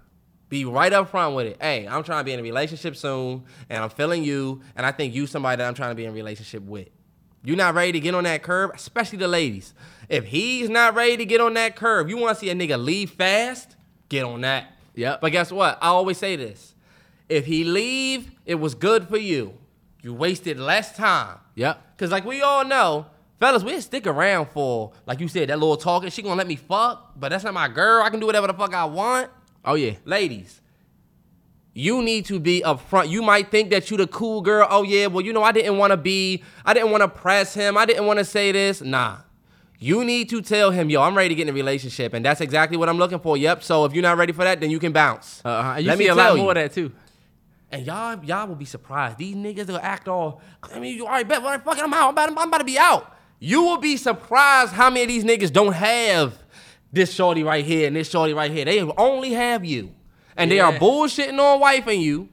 Be 0.49 0.63
right 0.63 0.93
up 0.93 1.09
front 1.09 1.35
with 1.35 1.47
it. 1.47 1.57
Hey, 1.59 1.87
I'm 1.87 2.03
trying 2.03 2.21
to 2.21 2.23
be 2.23 2.31
in 2.31 2.39
a 2.39 2.43
relationship 2.43 2.95
soon, 2.95 3.43
and 3.69 3.83
I'm 3.83 3.89
feeling 3.89 4.23
you, 4.23 4.61
and 4.75 4.85
I 4.85 4.91
think 4.91 5.13
you 5.13 5.27
somebody 5.27 5.57
that 5.57 5.67
I'm 5.67 5.73
trying 5.73 5.91
to 5.91 5.95
be 5.95 6.05
in 6.05 6.11
a 6.11 6.13
relationship 6.13 6.63
with. 6.63 6.87
You're 7.43 7.57
not 7.57 7.75
ready 7.75 7.91
to 7.93 7.99
get 7.99 8.15
on 8.15 8.23
that 8.23 8.43
curve, 8.43 8.71
especially 8.73 9.19
the 9.19 9.27
ladies. 9.27 9.73
If 10.09 10.25
he's 10.25 10.69
not 10.69 10.95
ready 10.95 11.17
to 11.17 11.25
get 11.25 11.41
on 11.41 11.53
that 11.55 11.75
curve, 11.75 12.09
you 12.09 12.17
want 12.17 12.37
to 12.37 12.39
see 12.39 12.49
a 12.49 12.55
nigga 12.55 12.81
leave 12.81 13.11
fast, 13.11 13.75
get 14.09 14.23
on 14.23 14.41
that. 14.41 14.73
Yep. 14.95 15.21
But 15.21 15.31
guess 15.31 15.51
what? 15.51 15.77
I 15.81 15.87
always 15.87 16.17
say 16.17 16.35
this. 16.35 16.73
If 17.29 17.45
he 17.45 17.63
leave, 17.63 18.31
it 18.45 18.55
was 18.55 18.73
good 18.73 19.07
for 19.07 19.17
you. 19.17 19.53
You 20.01 20.13
wasted 20.13 20.59
less 20.59 20.95
time. 20.95 21.37
Yep. 21.55 21.97
Cause 21.97 22.11
like 22.11 22.25
we 22.25 22.41
all 22.41 22.65
know, 22.65 23.07
fellas, 23.39 23.63
we'll 23.63 23.81
stick 23.81 24.07
around 24.07 24.49
for, 24.49 24.93
like 25.05 25.19
you 25.19 25.27
said, 25.27 25.49
that 25.49 25.59
little 25.59 25.77
talking. 25.77 26.09
She 26.09 26.21
gonna 26.21 26.35
let 26.35 26.47
me 26.47 26.55
fuck, 26.55 27.13
but 27.19 27.29
that's 27.29 27.43
not 27.43 27.53
my 27.53 27.67
girl. 27.67 28.03
I 28.03 28.09
can 28.09 28.19
do 28.19 28.25
whatever 28.25 28.47
the 28.47 28.53
fuck 28.53 28.73
I 28.73 28.85
want. 28.85 29.29
Oh 29.67 29.75
yeah. 29.75 29.95
Ladies, 30.05 30.61
you 31.73 32.01
need 32.01 32.25
to 32.25 32.39
be 32.39 32.63
upfront. 32.65 33.09
You 33.09 33.21
might 33.21 33.51
think 33.51 33.69
that 33.69 33.91
you 33.91 33.97
the 33.97 34.07
cool 34.07 34.41
girl. 34.41 34.65
Oh 34.69 34.81
yeah, 34.81 35.07
well 35.07 35.23
you 35.23 35.33
know 35.33 35.43
I 35.43 35.51
didn't 35.51 35.77
want 35.77 35.91
to 35.91 35.97
be, 35.97 36.41
I 36.65 36.73
didn't 36.73 36.89
want 36.89 37.01
to 37.03 37.07
press 37.09 37.53
him. 37.53 37.77
I 37.77 37.85
didn't 37.85 38.05
want 38.05 38.17
to 38.17 38.25
say 38.25 38.51
this. 38.51 38.81
Nah. 38.81 39.17
You 39.79 40.03
need 40.03 40.29
to 40.29 40.41
tell 40.41 40.71
him, 40.71 40.89
yo, 40.89 41.03
I'm 41.03 41.15
ready 41.15 41.29
to 41.29 41.35
get 41.35 41.43
in 41.43 41.49
a 41.49 41.53
relationship, 41.53 42.13
and 42.13 42.25
that's 42.25 42.41
exactly 42.41 42.77
what 42.77 42.89
I'm 42.89 42.97
looking 42.97 43.19
for. 43.19 43.37
Yep. 43.37 43.61
So 43.61 43.85
if 43.85 43.93
you're 43.93 44.01
not 44.01 44.17
ready 44.17 44.33
for 44.33 44.43
that, 44.43 44.59
then 44.59 44.71
you 44.71 44.79
can 44.79 44.91
bounce. 44.91 45.39
Uh, 45.45 45.75
you 45.79 45.85
Let 45.85 45.99
me 45.99 46.07
a 46.07 46.15
lot 46.15 46.27
tell 46.27 46.37
more 46.37 46.45
you. 46.45 46.49
of 46.49 46.55
that 46.55 46.73
too. 46.73 46.91
And 47.69 47.85
y'all, 47.85 48.23
y'all 48.23 48.47
will 48.47 48.55
be 48.55 48.65
surprised. 48.65 49.17
These 49.17 49.35
niggas 49.35 49.67
will 49.67 49.77
act 49.77 50.07
all. 50.07 50.41
I 50.63 50.79
mean, 50.79 50.95
you 50.95 51.05
all 51.05 51.11
right, 51.11 51.27
bet, 51.27 51.43
fucking, 51.43 51.83
I'm 51.83 51.93
out. 51.93 52.07
I'm 52.07 52.13
about, 52.13 52.29
I'm 52.29 52.47
about 52.47 52.57
to 52.59 52.63
be 52.63 52.79
out. 52.79 53.13
You 53.39 53.61
will 53.61 53.77
be 53.77 53.97
surprised 53.97 54.71
how 54.73 54.89
many 54.89 55.03
of 55.03 55.09
these 55.09 55.23
niggas 55.23 55.53
don't 55.53 55.73
have 55.73 56.41
this 56.91 57.13
shorty 57.13 57.43
right 57.43 57.65
here 57.65 57.87
and 57.87 57.95
this 57.95 58.09
shorty 58.09 58.33
right 58.33 58.51
here. 58.51 58.65
They 58.65 58.81
only 58.81 59.31
have 59.33 59.65
you, 59.65 59.93
and 60.35 60.49
they 60.51 60.59
are 60.59 60.73
bullshitting 60.73 61.39
on 61.39 61.59
wife 61.59 61.87
and 61.87 62.01
you 62.01 62.29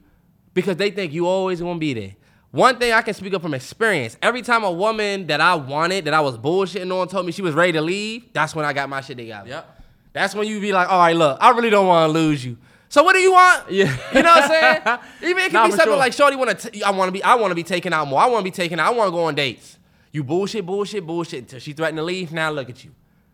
because 0.54 0.76
they 0.76 0.90
think 0.90 1.12
you 1.12 1.26
always 1.26 1.60
gonna 1.60 1.78
be 1.78 1.94
there. 1.94 2.14
One 2.50 2.78
thing 2.78 2.92
I 2.92 3.02
can 3.02 3.14
speak 3.14 3.34
up 3.34 3.42
from 3.42 3.54
experience: 3.54 4.16
every 4.22 4.42
time 4.42 4.62
a 4.64 4.70
woman 4.70 5.26
that 5.26 5.40
I 5.40 5.54
wanted, 5.56 6.04
that 6.04 6.14
I 6.14 6.20
was 6.20 6.38
bullshitting 6.38 6.92
on, 6.96 7.08
told 7.08 7.26
me 7.26 7.32
she 7.32 7.42
was 7.42 7.54
ready 7.54 7.72
to 7.72 7.80
leave, 7.80 8.32
that's 8.32 8.54
when 8.54 8.64
I 8.64 8.72
got 8.72 8.88
my 8.88 9.00
shit 9.00 9.16
together. 9.18 9.48
Yep. 9.48 9.80
That's 10.12 10.34
when 10.36 10.46
you 10.46 10.60
be 10.60 10.72
like, 10.72 10.88
all 10.88 11.00
right, 11.00 11.16
look, 11.16 11.36
I 11.40 11.50
really 11.50 11.70
don't 11.70 11.88
want 11.88 12.08
to 12.08 12.12
lose 12.12 12.44
you. 12.44 12.56
So 12.88 13.02
what 13.02 13.14
do 13.14 13.18
you 13.18 13.32
want? 13.32 13.68
Yeah. 13.72 13.92
You 14.14 14.22
know 14.22 14.30
what 14.30 14.44
I'm 14.44 14.48
saying? 14.48 14.98
Even 15.30 15.38
it 15.42 15.50
can 15.50 15.52
Nah, 15.54 15.66
be 15.66 15.70
something 15.72 15.86
sure. 15.86 15.96
like, 15.96 16.12
Shorty, 16.12 16.36
want 16.36 16.56
to? 16.56 16.80
I 16.82 16.90
want 16.92 17.08
to 17.08 17.12
be. 17.12 17.20
I 17.24 17.34
want 17.34 17.50
to 17.50 17.56
be 17.56 17.64
taken 17.64 17.92
out 17.92 18.06
more. 18.06 18.20
I 18.20 18.26
want 18.26 18.38
to 18.38 18.44
be 18.44 18.54
taken 18.54 18.78
out. 18.78 18.92
I 18.92 18.96
want 18.96 19.08
to 19.08 19.10
go 19.10 19.24
on 19.24 19.34
dates. 19.34 19.78
You 20.12 20.22
bullshit, 20.22 20.64
bullshit, 20.64 21.04
bullshit 21.04 21.40
until 21.40 21.58
she 21.58 21.72
threatened 21.72 21.96
to 21.98 22.04
leave. 22.04 22.30
Now 22.32 22.52
look 22.52 22.70
at 22.70 22.84
you. 22.84 22.92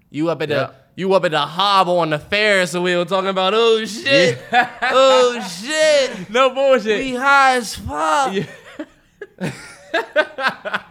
You 0.09 0.31
up 0.31 0.41
at 0.41 0.49
the 0.49 0.55
Yeah. 0.55 0.71
You 1.01 1.13
up 1.15 1.25
at 1.25 1.31
the 1.33 1.41
hobble 1.41 1.99
on 1.99 2.11
the 2.11 2.19
Ferris 2.19 2.75
wheel 2.77 3.05
talking 3.07 3.31
about 3.31 3.55
oh 3.55 3.85
shit, 3.85 4.39
oh 4.53 5.41
shit, 5.63 6.31
No 6.31 6.55
bullshit. 6.55 6.99
we 6.99 7.15
high 7.15 7.57
as 7.57 7.75
fuck. 7.75 8.35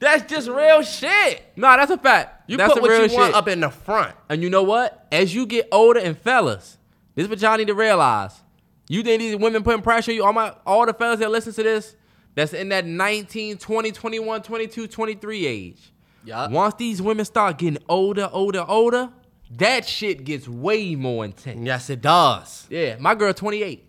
That's 0.00 0.30
just 0.30 0.48
real 0.48 0.82
shit. 0.82 1.42
Nah, 1.56 1.76
that's 1.78 1.90
a 1.90 1.96
fact. 1.96 2.50
You 2.50 2.58
that's 2.58 2.74
put 2.74 2.82
what 2.82 2.90
real 2.90 3.02
you 3.04 3.08
shit. 3.08 3.18
want 3.18 3.34
up 3.34 3.48
in 3.48 3.60
the 3.60 3.70
front. 3.70 4.14
And 4.28 4.42
you 4.42 4.50
know 4.50 4.62
what? 4.62 5.06
As 5.10 5.34
you 5.34 5.46
get 5.46 5.66
older 5.72 5.98
and 5.98 6.18
fellas, 6.18 6.76
this 7.14 7.24
is 7.24 7.30
what 7.30 7.40
y'all 7.40 7.56
need 7.56 7.68
to 7.68 7.74
realize. 7.74 8.42
You 8.88 9.02
think 9.02 9.20
these 9.20 9.34
women 9.36 9.62
putting 9.62 9.80
pressure 9.80 10.10
on 10.10 10.16
you? 10.16 10.24
All 10.24 10.34
my 10.34 10.54
all 10.66 10.84
the 10.84 10.92
fellas 10.92 11.20
that 11.20 11.30
listen 11.30 11.54
to 11.54 11.62
this, 11.62 11.96
that's 12.34 12.52
in 12.52 12.68
that 12.68 12.84
19, 12.84 13.56
20, 13.56 13.92
21, 13.92 14.42
22, 14.42 14.86
23 14.88 15.46
age. 15.46 15.92
Yup. 16.24 16.50
Once 16.50 16.74
these 16.76 17.02
women 17.02 17.24
start 17.24 17.58
getting 17.58 17.78
older, 17.88 18.28
older, 18.32 18.64
older, 18.66 19.10
that 19.58 19.86
shit 19.86 20.24
gets 20.24 20.48
way 20.48 20.94
more 20.94 21.24
intense. 21.24 21.60
Yes, 21.64 21.90
it 21.90 22.00
does. 22.00 22.66
Yeah, 22.70 22.96
my 22.98 23.14
girl 23.14 23.32
28. 23.34 23.88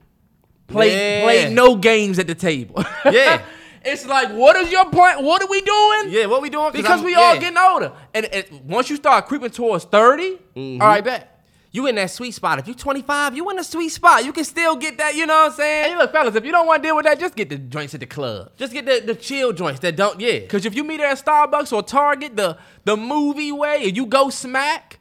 Play 0.67 0.91
Yeah. 1.19 1.23
play 1.23 1.53
no 1.53 1.75
games 1.75 2.19
at 2.19 2.27
the 2.27 2.35
table. 2.35 2.83
Yeah. 3.11 3.41
it's 3.83 4.05
like, 4.05 4.31
what 4.31 4.55
is 4.55 4.71
your 4.71 4.85
plan? 4.89 5.23
What 5.23 5.41
are 5.43 5.47
we 5.47 5.61
doing? 5.61 6.05
Yeah, 6.09 6.25
what 6.25 6.41
we 6.41 6.49
doing? 6.49 6.71
Because 6.71 6.89
I'm- 6.99 7.03
we 7.03 7.15
all 7.15 7.35
yeah. 7.35 7.39
getting 7.39 7.57
older. 7.57 7.91
And, 8.13 8.25
and 8.25 8.45
once 8.67 8.89
you 8.89 8.95
start 8.95 9.27
creeping 9.27 9.51
towards 9.51 9.85
30, 9.85 10.39
Mm-hmm. 10.55 10.81
all 10.81 10.87
right, 10.87 11.03
bet. 11.03 11.34
You 11.75 11.87
in 11.87 11.95
that 11.95 12.09
sweet 12.09 12.33
spot. 12.33 12.57
If 12.57 12.67
you're 12.67 12.75
25, 12.75 13.35
you 13.35 13.49
in 13.49 13.59
a 13.59 13.63
sweet 13.63 13.89
spot. 13.89 14.23
You 14.23 14.31
can 14.31 14.45
still 14.45 14.75
get 14.77 14.97
that, 14.97 15.15
you 15.15 15.25
know 15.25 15.33
what 15.43 15.51
I'm 15.51 15.57
saying? 15.57 15.91
Hey, 15.91 15.97
look, 15.97 16.11
fellas, 16.13 16.33
if 16.35 16.45
you 16.45 16.51
don't 16.51 16.65
want 16.65 16.81
to 16.81 16.87
deal 16.87 16.95
with 16.95 17.05
that, 17.05 17.19
just 17.19 17.35
get 17.35 17.49
the 17.49 17.57
joints 17.57 17.93
at 17.93 17.99
the 17.99 18.05
club. 18.05 18.51
Just 18.55 18.71
get 18.71 18.85
the, 18.85 19.01
the 19.05 19.13
chill 19.15 19.51
joints 19.51 19.81
that 19.81 19.95
don't, 19.97 20.19
yeah. 20.21 20.39
Cause 20.47 20.65
if 20.65 20.73
you 20.73 20.83
meet 20.85 21.01
her 21.01 21.05
at 21.07 21.23
Starbucks 21.23 21.73
or 21.73 21.83
Target, 21.83 22.37
the 22.37 22.57
the 22.85 22.95
movie 22.95 23.51
way, 23.51 23.83
and 23.87 23.97
you 23.97 24.05
go 24.05 24.29
smack, 24.29 24.99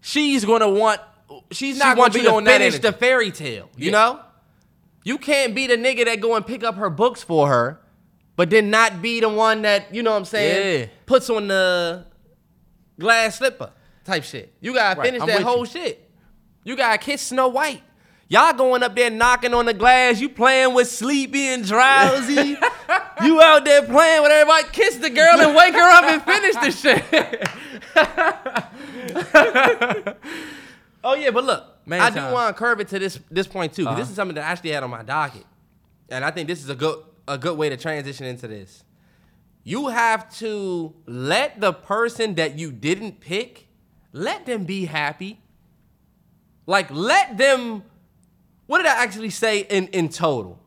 she's 0.00 0.44
gonna 0.44 0.68
want. 0.68 1.00
She's 1.50 1.78
not 1.78 1.96
want 1.96 2.12
gonna 2.12 2.22
you 2.24 2.28
be 2.28 2.30
to 2.30 2.36
on 2.36 2.44
that 2.44 2.58
finish 2.58 2.74
energy. 2.74 2.88
the 2.88 2.92
fairy 2.92 3.30
tale, 3.30 3.70
you 3.76 3.86
Yeah. 3.86 3.92
know? 3.92 4.20
You 5.04 5.16
can't 5.18 5.54
be 5.54 5.66
the 5.66 5.76
nigga 5.76 6.04
that 6.04 6.20
go 6.20 6.34
and 6.36 6.46
pick 6.46 6.62
up 6.62 6.74
her 6.76 6.90
books 6.90 7.22
for 7.22 7.48
her, 7.48 7.80
but 8.36 8.50
then 8.50 8.68
not 8.70 9.00
be 9.00 9.20
the 9.20 9.28
one 9.30 9.62
that, 9.62 9.94
you 9.94 10.02
know 10.02 10.10
what 10.10 10.18
I'm 10.18 10.24
saying, 10.26 10.80
Yeah. 10.80 10.86
puts 11.06 11.30
on 11.30 11.48
the 11.48 12.04
glass 13.00 13.38
slipper 13.38 13.70
type 14.04 14.24
shit. 14.24 14.52
You 14.60 14.74
gotta 14.74 14.98
Right, 15.00 15.06
finish 15.06 15.22
I'm 15.22 15.28
that 15.28 15.42
whole 15.42 15.60
you. 15.60 15.66
shit. 15.66 16.10
You 16.64 16.76
gotta 16.76 16.98
kiss 16.98 17.22
Snow 17.22 17.48
White. 17.48 17.82
Y'all 18.28 18.52
going 18.54 18.82
up 18.82 18.94
there 18.96 19.10
knocking 19.10 19.52
on 19.52 19.66
the 19.66 19.74
glass, 19.74 20.18
you 20.20 20.28
playing 20.28 20.72
with 20.74 20.88
sleepy 20.88 21.48
and 21.48 21.64
drowsy. 21.66 22.32
you 23.24 23.40
out 23.42 23.64
there 23.64 23.82
playing 23.82 24.22
with 24.22 24.30
everybody, 24.32 24.64
kiss 24.72 24.96
the 24.96 25.10
girl 25.10 25.38
and 25.40 25.54
wake 25.54 25.74
her 25.74 25.90
up 25.90 26.04
and 26.04 26.22
finish 26.22 26.54
the 26.54 26.70
shit. 26.70 27.04
oh 31.04 31.14
yeah, 31.14 31.30
but 31.30 31.44
look, 31.44 31.64
Man 31.86 32.00
I 32.00 32.10
do 32.10 32.20
want 32.32 32.54
to 32.56 32.58
curve 32.58 32.80
it 32.80 32.88
to 32.88 32.98
this 32.98 33.18
this 33.30 33.46
point 33.46 33.74
too. 33.74 33.84
This 33.84 33.90
Uh-huh. 33.92 34.00
is 34.02 34.14
something 34.14 34.34
that 34.36 34.44
I 34.44 34.48
actually 34.52 34.70
had 34.70 34.82
on 34.82 34.90
my 34.90 35.02
docket, 35.02 35.44
and 36.08 36.24
I 36.24 36.30
think 36.30 36.48
this 36.48 36.62
is 36.62 36.70
a 36.70 36.74
good 36.74 36.98
a 37.28 37.36
good 37.38 37.56
way 37.58 37.68
to 37.68 37.76
transition 37.76 38.26
into 38.26 38.48
this. 38.48 38.82
You 39.64 39.88
have 39.88 40.32
to 40.38 40.94
let 41.06 41.60
the 41.60 41.72
person 41.72 42.34
that 42.36 42.58
you 42.58 42.72
didn't 42.72 43.20
pick, 43.20 43.68
let 44.12 44.46
them 44.46 44.64
be 44.64 44.84
happy. 44.84 45.40
Like 46.66 46.90
let 46.90 47.36
them. 47.36 47.82
What 48.66 48.78
did 48.78 48.86
I 48.86 49.02
actually 49.02 49.30
say 49.30 49.60
in 49.60 49.88
in 49.88 50.08
total? 50.08 50.58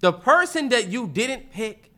The 0.00 0.12
person 0.12 0.68
that 0.70 0.88
you 0.88 1.06
didn't 1.06 1.50
pick, 1.50 1.92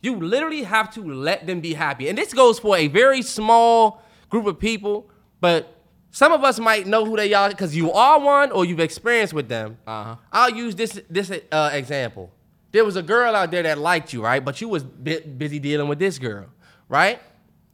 you 0.00 0.16
literally 0.16 0.62
have 0.62 0.92
to 0.94 1.02
let 1.02 1.46
them 1.46 1.60
be 1.60 1.74
happy. 1.74 2.08
And 2.08 2.16
this 2.16 2.32
goes 2.32 2.58
for 2.58 2.76
a 2.76 2.86
very 2.86 3.22
small 3.22 4.02
group 4.30 4.46
of 4.46 4.58
people, 4.58 5.10
but 5.40 5.76
some 6.10 6.32
of 6.32 6.42
us 6.42 6.58
might 6.58 6.86
know 6.86 7.04
who 7.04 7.16
they 7.16 7.32
are 7.34 7.48
because 7.48 7.76
you 7.76 7.92
are 7.92 8.18
one 8.18 8.50
or 8.50 8.64
you've 8.64 8.80
experienced 8.80 9.32
with 9.32 9.48
them. 9.48 9.78
Uh-huh. 9.86 10.16
I'll 10.32 10.50
use 10.50 10.74
this 10.74 11.00
this 11.08 11.30
uh, 11.52 11.70
example. 11.72 12.32
There 12.72 12.84
was 12.84 12.96
a 12.96 13.02
girl 13.02 13.34
out 13.34 13.50
there 13.50 13.62
that 13.64 13.78
liked 13.78 14.12
you, 14.12 14.22
right? 14.22 14.44
But 14.44 14.60
you 14.60 14.68
was 14.68 14.82
bu- 14.84 15.22
busy 15.22 15.58
dealing 15.58 15.88
with 15.88 15.98
this 15.98 16.18
girl, 16.18 16.46
right? 16.88 17.20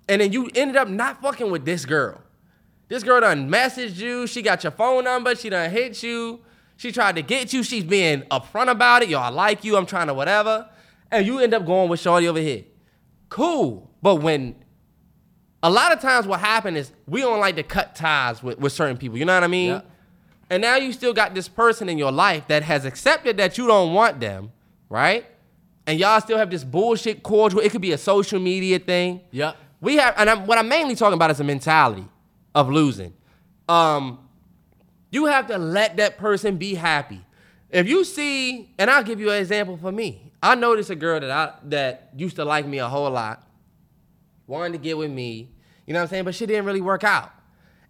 And 0.08 0.20
then 0.20 0.32
you 0.32 0.50
ended 0.54 0.76
up 0.76 0.88
not 0.88 1.20
fucking 1.20 1.50
with 1.50 1.64
this 1.64 1.84
girl. 1.84 2.22
This 2.88 3.02
girl 3.02 3.20
done 3.20 3.50
messaged 3.50 3.96
you. 3.96 4.26
She 4.26 4.42
got 4.42 4.62
your 4.62 4.70
phone 4.70 5.04
number. 5.04 5.34
She 5.34 5.50
done 5.50 5.70
hit 5.70 6.02
you. 6.02 6.40
She 6.76 6.92
tried 6.92 7.16
to 7.16 7.22
get 7.22 7.52
you. 7.52 7.62
She's 7.62 7.84
being 7.84 8.22
upfront 8.22 8.70
about 8.70 9.02
it. 9.02 9.08
Yo, 9.08 9.18
I 9.18 9.28
like 9.30 9.64
you. 9.64 9.76
I'm 9.76 9.86
trying 9.86 10.06
to 10.06 10.14
whatever. 10.14 10.68
And 11.10 11.26
you 11.26 11.38
end 11.40 11.54
up 11.54 11.66
going 11.66 11.88
with 11.88 12.00
Shorty 12.00 12.28
over 12.28 12.38
here. 12.38 12.64
Cool. 13.28 13.90
But 14.02 14.16
when 14.16 14.54
a 15.62 15.70
lot 15.70 15.92
of 15.92 16.00
times 16.00 16.26
what 16.26 16.40
happened 16.40 16.76
is 16.76 16.92
we 17.06 17.22
don't 17.22 17.40
like 17.40 17.56
to 17.56 17.62
cut 17.62 17.96
ties 17.96 18.42
with, 18.42 18.58
with 18.58 18.72
certain 18.72 18.96
people. 18.96 19.18
You 19.18 19.24
know 19.24 19.34
what 19.34 19.44
I 19.44 19.48
mean? 19.48 19.70
Yeah. 19.70 19.80
And 20.48 20.62
now 20.62 20.76
you 20.76 20.92
still 20.92 21.12
got 21.12 21.34
this 21.34 21.48
person 21.48 21.88
in 21.88 21.98
your 21.98 22.12
life 22.12 22.46
that 22.48 22.62
has 22.62 22.84
accepted 22.84 23.36
that 23.38 23.58
you 23.58 23.66
don't 23.66 23.94
want 23.94 24.20
them, 24.20 24.52
right? 24.88 25.26
And 25.88 25.98
y'all 25.98 26.20
still 26.20 26.38
have 26.38 26.50
this 26.50 26.62
bullshit 26.62 27.24
cordial. 27.24 27.60
It 27.60 27.72
could 27.72 27.80
be 27.80 27.92
a 27.92 27.98
social 27.98 28.38
media 28.38 28.78
thing. 28.78 29.22
Yep. 29.32 29.56
We 29.80 29.96
have, 29.96 30.14
and 30.16 30.30
I'm, 30.30 30.46
what 30.46 30.58
I'm 30.58 30.68
mainly 30.68 30.94
talking 30.94 31.14
about 31.14 31.32
is 31.32 31.40
a 31.40 31.44
mentality 31.44 32.06
of 32.56 32.70
losing. 32.70 33.12
Um, 33.68 34.18
you 35.10 35.26
have 35.26 35.46
to 35.48 35.58
let 35.58 35.98
that 35.98 36.16
person 36.16 36.56
be 36.56 36.74
happy. 36.74 37.20
If 37.70 37.86
you 37.86 38.02
see, 38.02 38.74
and 38.78 38.90
I'll 38.90 39.04
give 39.04 39.20
you 39.20 39.30
an 39.30 39.38
example 39.38 39.76
for 39.76 39.92
me. 39.92 40.32
I 40.42 40.54
noticed 40.54 40.88
a 40.90 40.94
girl 40.96 41.20
that 41.20 41.30
I 41.30 41.52
that 41.64 42.10
used 42.16 42.36
to 42.36 42.44
like 42.44 42.66
me 42.66 42.78
a 42.78 42.88
whole 42.88 43.10
lot, 43.10 43.46
wanted 44.46 44.72
to 44.72 44.78
get 44.78 44.96
with 44.96 45.10
me, 45.10 45.50
you 45.86 45.92
know 45.92 46.00
what 46.00 46.04
I'm 46.04 46.08
saying? 46.08 46.24
But 46.24 46.34
she 46.34 46.46
didn't 46.46 46.64
really 46.64 46.80
work 46.80 47.04
out. 47.04 47.30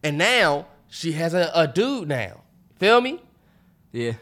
And 0.02 0.18
now 0.18 0.66
she 0.88 1.12
has 1.12 1.32
a, 1.32 1.50
a 1.54 1.66
dude 1.68 2.08
now. 2.08 2.42
Feel 2.78 3.00
me? 3.00 3.20
Yeah. 3.92 4.12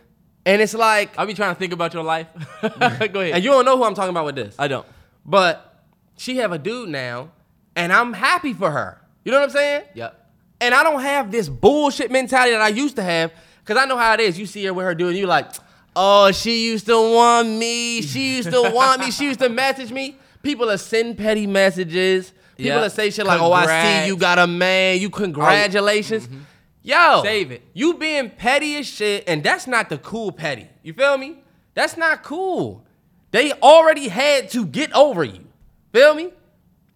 And 0.44 0.60
it's 0.60 0.74
like, 0.74 1.18
I'll 1.18 1.26
be 1.26 1.34
trying 1.34 1.54
to 1.54 1.58
think 1.58 1.72
about 1.72 1.94
your 1.94 2.02
life. 2.02 2.26
Go 2.62 2.68
ahead. 2.68 3.34
and 3.34 3.44
you 3.44 3.50
don't 3.50 3.64
know 3.64 3.76
who 3.78 3.84
I'm 3.84 3.94
talking 3.94 4.10
about 4.10 4.26
with 4.26 4.34
this. 4.34 4.54
I 4.58 4.68
don't. 4.68 4.86
But 5.24 5.84
she 6.16 6.36
have 6.38 6.52
a 6.52 6.58
dude 6.58 6.90
now, 6.90 7.30
and 7.74 7.92
I'm 7.92 8.12
happy 8.12 8.52
for 8.52 8.70
her. 8.70 9.00
You 9.24 9.32
know 9.32 9.38
what 9.38 9.44
I'm 9.44 9.50
saying? 9.50 9.84
Yep. 9.94 10.23
And 10.64 10.74
I 10.74 10.82
don't 10.82 11.02
have 11.02 11.30
this 11.30 11.46
bullshit 11.46 12.10
mentality 12.10 12.52
that 12.52 12.62
I 12.62 12.68
used 12.68 12.96
to 12.96 13.02
have, 13.02 13.32
because 13.60 13.76
I 13.76 13.84
know 13.84 13.98
how 13.98 14.14
it 14.14 14.20
is. 14.20 14.38
You 14.38 14.46
see 14.46 14.64
her 14.64 14.72
with 14.72 14.86
her 14.86 14.94
dude, 14.94 15.10
and 15.10 15.18
you 15.18 15.26
like, 15.26 15.50
oh, 15.94 16.32
she 16.32 16.64
used 16.64 16.86
to 16.86 16.94
want 16.94 17.50
me. 17.50 18.00
She 18.00 18.36
used 18.36 18.50
to 18.50 18.70
want 18.74 19.02
me. 19.02 19.10
She 19.10 19.26
used 19.26 19.40
to 19.40 19.50
message 19.50 19.92
me. 19.92 20.16
People 20.42 20.70
are 20.70 20.78
send 20.78 21.18
petty 21.18 21.46
messages. 21.46 22.32
People 22.56 22.78
are 22.82 22.88
say 22.88 23.10
shit 23.10 23.26
like, 23.26 23.42
oh, 23.42 23.52
I 23.52 23.66
see 23.66 24.06
you 24.06 24.16
got 24.16 24.38
a 24.38 24.46
man. 24.46 25.00
You 25.00 25.10
congratulations. 25.10 26.26
Oh, 26.30 26.34
mm-hmm. 26.34 26.44
Yo, 26.82 27.22
Save 27.22 27.50
it. 27.50 27.62
You 27.74 27.94
being 27.94 28.30
petty 28.30 28.76
as 28.76 28.86
shit, 28.86 29.24
and 29.26 29.42
that's 29.42 29.66
not 29.66 29.90
the 29.90 29.98
cool 29.98 30.32
petty. 30.32 30.66
You 30.82 30.94
feel 30.94 31.18
me? 31.18 31.42
That's 31.74 31.98
not 31.98 32.22
cool. 32.22 32.86
They 33.32 33.52
already 33.52 34.08
had 34.08 34.48
to 34.52 34.64
get 34.64 34.94
over 34.94 35.24
you. 35.24 35.44
Feel 35.92 36.14
me? 36.14 36.30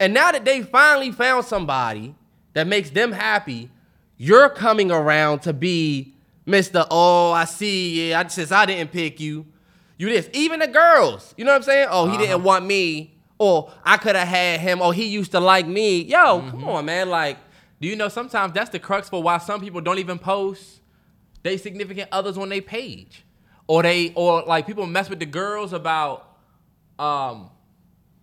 And 0.00 0.14
now 0.14 0.32
that 0.32 0.46
they 0.46 0.62
finally 0.62 1.12
found 1.12 1.44
somebody 1.44 2.14
that 2.58 2.66
makes 2.66 2.90
them 2.90 3.12
happy, 3.12 3.70
you're 4.16 4.48
coming 4.48 4.90
around 4.90 5.42
to 5.42 5.52
be 5.52 6.12
Mr. 6.44 6.84
Oh, 6.90 7.30
I 7.30 7.44
see, 7.44 8.10
yeah, 8.10 8.18
I, 8.18 8.26
since 8.26 8.50
I 8.50 8.66
didn't 8.66 8.90
pick 8.90 9.20
you, 9.20 9.46
you 9.96 10.08
this. 10.08 10.28
Even 10.32 10.58
the 10.58 10.66
girls, 10.66 11.34
you 11.36 11.44
know 11.44 11.52
what 11.52 11.58
I'm 11.58 11.62
saying? 11.62 11.86
Oh, 11.88 12.10
he 12.10 12.18
didn't 12.18 12.42
want 12.42 12.66
me, 12.66 13.14
or 13.38 13.70
I 13.84 13.96
could 13.96 14.16
have 14.16 14.26
had 14.26 14.58
him, 14.58 14.82
or 14.82 14.92
he 14.92 15.04
used 15.04 15.30
to 15.30 15.38
like 15.40 15.68
me. 15.68 16.00
Yo, 16.00 16.40
come 16.50 16.64
on, 16.64 16.84
man. 16.84 17.08
Like, 17.08 17.38
Do 17.80 17.86
you 17.86 17.94
know 17.94 18.08
sometimes 18.08 18.54
that's 18.54 18.70
the 18.70 18.80
crux 18.80 19.08
for 19.08 19.22
why 19.22 19.38
some 19.38 19.60
people 19.60 19.80
don't 19.80 20.00
even 20.00 20.18
post 20.18 20.80
they 21.44 21.56
significant 21.58 22.08
others 22.10 22.36
on 22.36 22.48
their 22.48 22.60
page, 22.60 23.24
or 23.68 23.84
they 23.84 24.12
or 24.16 24.42
like 24.42 24.66
people 24.66 24.84
mess 24.84 25.08
with 25.08 25.20
the 25.20 25.26
girls 25.26 25.72
about, 25.72 26.36
um, 26.98 27.50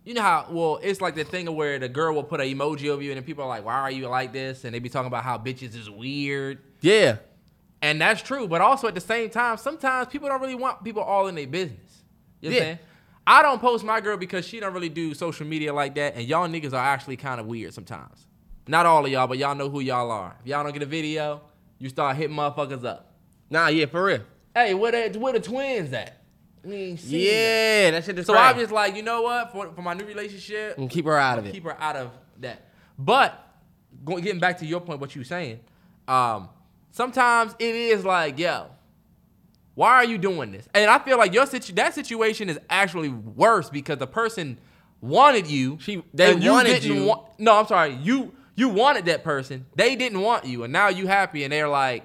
you 0.06 0.14
know 0.14 0.22
how 0.22 0.46
well 0.50 0.78
it's 0.82 1.02
like 1.02 1.14
the 1.16 1.24
thing 1.24 1.54
where 1.54 1.78
the 1.78 1.88
girl 1.88 2.14
will 2.14 2.22
put 2.24 2.40
an 2.40 2.46
emoji 2.46 2.88
over 2.88 3.02
you 3.02 3.10
and 3.10 3.18
then 3.18 3.24
people 3.24 3.44
are 3.44 3.48
like, 3.48 3.64
why 3.64 3.74
are 3.74 3.90
you 3.90 4.08
like 4.08 4.32
this? 4.32 4.64
And 4.64 4.74
they 4.74 4.78
be 4.78 4.88
talking 4.88 5.08
about 5.08 5.24
how 5.24 5.36
bitches 5.36 5.76
is 5.76 5.90
weird, 5.90 6.58
yeah, 6.80 7.16
and 7.82 8.00
that's 8.00 8.22
true. 8.22 8.48
But 8.48 8.62
also 8.62 8.88
at 8.88 8.94
the 8.94 9.00
same 9.02 9.28
time, 9.28 9.58
sometimes 9.58 10.08
people 10.08 10.28
don't 10.30 10.40
really 10.40 10.54
want 10.54 10.82
people 10.82 11.02
all 11.02 11.26
in 11.26 11.34
their 11.34 11.46
business. 11.46 12.02
You 12.40 12.50
know 12.50 12.56
what 12.56 12.62
I'm 12.62 12.68
Yeah. 12.68 12.74
saying? 12.76 12.78
I 13.28 13.42
don't 13.42 13.60
post 13.60 13.84
my 13.84 14.00
girl 14.00 14.16
because 14.16 14.46
she 14.46 14.60
don't 14.60 14.72
really 14.72 14.88
do 14.88 15.12
social 15.12 15.46
media 15.46 15.72
like 15.74 15.96
that, 15.96 16.14
and 16.14 16.24
y'all 16.26 16.46
niggas 16.48 16.72
are 16.72 16.76
actually 16.76 17.16
kind 17.16 17.40
of 17.40 17.46
weird 17.46 17.74
sometimes. 17.74 18.24
Not 18.68 18.86
all 18.86 19.04
of 19.04 19.10
y'all, 19.10 19.26
but 19.26 19.36
y'all 19.38 19.54
know 19.56 19.68
who 19.68 19.80
y'all 19.80 20.10
are. 20.12 20.36
If 20.40 20.46
y'all 20.46 20.62
don't 20.62 20.72
get 20.72 20.82
a 20.82 20.86
video, 20.86 21.40
you 21.78 21.88
start 21.88 22.16
hitting 22.16 22.36
motherfuckers 22.36 22.84
up. 22.84 23.12
nah, 23.50 23.66
yeah, 23.66 23.86
for 23.86 24.04
real. 24.04 24.20
Hey, 24.54 24.74
where 24.74 25.10
the 25.10 25.18
where 25.18 25.32
the 25.32 25.40
twins 25.40 25.92
at? 25.92 26.22
We 26.66 26.74
ain't 26.76 27.00
seen. 27.00 27.20
Yeah, 27.20 27.90
that 27.92 28.04
shit 28.04 28.18
is 28.18 28.26
So 28.26 28.32
trash. 28.32 28.54
I'm 28.54 28.60
just 28.60 28.72
like, 28.72 28.96
you 28.96 29.02
know 29.02 29.22
what? 29.22 29.52
For 29.52 29.72
for 29.72 29.82
my 29.82 29.94
new 29.94 30.04
relationship, 30.04 30.76
and 30.78 30.90
keep 30.90 31.04
her 31.04 31.16
out 31.16 31.38
of 31.38 31.46
it. 31.46 31.52
keep 31.52 31.64
her 31.64 31.80
out 31.80 31.94
of 31.96 32.10
that. 32.40 32.68
But 32.98 33.40
going 34.04 34.22
getting 34.24 34.40
back 34.40 34.58
to 34.58 34.66
your 34.66 34.80
point, 34.80 35.00
what 35.00 35.14
you 35.14 35.20
were 35.20 35.24
saying, 35.26 35.60
um, 36.08 36.48
sometimes 36.90 37.54
it 37.58 37.74
is 37.74 38.04
like, 38.04 38.38
yo, 38.38 38.66
why 39.74 39.92
are 39.94 40.04
you 40.04 40.18
doing 40.18 40.50
this? 40.50 40.68
And 40.74 40.90
I 40.90 40.98
feel 40.98 41.18
like 41.18 41.32
your 41.32 41.46
situ- 41.46 41.74
that 41.74 41.94
situation 41.94 42.48
is 42.50 42.58
actually 42.68 43.10
worse 43.10 43.70
because 43.70 43.98
the 43.98 44.06
person 44.06 44.58
wanted 45.00 45.46
you. 45.46 45.78
She- 45.80 46.02
they 46.14 46.32
and 46.32 46.42
you 46.42 46.50
wanted 46.50 46.82
didn't 46.82 46.96
you. 46.96 47.04
Want, 47.04 47.22
no, 47.38 47.56
I'm 47.58 47.66
sorry. 47.66 47.94
You 47.94 48.34
you 48.56 48.70
wanted 48.70 49.04
that 49.04 49.22
person. 49.22 49.66
They 49.76 49.94
didn't 49.94 50.20
want 50.20 50.46
you, 50.46 50.64
and 50.64 50.72
now 50.72 50.88
you 50.88 51.06
happy, 51.06 51.44
and 51.44 51.52
they're 51.52 51.68
like 51.68 52.02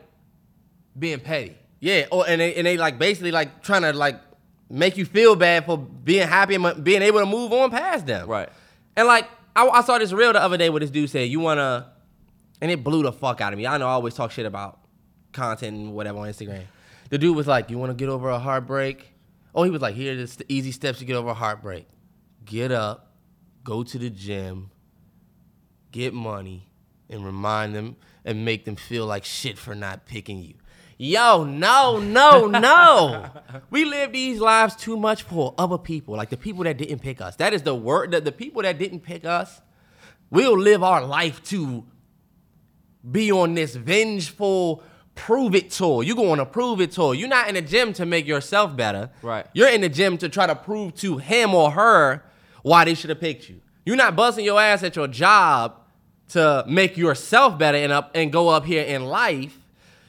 being 1.00 1.20
petty. 1.20 1.56
Yeah, 1.80 2.06
or 2.12 2.28
and 2.28 2.40
they 2.40 2.54
and 2.56 2.68
they 2.68 2.78
like 2.78 3.00
basically 3.00 3.32
like 3.32 3.64
trying 3.64 3.82
to 3.82 3.94
like 3.94 4.22
make 4.72 4.98
you 4.98 5.06
feel 5.06 5.36
bad 5.36 5.66
for 5.66 5.78
being 5.78 6.28
happy 6.28 6.56
and 6.56 6.84
being 6.84 7.02
able 7.02 7.20
to 7.20 7.26
move 7.26 7.52
on 7.52 7.70
past 7.70 8.06
them. 8.06 8.28
Right. 8.28 8.50
And 8.96 9.08
like 9.08 9.28
I, 9.56 9.68
I 9.68 9.82
saw 9.82 9.98
this 9.98 10.12
reel 10.14 10.34
the 10.34 10.42
other 10.42 10.58
day 10.58 10.70
where 10.70 10.80
this 10.80 10.90
dude 10.90 11.10
said, 11.10 11.30
"You 11.30 11.40
wanna," 11.40 11.92
and 12.62 12.72
it 12.72 12.84
blew 12.84 13.04
the 13.04 13.12
fuck 13.12 13.42
out 13.42 13.54
of 13.54 13.60
me. 13.60 13.68
I 13.68 13.78
know 13.78 13.88
I 13.88 13.92
always 13.92 14.14
talk 14.14 14.32
shit 14.32 14.46
about 14.46 14.80
content 15.34 15.78
and 15.78 15.94
whatever 15.94 16.20
on 16.20 16.28
Instagram. 16.28 16.64
The 17.10 17.18
dude 17.18 17.36
was 17.36 17.48
like, 17.48 17.70
"You 17.70 17.78
wanna 17.78 17.94
get 17.94 18.10
over 18.10 18.30
a 18.30 18.40
heartbreak?" 18.40 19.14
Oh, 19.54 19.64
he 19.64 19.70
was 19.70 19.82
like, 19.82 19.96
"Here 19.96 20.14
are 20.14 20.26
the 20.26 20.46
easy 20.48 20.72
steps 20.72 21.00
to 21.00 21.06
get 21.06 21.16
over 21.16 21.30
a 21.30 21.34
heartbreak: 21.34 21.88
get 22.46 22.72
up, 22.72 23.14
go 23.64 23.84
to 23.84 23.98
the 23.98 24.10
gym, 24.10 24.72
get 25.92 26.14
money, 26.14 26.72
and 27.10 27.26
remind 27.26 27.76
them 27.76 27.98
and 28.24 28.46
make 28.46 28.66
them 28.66 28.76
feel 28.78 29.06
like 29.06 29.26
shit 29.26 29.58
for 29.58 29.76
not 29.76 30.06
picking 30.06 30.42
you." 30.42 30.54
Yo, 31.04 31.44
no, 31.44 31.98
no, 31.98 32.46
no. 32.46 33.26
we 33.72 33.86
live 33.86 34.12
these 34.12 34.40
lives 34.40 34.76
too 34.76 34.96
much 34.96 35.24
for 35.24 35.56
other 35.58 35.80
people, 35.80 36.16
like 36.16 36.30
the 36.30 36.38
people 36.38 36.64
that 36.64 36.78
didn't 36.78 37.00
pick 37.00 37.20
us. 37.20 37.36
That 37.38 37.56
is 37.56 37.64
the 37.64 37.74
word. 37.74 38.12
The, 38.12 38.22
the 38.22 38.32
people 38.32 38.62
that 38.62 38.78
didn't 38.78 39.00
pick 39.00 39.26
us, 39.26 39.62
we'll 40.30 40.56
live 40.56 40.84
our 40.84 41.04
life 41.04 41.44
to 41.46 41.84
be 43.10 43.32
on 43.32 43.56
this 43.56 43.76
vengeful 43.76 44.84
prove 45.16 45.56
it 45.56 45.72
tour. 45.72 46.04
You 46.04 46.16
go 46.16 46.32
on 46.34 46.40
a 46.40 46.46
prove 46.46 46.80
it 46.82 46.92
tour. 46.92 47.16
You're 47.16 47.30
not 47.30 47.50
in 47.50 47.56
the 47.56 47.64
gym 47.64 47.94
to 47.94 48.06
make 48.06 48.28
yourself 48.28 48.76
better. 48.78 49.10
Right. 49.24 49.48
You're 49.54 49.70
in 49.70 49.82
the 49.82 49.90
gym 49.90 50.20
to 50.20 50.30
try 50.30 50.46
to 50.46 50.56
prove 50.56 50.94
to 50.98 51.18
him 51.18 51.56
or 51.56 51.72
her 51.72 52.24
why 52.62 52.86
they 52.86 52.94
should 52.94 53.10
have 53.10 53.20
picked 53.20 53.50
you. 53.50 53.60
You're 53.88 53.96
not 53.96 54.16
busting 54.16 54.46
your 54.46 54.62
ass 54.62 54.84
at 54.84 54.96
your 54.96 55.08
job 55.08 55.80
to 56.30 56.64
make 56.68 56.96
yourself 56.96 57.58
better 57.58 57.80
and 57.80 57.92
up 57.92 58.12
and 58.14 58.32
go 58.32 58.50
up 58.50 58.66
here 58.66 58.84
in 58.84 59.06
life. 59.06 59.58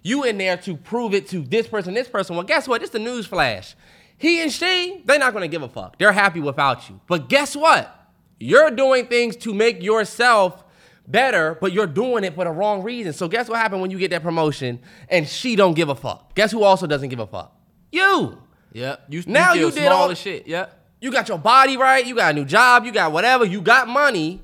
You 0.03 0.25
in 0.25 0.39
there 0.39 0.57
to 0.59 0.77
prove 0.77 1.15
it 1.15 1.29
to 1.29 1.43
this 1.43 1.67
person, 1.69 1.95
this 1.95 2.09
person. 2.09 2.37
Well, 2.37 2.45
guess 2.45 2.67
what? 2.67 2.83
It's 2.83 2.91
the 2.91 2.99
news 2.99 3.27
flash. 3.27 3.75
He 4.19 4.41
and 4.43 4.53
she, 4.53 5.03
they're 5.05 5.19
not 5.19 5.33
gonna 5.33 5.49
give 5.49 5.63
a 5.63 5.69
fuck. 5.69 5.99
They're 5.99 6.13
happy 6.13 6.41
without 6.41 6.89
you. 6.89 7.01
But 7.09 7.29
guess 7.29 7.55
what? 7.57 7.99
You're 8.39 8.71
doing 8.71 9.07
things 9.07 9.37
to 9.37 9.55
make 9.55 9.83
yourself 9.83 10.65
better, 11.07 11.57
but 11.61 11.73
you're 11.73 11.87
doing 11.87 12.25
it 12.25 12.35
for 12.35 12.45
the 12.45 12.51
wrong 12.51 12.83
reason. 12.83 13.13
So 13.13 13.29
guess 13.29 13.49
what 13.49 13.59
happened 13.59 13.81
when 13.83 13.91
you 13.91 13.99
get 13.99 14.11
that 14.11 14.23
promotion 14.23 14.81
and 15.09 15.27
she 15.29 15.57
don't 15.57 15.75
give 15.75 15.89
a 15.89 15.95
fuck? 15.95 16.35
Guess 16.35 16.51
who 16.53 16.63
also 16.63 16.87
doesn't 16.87 17.09
give 17.09 17.19
a 17.19 17.27
fuck? 17.27 17.57
You. 17.91 18.39
Yep. 18.73 19.03
You 19.09 19.23
Now 19.27 19.53
you, 19.55 19.67
you 19.67 19.71
did 19.73 19.89
all- 19.89 20.11
as 20.11 20.19
shit. 20.19 20.47
Yep. 20.47 20.81
You 21.01 21.11
got 21.11 21.29
your 21.29 21.39
body 21.39 21.77
right, 21.77 22.07
you 22.07 22.15
got 22.15 22.31
a 22.31 22.35
new 22.35 22.45
job, 22.45 22.85
you 22.85 22.93
got 22.93 23.11
whatever, 23.11 23.45
you 23.45 23.61
got 23.61 23.89
money, 23.89 24.41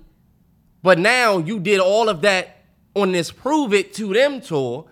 but 0.83 0.99
now 0.99 1.39
you 1.39 1.61
did 1.61 1.79
all 1.79 2.09
of 2.09 2.23
that 2.23 2.65
on 2.97 3.13
this 3.13 3.31
prove 3.31 3.73
it 3.73 3.95
to 3.95 4.13
them 4.13 4.41
tour. 4.41 4.87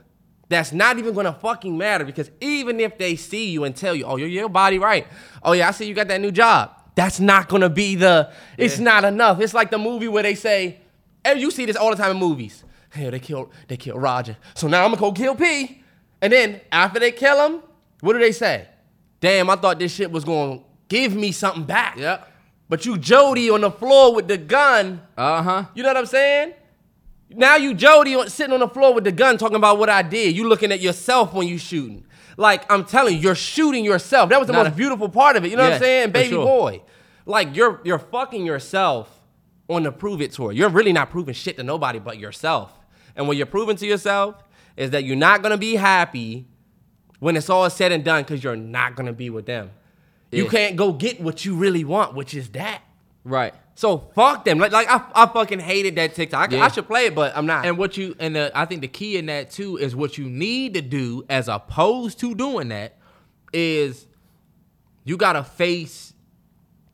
That's 0.48 0.72
not 0.72 0.98
even 0.98 1.14
gonna 1.14 1.32
fucking 1.32 1.76
matter 1.76 2.04
because 2.04 2.30
even 2.40 2.78
if 2.78 2.98
they 2.98 3.16
see 3.16 3.50
you 3.50 3.64
and 3.64 3.74
tell 3.74 3.94
you, 3.94 4.04
oh, 4.04 4.16
you're 4.16 4.28
your 4.28 4.48
body 4.48 4.78
right. 4.78 5.06
Oh 5.42 5.52
yeah, 5.52 5.68
I 5.68 5.70
see 5.72 5.86
you 5.86 5.94
got 5.94 6.08
that 6.08 6.20
new 6.20 6.30
job. 6.30 6.70
That's 6.94 7.18
not 7.20 7.48
gonna 7.48 7.68
be 7.68 7.96
the. 7.96 8.32
It's 8.56 8.78
not 8.78 9.04
enough. 9.04 9.40
It's 9.40 9.54
like 9.54 9.70
the 9.70 9.78
movie 9.78 10.08
where 10.08 10.22
they 10.22 10.34
say, 10.34 10.80
and 11.24 11.40
you 11.40 11.50
see 11.50 11.66
this 11.66 11.76
all 11.76 11.90
the 11.90 11.96
time 11.96 12.12
in 12.12 12.16
movies. 12.16 12.64
Hell, 12.90 13.10
they 13.10 13.18
killed 13.18 13.50
they 13.68 13.76
killed 13.76 14.00
Roger. 14.00 14.36
So 14.54 14.68
now 14.68 14.84
I'm 14.84 14.90
gonna 14.90 15.00
go 15.00 15.12
kill 15.12 15.34
P. 15.34 15.82
And 16.22 16.32
then 16.32 16.60
after 16.72 16.98
they 16.98 17.12
kill 17.12 17.44
him, 17.44 17.60
what 18.00 18.14
do 18.14 18.18
they 18.18 18.32
say? 18.32 18.68
Damn, 19.20 19.50
I 19.50 19.56
thought 19.56 19.78
this 19.78 19.92
shit 19.92 20.10
was 20.10 20.24
gonna 20.24 20.60
give 20.88 21.14
me 21.14 21.32
something 21.32 21.64
back. 21.64 21.98
Yep. 21.98 22.32
But 22.68 22.86
you 22.86 22.96
Jody 22.96 23.50
on 23.50 23.60
the 23.60 23.70
floor 23.70 24.14
with 24.14 24.28
the 24.28 24.38
gun. 24.38 25.02
Uh 25.16 25.42
huh. 25.42 25.64
You 25.74 25.82
know 25.82 25.90
what 25.90 25.96
I'm 25.96 26.06
saying? 26.06 26.54
Now 27.30 27.56
you 27.56 27.74
Jody 27.74 28.16
sitting 28.28 28.52
on 28.52 28.60
the 28.60 28.68
floor 28.68 28.94
with 28.94 29.04
the 29.04 29.12
gun 29.12 29.36
talking 29.38 29.56
about 29.56 29.78
what 29.78 29.88
I 29.88 30.02
did. 30.02 30.36
You 30.36 30.48
looking 30.48 30.70
at 30.72 30.80
yourself 30.80 31.34
when 31.34 31.48
you 31.48 31.58
shooting. 31.58 32.04
Like 32.36 32.70
I'm 32.70 32.84
telling 32.84 33.16
you, 33.16 33.20
you're 33.20 33.34
shooting 33.34 33.84
yourself. 33.84 34.30
That 34.30 34.38
was 34.38 34.46
the 34.46 34.52
Not 34.52 34.64
most 34.64 34.72
a- 34.74 34.76
beautiful 34.76 35.08
part 35.08 35.36
of 35.36 35.44
it. 35.44 35.50
You 35.50 35.56
know 35.56 35.64
what 35.64 35.74
I'm 35.74 35.80
saying? 35.80 36.10
Baby 36.12 36.30
sure. 36.30 36.44
boy. 36.44 36.82
Like 37.24 37.56
you're 37.56 37.80
you're 37.84 37.98
fucking 37.98 38.46
yourself 38.46 39.10
on 39.68 39.82
the 39.82 39.90
prove 39.90 40.20
it 40.20 40.32
tour. 40.32 40.52
You're 40.52 40.68
really 40.68 40.92
not 40.92 41.10
proving 41.10 41.34
shit 41.34 41.56
to 41.56 41.62
nobody 41.62 41.98
but 41.98 42.18
yourself. 42.18 42.72
And 43.16 43.26
what 43.26 43.36
you're 43.36 43.46
proving 43.46 43.76
to 43.76 43.86
yourself 43.86 44.36
is 44.76 44.90
that 44.90 45.04
you're 45.04 45.16
not 45.16 45.42
gonna 45.42 45.56
be 45.56 45.74
happy 45.74 46.46
when 47.18 47.36
it's 47.36 47.50
all 47.50 47.68
said 47.70 47.90
and 47.90 48.04
done 48.04 48.22
because 48.22 48.44
you're 48.44 48.54
not 48.56 48.94
gonna 48.94 49.12
be 49.12 49.30
with 49.30 49.46
them. 49.46 49.70
You 50.30 50.46
can't 50.48 50.76
go 50.76 50.92
get 50.92 51.20
what 51.20 51.44
you 51.44 51.54
really 51.56 51.84
want, 51.84 52.14
which 52.14 52.34
is 52.34 52.50
that. 52.50 52.82
Right. 53.24 53.54
So 53.76 53.98
fuck 54.14 54.46
them. 54.46 54.58
Like, 54.58 54.72
like 54.72 54.88
I, 54.88 55.04
I 55.14 55.26
fucking 55.26 55.60
hated 55.60 55.96
that 55.96 56.14
TikTok. 56.14 56.50
I, 56.50 56.56
Yeah. 56.56 56.64
I 56.64 56.68
should 56.68 56.86
play 56.86 57.06
it, 57.06 57.14
but 57.14 57.36
I'm 57.36 57.44
not. 57.44 57.66
And 57.66 57.76
what 57.76 57.98
you 57.98 58.16
and 58.18 58.34
the, 58.34 58.50
I 58.54 58.64
think 58.64 58.80
the 58.80 58.88
key 58.88 59.18
in 59.18 59.26
that 59.26 59.50
too 59.50 59.76
is 59.76 59.94
what 59.94 60.16
you 60.16 60.30
need 60.30 60.74
to 60.74 60.80
do 60.80 61.24
as 61.28 61.46
opposed 61.46 62.18
to 62.20 62.34
doing 62.34 62.68
that 62.68 62.96
is 63.52 64.06
you 65.04 65.18
gotta 65.18 65.44
face 65.44 66.14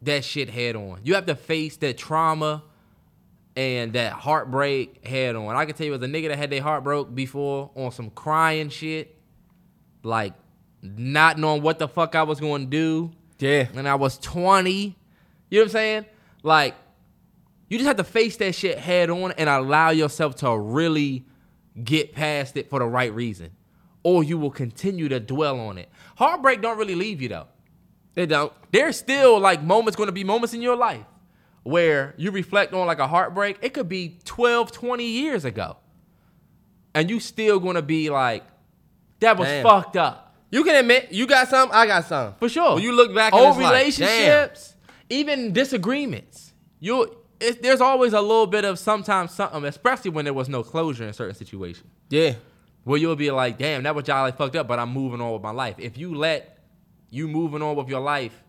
that 0.02 0.24
shit 0.24 0.50
head 0.50 0.74
on. 0.74 0.98
You 1.04 1.14
have 1.14 1.26
to 1.26 1.36
face 1.36 1.76
that 1.78 1.96
trauma 1.98 2.64
and 3.54 3.92
that 3.92 4.12
heartbreak 4.14 5.06
head 5.06 5.36
on. 5.36 5.54
I 5.54 5.66
can 5.66 5.76
tell 5.76 5.86
you 5.86 5.94
as 5.94 6.02
a 6.02 6.06
nigga 6.06 6.28
that 6.28 6.38
had 6.38 6.50
their 6.50 6.62
heart 6.62 6.82
broke 6.82 7.14
before 7.14 7.70
on 7.76 7.92
some 7.92 8.10
crying 8.10 8.70
shit, 8.70 9.16
like 10.02 10.34
not 10.82 11.38
knowing 11.38 11.62
what 11.62 11.78
the 11.78 11.86
fuck 11.86 12.16
I 12.16 12.24
was 12.24 12.40
gonna 12.40 12.66
do. 12.66 13.12
Yeah. 13.38 13.68
And 13.72 13.88
I 13.88 13.94
was 13.94 14.18
20. 14.18 14.96
You 15.48 15.58
know 15.58 15.60
what 15.60 15.62
I'm 15.66 15.68
saying? 15.70 16.06
Like, 16.42 16.74
you 17.68 17.78
just 17.78 17.86
have 17.86 17.96
to 17.96 18.04
face 18.04 18.36
that 18.36 18.54
shit 18.54 18.78
head 18.78 19.10
on 19.10 19.32
and 19.32 19.48
allow 19.48 19.90
yourself 19.90 20.36
to 20.36 20.56
really 20.58 21.24
get 21.82 22.12
past 22.12 22.56
it 22.56 22.68
for 22.68 22.78
the 22.78 22.86
right 22.86 23.12
reason. 23.14 23.50
Or 24.02 24.24
you 24.24 24.36
will 24.36 24.50
continue 24.50 25.08
to 25.08 25.20
dwell 25.20 25.60
on 25.60 25.78
it. 25.78 25.88
Heartbreak 26.16 26.60
don't 26.60 26.76
really 26.76 26.94
leave 26.94 27.22
you 27.22 27.28
though. 27.28 27.46
It 28.14 28.26
don't. 28.26 28.52
There's 28.72 28.98
still 28.98 29.38
like 29.40 29.62
moments 29.62 29.96
gonna 29.96 30.12
be 30.12 30.24
moments 30.24 30.52
in 30.54 30.60
your 30.60 30.76
life 30.76 31.06
where 31.62 32.14
you 32.16 32.30
reflect 32.30 32.74
on 32.74 32.86
like 32.86 32.98
a 32.98 33.06
heartbreak. 33.06 33.58
It 33.62 33.72
could 33.72 33.88
be 33.88 34.18
12, 34.24 34.72
20 34.72 35.04
years 35.04 35.44
ago. 35.44 35.76
And 36.94 37.08
you 37.08 37.20
still 37.20 37.58
gonna 37.58 37.80
be 37.80 38.10
like, 38.10 38.44
that 39.20 39.38
was 39.38 39.48
Damn. 39.48 39.62
fucked 39.62 39.96
up. 39.96 40.36
You 40.50 40.64
can 40.64 40.74
admit 40.74 41.12
you 41.12 41.26
got 41.26 41.48
some, 41.48 41.70
I 41.72 41.86
got 41.86 42.04
some. 42.04 42.34
For 42.34 42.48
sure. 42.48 42.74
When 42.74 42.82
you 42.82 42.92
look 42.92 43.14
back, 43.14 43.32
old 43.32 43.56
relationships, 43.56 44.71
even 45.12 45.52
disagreements. 45.52 46.52
You, 46.80 47.16
there's 47.60 47.80
always 47.80 48.12
a 48.12 48.20
little 48.20 48.46
bit 48.46 48.64
of 48.64 48.78
sometimes 48.78 49.32
something, 49.32 49.64
especially 49.64 50.10
when 50.10 50.24
there 50.24 50.34
was 50.34 50.48
no 50.48 50.62
closure 50.62 51.06
in 51.06 51.12
certain 51.12 51.34
situations. 51.34 51.90
Yeah. 52.10 52.34
where 52.84 52.98
you'll 52.98 53.14
be 53.16 53.30
like, 53.30 53.58
"Damn, 53.58 53.84
that 53.84 53.94
was 53.94 54.08
y'all 54.08 54.22
like 54.22 54.36
fucked 54.36 54.56
up," 54.56 54.66
but 54.66 54.78
I'm 54.80 54.90
moving 54.92 55.20
on 55.20 55.32
with 55.32 55.42
my 55.42 55.52
life. 55.52 55.76
If 55.78 55.96
you 55.96 56.14
let 56.14 56.58
you 57.10 57.28
moving 57.28 57.62
on 57.62 57.76
with 57.76 57.88
your 57.88 58.00
life 58.00 58.42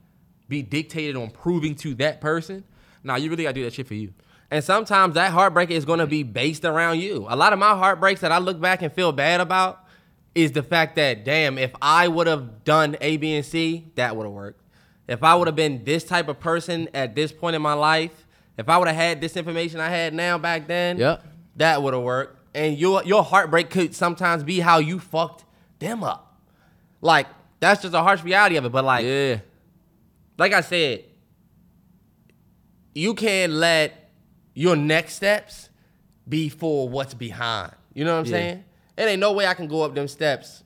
be 0.48 0.62
dictated 0.64 1.16
on 1.16 1.30
proving 1.30 1.76
to 1.76 1.94
that 1.96 2.20
person, 2.20 2.64
nah, 3.04 3.16
you 3.16 3.30
really 3.30 3.44
gotta 3.44 3.54
do 3.54 3.64
that 3.64 3.74
shit 3.74 3.88
for 3.88 3.94
you. 3.94 4.14
And 4.50 4.64
sometimes 4.64 5.14
that 5.16 5.32
heartbreak 5.32 5.70
is 5.70 5.86
gonna 5.86 6.08
be 6.08 6.24
based 6.24 6.66
around 6.66 7.00
you. 7.00 7.26
A 7.30 7.36
lot 7.36 7.54
of 7.54 7.60
my 7.60 7.76
heartbreaks 7.76 8.22
that 8.22 8.32
I 8.32 8.40
look 8.40 8.60
back 8.60 8.82
and 8.82 8.92
feel 8.92 9.12
bad 9.12 9.40
about 9.40 9.80
is 10.36 10.52
the 10.52 10.64
fact 10.64 10.96
that, 10.96 11.24
damn, 11.24 11.58
if 11.60 11.72
I 11.82 12.08
would 12.08 12.26
have 12.28 12.64
done 12.64 12.98
A, 13.02 13.18
B, 13.18 13.36
and 13.36 13.46
C, 13.46 13.92
that 13.96 14.16
would 14.16 14.24
have 14.26 14.34
worked. 14.34 14.62
If 15.08 15.24
I 15.24 15.36
would 15.36 15.48
have 15.48 15.56
been 15.56 15.84
this 15.84 16.04
type 16.04 16.28
of 16.28 16.40
person 16.40 16.88
at 16.94 17.14
this 17.16 17.32
point 17.32 17.56
in 17.56 17.62
my 17.62 17.74
life, 17.74 18.26
if 18.58 18.70
I 18.70 18.78
would 18.78 18.88
have 18.88 18.96
had 18.98 19.20
this 19.22 19.36
information 19.36 19.80
I 19.80 19.90
had 19.90 20.14
now 20.14 20.38
back 20.38 20.68
then, 20.68 20.98
Yep. 20.98 21.24
that 21.58 21.82
would 21.84 21.94
have 21.94 22.04
worked. 22.04 22.38
And 22.56 22.78
your 22.78 23.04
your 23.04 23.24
heartbreak 23.24 23.70
could 23.70 23.96
sometimes 23.96 24.44
be 24.44 24.60
how 24.60 24.78
you 24.78 25.00
fucked 25.00 25.44
them 25.80 26.04
up. 26.04 26.40
Like, 27.02 27.28
that's 27.60 27.82
just 27.82 27.94
a 27.94 28.02
harsh 28.02 28.24
reality 28.24 28.56
of 28.58 28.66
it. 28.66 28.72
But 28.72 28.86
like, 28.86 29.04
Yeah, 29.06 29.40
like 30.38 30.54
I 30.54 30.62
said, 30.62 31.04
you 32.94 33.14
can't 33.14 33.54
let 33.54 34.12
your 34.54 34.76
next 34.76 35.16
steps 35.16 35.70
be 36.30 36.48
for 36.50 36.88
what's 36.88 37.14
behind. 37.14 37.74
You 37.94 38.06
know 38.06 38.14
what 38.14 38.20
I'm 38.20 38.26
Yeah. 38.26 38.32
saying? 38.32 38.64
It 38.98 39.02
ain't 39.04 39.20
no 39.20 39.34
way 39.34 39.48
I 39.48 39.54
can 39.56 39.68
go 39.68 39.82
up 39.82 39.96
them 39.96 40.08
steps, 40.08 40.63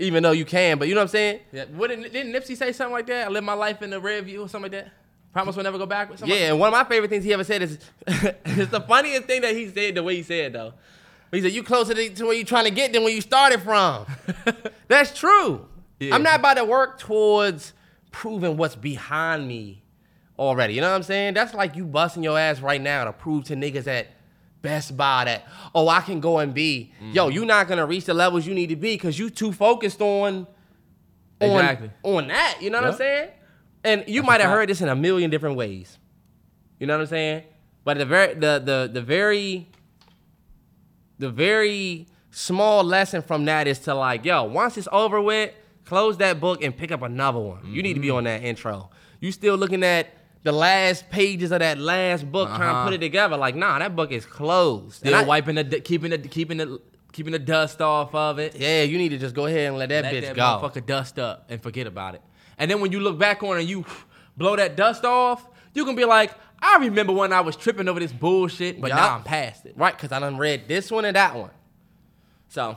even 0.00 0.22
though 0.22 0.32
you 0.32 0.44
can. 0.44 0.78
But 0.78 0.88
you 0.88 0.94
know 0.94 1.00
what 1.00 1.04
I'm 1.04 1.08
saying? 1.08 1.40
yeah. 1.52 1.64
What 1.66 1.88
did, 1.88 2.12
didn't 2.12 2.32
Nipsey 2.32 2.56
say 2.56 2.72
something 2.72 2.92
like 2.92 3.06
that? 3.06 3.28
I 3.28 3.30
live 3.30 3.44
my 3.44 3.52
life 3.54 3.82
in 3.82 3.90
the 3.90 4.00
rear 4.00 4.20
view 4.22 4.42
or 4.42 4.48
something 4.48 4.72
like 4.72 4.84
that. 4.84 4.92
Promise 5.32 5.54
we'll 5.54 5.64
never 5.64 5.78
go 5.78 5.86
backwards. 5.86 6.20
something 6.20 6.36
Yeah, 6.36 6.48
and 6.48 6.58
one 6.58 6.68
of 6.68 6.72
my 6.72 6.84
favorite 6.84 7.08
things 7.08 7.22
he 7.22 7.32
ever 7.32 7.44
said 7.44 7.62
is 7.62 7.78
it's 8.06 8.70
the 8.70 8.80
funniest 8.80 9.24
thing 9.24 9.42
that 9.42 9.54
he 9.54 9.68
said 9.68 9.94
the 9.94 10.02
way 10.02 10.16
he 10.16 10.22
said 10.24 10.46
it, 10.46 10.52
though. 10.54 10.74
He 11.30 11.40
said, 11.40 11.52
You 11.52 11.62
closer 11.62 11.94
to, 11.94 12.10
to 12.10 12.24
where 12.24 12.34
you're 12.34 12.44
trying 12.44 12.64
to 12.64 12.72
get 12.72 12.92
than 12.92 13.04
where 13.04 13.12
you 13.12 13.20
started 13.20 13.60
from. 13.60 14.06
That's 14.88 15.16
true. 15.16 15.66
Yeah. 16.00 16.14
I'm 16.14 16.22
not 16.22 16.40
about 16.40 16.54
to 16.54 16.64
work 16.64 16.98
towards 16.98 17.72
proving 18.10 18.56
what's 18.56 18.74
behind 18.74 19.46
me 19.46 19.82
already. 20.38 20.74
You 20.74 20.80
know 20.80 20.88
what 20.90 20.96
I'm 20.96 21.02
saying? 21.02 21.34
That's 21.34 21.54
like 21.54 21.76
you 21.76 21.84
busting 21.84 22.24
your 22.24 22.38
ass 22.38 22.60
right 22.60 22.80
now 22.80 23.04
to 23.04 23.12
prove 23.12 23.44
to 23.44 23.54
niggas 23.54 23.86
at 23.86 24.08
Best 24.62 24.96
Buy 24.96 25.24
that, 25.24 25.44
oh, 25.74 25.88
I 25.88 26.00
can 26.02 26.20
go 26.20 26.38
and 26.38 26.52
be. 26.52 26.92
Yo, 27.12 27.26
Mm-hmm. 27.26 27.34
you 27.34 27.44
not 27.44 27.66
gonna 27.68 27.86
reach 27.86 28.04
the 28.04 28.14
levels 28.14 28.46
you 28.46 28.54
need 28.54 28.68
to 28.68 28.76
be 28.76 28.94
because 28.94 29.18
you 29.18 29.30
too 29.30 29.52
focused 29.52 30.00
on 30.00 30.46
on, 31.40 31.48
Exactly. 31.50 31.90
on 32.02 32.28
that. 32.28 32.58
You 32.60 32.68
know 32.70 32.80
what 32.82 32.90
I'm 32.90 32.96
saying? 32.96 33.30
And 33.84 34.04
you 34.06 34.20
That's 34.20 34.26
might 34.26 34.40
have 34.42 34.50
heard 34.50 34.68
this 34.68 34.82
in 34.82 34.88
a 34.90 34.94
million 34.96 35.30
different 35.30 35.56
ways. 35.56 35.96
You 36.78 36.86
know 36.86 36.94
what 36.96 37.02
I'm 37.02 37.06
saying? 37.08 37.44
But 37.84 37.96
the 37.98 38.04
very 38.04 38.34
the 38.34 38.60
the 38.62 38.90
the 38.92 39.00
very 39.00 39.68
the 41.18 41.30
very 41.30 42.06
small 42.30 42.84
lesson 42.84 43.22
from 43.22 43.44
that 43.46 43.66
is 43.66 43.78
to 43.80 43.94
like, 43.94 44.24
yo, 44.24 44.44
once 44.44 44.76
it's 44.76 44.88
over 44.92 45.20
with, 45.20 45.52
close 45.84 46.16
that 46.18 46.40
book 46.40 46.62
and 46.62 46.76
pick 46.76 46.92
up 46.92 47.02
another 47.02 47.38
one. 47.40 47.60
You 47.66 47.82
need 47.82 47.94
to 47.94 48.00
Mm-hmm. 48.00 48.02
be 48.02 48.10
on 48.10 48.24
that 48.24 48.42
intro. 48.42 48.90
You 49.20 49.32
still 49.32 49.56
looking 49.56 49.82
at 49.82 50.08
the 50.42 50.52
last 50.52 51.10
pages 51.10 51.52
of 51.52 51.58
that 51.60 51.78
last 51.78 52.30
book 52.30 52.48
trying 52.48 52.60
to 52.60 52.66
Uh-huh. 52.66 52.84
put 52.84 52.94
it 52.94 52.98
together. 52.98 53.36
Like, 53.36 53.54
nah, 53.54 53.78
that 53.78 53.94
book 53.94 54.10
is 54.12 54.24
closed. 54.24 54.94
Still 54.96 55.14
And 55.14 55.24
I- 55.24 55.28
wiping 55.28 55.56
the 55.56 55.64
keeping 55.80 56.10
the 56.10 56.18
keeping 56.18 56.56
the 56.58 56.80
keeping 57.12 57.32
the 57.32 57.38
dust 57.38 57.80
off 57.82 58.14
of 58.14 58.38
it. 58.38 58.54
yeah, 58.56 58.82
you 58.82 58.96
need 58.96 59.08
to 59.10 59.18
just 59.18 59.34
go 59.34 59.46
ahead 59.46 59.68
and 59.68 59.76
let 59.76 59.88
that 59.90 60.04
Let 60.04 60.14
bitch 60.14 60.20
that 60.22 60.36
go. 60.36 60.42
motherfucker 60.42 60.86
dust 60.86 61.18
up 61.18 61.46
and 61.50 61.60
forget 61.62 61.86
about 61.86 62.14
it. 62.14 62.22
And 62.56 62.70
then 62.70 62.80
when 62.80 62.92
you 62.92 63.00
look 63.00 63.18
back 63.18 63.42
on 63.42 63.56
it 63.56 63.60
and 63.60 63.68
you 63.68 63.84
blow 64.36 64.54
that 64.56 64.76
dust 64.76 65.04
off, 65.04 65.46
you 65.74 65.84
can 65.84 65.96
be 65.96 66.04
like, 66.04 66.32
I 66.62 66.76
remember 66.76 67.12
when 67.12 67.32
I 67.32 67.40
was 67.40 67.56
tripping 67.56 67.88
over 67.88 67.98
this 68.00 68.12
bullshit, 68.12 68.80
but 68.80 68.88
Yup. 68.88 68.96
now 68.98 69.14
I'm 69.16 69.22
past 69.24 69.66
it. 69.66 69.74
Right, 69.76 69.94
because 69.96 70.12
I 70.12 70.20
done 70.20 70.36
read 70.36 70.68
this 70.68 70.90
one 70.90 71.04
and 71.04 71.16
that 71.16 71.34
one. 71.34 71.50
So, 72.48 72.76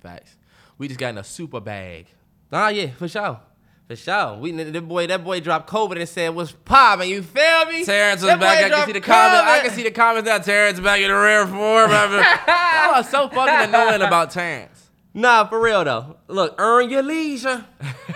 Facts. 0.00 0.36
We 0.76 0.88
just 0.88 1.00
got 1.00 1.08
in 1.10 1.18
a 1.18 1.24
super 1.24 1.60
bag. 1.60 2.06
nah, 2.52 2.68
yeah, 2.68 2.88
for 2.96 3.08
sure. 3.08 3.40
For 3.86 3.96
sure. 3.96 4.38
We 4.38 4.50
that 4.52 4.88
boy, 4.88 5.06
that 5.08 5.22
boy 5.22 5.40
dropped 5.40 5.68
COVID 5.68 5.98
and 5.98 6.08
said, 6.08 6.34
What's 6.34 6.52
poppin'? 6.52 7.08
You 7.08 7.22
feel 7.22 7.66
me? 7.66 7.84
Terrance 7.84 8.22
was 8.22 8.30
That 8.30 8.40
back. 8.40 8.64
I 8.64 8.68
can 8.70 8.86
see 8.86 8.92
the 8.92 9.00
comments. 9.00 9.50
I 9.50 9.60
can 9.60 9.70
see 9.72 9.82
the 9.82 9.90
comments 9.90 10.26
now. 10.26 10.38
Terrance 10.38 10.80
back 10.80 11.00
in 11.00 11.08
the 11.08 11.14
rare 11.14 11.46
form. 11.46 11.90
Y'all 11.90 12.94
are 12.94 13.04
so 13.04 13.28
fucking 13.28 13.68
annoying 13.68 14.00
about 14.00 14.30
Terrance. 14.30 14.90
Nah, 15.12 15.46
for 15.46 15.60
real 15.60 15.84
though. 15.84 16.16
Look, 16.28 16.54
earn 16.58 16.88
your 16.88 17.02
leisure. 17.02 17.64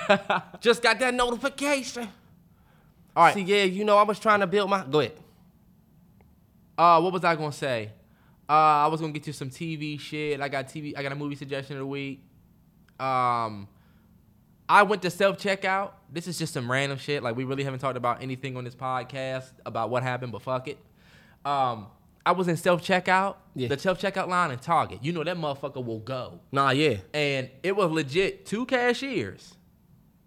Just 0.61 0.83
got 0.83 0.99
that 1.01 1.13
notification. 1.13 2.09
All 3.15 3.25
right. 3.25 3.35
See, 3.35 3.43
yeah, 3.43 3.65
you 3.65 3.85
know, 3.85 3.99
I 3.99 4.05
was 4.05 4.19
trying 4.19 4.41
to 4.41 4.47
build 4.47 4.71
my. 4.71 4.85
Go 4.85 5.01
ahead. 5.01 5.13
Uh, 6.79 7.01
what 7.01 7.13
was 7.13 7.25
I 7.25 7.37
gonna 7.37 7.53
say? 7.53 7.91
Uh, 8.49 8.53
I 8.53 8.87
was 8.87 9.01
gonna 9.01 9.13
get 9.13 9.27
you 9.27 9.33
some 9.35 9.51
TV 9.51 10.01
shit. 10.01 10.41
I 10.41 10.49
got 10.49 10.69
TV. 10.69 10.97
I 10.97 11.03
got 11.03 11.13
a 11.13 11.17
movie 11.17 11.35
suggestion 11.35 11.77
of 11.77 11.81
the 11.81 11.87
week. 11.87 12.23
Um, 12.99 13.69
I 14.69 14.83
went 14.83 15.03
to 15.03 15.11
self 15.11 15.39
checkout. 15.39 15.93
This 16.13 16.27
is 16.27 16.39
just 16.39 16.53
some 16.53 16.71
random 16.71 16.99
shit. 16.99 17.23
Like 17.23 17.37
we 17.37 17.45
really 17.45 17.65
haven't 17.65 17.81
talked 17.81 17.97
about 17.97 18.23
anything 18.23 18.57
on 18.57 18.65
this 18.65 18.75
podcast 18.75 19.51
about 19.67 19.91
what 19.91 20.03
happened, 20.03 20.33
but 20.33 20.43
fuck 20.43 20.69
it. 20.69 20.79
Um, 21.45 21.87
I 22.27 22.33
was 22.33 22.49
in 22.49 22.57
self 22.57 22.83
checkout. 22.83 23.37
Yeah. 23.55 23.69
The 23.69 23.79
self 23.79 24.01
checkout 24.01 24.29
line 24.29 24.51
in 24.51 24.59
Target. 24.59 25.03
You 25.03 25.13
know 25.13 25.25
that 25.25 25.37
motherfucker 25.37 25.85
will 25.85 26.01
go, 26.01 26.41
Nah, 26.53 26.71
yeah. 26.71 26.97
and 27.15 27.49
it 27.63 27.75
was 27.77 27.91
legit 27.91 28.45
two 28.47 28.67
cashiers 28.67 29.55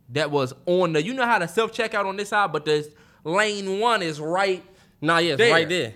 that 0.09 0.31
was 0.31 0.53
on 0.65 0.93
the. 0.93 1.03
You 1.03 1.13
know 1.13 1.25
how 1.25 1.39
the 1.39 1.47
self 1.47 1.71
checkout 1.71 2.05
on 2.05 2.17
this 2.17 2.29
side, 2.29 2.51
but 2.51 2.65
the 2.65 2.91
lane 3.23 3.79
one 3.79 4.01
is 4.01 4.19
right 4.19 4.63
Nah, 5.01 5.17
yeah, 5.19 5.33
it's 5.33 5.37
There. 5.39 5.51
right 5.53 5.69
there. 5.69 5.93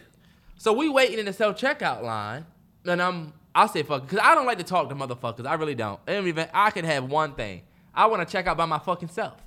so 0.58 0.74
we 0.74 0.90
waiting 0.90 1.18
in 1.20 1.26
the 1.26 1.34
self 1.34 1.60
checkout 1.60 2.04
line, 2.04 2.46
and 2.86 3.02
I'm 3.02 3.34
I 3.56 3.66
say 3.68 3.82
fuck 3.84 4.04
because 4.04 4.20
I 4.22 4.36
don't 4.36 4.46
like 4.46 4.58
to 4.60 4.64
talk 4.64 4.90
to 4.90 4.96
motherfuckers. 4.96 5.48
I 5.48 5.56
really 5.56 5.76
don't. 5.76 6.00
In 6.08 6.16
any 6.16 6.30
event, 6.30 6.52
I 6.54 6.70
can 6.72 6.86
have 6.86 7.06
one 7.06 7.34
thing. 7.34 7.62
I 7.96 8.08
want 8.08 8.28
to 8.28 8.32
check 8.32 8.48
out 8.48 8.58
by 8.58 8.66
my 8.66 8.80
fucking 8.80 9.10
self. 9.10 9.42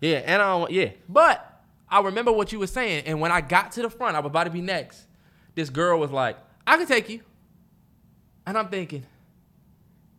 Yeah, 0.00 0.18
and 0.18 0.42
I 0.42 0.50
don't. 0.50 0.60
Want, 0.62 0.72
yeah, 0.72 0.90
But 1.08 1.62
I 1.88 2.00
remember 2.00 2.32
what 2.32 2.52
you 2.52 2.58
were 2.58 2.66
saying, 2.66 3.04
and 3.06 3.20
when 3.20 3.32
I 3.32 3.40
got 3.40 3.72
to 3.72 3.82
the 3.82 3.90
front, 3.90 4.16
I 4.16 4.20
was 4.20 4.30
about 4.30 4.44
to 4.44 4.50
be 4.50 4.60
next. 4.60 5.06
This 5.54 5.70
girl 5.70 5.98
was 5.98 6.10
like, 6.10 6.36
"I 6.66 6.76
can 6.76 6.86
take 6.86 7.08
you," 7.08 7.20
and 8.46 8.58
I'm 8.58 8.68
thinking, 8.68 9.04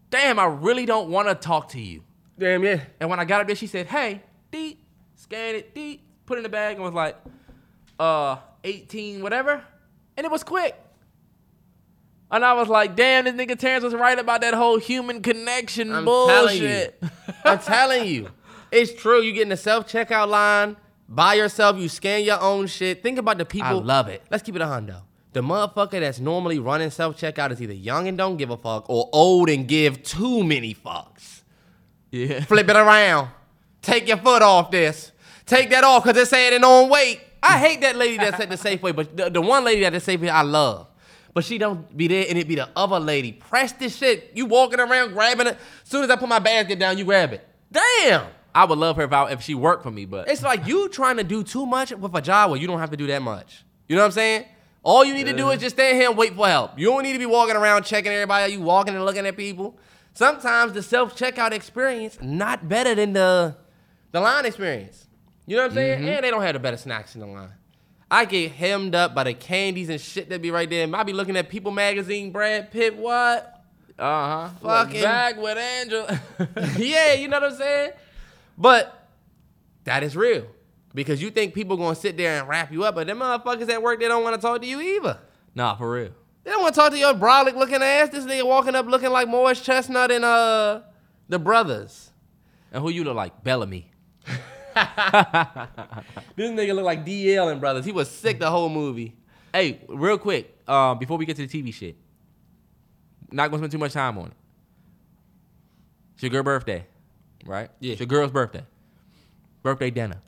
"Damn, 0.10 0.40
I 0.40 0.46
really 0.46 0.86
don't 0.86 1.10
want 1.10 1.28
to 1.28 1.36
talk 1.36 1.70
to 1.70 1.82
you." 1.82 2.04
damn 2.38 2.64
yeah. 2.64 2.82
And 3.00 3.10
when 3.10 3.20
I 3.20 3.26
got 3.26 3.42
up 3.42 3.48
there, 3.48 3.56
she 3.56 3.68
said, 3.68 3.88
"Hey, 3.88 4.22
deep, 4.52 4.84
scan 5.16 5.56
it, 5.56 5.76
deep, 5.76 6.04
put 6.26 6.38
it 6.38 6.40
in 6.40 6.44
the 6.44 6.50
bag," 6.50 6.76
and 6.76 6.84
was 6.84 6.94
like, 6.94 7.18
"Uh, 8.00 8.38
18, 8.64 9.22
whatever," 9.22 9.64
and 10.18 10.26
it 10.26 10.32
was 10.32 10.44
quick. 10.44 10.80
And 12.34 12.44
I 12.44 12.54
was 12.54 12.68
like, 12.68 12.96
"Damn, 12.96 13.26
this 13.26 13.36
nigga 13.36 13.58
Terrance 13.58 13.84
was 13.84 13.94
right 13.94 14.18
about 14.18 14.42
that 14.42 14.56
whole 14.56 14.80
human 14.80 15.22
connection 15.22 15.94
I'm 15.94 16.04
telling 16.04 16.64
you. 16.64 16.88
I'm 17.46 17.60
telling 17.60 18.08
you, 18.08 18.30
it's 18.72 18.92
true. 19.00 19.22
You 19.22 19.34
get 19.34 19.44
in 19.44 19.50
the 19.50 19.58
self 19.58 19.88
checkout 19.88 20.28
line 20.30 20.76
by 21.08 21.36
yourself. 21.36 21.78
You 21.78 21.88
scan 21.88 22.24
your 22.24 22.42
own 22.42 22.66
shit. 22.66 23.04
Think 23.04 23.20
about 23.20 23.38
the 23.38 23.46
people. 23.46 23.68
I 23.68 23.74
love 23.74 24.08
it. 24.08 24.24
Let's 24.32 24.42
keep 24.42 24.56
it 24.56 24.64
a 24.64 24.66
hundo. 24.66 25.04
The 25.34 25.42
motherfucker 25.42 26.00
that's 26.00 26.20
normally 26.20 26.58
running 26.58 26.90
self 26.90 27.20
checkout 27.20 27.52
is 27.52 27.62
either 27.62 27.74
young 27.74 28.08
and 28.08 28.18
don't 28.18 28.38
give 28.38 28.50
a 28.50 28.58
fuck 28.58 28.90
or 28.90 29.10
old 29.14 29.48
and 29.48 29.68
give 29.68 30.02
too 30.02 30.44
many 30.44 30.74
fucks. 30.74 31.44
yeah. 32.10 32.40
Flip 32.46 32.68
it 32.68 32.76
around. 32.76 33.30
Take 33.84 34.08
your 34.08 34.18
foot 34.18 34.42
off 34.42 34.72
this. 34.72 35.12
Take 35.46 35.70
that 35.70 35.84
off 35.84 36.04
because 36.04 36.20
it's 36.20 36.32
saying 36.32 36.54
it 36.54 36.64
on 36.64 36.90
weight. 36.90 37.22
I 37.44 37.60
hate 37.60 37.82
that 37.82 37.96
lady 37.96 38.18
that's 38.18 38.40
at 38.40 38.50
the 38.50 38.56
Safeway, 38.56 38.96
but 38.96 39.16
the, 39.16 39.30
the 39.30 39.42
one 39.42 39.64
lady 39.64 39.86
at 39.86 39.94
the 39.94 40.00
Safeway 40.00 40.30
I 40.30 40.42
love. 40.42 40.88
But 41.34 41.44
she 41.44 41.58
don't 41.58 41.96
be 41.96 42.08
there 42.08 42.26
and 42.30 42.38
it 42.38 42.48
be 42.48 42.56
the 42.56 42.70
other 42.76 43.00
lady. 43.00 43.32
Press 43.32 43.72
this 43.72 43.96
shit. 43.96 44.32
You 44.36 44.46
walking 44.46 44.80
around 44.80 45.14
grabbing 45.14 45.48
it. 45.48 45.58
As 45.84 45.90
soon 45.90 46.04
as 46.04 46.10
I 46.10 46.16
put 46.16 46.30
my 46.30 46.40
basket 46.40 46.78
down, 46.78 46.98
you 46.98 47.06
grab 47.06 47.34
it. 47.34 47.48
Damn. 47.72 48.28
I 48.54 48.66
would 48.66 48.78
love 48.78 48.98
her 48.98 49.04
if, 49.04 49.12
I, 49.12 49.32
if 49.32 49.42
she 49.42 49.56
worked 49.56 49.82
for 49.82 49.90
me, 49.90 50.06
but 50.06 50.28
It's 50.30 50.44
like 50.44 50.68
you 50.68 50.88
trying 50.90 51.18
to 51.18 51.24
do 51.24 51.44
too 51.44 51.66
much 51.66 51.92
with 51.92 52.14
a 52.14 52.22
job 52.22 52.52
where 52.52 52.60
you 52.60 52.68
don't 52.68 52.80
have 52.80 52.92
to 52.92 52.98
do 52.98 53.08
that 53.08 53.22
much. 53.22 53.66
You 53.88 53.96
know 53.96 54.04
what 54.04 54.08
I'm 54.08 54.12
saying? 54.12 54.46
All 54.84 55.04
you 55.04 55.14
need 55.14 55.26
to 55.26 55.36
do 55.36 55.50
is 55.50 55.62
just 55.62 55.76
stand 55.76 55.98
here 55.98 56.10
and 56.10 56.18
wait 56.18 56.36
for 56.36 56.48
help. 56.48 56.78
You 56.78 56.88
don't 56.88 57.04
need 57.04 57.14
to 57.14 57.20
be 57.20 57.26
walking 57.26 57.56
around 57.56 57.84
checking 57.84 58.12
everybody. 58.12 58.54
You 58.54 58.62
walking 58.62 58.94
and 58.94 59.06
looking 59.06 59.26
at 59.26 59.38
people. 59.38 59.78
Sometimes 60.14 60.74
the 60.74 60.84
self 60.84 61.18
checkout 61.18 61.52
experience 61.52 62.20
not 62.22 62.68
better 62.68 62.94
than 62.94 63.14
the 63.14 63.56
the 64.12 64.20
line 64.20 64.46
experience. 64.46 65.08
You 65.48 65.56
know 65.56 65.64
what 65.64 65.72
I'm 65.72 65.76
saying? 65.76 66.00
Mm-hmm. 66.00 66.08
And 66.10 66.24
they 66.24 66.30
don't 66.30 66.42
have 66.42 66.54
the 66.54 66.60
better 66.60 66.78
snacks 66.78 67.16
in 67.16 67.22
the 67.22 67.28
line. 67.28 67.50
I 68.14 68.26
get 68.26 68.52
hemmed 68.52 68.94
up 68.94 69.16
by 69.16 69.24
the 69.24 69.34
candies 69.34 69.90
and 69.90 70.00
shit 70.00 70.30
that 70.30 70.40
be 70.40 70.52
right 70.52 70.70
there. 70.70 70.88
I 70.96 71.02
be 71.02 71.14
looking 71.14 71.36
at 71.36 71.50
People 71.50 71.72
Magazine, 71.72 72.32
Brad 72.32 72.70
Pitt, 72.70 72.96
what? 72.96 73.64
uh 73.98 74.04
huh. 74.04 74.50
Fucking- 74.62 75.02
back 75.02 75.42
with 75.42 75.58
Angela. 75.58 76.22
yeah, 76.78 77.14
you 77.14 77.28
know 77.28 77.40
what 77.40 77.54
I'm 77.54 77.58
saying? 77.58 77.92
But 78.56 79.10
that 79.86 80.04
is 80.04 80.16
real. 80.16 80.46
Because 80.94 81.24
you 81.24 81.32
think 81.32 81.56
people 81.56 81.76
gonna 81.76 81.96
sit 81.96 82.16
there 82.16 82.40
and 82.40 82.48
wrap 82.48 82.72
you 82.72 82.84
up, 82.84 82.94
but 82.94 83.08
them 83.08 83.18
motherfuckers 83.18 83.68
at 83.70 83.82
work, 83.82 84.00
they 84.00 84.08
don't 84.08 84.24
wanna 84.24 84.38
talk 84.38 84.62
to 84.62 84.68
you 84.68 84.80
either. 84.80 85.18
nah, 85.56 85.76
for 85.76 85.90
real. 85.90 86.12
They 86.44 86.52
don't 86.52 86.62
wanna 86.62 86.76
talk 86.76 86.92
to 86.92 86.98
your 87.00 87.16
brolic 87.16 87.56
looking 87.56 87.82
ass. 87.82 88.10
This 88.10 88.26
nigga 88.26 88.46
walking 88.46 88.76
up 88.76 88.86
looking 88.86 89.10
like 89.10 89.28
Morris 89.28 89.60
Chestnut 89.60 90.12
and 90.12 90.24
uh 90.24 90.82
the 91.30 91.40
brothers. 91.40 92.12
And 92.72 92.84
who 92.84 92.92
you 92.92 93.04
look 93.06 93.16
like? 93.16 93.44
Bellamy. 93.44 93.90
This 96.36 96.50
nigga 96.50 96.76
look 96.76 96.86
like 96.86 97.06
DL 97.06 97.52
and 97.52 97.62
brothers. 97.62 97.86
He 97.86 97.92
was 97.92 98.10
sick 98.10 98.40
the 98.40 98.50
whole 98.50 98.70
movie. 98.70 99.16
Hey, 99.54 99.82
real 99.88 100.18
quick, 100.18 100.58
um, 100.68 100.98
before 100.98 101.18
we 101.18 101.26
get 101.26 101.36
to 101.38 101.46
the 101.46 101.62
TV 101.62 101.74
shit, 101.74 101.96
not 103.32 103.50
gonna 103.50 103.60
spend 103.60 103.72
too 103.72 103.78
much 103.78 103.94
time 103.94 104.18
on 104.18 104.28
it. 104.28 104.34
It's 106.16 106.24
your 106.24 106.32
girl 106.32 106.44
birthday, 106.44 106.86
right? 107.46 107.70
Yeah. 107.80 107.92
It's 107.92 108.00
your 108.00 108.08
girl's 108.08 108.32
birthday. 108.32 108.64
Birthday 109.62 109.92
dinner. 109.92 110.22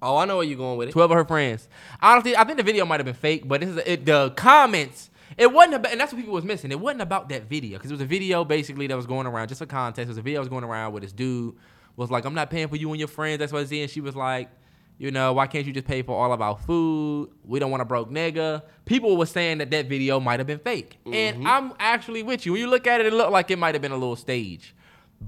Oh, 0.00 0.16
I 0.16 0.24
know 0.24 0.38
where 0.38 0.46
you're 0.46 0.58
going 0.58 0.78
with 0.78 0.88
it. 0.88 0.92
Twelve 0.92 1.10
of 1.10 1.16
her 1.16 1.24
friends. 1.24 1.68
Honestly, 2.00 2.36
I 2.36 2.44
think 2.44 2.56
the 2.56 2.62
video 2.64 2.84
might 2.86 3.00
have 3.00 3.06
been 3.06 3.14
fake, 3.14 3.46
but 3.46 3.60
this 3.60 3.70
is 3.70 3.76
it, 3.86 4.06
the 4.06 4.30
comments. 4.30 5.10
It 5.36 5.52
wasn't 5.52 5.74
about, 5.74 5.92
and 5.92 6.00
that's 6.00 6.12
what 6.12 6.18
people 6.18 6.34
was 6.34 6.44
missing. 6.44 6.70
It 6.70 6.80
wasn't 6.80 7.02
about 7.02 7.28
that 7.30 7.44
video 7.48 7.76
because 7.76 7.90
it 7.90 7.94
was 7.94 8.00
a 8.00 8.06
video 8.06 8.44
basically 8.44 8.86
that 8.86 8.96
was 8.96 9.06
going 9.06 9.26
around. 9.26 9.48
Just 9.48 9.58
for 9.58 9.66
context, 9.66 10.06
it 10.06 10.08
was 10.08 10.18
a 10.18 10.22
video 10.22 10.38
that 10.38 10.42
was 10.42 10.48
going 10.48 10.64
around 10.64 10.92
with 10.92 11.02
this 11.02 11.12
dude 11.12 11.56
was 11.96 12.10
like, 12.10 12.24
"I'm 12.24 12.34
not 12.34 12.50
paying 12.50 12.68
for 12.68 12.76
you 12.76 12.90
and 12.90 12.98
your 12.98 13.08
friends." 13.08 13.38
That's 13.38 13.52
what 13.52 13.70
I 13.70 13.76
and 13.76 13.90
she 13.90 14.00
was 14.00 14.14
like, 14.14 14.50
"You 14.98 15.10
know, 15.10 15.32
why 15.32 15.46
can't 15.46 15.66
you 15.66 15.72
just 15.72 15.86
pay 15.86 16.02
for 16.02 16.16
all 16.16 16.32
of 16.32 16.40
our 16.40 16.56
food? 16.56 17.30
We 17.44 17.58
don't 17.58 17.70
want 17.70 17.82
a 17.82 17.86
broke 17.86 18.10
nigga." 18.10 18.62
People 18.84 19.16
were 19.16 19.26
saying 19.26 19.58
that 19.58 19.70
that 19.70 19.88
video 19.88 20.20
might 20.20 20.40
have 20.40 20.46
been 20.46 20.58
fake, 20.58 20.98
and 21.06 21.38
mm-hmm. 21.38 21.46
I'm 21.46 21.72
actually 21.78 22.22
with 22.22 22.46
you. 22.46 22.52
When 22.52 22.60
you 22.60 22.68
look 22.68 22.86
at 22.86 23.00
it, 23.00 23.06
it 23.06 23.12
looked 23.12 23.32
like 23.32 23.50
it 23.50 23.58
might 23.58 23.74
have 23.74 23.82
been 23.82 23.92
a 23.92 23.96
little 23.96 24.16
stage, 24.16 24.74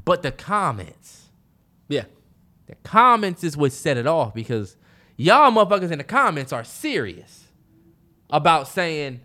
but 0.05 0.23
the 0.23 0.33
comments. 0.33 1.29
Yeah. 1.89 2.05
The 2.69 2.75
comments 2.85 3.43
is 3.43 3.57
what 3.57 3.73
set 3.73 3.97
it 3.97 4.07
off 4.07 4.35
because 4.35 4.77
y'all 5.17 5.51
motherfuckers 5.51 5.91
in 5.91 5.99
the 5.99 6.05
comments 6.05 6.53
are 6.53 6.65
serious 6.65 7.47
about 8.31 8.69
saying 8.69 9.21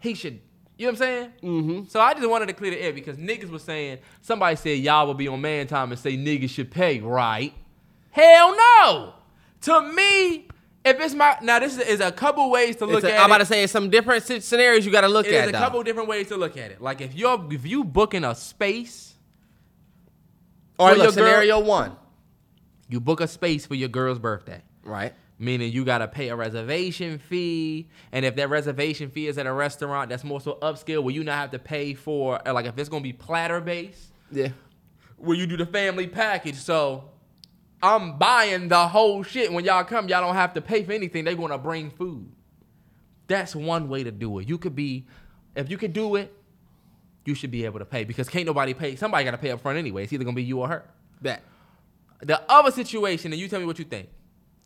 he 0.00 0.14
should. 0.14 0.40
You 0.82 0.88
know 0.88 0.94
what 0.94 1.02
I'm 1.02 1.06
saying? 1.06 1.32
Mm-hmm. 1.44 1.88
So 1.90 2.00
I 2.00 2.12
just 2.12 2.28
wanted 2.28 2.46
to 2.46 2.54
clear 2.54 2.72
the 2.72 2.80
air 2.82 2.92
because 2.92 3.16
niggas 3.16 3.50
was 3.50 3.62
saying 3.62 3.98
somebody 4.20 4.56
said 4.56 4.78
y'all 4.80 5.06
will 5.06 5.14
be 5.14 5.28
on 5.28 5.40
man 5.40 5.68
time 5.68 5.92
and 5.92 6.00
say 6.00 6.16
niggas 6.16 6.50
should 6.50 6.72
pay, 6.72 6.98
right? 6.98 7.54
Hell 8.10 8.56
no. 8.56 9.14
To 9.60 9.80
me, 9.92 10.48
if 10.84 10.98
it's 11.00 11.14
my 11.14 11.36
now 11.40 11.60
this 11.60 11.74
is, 11.78 11.86
is 11.86 12.00
a 12.00 12.10
couple 12.10 12.50
ways 12.50 12.74
to 12.76 12.86
look 12.86 13.04
a- 13.04 13.12
at 13.14 13.18
I'm 13.20 13.22
it. 13.22 13.26
about 13.26 13.38
to 13.38 13.46
say 13.46 13.62
it's 13.62 13.72
some 13.72 13.90
different 13.90 14.24
scenarios 14.24 14.84
you 14.84 14.90
gotta 14.90 15.06
look 15.06 15.26
It 15.28 15.34
at. 15.34 15.44
is 15.44 15.48
a 15.50 15.52
though. 15.52 15.58
couple 15.60 15.82
different 15.84 16.08
ways 16.08 16.26
to 16.30 16.36
look 16.36 16.56
at 16.56 16.72
it. 16.72 16.80
Like 16.82 17.00
if 17.00 17.14
you're 17.14 17.46
if 17.52 17.64
you 17.64 17.84
booking 17.84 18.24
a 18.24 18.34
space, 18.34 19.14
All 20.80 20.88
right, 20.88 20.96
look, 20.96 21.04
your 21.04 21.12
girl- 21.14 21.24
scenario 21.26 21.60
one. 21.60 21.92
you 22.88 22.98
book 22.98 23.20
a 23.20 23.28
space 23.28 23.66
for 23.66 23.76
your 23.76 23.88
girl's 23.88 24.18
birthday. 24.18 24.60
Right. 24.82 25.12
Meaning 25.42 25.72
you 25.72 25.84
gotta 25.84 26.06
pay 26.06 26.28
a 26.28 26.36
reservation 26.36 27.18
fee, 27.18 27.88
and 28.12 28.24
if 28.24 28.36
that 28.36 28.48
reservation 28.48 29.10
fee 29.10 29.26
is 29.26 29.36
at 29.38 29.46
a 29.46 29.52
restaurant 29.52 30.08
that's 30.08 30.22
more 30.24 30.40
so 30.40 30.54
upscale, 30.62 31.02
where 31.02 31.12
you 31.12 31.24
not 31.24 31.34
have 31.36 31.50
to 31.50 31.58
pay 31.58 31.94
for, 31.94 32.40
uh, 32.48 32.52
like 32.54 32.64
if 32.66 32.78
it's 32.78 32.88
gonna 32.88 33.02
be 33.02 33.12
platter 33.12 33.60
based, 33.60 34.12
Yeah. 34.30 34.50
where 35.16 35.36
you 35.36 35.46
do 35.46 35.56
the 35.56 35.66
family 35.66 36.06
package. 36.06 36.54
So 36.54 37.10
I'm 37.82 38.16
buying 38.18 38.68
the 38.68 38.86
whole 38.88 39.24
shit. 39.24 39.52
When 39.52 39.64
y'all 39.64 39.82
come, 39.84 40.08
y'all 40.08 40.20
don't 40.20 40.36
have 40.36 40.54
to 40.54 40.60
pay 40.60 40.84
for 40.84 40.92
anything. 40.92 41.24
They're 41.24 41.34
gonna 41.34 41.58
bring 41.58 41.90
food. 41.90 42.30
That's 43.26 43.56
one 43.56 43.88
way 43.88 44.04
to 44.04 44.12
do 44.12 44.38
it. 44.38 44.48
You 44.48 44.58
could 44.58 44.76
be, 44.76 45.06
if 45.56 45.68
you 45.70 45.76
could 45.76 45.92
do 45.92 46.14
it, 46.16 46.32
you 47.24 47.34
should 47.34 47.50
be 47.50 47.64
able 47.64 47.80
to 47.80 47.84
pay 47.84 48.04
because 48.04 48.28
can't 48.28 48.46
nobody 48.46 48.74
pay. 48.74 48.94
Somebody 48.94 49.24
gotta 49.24 49.38
pay 49.38 49.50
up 49.50 49.60
front 49.60 49.78
anyway. 49.78 50.04
It's 50.04 50.12
either 50.12 50.24
gonna 50.24 50.36
be 50.36 50.44
you 50.44 50.60
or 50.60 50.68
her. 50.68 50.84
That. 51.22 51.42
The 52.20 52.40
other 52.48 52.70
situation, 52.70 53.32
and 53.32 53.40
you 53.40 53.48
tell 53.48 53.58
me 53.58 53.66
what 53.66 53.80
you 53.80 53.84
think. 53.84 54.08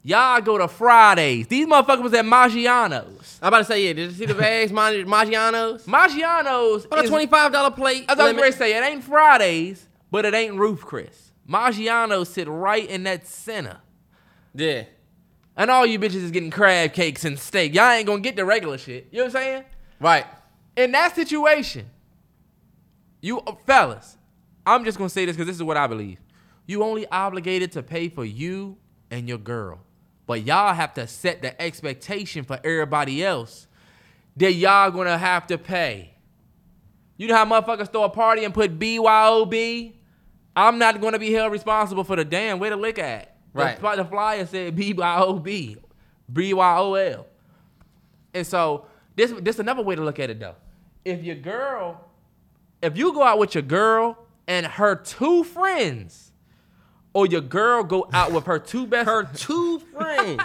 Y'all 0.07 0.41
go 0.41 0.57
to 0.57 0.69
Fridays. 0.69 1.49
These 1.49 1.67
motherfuckers 1.67 2.01
was 2.01 2.15
at 2.15 2.25
Maggiano's. 2.25 3.41
I'm 3.43 3.49
about 3.49 3.59
to 3.59 3.65
say, 3.65 3.85
yeah, 3.89 3.93
did 3.93 4.13
you 4.13 4.17
see 4.17 4.27
the 4.27 4.35
bags, 4.35 4.71
Mag- 4.71 5.05
Maggiano's? 5.05 5.85
Maggiano's 5.85 6.87
On 6.93 6.99
a 7.01 7.03
is- 7.03 7.11
twenty-five 7.11 7.51
dollar 7.51 7.73
plate. 7.73 8.05
As 8.09 8.17
I 8.21 8.29
was 8.29 8.33
going 8.35 8.53
to 8.53 8.57
say, 8.57 8.77
it 8.79 8.85
ain't 8.85 9.03
Fridays, 9.03 9.89
but 10.13 10.25
it 10.25 10.33
ain't 10.33 10.55
Ruth's 10.55 10.85
Chris. 10.85 11.33
Maggiano's 11.51 12.29
sit 12.29 12.47
right 12.47 12.89
in 12.89 13.03
that 13.03 13.27
center. 13.27 13.79
Yeah. 14.55 14.85
And 15.57 15.73
all 15.73 15.85
you 15.85 15.99
bitches 15.99 16.23
is 16.23 16.31
getting 16.31 16.53
crab 16.53 16.93
cakes 16.93 17.25
and 17.25 17.37
steak. 17.37 17.75
Y'all 17.75 17.91
ain't 17.91 18.07
gonna 18.07 18.21
get 18.21 18.37
the 18.37 18.45
regular 18.45 18.79
shit. 18.79 19.09
You 19.11 19.19
know 19.19 19.25
what 19.25 19.37
I'm 19.37 19.43
saying? 19.43 19.65
Right. 19.99 20.27
In 20.77 20.93
that 20.93 21.17
situation, 21.17 21.91
you 23.21 23.41
uh, 23.41 23.57
fellas, 23.67 24.19
I'm 24.65 24.85
just 24.85 24.99
gonna 24.99 25.11
say 25.11 25.25
this 25.25 25.35
because 25.35 25.49
this 25.49 25.57
is 25.57 25.63
what 25.65 25.77
I 25.77 25.89
believe. 25.89 26.19
You 26.67 26.85
only 26.85 27.09
obligated 27.09 27.73
to 27.73 27.83
pay 27.83 28.09
for 28.09 28.25
you 28.25 28.77
and 29.11 29.29
your 29.29 29.39
girl. 29.39 29.81
But 30.27 30.45
y'all 30.45 30.75
have 30.75 30.95
to 30.95 31.07
set 31.07 31.41
the 31.43 31.61
expectation 31.61 32.45
for 32.45 32.59
everybody 32.65 33.25
else 33.25 33.67
that 34.37 34.53
y'all 34.55 34.91
gonna 34.91 35.17
have 35.19 35.47
to 35.49 35.59
pay. 35.59 36.13
You 37.17 37.29
know 37.29 37.35
how 37.37 37.45
motherfuckers 37.47 37.91
throw 37.91 38.03
a 38.05 38.11
party 38.11 38.45
and 38.45 38.53
put 38.53 38.79
BYOB? 38.79 39.93
I'm 40.55 40.79
not 40.79 41.01
gonna 41.01 41.19
be 41.19 41.33
held 41.33 41.53
responsible 41.53 42.05
for 42.05 42.17
the 42.17 42.25
damn 42.25 42.59
where 42.59 42.71
to 42.71 42.77
look 42.77 42.99
at. 42.99 43.37
Right. 43.53 43.79
fly- 43.79 43.97
The, 43.97 44.05
flyer 44.05 44.45
said 44.47 44.77
BYOB, 44.77 45.79
BYOL. 46.33 47.25
And 48.35 48.47
so 48.47 48.87
this 49.15 49.33
this 49.41 49.59
another 49.59 49.83
way 49.83 49.95
to 49.95 50.03
look 50.05 50.19
at 50.19 50.29
it 50.29 50.41
though. 50.41 50.57
If 51.05 51.23
your 51.23 51.37
girl, 51.37 52.05
if 52.83 52.99
you 52.99 53.13
go 53.15 53.23
out 53.23 53.39
with 53.39 53.55
your 53.55 53.63
girl 53.63 54.19
and 54.47 54.67
her 54.67 54.97
two 54.97 55.45
friends, 55.45 56.33
or 57.17 57.27
your 57.27 57.41
girl 57.41 57.83
go 57.83 58.07
out 58.13 58.31
with 58.31 58.45
her 58.45 58.59
two 58.59 58.87
best 58.87 59.09
Her 59.09 59.25
two 59.35 59.79
friends. 59.79 60.43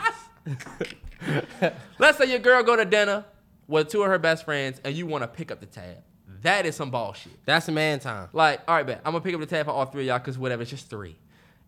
Let's 2.00 2.18
say 2.18 2.30
your 2.32 2.40
girl 2.40 2.64
go 2.64 2.78
to 2.78 2.86
dinner 2.86 3.26
with 3.68 3.90
two 3.90 4.04
of 4.04 4.08
her 4.08 4.18
best 4.18 4.46
friends 4.46 4.80
and 4.86 4.96
you 4.96 5.06
want 5.06 5.24
to 5.24 5.28
pick 5.28 5.52
up 5.52 5.60
the 5.60 5.66
tab. 5.66 5.98
That 6.44 6.66
is 6.66 6.78
some 6.78 6.90
bullshit. 6.90 7.34
That's 7.46 7.68
man 7.68 8.00
time. 8.00 8.30
Like, 8.32 8.62
all 8.70 8.76
right, 8.76 8.88
bet 8.88 9.02
I'm 9.04 9.12
gonna 9.12 9.22
pick 9.22 9.36
up 9.36 9.42
the 9.42 9.48
tab 9.48 9.66
for 9.66 9.74
all 9.74 9.86
three 9.86 10.04
of 10.04 10.08
y'all 10.08 10.20
because 10.20 10.38
whatever, 10.38 10.62
it's 10.62 10.72
just 10.72 10.90
three. 10.90 11.18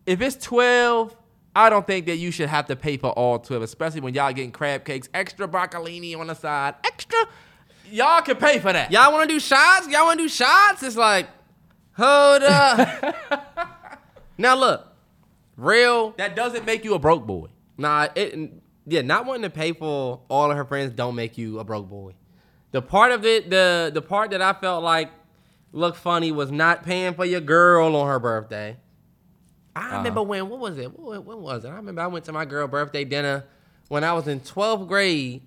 If 0.06 0.22
it's 0.22 0.36
twelve, 0.36 1.14
I 1.54 1.68
don't 1.68 1.86
think 1.86 2.06
that 2.06 2.16
you 2.16 2.30
should 2.30 2.48
have 2.48 2.66
to 2.68 2.74
pay 2.74 2.96
for 2.96 3.10
all 3.10 3.38
twelve, 3.38 3.62
especially 3.62 4.00
when 4.00 4.14
y'all 4.14 4.32
getting 4.32 4.52
crab 4.52 4.86
cakes, 4.86 5.10
extra 5.12 5.46
broccolini 5.46 6.18
on 6.18 6.28
the 6.28 6.34
side, 6.34 6.76
extra. 6.82 7.28
Y'all 7.90 8.22
can 8.22 8.36
pay 8.36 8.58
for 8.58 8.72
that. 8.72 8.90
Y'all 8.90 9.12
want 9.12 9.28
to 9.28 9.34
do 9.34 9.38
shots? 9.38 9.86
Y'all 9.86 10.06
want 10.06 10.18
to 10.18 10.24
do 10.24 10.28
shots? 10.30 10.82
It's 10.82 10.96
like, 10.96 11.28
hold 11.92 12.42
up. 12.42 13.14
now 14.38 14.56
look, 14.56 14.93
real. 15.56 16.10
That 16.16 16.36
doesn't 16.36 16.64
make 16.64 16.84
you 16.84 16.94
a 16.94 16.98
broke 16.98 17.26
boy. 17.26 17.48
Nah, 17.76 18.08
it. 18.14 18.52
Yeah, 18.86 19.00
not 19.00 19.24
wanting 19.24 19.42
to 19.42 19.50
pay 19.50 19.72
for 19.72 20.20
all 20.28 20.50
of 20.50 20.56
her 20.56 20.64
friends 20.64 20.92
don't 20.92 21.14
make 21.14 21.38
you 21.38 21.58
a 21.58 21.64
broke 21.64 21.88
boy. 21.88 22.14
The 22.72 22.82
part 22.82 23.12
of 23.12 23.24
it, 23.24 23.50
the 23.50 23.90
the 23.92 24.02
part 24.02 24.30
that 24.32 24.42
I 24.42 24.52
felt 24.52 24.82
like 24.82 25.10
looked 25.72 25.96
funny 25.96 26.32
was 26.32 26.50
not 26.50 26.82
paying 26.82 27.14
for 27.14 27.24
your 27.24 27.40
girl 27.40 27.96
on 27.96 28.08
her 28.08 28.18
birthday. 28.18 28.76
I 29.76 29.90
ah. 29.92 29.96
remember 29.98 30.22
when 30.22 30.48
what 30.48 30.60
was 30.60 30.78
it? 30.78 30.98
When, 30.98 31.24
when 31.24 31.40
was 31.40 31.64
it? 31.64 31.68
I 31.68 31.76
remember 31.76 32.02
I 32.02 32.06
went 32.06 32.24
to 32.26 32.32
my 32.32 32.44
girl 32.44 32.66
birthday 32.68 33.04
dinner 33.04 33.44
when 33.88 34.04
I 34.04 34.12
was 34.12 34.28
in 34.28 34.40
12th 34.40 34.88
grade. 34.88 35.42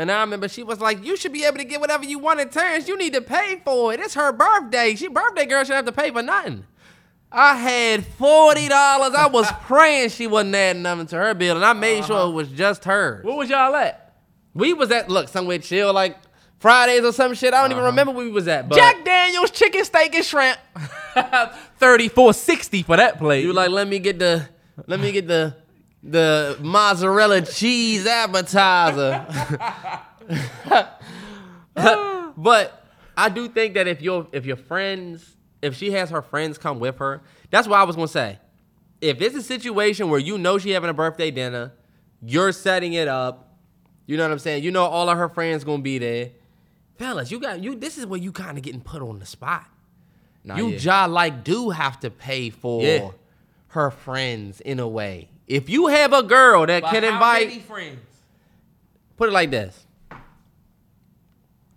And 0.00 0.12
I 0.12 0.20
remember 0.20 0.48
she 0.48 0.62
was 0.62 0.80
like, 0.80 1.04
"You 1.04 1.16
should 1.16 1.32
be 1.32 1.44
able 1.44 1.58
to 1.58 1.64
get 1.64 1.80
whatever 1.80 2.04
you 2.04 2.20
want 2.20 2.38
in 2.38 2.48
Terrance. 2.50 2.86
You 2.86 2.96
need 2.96 3.14
to 3.14 3.20
pay 3.20 3.60
for 3.64 3.92
it. 3.92 3.98
It's 3.98 4.14
her 4.14 4.30
birthday. 4.30 4.94
She 4.94 5.08
birthday 5.08 5.44
girl 5.44 5.64
should 5.64 5.74
have 5.74 5.86
to 5.86 5.92
pay 5.92 6.12
for 6.12 6.22
nothing." 6.22 6.64
I 7.30 7.56
had 7.56 8.06
forty 8.06 8.68
dollars. 8.68 9.14
I 9.14 9.26
was 9.26 9.50
praying 9.62 10.10
she 10.10 10.26
wasn't 10.26 10.54
adding 10.54 10.82
nothing 10.82 11.06
to 11.08 11.16
her 11.16 11.34
bill, 11.34 11.56
and 11.56 11.64
I 11.64 11.72
made 11.72 11.98
uh-huh. 12.00 12.06
sure 12.06 12.30
it 12.30 12.32
was 12.32 12.48
just 12.48 12.84
her. 12.84 13.20
What 13.22 13.36
was 13.36 13.50
y'all 13.50 13.74
at? 13.74 14.14
We 14.54 14.72
was 14.72 14.90
at 14.90 15.10
look 15.10 15.28
somewhere 15.28 15.58
chill 15.58 15.92
like 15.92 16.16
Fridays 16.58 17.04
or 17.04 17.12
some 17.12 17.34
shit. 17.34 17.54
I 17.54 17.60
don't 17.62 17.70
even 17.70 17.82
uh-huh. 17.82 17.90
remember 17.90 18.12
where 18.12 18.24
we 18.24 18.30
was 18.32 18.48
at. 18.48 18.68
But 18.68 18.76
Jack 18.76 19.04
Daniels 19.04 19.50
chicken 19.50 19.84
steak 19.84 20.14
and 20.14 20.24
shrimp. 20.24 20.58
Thirty-four 21.78 22.32
sixty 22.34 22.82
for 22.82 22.96
that 22.96 23.18
plate. 23.18 23.44
you 23.44 23.52
like, 23.52 23.70
let 23.70 23.86
me 23.86 23.98
get 23.98 24.18
the, 24.18 24.48
let 24.86 24.98
me 24.98 25.12
get 25.12 25.28
the, 25.28 25.54
the 26.02 26.56
mozzarella 26.60 27.42
cheese 27.42 28.06
appetizer. 28.06 29.26
but 32.36 32.86
I 33.16 33.28
do 33.28 33.48
think 33.48 33.74
that 33.74 33.86
if 33.86 34.00
your 34.00 34.26
if 34.32 34.46
your 34.46 34.56
friends, 34.56 35.36
if 35.62 35.76
she 35.76 35.90
has 35.92 36.10
her 36.10 36.22
friends 36.22 36.58
come 36.58 36.78
with 36.80 36.98
her, 36.98 37.22
that's 37.50 37.66
what 37.68 37.78
I 37.78 37.84
was 37.84 37.96
gonna 37.96 38.08
say. 38.08 38.38
If 39.00 39.20
it's 39.20 39.36
a 39.36 39.42
situation 39.42 40.10
where 40.10 40.20
you 40.20 40.38
know 40.38 40.58
she 40.58 40.70
having 40.70 40.90
a 40.90 40.94
birthday 40.94 41.30
dinner, 41.30 41.72
you're 42.22 42.52
setting 42.52 42.94
it 42.94 43.08
up. 43.08 43.56
You 44.06 44.16
know 44.16 44.24
what 44.24 44.32
I'm 44.32 44.38
saying? 44.38 44.64
You 44.64 44.70
know 44.70 44.84
all 44.84 45.08
of 45.08 45.16
her 45.18 45.28
friends 45.28 45.64
gonna 45.64 45.82
be 45.82 45.98
there. 45.98 46.30
Fellas, 46.96 47.30
you 47.30 47.38
got 47.38 47.62
you. 47.62 47.76
This 47.76 47.96
is 47.98 48.06
where 48.06 48.18
you 48.18 48.32
kind 48.32 48.58
of 48.58 48.64
getting 48.64 48.80
put 48.80 49.02
on 49.02 49.18
the 49.18 49.26
spot. 49.26 49.66
Nah, 50.44 50.56
you 50.56 50.68
yeah. 50.70 50.78
ja 50.78 51.04
like 51.06 51.44
do 51.44 51.70
have 51.70 52.00
to 52.00 52.10
pay 52.10 52.50
for 52.50 52.82
Yeah. 52.82 53.10
her 53.68 53.90
friends 53.90 54.60
in 54.60 54.80
a 54.80 54.88
way. 54.88 55.28
If 55.46 55.68
you 55.68 55.86
have 55.86 56.12
a 56.12 56.22
girl 56.22 56.66
that 56.66 56.82
can 56.84 57.04
invite, 57.04 57.62
friends? 57.62 58.00
put 59.16 59.28
it 59.28 59.32
like 59.32 59.50
this. 59.50 59.86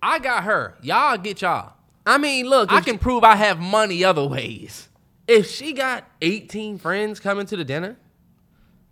I 0.01 0.19
got 0.19 0.43
her. 0.45 0.75
Y'all 0.81 1.17
get 1.17 1.41
y'all. 1.41 1.73
I 2.06 2.18
mean, 2.18 2.48
look, 2.48 2.72
I 2.72 2.82
can 2.82 2.98
prove 2.98 3.23
I 3.23 3.36
have 3.36 3.60
money 3.60 4.03
other 4.03 4.26
ways. 4.26 4.90
if 5.28 5.49
she 5.49 5.73
got 5.73 6.03
18 6.22 6.78
friends 6.80 7.19
coming 7.19 7.45
to 7.48 7.56
the 7.56 7.64
dinner, 7.64 7.98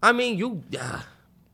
I 0.02 0.12
mean, 0.12 0.38
you 0.38 0.64
uh, 0.80 1.02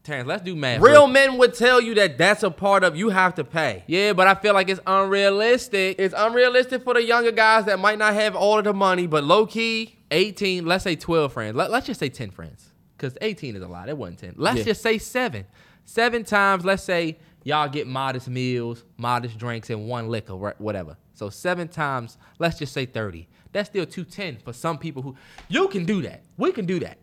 Terrance, 0.04 0.28
let's 0.28 0.44
do 0.44 0.56
math. 0.56 0.82
real 0.82 0.94
real- 0.94 1.08
men 1.08 1.38
would 1.38 1.54
tell 1.56 1.82
you 1.82 1.96
that 1.96 2.18
that's 2.18 2.44
a 2.44 2.52
part 2.52 2.84
of 2.84 2.96
you 2.96 3.10
have 3.10 3.36
to 3.36 3.44
pay. 3.44 3.84
Yeah, 3.88 4.14
but 4.14 4.28
I 4.28 4.36
feel 4.36 4.54
like 4.54 4.70
it's 4.70 4.82
unrealistic. 4.86 5.96
It's 5.98 6.14
unrealistic 6.16 6.84
for 6.84 6.94
the 6.94 7.02
younger 7.04 7.32
guys 7.32 7.66
that 7.66 7.80
might 7.80 7.98
not 7.98 8.14
have 8.14 8.36
all 8.36 8.60
of 8.60 8.66
the 8.66 8.74
money, 8.74 9.08
but 9.08 9.24
low 9.24 9.46
key, 9.48 9.96
18, 10.12 10.66
let's 10.66 10.84
say 10.84 10.96
12 10.96 11.34
friends. 11.34 11.56
Let, 11.56 11.72
us 11.72 11.86
just 11.88 12.00
say 12.00 12.10
10 12.10 12.30
friends. 12.32 12.70
Because 12.98 13.18
18 13.20 13.56
is 13.56 13.62
a 13.64 13.68
lot. 13.68 13.90
It 13.90 13.98
wasn't 13.98 14.20
10. 14.20 14.34
Let's 14.38 14.60
Yeah. 14.60 14.64
just 14.66 14.82
say 14.84 14.98
seven. 15.00 15.46
Seven 15.86 16.24
times, 16.24 16.64
let's 16.64 16.84
say 16.84 17.18
y'all 17.44 17.68
get 17.68 17.88
modest 17.88 18.30
meals, 18.30 18.84
modest 18.98 19.38
drinks, 19.38 19.70
and 19.70 19.88
one 19.88 20.08
liquor, 20.10 20.34
whatever. 20.36 20.98
So 21.16 21.30
seven 21.30 21.68
times, 21.68 22.18
let's 22.40 22.60
just 22.60 22.74
say 22.74 22.86
30. 22.86 23.28
That's 23.52 23.70
still 23.70 23.86
210 23.86 24.44
for 24.44 24.54
some 24.54 24.78
people 24.78 25.02
who. 25.02 25.16
You 25.48 25.68
can 25.70 25.86
do 25.86 26.02
that. 26.04 26.24
We 26.38 26.52
can 26.52 26.66
do 26.66 26.80
that. 26.82 26.98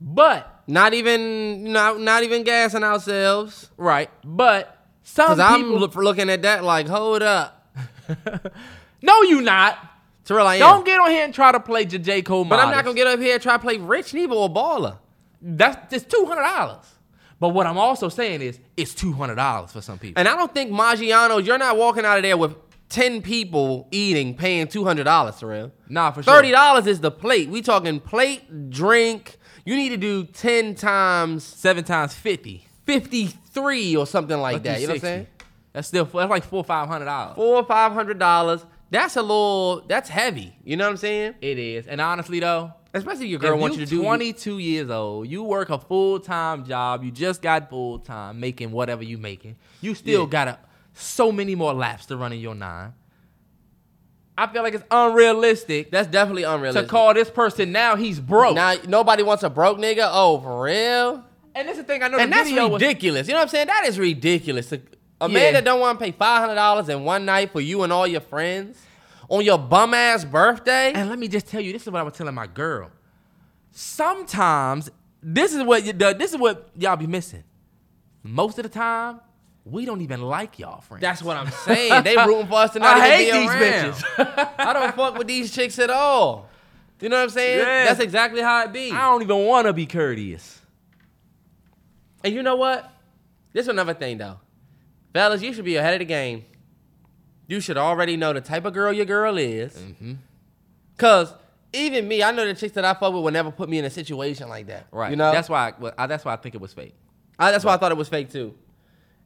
But, 0.00 0.62
not 0.66 0.94
even 0.94 1.72
not 1.72 2.00
not 2.00 2.22
even 2.24 2.42
gassing 2.42 2.82
ourselves. 2.82 3.70
right, 3.76 4.10
but 4.24 4.86
some 5.04 5.28
Cause 5.28 5.38
I'm 5.38 5.60
people. 5.62 5.78
look, 5.78 5.94
looking 5.94 6.28
at 6.28 6.42
that 6.42 6.64
like, 6.64 6.88
hold 6.88 7.22
up, 7.22 7.72
no, 9.02 9.22
you 9.22 9.40
not. 9.40 9.78
Terrell, 10.24 10.46
I 10.46 10.56
am. 10.56 10.60
Don't 10.60 10.84
get 10.86 11.00
on 11.00 11.10
here 11.10 11.24
and 11.24 11.32
try 11.34 11.52
to 11.52 11.60
play 11.60 11.84
J. 11.84 11.98
J. 11.98 12.22
Cole 12.22 12.44
but 12.44 12.58
I'm 12.58 12.70
not 12.70 12.84
gonna 12.84 12.96
get 12.96 13.06
up 13.06 13.20
here 13.20 13.34
and 13.34 13.42
try 13.42 13.54
to 13.54 13.58
play 13.58 13.76
rich 13.78 14.12
neither 14.12 14.34
or 14.34 14.48
baller. 14.48 14.98
That's 15.40 15.90
just 15.92 16.10
two 16.10 16.24
hundred 16.26 16.42
dollars. 16.42 16.84
But 17.38 17.50
what 17.50 17.66
I'm 17.66 17.78
also 17.78 18.08
saying 18.08 18.40
is, 18.42 18.58
it's 18.76 18.94
two 18.94 19.12
hundred 19.12 19.36
dollars 19.36 19.72
for 19.72 19.80
some 19.80 19.98
people. 19.98 20.18
And 20.20 20.28
I 20.28 20.36
don't 20.36 20.52
think 20.52 20.70
Maggiano's, 20.72 21.46
you're 21.46 21.58
not 21.58 21.76
walking 21.76 22.04
out 22.04 22.16
of 22.16 22.22
there 22.22 22.36
with 22.36 22.54
10 22.92 23.22
people 23.22 23.88
eating, 23.90 24.34
paying 24.36 24.66
$200, 24.66 25.38
Terrell. 25.40 25.72
Nah, 25.88 26.10
for 26.10 26.22
sure. 26.22 26.42
$30 26.42 26.86
is 26.86 27.00
the 27.00 27.10
plate. 27.10 27.48
We 27.48 27.62
talking 27.62 27.98
plate, 28.00 28.70
drink. 28.70 29.38
You 29.64 29.76
need 29.76 29.88
to 29.90 29.96
do 29.96 30.24
10 30.24 30.74
times 30.74 31.42
seven 31.42 31.84
times 31.84 32.12
fifty. 32.14 32.66
53 32.84 33.96
or 33.96 34.06
something 34.06 34.38
like 34.38 34.62
do 34.62 34.68
that. 34.68 34.80
You 34.80 34.88
know 34.88 34.92
what 34.92 34.96
I'm 34.96 35.00
saying? 35.00 35.26
That's 35.72 35.88
still 35.88 36.04
that's 36.04 36.28
like 36.30 36.44
four 36.44 36.64
five 36.64 36.88
hundred 36.88 37.06
dollars. 37.06 37.36
Four 37.36 37.56
or 37.56 37.64
five 37.64 37.92
hundred 37.92 38.18
dollars. 38.18 38.66
That's 38.90 39.16
a 39.16 39.22
little, 39.22 39.82
that's 39.88 40.10
heavy. 40.10 40.54
You 40.64 40.76
know 40.76 40.84
what 40.84 40.90
I'm 40.90 40.96
saying? 40.98 41.34
It 41.40 41.58
is, 41.58 41.86
and 41.86 42.00
honestly 42.00 42.40
though, 42.40 42.72
Especially 42.94 43.26
your 43.28 43.40
girl 43.40 43.56
wants 43.56 43.76
you 43.76 43.80
you 43.80 43.86
to 43.86 43.90
do 43.96 44.02
22 44.02 44.58
years 44.58 44.90
old, 44.90 45.26
you 45.26 45.42
work 45.42 45.70
a 45.70 45.78
full 45.78 46.20
time 46.20 46.66
job, 46.66 47.02
you 47.02 47.10
just 47.10 47.40
got 47.40 47.70
full 47.70 48.00
time 48.00 48.38
making 48.38 48.70
whatever 48.70 49.02
you 49.02 49.16
making, 49.16 49.56
you 49.80 49.94
still 49.94 50.24
Yeah. 50.24 50.28
got 50.28 50.48
a, 50.48 50.58
so 50.94 51.32
many 51.32 51.54
more 51.54 51.72
laps 51.74 52.06
to 52.06 52.16
run 52.16 52.32
in 52.32 52.40
your 52.40 52.54
nine. 52.54 52.92
I 54.36 54.46
feel 54.46 54.62
like 54.62 54.74
it's 54.74 54.84
unrealistic 54.90 55.90
That's 55.90 56.08
definitely 56.08 56.44
unrealistic. 56.44 56.88
to 56.88 56.88
unrealistic. 56.88 56.90
call 56.90 57.14
this 57.14 57.30
person 57.30 57.70
now 57.72 57.96
he's 57.96 58.18
broke. 58.18 58.54
Now 58.54 58.74
nobody 58.88 59.22
wants 59.22 59.42
a 59.42 59.50
broke 59.50 59.78
nigga. 59.78 60.08
Oh, 60.10 60.40
for 60.40 60.62
real? 60.64 61.24
and 61.54 61.68
this 61.68 61.76
is 61.76 61.82
the 61.84 61.86
thing 61.86 62.02
I 62.02 62.08
know. 62.08 62.18
And 62.18 62.32
the 62.32 62.36
that's 62.36 62.48
video 62.48 62.68
was- 62.68 62.80
ridiculous. 62.80 63.26
You 63.28 63.34
know 63.34 63.40
what 63.40 63.42
I'm 63.44 63.48
saying? 63.50 63.66
That 63.66 63.84
is 63.86 63.98
ridiculous. 63.98 64.72
A, 64.72 64.80
a 65.20 65.28
Yeah. 65.28 65.34
man 65.34 65.52
that 65.52 65.64
don't 65.64 65.80
want 65.80 65.98
to 65.98 66.04
pay 66.04 66.12
five 66.12 66.40
hundred 66.40 66.54
dollars 66.54 66.88
in 66.88 67.04
one 67.04 67.26
night 67.26 67.52
for 67.52 67.60
you 67.60 67.82
and 67.82 67.92
all 67.92 68.06
your 68.06 68.22
friends 68.22 68.78
on 69.28 69.44
your 69.44 69.58
bum 69.58 69.92
ass 69.92 70.24
birthday. 70.24 70.92
And 70.94 71.10
let 71.10 71.18
me 71.18 71.28
just 71.28 71.46
tell 71.46 71.60
you, 71.60 71.72
this 71.72 71.82
is 71.82 71.90
what 71.90 72.00
I 72.00 72.02
was 72.02 72.14
telling 72.14 72.34
my 72.34 72.46
girl. 72.46 72.90
Sometimes 73.70 74.90
this 75.22 75.52
is 75.54 75.62
what 75.62 75.84
you 75.84 75.92
this 75.92 76.32
is 76.32 76.38
what 76.38 76.70
y'all 76.76 76.96
be 76.96 77.06
missing. 77.06 77.44
Most 78.22 78.58
of 78.58 78.62
the 78.62 78.68
time, 78.68 79.20
we 79.64 79.84
don't 79.84 80.00
even 80.00 80.22
like 80.22 80.58
y'all 80.58 80.80
friends. 80.80 81.02
That's 81.02 81.22
what 81.22 81.36
I'm 81.36 81.50
saying. 81.50 82.02
They 82.02 82.16
rooting 82.26 82.46
for 82.48 82.54
us 82.54 82.72
to 82.72 82.80
not 82.80 82.96
I 82.96 83.06
even 83.06 83.10
hate 83.10 83.32
be 83.32 83.38
these 83.38 83.50
around. 83.50 83.92
bitches. 83.92 84.54
I 84.58 84.72
don't 84.72 84.94
fuck 84.94 85.16
with 85.16 85.26
these 85.26 85.52
chicks 85.52 85.78
at 85.78 85.90
all. 85.90 86.48
You 87.00 87.08
know 87.08 87.16
what 87.16 87.24
I'm 87.24 87.30
saying? 87.30 87.58
Yeah. 87.58 87.84
That's 87.86 88.00
exactly 88.00 88.40
how 88.42 88.64
it 88.64 88.72
be. 88.72 88.90
I 88.92 89.10
don't 89.10 89.22
even 89.22 89.44
want 89.44 89.66
to 89.66 89.72
be 89.72 89.86
courteous. 89.86 90.60
And 92.24 92.34
you 92.34 92.42
know 92.42 92.56
what? 92.56 92.90
This 93.52 93.64
is 93.64 93.68
another 93.68 93.94
thing 93.94 94.18
though. 94.18 94.38
Fellas, 95.12 95.42
you 95.42 95.52
should 95.52 95.64
be 95.64 95.76
ahead 95.76 95.94
of 95.94 95.98
the 95.98 96.04
game. 96.04 96.44
You 97.46 97.60
should 97.60 97.76
already 97.76 98.16
know 98.16 98.32
the 98.32 98.40
type 98.40 98.64
of 98.64 98.72
girl 98.72 98.92
your 98.92 99.04
girl 99.04 99.36
is. 99.36 99.74
Mm-hmm. 99.74 100.14
Cause 100.96 101.34
even 101.72 102.06
me, 102.06 102.22
I 102.22 102.30
know 102.30 102.46
the 102.46 102.54
chicks 102.54 102.74
that 102.74 102.84
I 102.84 102.94
fuck 102.94 103.12
with 103.12 103.22
would 103.22 103.32
never 103.32 103.50
put 103.50 103.68
me 103.68 103.78
in 103.78 103.84
a 103.84 103.90
situation 103.90 104.48
like 104.48 104.68
that. 104.68 104.86
Right. 104.90 105.10
You 105.10 105.16
know? 105.16 105.32
That's 105.32 105.48
why. 105.48 105.70
I, 105.70 105.72
well, 105.78 105.92
I, 105.98 106.06
that's 106.06 106.24
why 106.24 106.32
I 106.32 106.36
think 106.36 106.54
it 106.54 106.60
was 106.60 106.72
fake. 106.72 106.94
I, 107.38 107.50
that's 107.50 107.64
why 107.64 107.74
I 107.74 107.76
thought 107.76 107.92
it 107.92 107.98
was 107.98 108.08
fake 108.08 108.30
too. 108.30 108.54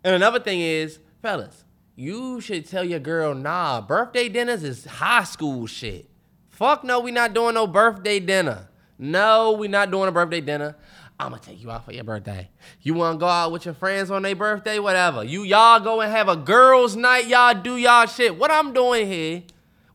And 0.07 0.15
another 0.15 0.39
thing 0.39 0.61
is, 0.61 1.01
fellas, 1.21 1.65
you 1.97 2.41
should 2.41 2.69
tell 2.69 2.85
your 2.85 3.01
girl, 3.01 3.35
nah, 3.35 3.81
birthday 3.81 4.29
dinners 4.29 4.63
is 4.63 4.85
high 4.85 5.25
school 5.25 5.67
shit. 5.67 6.09
Fuck 6.49 6.85
no, 6.85 7.01
we 7.01 7.11
not 7.11 7.35
doing 7.35 7.55
no 7.55 7.67
birthday 7.67 8.21
dinner. 8.21 8.69
No, 9.01 9.51
we 9.59 9.67
not 9.67 9.91
doing 9.91 10.09
a 10.09 10.13
birthday 10.13 10.41
dinner. 10.41 10.77
I'm 11.19 11.31
gonna 11.31 11.43
take 11.43 11.61
you 11.61 11.73
out 11.73 11.85
for 11.85 11.91
your 11.91 12.05
birthday. 12.05 12.49
You 12.83 12.95
wanna 12.95 13.19
go 13.19 13.27
out 13.27 13.51
with 13.51 13.65
your 13.65 13.75
friends 13.75 14.13
on 14.13 14.23
their 14.23 14.37
birthday, 14.37 14.79
whatever. 14.79 15.25
You 15.25 15.43
y'all 15.43 15.81
go 15.81 16.01
and 16.01 16.13
have 16.13 16.29
a 16.29 16.37
girls' 16.37 16.95
night. 16.95 17.27
Y'all 17.27 17.61
do 17.61 17.77
y'all 17.77 18.07
shit. 18.07 18.39
What 18.39 18.53
I'm 18.53 18.73
doing 18.73 19.09
here 19.09 19.43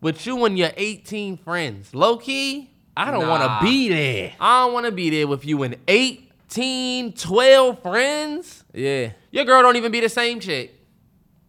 with 0.01 0.25
you 0.27 0.43
and 0.43 0.57
your 0.57 0.71
18 0.75 1.37
friends, 1.37 1.95
low 1.95 2.17
key. 2.17 2.69
I 2.97 3.11
don't 3.11 3.21
nah. 3.21 3.29
want 3.29 3.43
to 3.43 3.65
be 3.65 3.87
there. 3.87 4.33
I 4.41 4.65
don't 4.65 4.73
want 4.73 4.87
to 4.87 4.91
be 4.91 5.09
there 5.09 5.25
with 5.25 5.45
you 5.45 5.63
and 5.63 5.77
18, 5.87 7.13
12 7.13 7.81
friends. 7.81 8.65
Yeah. 8.73 9.11
Your 9.31 9.45
girl 9.45 9.61
don't 9.61 9.75
even 9.77 9.91
be 9.91 9.99
the 10.01 10.09
same 10.09 10.39
chick. 10.39 10.73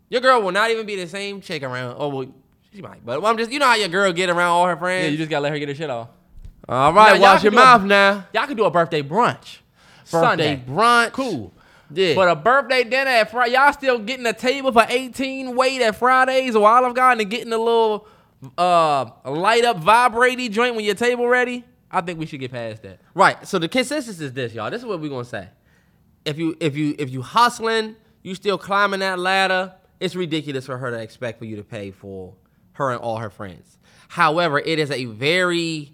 Your 0.09 0.21
girl 0.21 0.43
will 0.43 0.53
not 0.53 0.71
even 0.71 0.87
be 0.87 0.97
the 0.97 1.07
same 1.09 1.41
chick 1.41 1.63
around. 1.63 1.97
Oh 1.99 2.09
well, 2.09 2.35
she 2.73 2.81
might. 2.83 3.05
But 3.05 3.25
I'm 3.25 3.37
just, 3.39 3.51
you 3.51 3.59
know 3.59 3.67
how 3.67 3.75
your 3.75 3.89
girl 3.89 4.13
get 4.13 4.31
around 4.31 4.49
all 4.51 4.67
her 4.67 4.77
friends. 4.77 5.05
Yeah, 5.05 5.11
you 5.11 5.17
just 5.17 5.31
gotta 5.31 5.43
let 5.43 5.53
her 5.53 5.59
get 5.59 5.69
her 5.69 5.75
shit 5.75 5.91
off. 5.91 6.09
all 6.69 6.93
right, 6.93 7.17
Now, 7.17 7.21
watch 7.21 7.43
your 7.43 7.51
do 7.51 7.59
a- 7.59 7.61
mouth 7.61 7.83
now. 7.83 8.27
Y'all 8.33 8.47
can 8.47 8.57
do 8.57 8.65
a 8.65 8.71
birthday 8.71 9.03
brunch. 9.03 9.59
Birthday 10.11 10.27
Sunday. 10.57 10.63
brunch. 10.69 11.13
Cool. 11.13 11.53
Yeah. 11.95 12.15
But 12.15 12.29
a 12.29 12.37
birthday 12.37 12.85
dinner 12.85 13.11
at 13.11 13.31
Friday, 13.31 13.53
y'all 13.55 13.73
still 13.73 13.99
getting 13.99 14.25
a 14.27 14.33
table 14.33 14.73
for 14.73 14.85
18 14.89 15.55
wait 15.57 15.83
at 15.83 15.97
Fridays 15.97 16.55
or 16.57 16.67
Olive 16.69 16.95
Garden 16.95 17.21
and 17.21 17.31
getting 17.31 17.53
a 17.53 17.59
little 17.59 18.07
uh 18.59 19.07
light 19.27 19.65
up 19.65 19.79
vibrating 19.79 20.51
joint 20.53 20.75
when 20.75 20.85
your 20.85 20.95
table 20.95 21.27
ready? 21.29 21.65
I 21.91 22.01
think 22.01 22.19
we 22.19 22.27
should 22.27 22.41
get 22.41 22.51
past 22.51 22.83
that. 22.83 22.99
Right. 23.15 23.47
So 23.47 23.59
the 23.59 23.69
consensus 23.69 24.21
is 24.21 24.33
this, 24.33 24.55
y'all. 24.55 24.71
This 24.71 24.81
is 24.81 24.87
what 24.87 25.01
we're 25.01 25.11
gonna 25.11 25.25
say. 25.25 25.49
If 26.24 26.39
you 26.39 26.57
if 26.61 26.77
you 26.77 26.94
if 26.99 27.11
you 27.11 27.23
hustling, 27.23 27.97
you 28.23 28.35
still 28.35 28.59
climbing 28.59 29.01
that 29.01 29.19
ladder, 29.19 29.74
it's 30.01 30.15
ridiculous 30.15 30.66
for 30.66 30.78
her 30.78 30.90
to 30.90 30.99
expect 30.99 31.39
for 31.39 31.44
you 31.44 31.57
to 31.57 31.65
pay 31.65 31.90
for 31.90 32.35
her 32.74 32.90
and 32.90 33.01
all 33.01 33.19
her 33.19 33.31
friends. 33.31 33.78
However, 34.09 34.59
it 34.59 34.78
is 34.78 34.90
a 34.90 35.07
very 35.07 35.93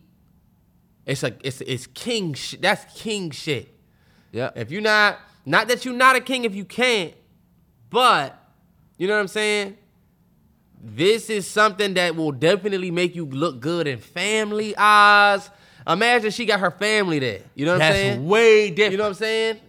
it's 1.06 1.22
a 1.22 1.32
it's 1.42 1.60
it's 1.62 1.86
king 1.88 2.34
shit. 2.34 2.60
That's 2.60 2.84
king 3.00 3.30
shit. 3.30 3.74
Yeah. 4.32 4.50
If 4.55 4.70
you're 4.70 4.82
not 4.82 5.18
not 5.46 5.68
that 5.68 5.84
you're 5.84 5.94
not 5.94 6.16
a 6.16 6.20
king 6.20 6.44
if 6.44 6.55
you 6.55 6.64
can't, 6.64 7.14
but 7.90 8.38
you 8.98 9.09
know 9.09 9.14
what 9.14 9.20
I'm 9.20 9.28
saying? 9.28 9.78
This 10.80 11.30
is 11.30 11.46
something 11.46 11.94
that 11.94 12.14
will 12.14 12.32
definitely 12.32 12.90
make 12.90 13.16
you 13.16 13.24
look 13.26 13.60
good 13.60 13.86
in 13.86 13.98
family 13.98 14.76
eyes. 14.76 15.50
Imagine 15.86 16.30
she 16.30 16.44
got 16.44 16.60
her 16.60 16.70
family 16.70 17.18
there. 17.18 17.40
You 17.55 17.64
know 17.66 17.72
what 17.72 17.82
I'm 17.82 17.92
That's 17.92 17.98
saying? 17.98 18.26
way 18.26 18.70
different. 18.70 18.92
You 18.92 18.98
know 18.98 19.05
what 19.05 19.09
I'm 19.09 19.14
saying? 19.14 19.60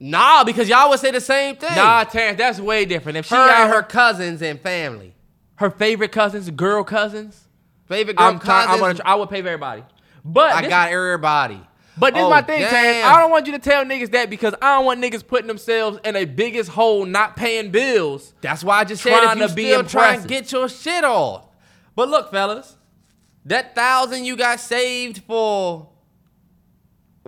Nah, 0.00 0.44
because 0.44 0.68
y'all 0.68 0.88
would 0.90 1.00
say 1.00 1.10
the 1.10 1.20
same 1.20 1.56
thing. 1.56 1.74
Nah, 1.74 2.04
Terrance, 2.04 2.38
that's 2.38 2.60
way 2.60 2.84
different. 2.84 3.18
If 3.18 3.26
she 3.26 3.34
her 3.34 3.40
and 3.40 3.72
her 3.72 3.82
cousins 3.82 4.40
and 4.42 4.60
family. 4.60 5.14
her 5.56 5.70
favorite 5.70 6.12
cousins, 6.12 6.48
girl 6.50 6.84
cousins, 6.84 7.44
Favorite 7.86 8.16
girl 8.16 8.26
I'm 8.28 8.38
trying, 8.38 8.68
I'm 8.68 8.78
cousins. 8.80 9.00
gonna, 9.00 9.10
I 9.10 9.14
would 9.16 9.30
pay 9.30 9.40
for 9.42 9.48
everybody. 9.48 9.82
But 10.24 10.52
I 10.52 10.60
this- 10.62 10.68
got 10.68 10.90
everybody. 10.92 11.60
But 11.96 12.14
this 12.14 12.20
is 12.20 12.26
Oh, 12.26 12.30
my 12.30 12.42
thing, 12.42 12.60
Terrance. 12.60 13.06
I 13.06 13.18
don't 13.20 13.30
want 13.32 13.46
you 13.46 13.52
to 13.54 13.58
tell 13.58 13.84
niggas 13.84 14.12
that 14.12 14.30
because 14.30 14.54
I 14.62 14.76
don't 14.76 14.84
want 14.84 15.00
niggas 15.02 15.26
putting 15.26 15.48
themselves 15.48 15.98
in 16.04 16.14
a 16.14 16.26
biggest 16.26 16.70
hole 16.70 17.04
not 17.04 17.34
paying 17.34 17.72
bills. 17.72 18.34
That's 18.40 18.62
why 18.62 18.78
I 18.78 18.84
just 18.84 19.02
said 19.02 19.18
Trying 19.20 19.38
if 19.38 19.42
you 19.42 19.48
to 19.48 19.54
be 19.54 19.64
still 19.70 19.82
trying 19.84 20.22
to 20.22 20.28
get 20.28 20.52
your 20.52 20.68
shit 20.68 21.02
off. 21.02 21.48
But 21.96 22.08
look, 22.08 22.30
fellas, 22.30 22.76
that 23.46 23.74
thousand 23.74 24.26
you 24.26 24.36
got 24.36 24.60
saved 24.60 25.22
for 25.26 25.88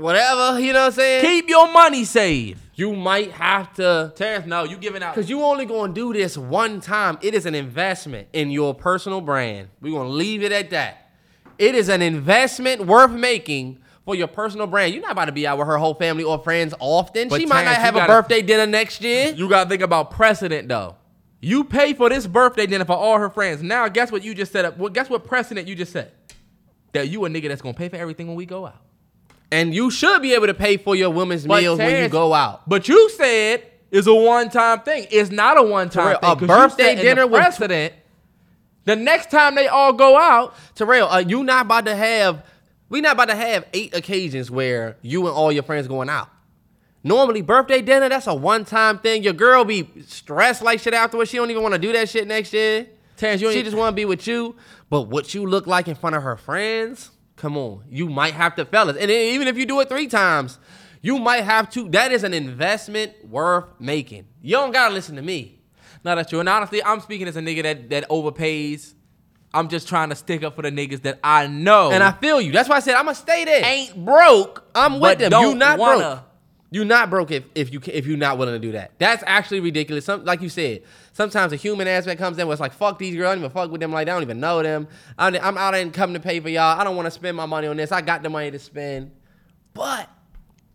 whatever, 0.00 0.58
you 0.60 0.72
know 0.72 0.80
what 0.80 0.86
I'm 0.86 0.92
saying? 0.92 1.24
Keep 1.24 1.48
your 1.48 1.70
money 1.72 2.04
safe. 2.04 2.58
you 2.74 2.92
might 2.94 3.30
have 3.32 3.72
to 3.74 4.12
Terrance, 4.16 4.46
no, 4.46 4.64
you 4.64 4.76
giving 4.76 5.02
out. 5.02 5.14
Cause 5.14 5.28
you 5.28 5.42
only 5.42 5.66
gonna 5.66 5.92
do 5.92 6.12
this 6.12 6.36
one 6.36 6.80
time. 6.80 7.18
It 7.22 7.34
is 7.34 7.46
an 7.46 7.54
investment 7.54 8.28
in 8.32 8.50
your 8.50 8.74
personal 8.74 9.20
brand. 9.20 9.68
We're 9.80 9.92
gonna 9.92 10.08
leave 10.08 10.42
it 10.42 10.52
at 10.52 10.70
that. 10.70 11.10
It 11.58 11.74
is 11.74 11.88
an 11.88 12.00
investment 12.02 12.86
worth 12.86 13.10
making 13.10 13.78
for 14.06 14.14
your 14.14 14.28
personal 14.28 14.66
brand. 14.66 14.94
You're 14.94 15.02
not 15.02 15.12
about 15.12 15.26
to 15.26 15.32
be 15.32 15.46
out 15.46 15.58
with 15.58 15.66
her 15.66 15.76
whole 15.76 15.92
family 15.94 16.24
or 16.24 16.38
friends 16.38 16.72
often. 16.80 17.28
But 17.28 17.38
she 17.40 17.46
might 17.46 17.64
not 17.64 17.76
have 17.76 17.94
a 17.94 17.98
gotta- 17.98 18.12
birthday 18.12 18.40
dinner 18.42 18.66
next 18.66 19.02
year. 19.02 19.32
You 19.36 19.48
gotta 19.48 19.68
think 19.68 19.82
about 19.82 20.10
precedent 20.10 20.68
though. 20.68 20.96
You 21.42 21.64
pay 21.64 21.94
for 21.94 22.08
this 22.08 22.26
birthday 22.26 22.66
dinner 22.66 22.84
for 22.84 22.96
all 22.96 23.18
her 23.18 23.30
friends. 23.30 23.62
Now, 23.62 23.88
guess 23.88 24.10
what 24.12 24.22
you 24.22 24.34
just 24.34 24.52
set 24.52 24.64
up? 24.64 24.76
Well, 24.78 24.90
guess 24.90 25.08
what 25.08 25.24
precedent 25.24 25.68
you 25.68 25.74
just 25.74 25.92
set? 25.92 26.14
That 26.92 27.08
you 27.08 27.24
a 27.24 27.28
nigga 27.28 27.48
that's 27.48 27.62
gonna 27.62 27.74
pay 27.74 27.88
for 27.88 27.96
everything 27.96 28.26
when 28.26 28.36
we 28.36 28.46
go 28.46 28.66
out. 28.66 28.82
And 29.52 29.74
you 29.74 29.90
should 29.90 30.22
be 30.22 30.34
able 30.34 30.46
to 30.46 30.54
pay 30.54 30.76
for 30.76 30.94
your 30.94 31.10
women's 31.10 31.46
But 31.46 31.62
meals 31.62 31.78
when 31.78 32.02
you 32.02 32.08
go 32.08 32.32
out. 32.32 32.68
But 32.68 32.88
you 32.88 33.10
said 33.10 33.64
it's 33.90 34.06
a 34.06 34.14
one-time 34.14 34.80
thing. 34.80 35.06
It's 35.10 35.30
not 35.30 35.58
a 35.58 35.62
one-time 35.62 36.18
Terrell, 36.20 36.36
thing. 36.36 36.44
a 36.44 36.46
birthday 36.46 36.94
dinner 36.96 37.26
with- 37.26 37.40
precedent. 37.40 37.94
The 38.84 38.96
next 38.96 39.30
time 39.30 39.56
they 39.56 39.68
all 39.68 39.92
go 39.92 40.16
out, 40.18 40.54
Terrell, 40.74 41.08
are 41.08 41.20
you 41.20 41.44
not 41.44 41.66
about 41.66 41.84
to 41.86 41.94
have? 41.94 42.44
We 42.88 43.00
not 43.00 43.12
about 43.12 43.28
to 43.28 43.36
have 43.36 43.66
eight 43.72 43.94
occasions 43.94 44.50
where 44.50 44.96
you 45.02 45.26
and 45.26 45.34
all 45.34 45.52
your 45.52 45.62
friends 45.62 45.86
going 45.86 46.08
out. 46.08 46.28
Normally, 47.04 47.40
birthday 47.40 47.82
dinner 47.82 48.08
that's 48.08 48.26
a 48.26 48.34
one-time 48.34 48.98
thing. 48.98 49.22
Your 49.22 49.32
girl 49.32 49.64
be 49.64 49.88
stressed 50.06 50.60
like 50.62 50.80
shit 50.80 50.92
afterwards. 50.92 51.30
She 51.30 51.36
don't 51.36 51.50
even 51.50 51.62
want 51.62 51.74
to 51.74 51.78
do 51.78 51.92
that 51.92 52.08
shit 52.08 52.26
next 52.26 52.52
year. 52.52 52.86
Terrance, 53.16 53.40
you 53.40 53.52
she 53.52 53.62
just 53.62 53.76
want 53.76 53.92
to 53.92 53.96
be 53.96 54.04
with 54.04 54.26
you. 54.26 54.56
But 54.88 55.02
what 55.02 55.34
you 55.34 55.46
look 55.46 55.66
like 55.66 55.88
in 55.88 55.94
front 55.94 56.16
of 56.16 56.22
her 56.22 56.36
friends? 56.36 57.10
Come 57.40 57.56
on, 57.56 57.84
you 57.88 58.06
might 58.10 58.34
have 58.34 58.54
to, 58.56 58.66
fellas. 58.66 58.98
And 58.98 59.10
even 59.10 59.48
if 59.48 59.56
you 59.56 59.64
do 59.64 59.80
it 59.80 59.88
three 59.88 60.08
times, 60.08 60.58
you 61.00 61.18
might 61.18 61.42
have 61.44 61.70
to. 61.70 61.88
That 61.88 62.12
is 62.12 62.22
an 62.22 62.34
investment 62.34 63.12
worth 63.26 63.64
making. 63.80 64.26
You 64.42 64.56
don't 64.56 64.72
gotta 64.72 64.92
listen 64.92 65.16
to 65.16 65.22
me. 65.22 65.58
Not 66.04 66.16
that's 66.16 66.28
true. 66.28 66.40
And 66.40 66.48
honestly, 66.50 66.84
I'm 66.84 67.00
speaking 67.00 67.26
as 67.28 67.36
a 67.38 67.40
nigga 67.40 67.62
that, 67.62 67.88
that 67.88 68.08
overpays. 68.10 68.92
I'm 69.54 69.70
just 69.70 69.88
trying 69.88 70.10
to 70.10 70.14
stick 70.16 70.42
up 70.42 70.54
for 70.54 70.60
the 70.60 70.70
niggas 70.70 71.00
that 71.02 71.18
I 71.24 71.46
know. 71.46 71.90
And 71.90 72.02
I 72.02 72.12
feel 72.12 72.42
you. 72.42 72.52
That's 72.52 72.68
why 72.68 72.76
I 72.76 72.80
said 72.80 72.94
I'm 72.94 73.06
gonna 73.06 73.14
stay 73.14 73.46
there. 73.46 73.64
ain't 73.64 74.04
broke. 74.04 74.62
I'm 74.74 75.00
with 75.00 75.18
them. 75.18 75.30
don't 75.30 75.48
You 75.48 75.54
not 75.54 75.78
wanna. 75.78 75.98
broke. 75.98 76.24
You 76.72 76.84
not 76.84 77.10
broke 77.10 77.32
if, 77.32 77.44
if 77.56 77.72
you 77.72 77.80
if 77.86 78.06
you're 78.06 78.16
not 78.16 78.38
willing 78.38 78.54
to 78.54 78.60
do 78.60 78.72
that. 78.72 78.92
That's 78.98 79.24
actually 79.26 79.58
ridiculous. 79.60 80.04
Some 80.04 80.24
like 80.24 80.40
you 80.40 80.48
said, 80.48 80.82
sometimes 81.12 81.52
a 81.52 81.56
human 81.56 81.88
aspect 81.88 82.20
comes 82.20 82.38
in 82.38 82.46
where 82.46 82.54
it's 82.54 82.60
like 82.60 82.72
fuck 82.72 82.98
these 82.98 83.16
girls. 83.16 83.26
I 83.28 83.34
don't 83.34 83.38
even 83.44 83.50
fuck 83.50 83.70
with 83.72 83.80
them 83.80 83.92
like. 83.92 84.08
I 84.08 84.12
don't 84.12 84.22
even 84.22 84.38
know 84.38 84.62
them. 84.62 84.86
I'm, 85.18 85.34
I'm 85.36 85.58
out 85.58 85.74
and 85.74 85.92
come 85.92 86.14
to 86.14 86.20
pay 86.20 86.38
for 86.38 86.48
y'all. 86.48 86.78
I 86.78 86.84
don't 86.84 86.94
want 86.94 87.06
to 87.06 87.10
spend 87.10 87.36
my 87.36 87.46
money 87.46 87.66
on 87.66 87.76
this. 87.76 87.90
I 87.90 88.00
got 88.02 88.22
the 88.22 88.30
money 88.30 88.52
to 88.52 88.58
spend. 88.60 89.10
But 89.74 90.08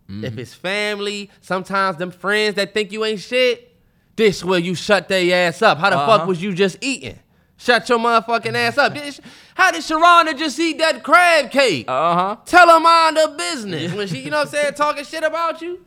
if 0.10 0.38
it's 0.38 0.54
family, 0.54 1.32
sometimes 1.42 1.98
them 1.98 2.12
friends 2.12 2.56
that 2.56 2.74
think 2.74 2.92
you 2.92 3.04
ain't 3.06 3.22
shit, 3.22 3.76
this 4.18 4.44
where 4.44 4.60
you 4.60 4.76
shut 4.76 5.08
their 5.08 5.48
ass 5.48 5.62
up. 5.62 5.78
How 5.78 5.90
the 5.90 5.98
Uh-huh. 5.98 6.18
fuck 6.20 6.28
was 6.28 6.44
you 6.44 6.54
just 6.54 6.78
eating? 6.82 7.18
Shut 7.58 7.88
your 7.88 8.00
motherfucking 8.00 8.54
ass 8.54 8.78
up. 8.78 8.94
Did- 8.94 9.20
How 9.56 9.72
did 9.72 9.82
Sharonda 9.82 10.38
just 10.38 10.60
eat 10.60 10.78
that 10.80 11.04
crab 11.04 11.52
cake? 11.52 11.86
Uh 11.88 12.14
huh. 12.16 12.36
Tell 12.46 12.70
her 12.70 12.80
mind 12.80 13.18
her 13.18 13.36
business. 13.38 13.94
When 13.94 14.08
she, 14.08 14.20
you 14.20 14.30
know 14.30 14.40
what 14.40 14.48
I'm 14.48 14.54
saying, 14.54 14.74
talking 14.74 15.06
shit 15.06 15.24
about 15.24 15.62
you. 15.62 15.86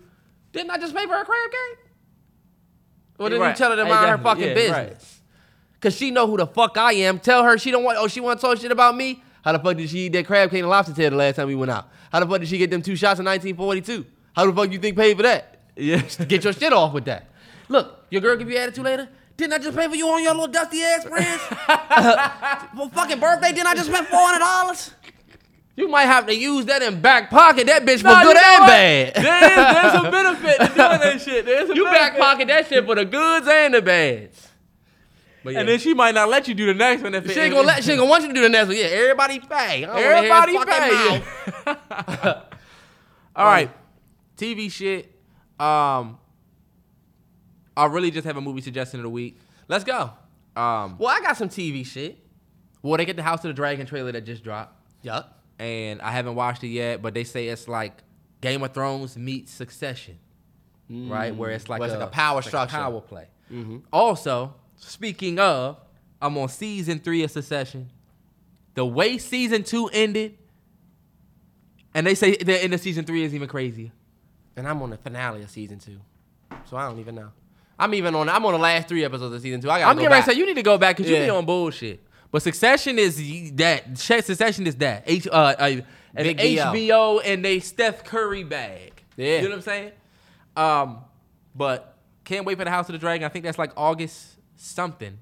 Didn't 0.53 0.71
I 0.71 0.79
just 0.79 0.95
pay 0.97 1.05
for 1.07 1.13
her 1.13 1.25
crab 1.25 1.51
cake? 1.51 1.79
Or 3.19 3.29
did 3.29 3.41
Right. 3.41 3.51
you 3.51 3.57
tell 3.57 3.71
her 3.71 3.77
to 3.77 3.85
mind 3.85 4.09
her 4.11 4.19
fucking 4.19 4.43
Yeah, 4.43 4.49
right. 4.49 4.55
business? 4.89 5.21
Cause 5.81 5.95
she 5.97 6.11
know 6.11 6.27
who 6.27 6.37
the 6.37 6.47
fuck 6.47 6.77
I 6.77 6.93
am. 6.95 7.19
Tell 7.21 7.45
her 7.45 7.57
she 7.59 7.71
don't 7.71 7.85
want 7.85 7.99
oh 8.01 8.09
she 8.09 8.21
want 8.21 8.41
to 8.41 8.47
talk 8.47 8.59
shit 8.59 8.73
about 8.73 8.97
me. 8.97 9.23
How 9.43 9.53
the 9.53 9.59
fuck 9.61 9.77
did 9.77 9.89
she 9.91 9.99
eat 10.07 10.13
that 10.15 10.27
crab 10.27 10.51
cake 10.51 10.61
and 10.61 10.69
lobster 10.69 10.93
tail 10.95 11.11
the 11.11 11.17
last 11.17 11.37
time 11.37 11.47
we 11.47 11.55
went 11.55 11.71
out? 11.71 11.89
How 12.11 12.19
the 12.21 12.27
fuck 12.27 12.41
did 12.41 12.49
she 12.49 12.59
get 12.59 12.71
them 12.71 12.83
two 12.83 12.97
shots 12.97 13.21
in 13.21 13.27
1942? 13.27 14.05
How 14.35 14.47
the 14.47 14.53
fuck 14.53 14.73
you 14.73 14.79
think 14.79 14.97
paid 14.97 15.17
for 15.17 15.23
that? 15.25 15.61
Yeah. 15.77 16.01
Get 16.27 16.43
your 16.43 16.53
shit 16.53 16.73
off 16.73 16.93
with 16.93 17.05
that. 17.05 17.27
Look, 17.69 18.07
your 18.11 18.21
girl 18.21 18.37
give 18.37 18.51
you 18.51 18.57
attitude 18.57 18.85
later. 18.85 19.09
Didn't 19.39 19.53
I 19.53 19.59
just 19.59 19.77
pay 19.79 19.87
for 19.87 19.95
you 19.95 20.09
on 20.09 20.21
your 20.21 20.33
little 20.35 20.49
dusty 20.49 20.83
ass 20.83 21.05
friends? 21.05 21.41
for 22.77 22.91
fucking 22.91 23.21
birthday, 23.21 23.53
didn't 23.53 23.69
I 23.69 23.75
just 23.77 23.89
spend 23.89 24.09
four 24.09 24.19
hundred 24.21 24.41
dollars? 24.41 24.91
You 25.77 25.87
might 25.89 26.07
have 26.07 26.27
to 26.27 26.35
use 26.35 26.65
that 26.67 26.83
in 26.83 27.01
back 27.01 27.31
pocket 27.31 27.69
that 27.69 27.83
bitch 27.85 27.99
for 27.99 28.09
good 28.25 28.37
and 28.37 28.67
bad. 28.67 29.15
There's, 29.15 29.23
there's 29.25 29.95
a 29.95 30.11
benefit 30.11 30.57
to 30.59 30.67
doing 30.67 30.77
that 30.77 31.21
shit. 31.21 31.47
There's 31.47 31.71
a 31.71 31.75
you 31.77 31.85
back 31.85 32.19
pocket 32.19 32.49
that 32.49 32.67
shit 32.67 32.85
for 32.85 32.97
the 32.97 33.05
goods 33.05 33.47
and 33.49 33.75
the 33.75 33.81
bads. 33.81 34.49
But 35.45 35.53
yeah. 35.53 35.61
And 35.61 35.69
then 35.69 35.79
she 35.79 35.95
might 35.95 36.17
not 36.17 36.29
let 36.29 36.49
you 36.49 36.55
do 36.55 36.67
the 36.67 36.75
next 36.75 37.05
one 37.05 37.15
if 37.15 37.33
she 37.33 37.39
ain't 37.39 37.55
gonna 37.55 37.65
let 37.65 37.85
she 37.85 37.93
ain't 37.93 38.01
gonna 38.01 38.11
want 38.11 38.23
you 38.23 38.29
to 38.31 38.35
do 38.35 38.41
the 38.43 38.49
next 38.49 38.67
one. 38.67 38.77
Yeah, 38.77 38.87
everybody 38.87 39.39
pay. 39.39 39.85
I 39.85 39.87
don't 39.87 39.89
wanna 39.89 40.01
hear 40.01 40.13
Everybody 40.13 40.53
his 40.53 40.65
fucking 40.65 41.25
pay. 41.65 42.25
mouth. 42.25 42.45
All 43.37 43.47
right, 43.47 43.71
TV 44.37 44.69
shit. 44.69 45.15
Um, 45.61 46.19
I 47.79 47.87
really 47.87 48.11
just 48.11 48.27
have 48.27 48.37
a 48.37 48.41
movie 48.41 48.61
suggestion 48.61 48.99
of 48.99 49.05
the 49.05 49.11
week. 49.11 49.39
Let's 49.69 49.85
go. 49.85 50.11
Um, 50.57 50.97
Well, 50.99 51.09
I 51.09 51.21
got 51.21 51.37
some 51.37 51.49
TV 51.49 51.87
shit. 51.87 52.19
well, 52.83 52.97
they 52.97 53.05
get 53.05 53.17
the 53.17 53.23
House 53.23 53.45
of 53.45 53.49
the 53.49 53.55
Dragon 53.55 53.87
trailer 53.87 54.11
that 54.11 54.23
just 54.23 54.43
dropped, 54.43 54.75
Yup. 55.03 55.41
and 55.61 56.03
I 56.03 56.11
haven't 56.11 56.35
watched 56.35 56.65
it 56.65 56.69
yet, 56.69 57.03
but 57.03 57.15
they 57.15 57.23
say 57.23 57.47
it's 57.47 57.69
like 57.69 58.03
Game 58.41 58.63
of 58.65 58.75
Thrones 58.75 59.17
meets 59.17 59.53
Succession, 59.53 60.19
hmm. 60.89 61.11
right? 61.11 61.35
Where 61.35 61.51
it's 61.51 61.69
like, 61.69 61.79
Where 61.79 61.89
it's 61.89 61.97
a, 61.97 62.01
like 62.01 62.09
a 62.09 62.11
power 62.11 62.37
like 62.37 62.45
structure. 62.45 62.77
power 62.77 63.01
play. 63.01 63.29
Mm-hmm. 63.53 63.61
Mm-hmm. 63.63 63.87
Also, 63.93 64.55
speaking 64.77 65.39
of, 65.39 65.79
I'm 66.21 66.37
on 66.37 66.49
season 66.49 66.99
three 66.99 67.23
of 67.23 67.31
Succession. 67.31 67.91
The 68.75 68.85
way 68.85 69.19
season 69.19 69.63
two 69.63 69.89
ended, 69.93 70.37
and 71.95 72.07
they 72.07 72.17
say 72.17 72.37
the 72.37 72.61
end 72.63 72.75
of 72.75 72.81
season 72.81 73.05
three 73.05 73.23
is 73.23 73.35
even 73.35 73.49
crazier. 73.49 73.93
And 74.57 74.67
I'm 74.67 74.83
on 74.83 74.91
the 74.91 74.97
finale 74.97 75.43
of 75.43 75.51
season 75.51 75.79
two. 75.79 76.01
So 76.65 76.77
I 76.77 76.89
don't 76.89 76.99
even 76.99 77.15
know. 77.15 77.31
I'm 77.79 77.95
even 77.95 78.15
on 78.15 78.29
I'm 78.29 78.45
on 78.45 78.53
the 78.53 78.59
last 78.59 78.89
three 78.89 79.05
episodes 79.05 79.35
of 79.35 79.41
season 79.41 79.61
two. 79.61 79.71
I 79.71 79.81
gotta 79.81 79.91
I'm 79.91 79.97
getting 79.97 80.11
ready 80.11 80.25
to 80.25 80.31
say 80.33 80.37
you 80.39 80.47
need 80.47 80.55
to 80.57 80.63
go 80.63 80.79
back 80.79 80.97
because 80.97 81.11
you 81.11 81.17
be 81.17 81.27
Yeah. 81.27 81.33
on 81.33 81.45
bullshit. 81.47 82.03
But 82.31 82.43
Succession 82.43 82.99
is 82.99 83.53
that. 83.55 83.97
Succession 83.99 84.67
is 84.67 84.77
that. 84.77 85.05
H, 85.07 85.27
uh, 85.29 85.31
uh, 85.31 85.81
an 86.15 86.37
HBO 86.37 87.21
and 87.25 87.45
they 87.45 87.61
Steph 87.61 88.05
Curry 88.05 88.45
bag. 88.45 89.03
Yeah. 89.17 89.37
You 89.37 89.43
know 89.45 89.49
what 89.51 89.55
I'm 89.57 89.63
saying? 89.63 89.93
Um, 90.57 90.99
but 91.55 91.97
can't 92.25 92.45
wait 92.45 92.59
for 92.59 92.65
the 92.65 92.71
House 92.71 92.89
of 92.89 92.93
the 92.93 92.99
Dragon. 92.99 93.25
I 93.25 93.29
think 93.29 93.45
that's 93.45 93.59
like 93.59 93.73
August 93.77 94.37
something. 94.57 95.19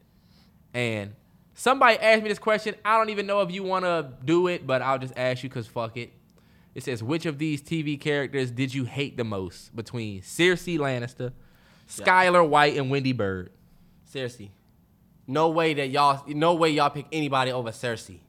And 0.74 1.12
somebody 1.54 1.98
asked 1.98 2.22
me 2.22 2.28
this 2.28 2.38
question. 2.38 2.74
I 2.84 2.98
don't 2.98 3.10
even 3.10 3.26
know 3.26 3.40
if 3.42 3.50
you 3.52 3.62
want 3.62 3.84
to 3.84 4.10
do 4.24 4.48
it, 4.48 4.66
but 4.66 4.82
I'll 4.82 4.98
just 4.98 5.14
ask 5.16 5.42
you 5.42 5.48
because 5.48 5.66
fuck 5.66 5.96
it. 5.96 6.12
It 6.74 6.82
says, 6.84 7.02
which 7.02 7.24
of 7.24 7.38
these 7.38 7.62
TV 7.62 7.98
characters 7.98 8.50
did 8.50 8.74
you 8.74 8.84
hate 8.84 9.16
the 9.16 9.24
most 9.24 9.74
between 9.74 10.20
Cersei 10.20 10.76
Lannister, 10.78 11.32
Skyler 11.88 12.46
White, 12.46 12.76
and 12.76 12.90
Wendy 12.90 13.14
Byrde? 13.14 13.48
Cersei. 14.12 14.50
No 15.26 15.48
way 15.48 15.74
that 15.74 15.88
y'all 15.88 16.22
no 16.28 16.54
way 16.54 16.70
y'all 16.70 16.90
pick 16.90 17.06
anybody 17.10 17.50
over 17.50 17.70
Cersei. 17.70 18.20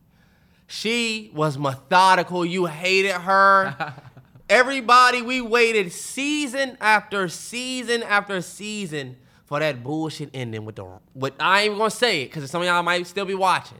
She 0.67 1.31
was 1.33 1.57
methodical. 1.57 2.45
You 2.45 2.65
hated 2.65 3.13
her. 3.13 3.93
Everybody, 4.49 5.21
we 5.21 5.41
waited 5.41 5.91
season 5.91 6.77
after 6.79 7.27
season 7.27 8.01
after 8.03 8.41
season 8.41 9.17
for 9.45 9.59
that 9.59 9.83
bullshit 9.83 10.29
ending 10.33 10.65
with 10.65 10.77
the 10.77 10.85
with 11.13 11.33
I 11.39 11.61
ain't 11.61 11.65
even 11.67 11.77
gonna 11.77 11.91
say 11.91 12.23
it 12.23 12.25
because 12.25 12.49
some 12.49 12.61
of 12.61 12.67
y'all 12.67 12.83
might 12.83 13.05
still 13.07 13.25
be 13.25 13.35
watching. 13.35 13.79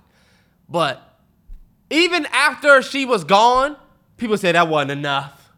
But 0.70 1.02
even 1.90 2.26
after 2.28 2.82
she 2.82 3.06
was 3.06 3.24
gone, 3.24 3.78
people 4.18 4.38
said 4.38 4.56
that 4.56 4.68
wasn't 4.68 4.92
enough. 4.92 5.52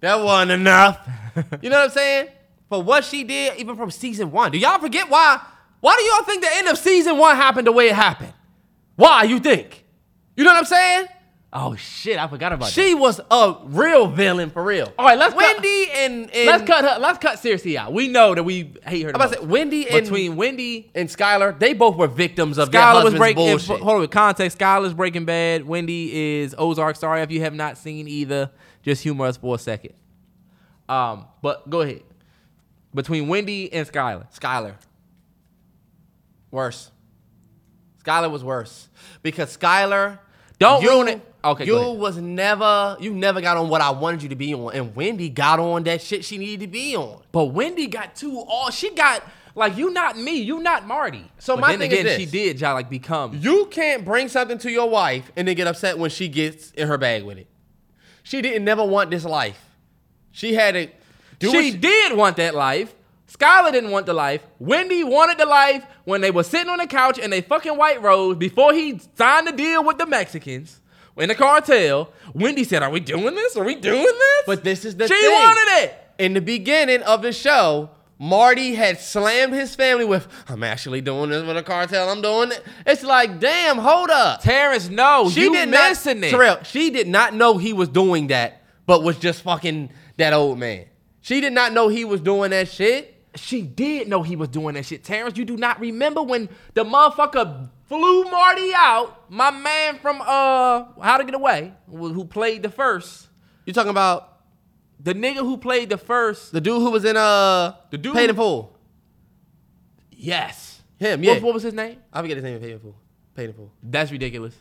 That 0.00 0.22
wasn't 0.22 0.52
enough. 0.52 1.08
you 1.62 1.70
know 1.70 1.78
what 1.78 1.84
I'm 1.84 1.90
saying? 1.90 2.28
For 2.70 2.82
what 2.82 3.04
she 3.04 3.24
did, 3.24 3.58
even 3.58 3.76
from 3.76 3.90
season 3.90 4.30
one. 4.30 4.52
Do 4.52 4.58
y'all 4.58 4.78
forget 4.78 5.10
why? 5.10 5.40
Why 5.80 5.96
do 5.96 6.02
y'all 6.04 6.24
think 6.24 6.42
the 6.42 6.50
end 6.54 6.68
of 6.68 6.78
season 6.78 7.18
one 7.18 7.36
happened 7.36 7.66
the 7.66 7.72
way 7.72 7.88
it 7.88 7.94
happened? 7.96 8.32
Why 8.96 9.24
you 9.24 9.40
think? 9.40 9.84
You 10.36 10.44
know 10.44 10.50
what 10.52 10.58
I'm 10.58 10.64
saying? 10.64 11.06
Oh 11.52 11.74
shit, 11.74 12.16
I 12.16 12.28
forgot 12.28 12.52
about 12.52 12.66
that. 12.66 12.72
She 12.72 12.94
was 12.94 13.20
a 13.28 13.56
real 13.64 14.06
villain 14.06 14.50
for 14.50 14.62
real. 14.62 14.92
All 14.96 15.04
right, 15.04 15.18
let's 15.18 15.34
cut- 15.34 15.42
Wendy 15.56 15.90
and, 15.90 16.30
and 16.32 16.46
Let's 16.46 16.62
cut 16.62 16.84
her. 16.84 17.00
Let's 17.00 17.18
cut 17.18 17.38
Cersei 17.38 17.74
out. 17.74 17.92
We 17.92 18.06
know 18.06 18.36
that 18.36 18.44
we 18.44 18.72
hate 18.86 19.02
her. 19.02 19.08
I'm 19.08 19.16
about 19.16 19.32
to 19.32 19.40
say 19.40 19.44
Wendy 19.46 19.88
and 19.90 20.04
between 20.04 20.36
Wendy, 20.36 20.92
and 20.94 21.08
Skyler, 21.08 21.58
they 21.58 21.72
both 21.72 21.96
were 21.96 22.06
victims 22.06 22.56
of 22.56 22.70
their 22.70 22.80
Skyler 22.80 23.02
was 23.02 23.14
breaking. 23.14 23.46
bullshit. 23.46 23.80
Hold 23.80 24.02
on, 24.02 24.08
context. 24.08 24.58
Skyler's 24.60 24.94
Breaking 24.94 25.24
Bad. 25.24 25.66
Wendy 25.66 26.38
is 26.40 26.54
Ozark. 26.56 26.94
Sorry 26.94 27.22
if 27.22 27.32
you 27.32 27.40
have 27.40 27.54
not 27.54 27.76
seen 27.76 28.06
either. 28.06 28.52
Just 28.84 29.02
humor 29.02 29.26
us 29.26 29.36
for 29.36 29.56
a 29.56 29.58
second. 29.58 29.94
Um, 30.88 31.26
but 31.42 31.68
go 31.68 31.80
ahead. 31.80 32.02
Between 32.94 33.28
Wendy 33.28 33.72
and 33.72 33.86
Skyler. 33.86 34.26
Skyler. 34.36 34.74
Worse. 36.50 36.90
Skyler 38.04 38.30
was 38.30 38.42
worse 38.42 38.88
because 39.22 39.56
Skyler. 39.56 40.18
Don't 40.58 40.82
you, 40.82 40.90
ruin 40.90 41.08
it. 41.08 41.22
Okay, 41.42 41.64
you 41.64 41.74
was 41.92 42.18
never 42.18 42.96
you 43.00 43.14
never 43.14 43.40
got 43.40 43.56
on 43.56 43.68
what 43.68 43.80
I 43.80 43.90
wanted 43.90 44.22
you 44.22 44.28
to 44.30 44.36
be 44.36 44.52
on, 44.52 44.74
and 44.74 44.94
Wendy 44.94 45.30
got 45.30 45.58
on 45.58 45.84
that 45.84 46.02
shit 46.02 46.24
she 46.24 46.36
needed 46.36 46.60
to 46.60 46.66
be 46.66 46.96
on. 46.96 47.22
But 47.32 47.46
Wendy 47.46 47.86
got 47.86 48.14
too 48.14 48.38
all. 48.40 48.70
She 48.70 48.90
got 48.94 49.22
like 49.54 49.76
you, 49.76 49.90
not 49.90 50.18
me. 50.18 50.34
You, 50.40 50.60
not 50.60 50.86
Marty. 50.86 51.30
So 51.38 51.56
But 51.56 51.60
my 51.62 51.76
thing 51.76 51.90
is 51.90 52.02
this. 52.02 52.18
she 52.18 52.26
did. 52.26 52.60
Y'all 52.60 52.74
like 52.74 52.90
become. 52.90 53.38
You 53.40 53.66
can't 53.70 54.04
bring 54.04 54.28
something 54.28 54.58
to 54.58 54.70
your 54.70 54.88
wife 54.90 55.30
and 55.36 55.48
then 55.48 55.56
get 55.56 55.66
upset 55.66 55.98
when 55.98 56.10
she 56.10 56.28
gets 56.28 56.72
in 56.72 56.88
her 56.88 56.98
bag 56.98 57.24
with 57.24 57.38
it. 57.38 57.46
She 58.22 58.42
didn't 58.42 58.64
never 58.64 58.84
want 58.84 59.10
this 59.10 59.24
life. 59.24 59.60
She 60.32 60.54
had 60.54 60.74
to 60.74 60.88
do 61.40 61.50
she 61.50 61.72
did 61.76 62.16
want 62.16 62.36
that 62.36 62.54
life. 62.54 62.94
Skyler 63.30 63.72
didn't 63.72 63.90
want 63.90 64.06
the 64.06 64.12
life. 64.12 64.42
Wendy 64.58 65.04
wanted 65.04 65.38
the 65.38 65.46
life 65.46 65.84
when 66.04 66.20
they 66.20 66.30
were 66.30 66.42
sitting 66.42 66.68
on 66.68 66.78
the 66.78 66.86
couch 66.86 67.18
in 67.18 67.30
they 67.30 67.40
fucking 67.40 67.76
white 67.76 68.02
rose 68.02 68.36
before 68.36 68.72
he 68.72 69.00
signed 69.16 69.46
the 69.46 69.52
deal 69.52 69.84
with 69.84 69.98
the 69.98 70.06
Mexicans 70.06 70.80
in 71.16 71.28
the 71.28 71.34
cartel. 71.34 72.12
Wendy 72.34 72.64
said, 72.64 72.82
"Are 72.82 72.90
we 72.90 73.00
doing 73.00 73.34
this? 73.34 73.56
Are 73.56 73.64
we 73.64 73.74
doing 73.74 74.02
this?" 74.02 74.42
But 74.46 74.64
this 74.64 74.84
is 74.84 74.96
the 74.96 75.08
thing. 75.08 75.16
she 75.16 75.22
thing. 75.26 75.32
wanted 75.32 75.84
it. 75.84 75.94
in 76.18 76.34
the 76.34 76.40
beginning 76.40 77.02
of 77.02 77.22
the 77.22 77.32
show, 77.32 77.90
Marty 78.18 78.74
had 78.74 79.00
slammed 79.00 79.54
his 79.54 79.74
family 79.74 80.04
with, 80.04 80.28
I'm 80.46 80.62
actually 80.62 81.00
doing 81.00 81.30
this 81.30 81.42
with 81.46 81.56
a 81.56 81.62
cartel. 81.62 82.10
I'm 82.10 82.20
doing 82.20 82.52
it. 82.52 82.62
It's 82.86 83.02
like, 83.02 83.40
damn, 83.40 83.78
hold 83.78 84.10
up. 84.10 84.42
Terrance, 84.42 84.90
no, 84.90 85.30
She 85.30 85.44
you 85.44 85.52
did 85.52 85.70
missing 85.70 86.20
not, 86.20 86.26
it. 86.26 86.30
Terrell, 86.30 86.58
she 86.62 86.90
did 86.90 87.08
not 87.08 87.32
know 87.32 87.56
he 87.56 87.72
was 87.72 87.88
doing 87.88 88.26
that, 88.26 88.62
but 88.84 89.02
was 89.02 89.16
just 89.18 89.40
fucking 89.40 89.88
that 90.18 90.34
old 90.34 90.58
man. 90.58 90.84
She 91.20 91.40
did 91.40 91.52
not 91.52 91.72
know 91.72 91.88
he 91.88 92.04
was 92.04 92.20
doing 92.20 92.50
that 92.50 92.68
shit. 92.68 93.14
She 93.36 93.62
did 93.62 94.08
know 94.08 94.22
he 94.22 94.34
was 94.36 94.48
doing 94.48 94.74
that 94.74 94.86
shit. 94.86 95.04
Terrance, 95.04 95.36
you 95.38 95.44
do 95.44 95.56
not 95.56 95.78
remember 95.80 96.22
when 96.22 96.48
the 96.74 96.84
motherfucker 96.84 97.68
flew 97.86 98.24
Marty 98.24 98.72
out? 98.74 99.30
My 99.30 99.50
man 99.50 99.98
from 99.98 100.20
uh 100.20 100.84
How 101.00 101.16
to 101.18 101.24
Get 101.24 101.34
Away, 101.34 101.72
who 101.88 102.24
played 102.24 102.62
the 102.62 102.70
first, 102.70 103.28
You 103.66 103.72
talking 103.72 103.90
about 103.90 104.38
the 104.98 105.14
nigga 105.14 105.36
who 105.38 105.56
played 105.58 105.90
the 105.90 105.96
first. 105.98 106.52
the 106.52 106.60
dude 106.60 106.82
who 106.82 106.90
was 106.90 107.04
in 107.04 107.16
uh 107.16 107.74
The 107.90 107.98
dude 107.98 108.14
Paid 108.14 108.30
in 108.30 108.36
Full? 108.36 108.76
Yes, 110.10 110.82
Him, 110.98 111.20
What- 111.20 111.26
yeah. 111.26 111.38
What, 111.40 111.54
was 111.54 111.62
his 111.62 111.72
name? 111.74 111.98
I 112.12 112.20
forget 112.20 112.36
his 112.36 112.44
name. 112.44 112.58
Paid 112.60 112.72
in 112.72 112.78
Full. 112.80 112.96
Paid 113.34 113.50
in 113.50 113.54
Full. 113.54 113.72
That's 113.82 114.10
ridiculous. 114.12 114.54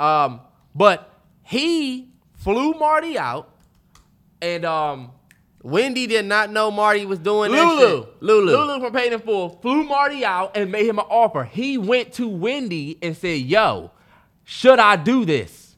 Um, 0.00 0.40
but 0.74 1.08
he 1.42 2.08
flew 2.38 2.72
Marty 2.74 3.16
out, 3.18 3.54
and 4.40 4.64
um, 4.64 5.12
Wendy 5.62 6.06
did 6.06 6.24
not 6.24 6.50
know 6.50 6.70
Marty 6.70 7.06
was 7.06 7.18
doing 7.20 7.52
Lulu, 7.52 8.02
shit. 8.04 8.22
Lulu. 8.22 8.52
Lulu 8.56 8.80
from 8.80 8.92
Paid 8.92 9.12
in 9.12 9.20
Full 9.20 9.48
flew 9.62 9.84
Marty 9.84 10.24
out 10.24 10.56
and 10.56 10.72
made 10.72 10.86
him 10.86 10.98
an 10.98 11.04
offer. 11.08 11.44
He 11.44 11.78
went 11.78 12.12
to 12.14 12.28
Wendy 12.28 12.98
and 13.00 13.16
said, 13.16 13.40
"Yo, 13.42 13.90
should 14.44 14.78
I 14.80 14.96
do 14.96 15.24
this?" 15.24 15.76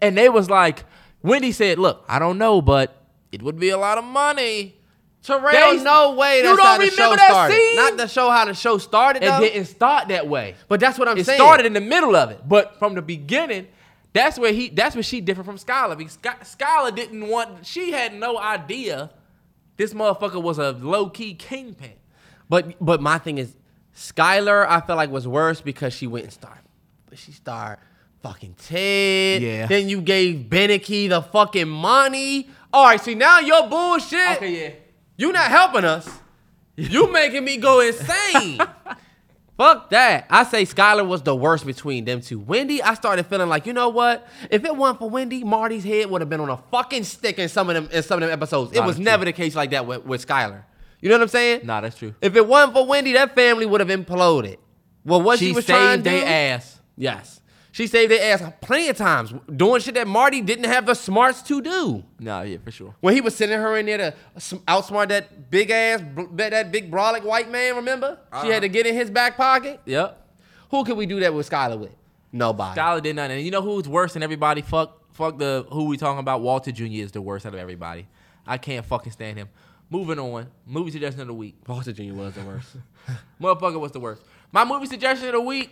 And 0.00 0.18
they 0.18 0.28
was 0.28 0.50
like, 0.50 0.84
Wendy 1.22 1.52
said, 1.52 1.78
"Look, 1.78 2.04
I 2.08 2.18
don't 2.18 2.38
know, 2.38 2.60
but 2.60 3.02
it 3.30 3.40
would 3.42 3.58
be 3.58 3.70
a 3.70 3.78
lot 3.78 3.98
of 3.98 4.04
money." 4.04 4.76
Terrell, 5.22 5.52
They- 5.78 5.82
no 5.82 6.12
way. 6.12 6.38
You 6.38 6.42
That's 6.42 6.56
don't 6.58 6.66
how 6.66 6.76
the 6.78 6.86
show 6.90 6.92
remember 6.96 7.16
that 7.16 7.30
started. 7.30 7.54
scene? 7.54 7.76
Not 7.76 7.98
to 7.98 8.08
show 8.08 8.28
how 8.30 8.44
the 8.44 8.52
show 8.52 8.76
started. 8.76 9.22
It 9.22 9.26
though. 9.30 9.40
didn't 9.40 9.64
start 9.66 10.08
that 10.08 10.26
way. 10.28 10.54
But 10.68 10.80
that's 10.80 10.98
what 10.98 11.08
I'm 11.08 11.16
it 11.16 11.24
saying. 11.24 11.38
started 11.38 11.64
in 11.64 11.72
the 11.72 11.80
middle 11.80 12.14
of 12.14 12.30
it, 12.30 12.40
but 12.46 12.78
from 12.78 12.94
the 12.94 13.00
beginning, 13.00 13.68
that's 14.14 14.38
where 14.38 14.52
he. 14.52 14.70
That's 14.70 14.94
where 14.94 15.02
she 15.02 15.20
different 15.20 15.46
from 15.46 15.58
Skyler 15.58 15.98
because 15.98 16.16
Skyler 16.18 16.94
didn't 16.94 17.28
want. 17.28 17.66
She 17.66 17.90
had 17.90 18.14
no 18.14 18.38
idea 18.38 19.10
this 19.76 19.92
motherfucker 19.92 20.42
was 20.42 20.58
a 20.58 20.72
low 20.72 21.10
key 21.10 21.34
kingpin. 21.34 21.94
But 22.48 22.74
but 22.80 23.02
my 23.02 23.18
thing 23.18 23.38
is, 23.38 23.54
Skyler, 23.94 24.66
I 24.66 24.80
felt 24.80 24.96
like 24.96 25.10
was 25.10 25.26
worse 25.26 25.60
because 25.60 25.92
she 25.92 26.06
went 26.06 26.24
and 26.24 26.32
started. 26.32 26.62
But 27.08 27.18
she 27.18 27.32
started 27.32 27.82
fucking 28.22 28.54
Ted. 28.54 29.42
Yeah. 29.42 29.66
Then 29.66 29.88
you 29.88 30.00
gave 30.00 30.46
Beneke 30.48 31.08
the 31.08 31.20
fucking 31.20 31.68
money. 31.68 32.48
All 32.72 32.86
right, 32.86 33.00
see 33.00 33.14
now 33.14 33.40
your 33.40 33.68
bullshit. 33.68 34.36
Okay. 34.36 34.62
yeah. 34.62 34.70
You 35.16 35.32
not 35.32 35.50
helping 35.50 35.84
us. 35.84 36.08
You 36.76 37.12
making 37.12 37.44
me 37.44 37.56
go 37.56 37.80
insane. 37.80 38.58
Fuck 39.56 39.90
that. 39.90 40.26
I 40.30 40.44
say 40.44 40.64
Skyler 40.64 41.06
was 41.06 41.22
the 41.22 41.34
worst 41.34 41.64
between 41.64 42.04
them 42.04 42.20
two. 42.20 42.40
Wendy, 42.40 42.82
I 42.82 42.94
started 42.94 43.26
feeling 43.26 43.48
like, 43.48 43.66
you 43.66 43.72
know 43.72 43.88
what? 43.88 44.26
If 44.50 44.64
it 44.64 44.74
wasn't 44.74 44.98
for 44.98 45.10
Wendy, 45.10 45.44
Marty's 45.44 45.84
head 45.84 46.10
would 46.10 46.20
have 46.20 46.28
been 46.28 46.40
on 46.40 46.50
a 46.50 46.56
fucking 46.72 47.04
stick 47.04 47.38
in 47.38 47.48
some 47.48 47.70
of 47.70 47.74
them 47.74 47.88
in 47.92 48.02
some 48.02 48.20
of 48.20 48.28
them 48.28 48.32
episodes. 48.32 48.72
It 48.76 48.82
was 48.84 48.98
never 48.98 49.24
the 49.24 49.32
case 49.32 49.54
like 49.54 49.70
that 49.70 49.86
with, 49.86 50.04
with 50.04 50.26
Skyler. 50.26 50.64
You 51.00 51.08
know 51.08 51.16
what 51.16 51.22
I'm 51.22 51.28
saying? 51.28 51.60
Nah, 51.64 51.82
that's 51.82 51.96
true. 51.96 52.14
If 52.20 52.34
it 52.34 52.46
wasn't 52.46 52.72
for 52.72 52.86
Wendy, 52.86 53.12
that 53.12 53.34
family 53.34 53.66
would 53.66 53.80
have 53.80 53.90
imploded. 53.90 54.56
Well, 55.04 55.20
what 55.20 55.38
she, 55.38 55.48
She 55.48 55.52
was 55.52 55.66
trying 55.66 55.98
to 55.98 56.02
their 56.02 56.20
do, 56.20 56.26
ass. 56.26 56.80
Yes. 56.96 57.40
She 57.74 57.88
saved 57.88 58.12
their 58.12 58.32
ass 58.32 58.52
plenty 58.60 58.88
of 58.88 58.96
times 58.96 59.34
doing 59.56 59.80
shit 59.80 59.94
that 59.94 60.06
Marty 60.06 60.40
didn't 60.40 60.66
have 60.66 60.86
the 60.86 60.94
smarts 60.94 61.42
to 61.42 61.60
do. 61.60 62.04
Nah, 62.20 62.42
yeah, 62.42 62.58
for 62.62 62.70
sure. 62.70 62.94
When 63.00 63.14
he 63.14 63.20
was 63.20 63.34
sending 63.34 63.58
her 63.58 63.76
in 63.76 63.86
there 63.86 63.98
to 63.98 64.14
outsmart 64.68 65.08
that 65.08 65.50
big 65.50 65.72
ass, 65.72 66.00
that 66.34 66.70
big 66.70 66.88
brolic 66.88 67.24
white 67.24 67.50
man, 67.50 67.74
remember? 67.74 68.20
She 68.30 68.46
had 68.46 68.50
uh-huh. 68.50 68.60
to 68.60 68.68
get 68.68 68.86
in 68.86 68.94
his 68.94 69.10
back 69.10 69.36
pocket. 69.36 69.80
Yep. 69.86 70.24
Who 70.70 70.84
could 70.84 70.96
we 70.96 71.06
do 71.06 71.18
that 71.18 71.34
with 71.34 71.50
Skyler 71.50 71.76
with? 71.76 71.90
Nobody. 72.30 72.78
Skyler 72.78 73.02
did 73.02 73.16
nothing. 73.16 73.38
And 73.38 73.44
you 73.44 73.50
know 73.50 73.60
who's 73.60 73.88
worse 73.88 74.12
than 74.12 74.22
everybody? 74.22 74.62
Fuck, 74.62 75.12
fuck 75.12 75.36
the 75.36 75.66
who 75.72 75.86
we 75.86 75.96
talking 75.96 76.20
about. 76.20 76.42
Walter 76.42 76.70
Jr. 76.70 76.84
is 76.84 77.10
the 77.10 77.22
worst 77.22 77.44
out 77.44 77.54
of 77.54 77.58
everybody. 77.58 78.06
I 78.46 78.56
can't 78.56 78.86
fucking 78.86 79.10
stand 79.10 79.36
him. 79.36 79.48
Moving 79.90 80.20
on. 80.20 80.46
Movie 80.64 80.92
suggestion 80.92 81.22
of 81.22 81.26
the 81.26 81.34
week. 81.34 81.56
Walter 81.66 81.92
Jr. 81.92 82.14
was 82.14 82.34
the 82.34 82.42
worst. 82.42 82.76
Motherfucker 83.40 83.80
was 83.80 83.90
the 83.90 83.98
worst. 83.98 84.22
My 84.52 84.64
movie 84.64 84.86
suggestion 84.86 85.26
of 85.26 85.32
the 85.32 85.40
week, 85.40 85.70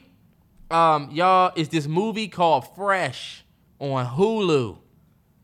um, 0.73 1.11
y'all, 1.11 1.53
is 1.57 1.69
this 1.69 1.87
movie 1.87 2.29
called 2.29 2.75
Fresh 2.75 3.45
on 3.79 4.07
Hulu. 4.07 4.79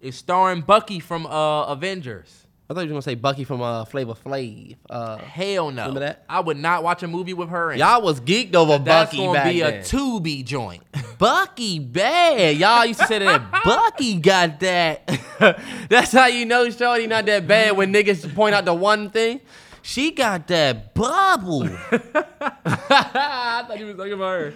It's 0.00 0.16
starring 0.16 0.62
Bucky 0.62 1.00
from 1.00 1.26
uh, 1.26 1.64
Avengers. 1.66 2.46
I 2.70 2.74
thought 2.74 2.80
you 2.80 2.88
were 2.88 2.92
gonna 2.92 3.02
say 3.02 3.14
Bucky 3.14 3.44
from 3.44 3.62
uh, 3.62 3.86
Flavor 3.86 4.12
Flav. 4.12 4.76
Uh, 4.90 5.16
Hell 5.18 5.70
no. 5.70 5.82
Remember 5.82 6.00
that? 6.00 6.24
I 6.28 6.40
would 6.40 6.58
not 6.58 6.84
watch 6.84 7.02
a 7.02 7.08
movie 7.08 7.32
with 7.32 7.48
her 7.48 7.72
in. 7.72 7.78
y'all 7.78 8.02
was 8.02 8.20
geeked 8.20 8.54
over 8.54 8.78
That's 8.78 9.10
Bucky 9.10 9.24
gonna 9.24 9.32
back 9.32 9.52
be 9.52 9.60
then. 9.60 9.74
a 9.80 9.82
Tubi 9.82 10.44
joint. 10.44 10.82
Bucky 11.18 11.78
bad. 11.78 12.58
Y'all 12.58 12.84
used 12.84 13.00
to 13.00 13.06
say 13.06 13.20
that 13.20 13.50
Bucky 13.64 14.20
got 14.20 14.60
that. 14.60 15.08
That's 15.88 16.12
how 16.12 16.26
you 16.26 16.44
know 16.44 16.68
Shorty 16.68 17.06
not 17.06 17.24
that 17.26 17.48
bad 17.48 17.74
when 17.76 17.92
niggas 17.92 18.32
point 18.34 18.54
out 18.54 18.66
the 18.66 18.74
one 18.74 19.10
thing. 19.10 19.40
She 19.80 20.10
got 20.10 20.46
that 20.48 20.92
bubble. 20.94 21.64
I 21.64 23.64
thought 23.66 23.76
you 23.78 23.86
was 23.86 23.96
talking 23.96 24.12
about 24.12 24.40
her. 24.40 24.54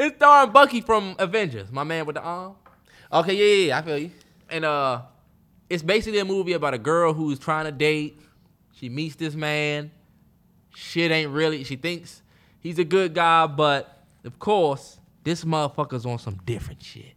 It's 0.00 0.16
starring 0.16 0.50
Bucky 0.50 0.80
from 0.80 1.14
Avengers, 1.18 1.70
my 1.70 1.84
man 1.84 2.06
with 2.06 2.16
the 2.16 2.22
arm. 2.22 2.54
okay, 3.12 3.34
yeah, 3.34 3.44
yeah, 3.44 3.66
yeah, 3.66 3.78
I 3.78 3.82
feel 3.82 3.98
you. 3.98 4.10
And 4.48 4.64
uh 4.64 5.02
it's 5.68 5.82
basically 5.82 6.18
a 6.20 6.24
movie 6.24 6.54
about 6.54 6.72
a 6.72 6.78
girl 6.78 7.12
who's 7.12 7.38
trying 7.38 7.66
to 7.66 7.72
date. 7.72 8.18
She 8.72 8.88
meets 8.88 9.16
this 9.16 9.34
man. 9.34 9.90
Shit 10.74 11.10
ain't 11.10 11.30
really. 11.30 11.64
She 11.64 11.76
thinks 11.76 12.22
he's 12.60 12.78
a 12.78 12.84
good 12.84 13.14
guy, 13.14 13.46
but 13.46 14.04
of 14.24 14.38
course, 14.38 14.98
this 15.22 15.44
motherfucker's 15.44 16.06
on 16.06 16.18
some 16.18 16.40
different 16.46 16.82
shit. 16.82 17.12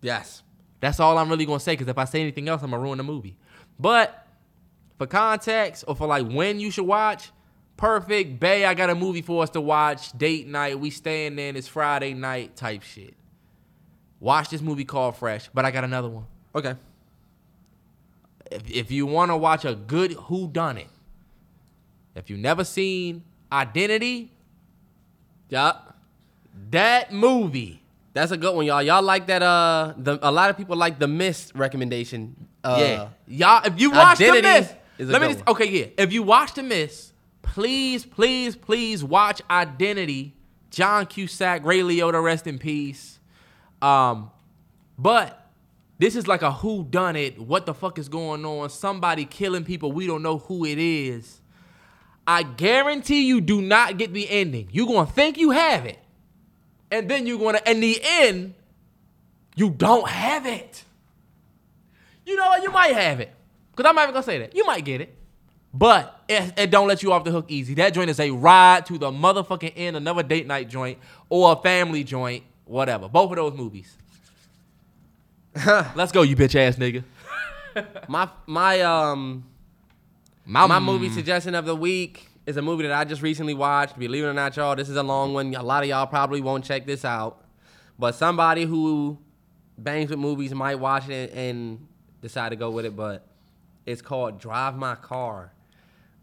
Yes. 0.00 0.42
That's 0.80 0.98
all 0.98 1.16
I'm 1.16 1.28
really 1.28 1.46
gonna 1.46 1.60
say. 1.60 1.74
Because 1.74 1.86
if 1.86 1.96
I 1.96 2.06
say 2.06 2.20
anything 2.20 2.48
else, 2.48 2.62
I'm 2.64 2.70
gonna 2.72 2.82
ruin 2.82 2.98
the 2.98 3.04
movie. 3.04 3.36
But 3.78 4.26
for 4.98 5.06
context 5.06 5.84
or 5.86 5.94
for 5.94 6.08
like 6.08 6.28
when 6.28 6.58
you 6.58 6.72
should 6.72 6.86
watch, 6.86 7.30
perfect. 7.76 8.40
Bay, 8.40 8.64
I 8.64 8.74
got 8.74 8.90
a 8.90 8.94
movie 8.94 9.22
for 9.22 9.42
us 9.42 9.50
to 9.50 9.60
watch. 9.60 10.16
Date 10.16 10.46
night. 10.46 10.78
We 10.78 10.90
staying 10.90 11.38
in. 11.38 11.56
It's 11.56 11.68
Friday 11.68 12.14
night 12.14 12.56
type 12.56 12.82
shit. 12.82 13.14
Watch 14.20 14.48
this 14.48 14.62
movie 14.62 14.84
called 14.84 15.16
Fresh. 15.16 15.50
But 15.52 15.64
I 15.64 15.70
got 15.70 15.84
another 15.84 16.08
one. 16.08 16.26
Okay. 16.54 16.74
If, 18.50 18.70
if 18.70 18.90
you 18.90 19.06
want 19.06 19.30
to 19.30 19.36
watch 19.36 19.64
a 19.64 19.74
good 19.74 20.12
Who 20.12 20.48
Done 20.48 20.78
It, 20.78 20.88
if 22.14 22.30
you 22.30 22.36
never 22.36 22.64
seen 22.64 23.24
Identity, 23.52 24.32
Yup. 25.48 25.96
that 26.70 27.12
movie. 27.12 27.80
That's 28.12 28.30
a 28.30 28.36
good 28.36 28.54
one, 28.54 28.64
y'all. 28.64 28.82
Y'all 28.82 29.02
like 29.02 29.26
that? 29.26 29.42
Uh, 29.42 29.94
the 29.96 30.18
a 30.22 30.30
lot 30.30 30.48
of 30.50 30.56
people 30.56 30.76
like 30.76 31.00
the 31.00 31.08
Mist 31.08 31.52
recommendation. 31.54 32.36
Uh, 32.62 32.76
yeah, 32.78 33.08
y'all. 33.26 33.66
If 33.66 33.80
you 33.80 33.90
watch 33.90 34.18
The 34.18 34.40
Mist, 34.40 34.74
let 34.98 35.20
me 35.20 35.28
just 35.28 35.46
okay. 35.48 35.68
Yeah, 35.68 35.86
if 35.98 36.12
you 36.12 36.22
watch 36.22 36.54
The 36.54 36.62
Mist, 36.62 37.12
please, 37.54 38.04
please, 38.04 38.56
please 38.56 39.04
watch 39.04 39.40
Identity. 39.48 40.34
John 40.70 41.06
Cusack, 41.06 41.64
Ray 41.64 41.82
Liotta, 41.82 42.20
rest 42.20 42.48
in 42.48 42.58
peace. 42.58 43.20
Um, 43.80 44.32
but 44.98 45.52
this 46.00 46.16
is 46.16 46.26
like 46.26 46.42
a 46.42 46.50
who 46.50 46.82
done 46.82 47.14
it. 47.14 47.38
What 47.38 47.64
the 47.64 47.72
fuck 47.72 48.00
is 48.00 48.08
going 48.08 48.44
on? 48.44 48.70
Somebody 48.70 49.24
killing 49.24 49.62
people. 49.62 49.92
We 49.92 50.08
don't 50.08 50.20
know 50.20 50.38
who 50.38 50.64
it 50.64 50.78
is. 50.80 51.40
I 52.26 52.42
guarantee 52.42 53.24
you 53.28 53.40
do 53.40 53.62
not 53.62 53.98
get 53.98 54.12
the 54.12 54.28
ending. 54.28 54.68
You're 54.72 54.88
gonna 54.88 55.06
think 55.06 55.38
you 55.38 55.52
have 55.52 55.86
it. 55.86 56.00
And 56.90 57.08
then 57.08 57.24
you're 57.24 57.38
gonna 57.38 57.60
in 57.66 57.78
the 57.78 58.00
end, 58.02 58.54
you 59.54 59.70
don't 59.70 60.08
have 60.08 60.44
it. 60.44 60.82
You 62.26 62.34
know 62.34 62.46
what? 62.46 62.64
You 62.64 62.72
might 62.72 62.96
have 62.96 63.20
it. 63.20 63.32
Because 63.70 63.88
I'm 63.88 63.94
not 63.94 64.02
even 64.02 64.14
gonna 64.14 64.24
say 64.24 64.38
that. 64.40 64.56
You 64.56 64.66
might 64.66 64.84
get 64.84 65.00
it. 65.00 65.16
But 65.74 66.22
it, 66.28 66.52
it 66.56 66.70
don't 66.70 66.86
let 66.86 67.02
you 67.02 67.12
off 67.12 67.24
the 67.24 67.32
hook 67.32 67.46
easy. 67.48 67.74
That 67.74 67.92
joint 67.92 68.08
is 68.08 68.20
a 68.20 68.30
ride 68.30 68.86
to 68.86 68.96
the 68.96 69.10
motherfucking 69.10 69.72
end, 69.74 69.96
another 69.96 70.22
date 70.22 70.46
night 70.46 70.68
joint, 70.68 70.98
or 71.28 71.52
a 71.52 71.56
family 71.56 72.04
joint, 72.04 72.44
whatever. 72.64 73.08
Both 73.08 73.30
of 73.30 73.36
those 73.36 73.54
movies. 73.54 73.98
Let's 75.66 76.12
go, 76.12 76.22
you 76.22 76.36
bitch 76.36 76.54
ass 76.54 76.76
nigga. 76.76 77.02
My 78.08 78.28
my 78.46 78.80
um 78.82 79.44
My, 80.46 80.64
my 80.66 80.78
movie 80.78 81.10
suggestion 81.10 81.56
of 81.56 81.64
the 81.64 81.74
week 81.74 82.28
is 82.46 82.56
a 82.56 82.62
movie 82.62 82.84
that 82.84 82.92
I 82.92 83.04
just 83.04 83.20
recently 83.20 83.54
watched. 83.54 83.98
Believe 83.98 84.22
it 84.22 84.28
or 84.28 84.32
not, 84.32 84.56
y'all, 84.56 84.76
this 84.76 84.88
is 84.88 84.94
a 84.94 85.02
long 85.02 85.34
one. 85.34 85.52
A 85.56 85.62
lot 85.62 85.82
of 85.82 85.88
y'all 85.88 86.06
probably 86.06 86.40
won't 86.40 86.64
check 86.64 86.86
this 86.86 87.04
out, 87.04 87.44
but 87.98 88.14
somebody 88.14 88.64
who 88.64 89.18
bangs 89.76 90.10
with 90.10 90.20
movies 90.20 90.54
might 90.54 90.76
watch 90.76 91.08
it 91.08 91.32
and 91.32 91.84
decide 92.20 92.50
to 92.50 92.56
go 92.56 92.70
with 92.70 92.84
it. 92.84 92.94
But 92.94 93.26
it's 93.86 94.02
called 94.02 94.38
Drive 94.38 94.76
My 94.76 94.94
Car 94.94 95.53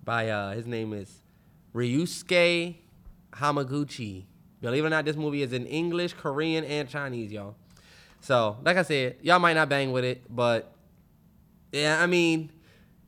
by 0.03 0.29
uh 0.29 0.53
his 0.53 0.67
name 0.67 0.93
is 0.93 1.21
Ryusuke 1.73 2.75
Hamaguchi. 3.33 4.25
Believe 4.61 4.83
it 4.83 4.87
or 4.87 4.89
not, 4.89 5.05
this 5.05 5.15
movie 5.15 5.41
is 5.41 5.53
in 5.53 5.65
English, 5.65 6.13
Korean, 6.13 6.63
and 6.63 6.87
Chinese, 6.87 7.31
y'all. 7.31 7.55
So, 8.19 8.57
like 8.63 8.77
I 8.77 8.83
said, 8.83 9.17
y'all 9.21 9.39
might 9.39 9.53
not 9.53 9.69
bang 9.69 9.91
with 9.91 10.03
it, 10.03 10.21
but 10.29 10.71
yeah, 11.71 12.01
I 12.01 12.05
mean, 12.05 12.51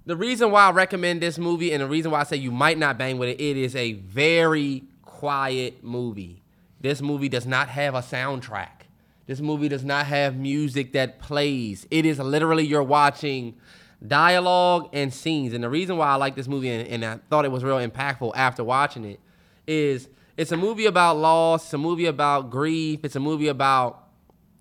the 0.05 0.15
reason 0.15 0.49
why 0.49 0.67
I 0.67 0.71
recommend 0.71 1.21
this 1.21 1.37
movie 1.37 1.71
and 1.71 1.81
the 1.83 1.87
reason 1.87 2.11
why 2.11 2.21
I 2.21 2.23
say 2.23 2.37
you 2.37 2.51
might 2.51 2.77
not 2.77 2.97
bang 2.97 3.17
with 3.17 3.29
it, 3.29 3.39
it 3.39 3.57
is 3.57 3.75
a 3.75 3.93
very 3.93 4.83
quiet 5.03 5.83
movie. 5.83 6.41
This 6.81 7.01
movie 7.01 7.29
does 7.29 7.45
not 7.45 7.69
have 7.69 7.93
a 7.95 8.01
soundtrack. 8.01 8.87
This 9.25 9.39
movie 9.39 9.69
does 9.69 9.85
not 9.85 10.07
have 10.07 10.35
music 10.35 10.93
that 10.93 11.19
plays. 11.19 11.87
It 11.89 12.05
is 12.05 12.19
literally 12.19 12.65
you're 12.65 12.83
watching 12.83 13.55
dialogue 14.05 14.89
and 14.93 15.13
scenes. 15.13 15.53
And 15.53 15.63
the 15.63 15.69
reason 15.69 15.97
why 15.97 16.07
I 16.07 16.15
like 16.15 16.35
this 16.35 16.47
movie 16.47 16.69
and, 16.69 16.87
and 16.87 17.05
I 17.05 17.19
thought 17.29 17.45
it 17.45 17.51
was 17.51 17.63
real 17.63 17.77
impactful 17.77 18.31
after 18.35 18.63
watching 18.63 19.05
it 19.05 19.19
is 19.65 20.09
it's 20.35 20.51
a 20.51 20.57
movie 20.57 20.85
about 20.85 21.17
loss, 21.17 21.65
it's 21.65 21.73
a 21.73 21.77
movie 21.77 22.05
about 22.05 22.49
grief, 22.49 23.01
it's 23.03 23.15
a 23.15 23.19
movie 23.19 23.47
about, 23.47 24.07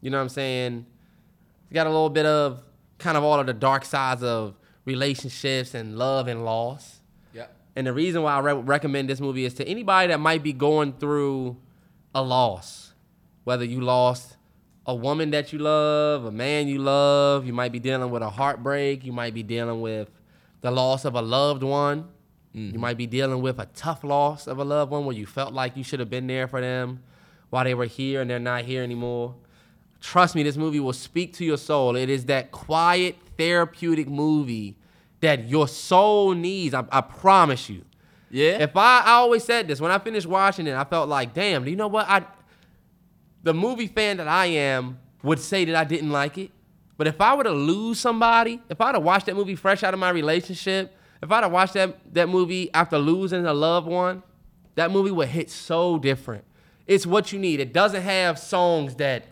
you 0.00 0.10
know 0.10 0.18
what 0.18 0.22
I'm 0.22 0.28
saying? 0.28 0.86
It's 1.64 1.74
got 1.74 1.86
a 1.86 1.90
little 1.90 2.10
bit 2.10 2.26
of 2.26 2.62
kind 2.98 3.16
of 3.16 3.24
all 3.24 3.40
of 3.40 3.46
the 3.46 3.54
dark 3.54 3.84
sides 3.84 4.22
of 4.22 4.56
relationships 4.84 5.74
and 5.74 5.96
love 5.96 6.28
and 6.28 6.44
loss. 6.44 7.00
Yep. 7.34 7.54
And 7.76 7.86
the 7.86 7.92
reason 7.92 8.22
why 8.22 8.34
I 8.34 8.40
re- 8.40 8.52
recommend 8.52 9.08
this 9.08 9.20
movie 9.20 9.44
is 9.44 9.54
to 9.54 9.66
anybody 9.66 10.08
that 10.08 10.20
might 10.20 10.42
be 10.42 10.52
going 10.52 10.92
through 10.92 11.56
a 12.14 12.22
loss, 12.22 12.92
whether 13.44 13.64
you 13.64 13.80
lost 13.80 14.36
a 14.86 14.94
woman 14.94 15.30
that 15.30 15.52
you 15.52 15.58
love, 15.58 16.24
a 16.24 16.30
man 16.30 16.66
you 16.68 16.78
love, 16.78 17.46
you 17.46 17.52
might 17.52 17.72
be 17.72 17.78
dealing 17.78 18.10
with 18.10 18.22
a 18.22 18.30
heartbreak, 18.30 19.04
you 19.04 19.12
might 19.12 19.34
be 19.34 19.42
dealing 19.42 19.80
with 19.80 20.10
the 20.60 20.70
loss 20.70 21.04
of 21.04 21.14
a 21.14 21.22
loved 21.22 21.62
one, 21.62 22.08
you 22.52 22.60
mm-hmm. 22.68 22.80
might 22.80 22.96
be 22.96 23.06
dealing 23.06 23.40
with 23.40 23.58
a 23.58 23.66
tough 23.74 24.04
loss 24.04 24.46
of 24.46 24.58
a 24.58 24.64
loved 24.64 24.90
one 24.90 25.04
where 25.04 25.16
you 25.16 25.26
felt 25.26 25.52
like 25.52 25.76
you 25.76 25.84
should 25.84 26.00
have 26.00 26.10
been 26.10 26.26
there 26.26 26.48
for 26.48 26.60
them 26.60 27.02
while 27.50 27.64
they 27.64 27.74
were 27.74 27.86
here 27.86 28.20
and 28.20 28.30
they're 28.30 28.38
not 28.38 28.64
here 28.64 28.82
anymore. 28.82 29.34
Trust 30.00 30.34
me, 30.34 30.42
this 30.42 30.56
movie 30.56 30.80
will 30.80 30.92
speak 30.92 31.32
to 31.34 31.44
your 31.44 31.56
soul. 31.56 31.94
It 31.94 32.10
is 32.10 32.26
that 32.26 32.50
quiet, 32.50 33.16
therapeutic 33.38 34.08
movie 34.08 34.76
that 35.20 35.48
your 35.48 35.68
soul 35.68 36.32
needs. 36.32 36.74
I, 36.74 36.84
I 36.90 37.00
promise 37.00 37.70
you. 37.70 37.84
Yeah. 38.30 38.62
If 38.62 38.76
I, 38.76 39.00
I 39.00 39.10
always 39.12 39.44
said 39.44 39.68
this 39.68 39.80
when 39.80 39.92
I 39.92 39.98
finished 39.98 40.26
watching 40.26 40.66
it, 40.66 40.74
I 40.74 40.84
felt 40.84 41.08
like, 41.08 41.34
damn, 41.34 41.64
do 41.64 41.70
you 41.70 41.76
know 41.76 41.88
what? 41.88 42.08
I, 42.08 42.24
the 43.42 43.54
movie 43.54 43.86
fan 43.86 44.18
that 44.18 44.28
I 44.28 44.46
am, 44.46 44.98
would 45.22 45.38
say 45.38 45.64
that 45.64 45.74
I 45.74 45.84
didn't 45.84 46.10
like 46.10 46.38
it. 46.38 46.50
But 46.96 47.06
if 47.06 47.20
I 47.20 47.34
were 47.34 47.44
to 47.44 47.52
lose 47.52 47.98
somebody, 47.98 48.60
if 48.68 48.80
I'd 48.80 48.94
have 48.94 49.02
watched 49.02 49.26
that 49.26 49.34
movie 49.34 49.56
fresh 49.56 49.82
out 49.82 49.94
of 49.94 50.00
my 50.00 50.10
relationship, 50.10 50.94
if 51.22 51.30
I'd 51.30 51.42
have 51.42 51.52
watched 51.52 51.74
that 51.74 52.14
that 52.14 52.28
movie 52.28 52.72
after 52.74 52.98
losing 52.98 53.46
a 53.46 53.54
loved 53.54 53.86
one, 53.86 54.22
that 54.74 54.90
movie 54.90 55.10
would 55.10 55.28
hit 55.28 55.50
so 55.50 55.98
different. 55.98 56.44
It's 56.86 57.06
what 57.06 57.32
you 57.32 57.38
need. 57.38 57.60
It 57.60 57.72
doesn't 57.72 58.02
have 58.02 58.38
songs 58.38 58.96
that 58.96 59.24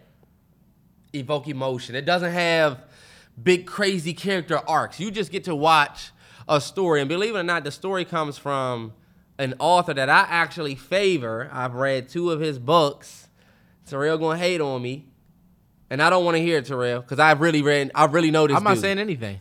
evoke 1.12 1.48
emotion. 1.48 1.94
It 1.94 2.04
doesn't 2.04 2.32
have 2.32 2.84
big 3.42 3.66
crazy 3.66 4.14
character 4.14 4.60
arcs. 4.68 5.00
You 5.00 5.10
just 5.10 5.32
get 5.32 5.44
to 5.44 5.54
watch 5.54 6.10
a 6.48 6.60
story. 6.60 7.00
And 7.00 7.08
believe 7.08 7.34
it 7.34 7.38
or 7.38 7.42
not, 7.42 7.64
the 7.64 7.70
story 7.70 8.04
comes 8.04 8.38
from 8.38 8.92
an 9.38 9.54
author 9.58 9.94
that 9.94 10.08
I 10.08 10.26
actually 10.28 10.74
favor. 10.74 11.50
I've 11.52 11.74
read 11.74 12.08
two 12.08 12.30
of 12.30 12.40
his 12.40 12.58
books. 12.58 13.28
Terrell 13.90 14.18
gonna 14.18 14.38
hate 14.38 14.60
on 14.60 14.80
me. 14.80 15.06
And 15.92 16.00
I 16.00 16.08
don't 16.08 16.24
want 16.24 16.36
to 16.36 16.42
hear 16.42 16.58
it, 16.58 16.66
Terrell, 16.66 17.00
because 17.00 17.18
I've 17.18 17.40
really 17.40 17.62
read 17.62 17.90
I 17.94 18.04
really 18.06 18.30
know 18.30 18.46
this. 18.46 18.56
I'm 18.56 18.62
not 18.62 18.74
dude. 18.74 18.82
saying 18.82 18.98
anything. 18.98 19.40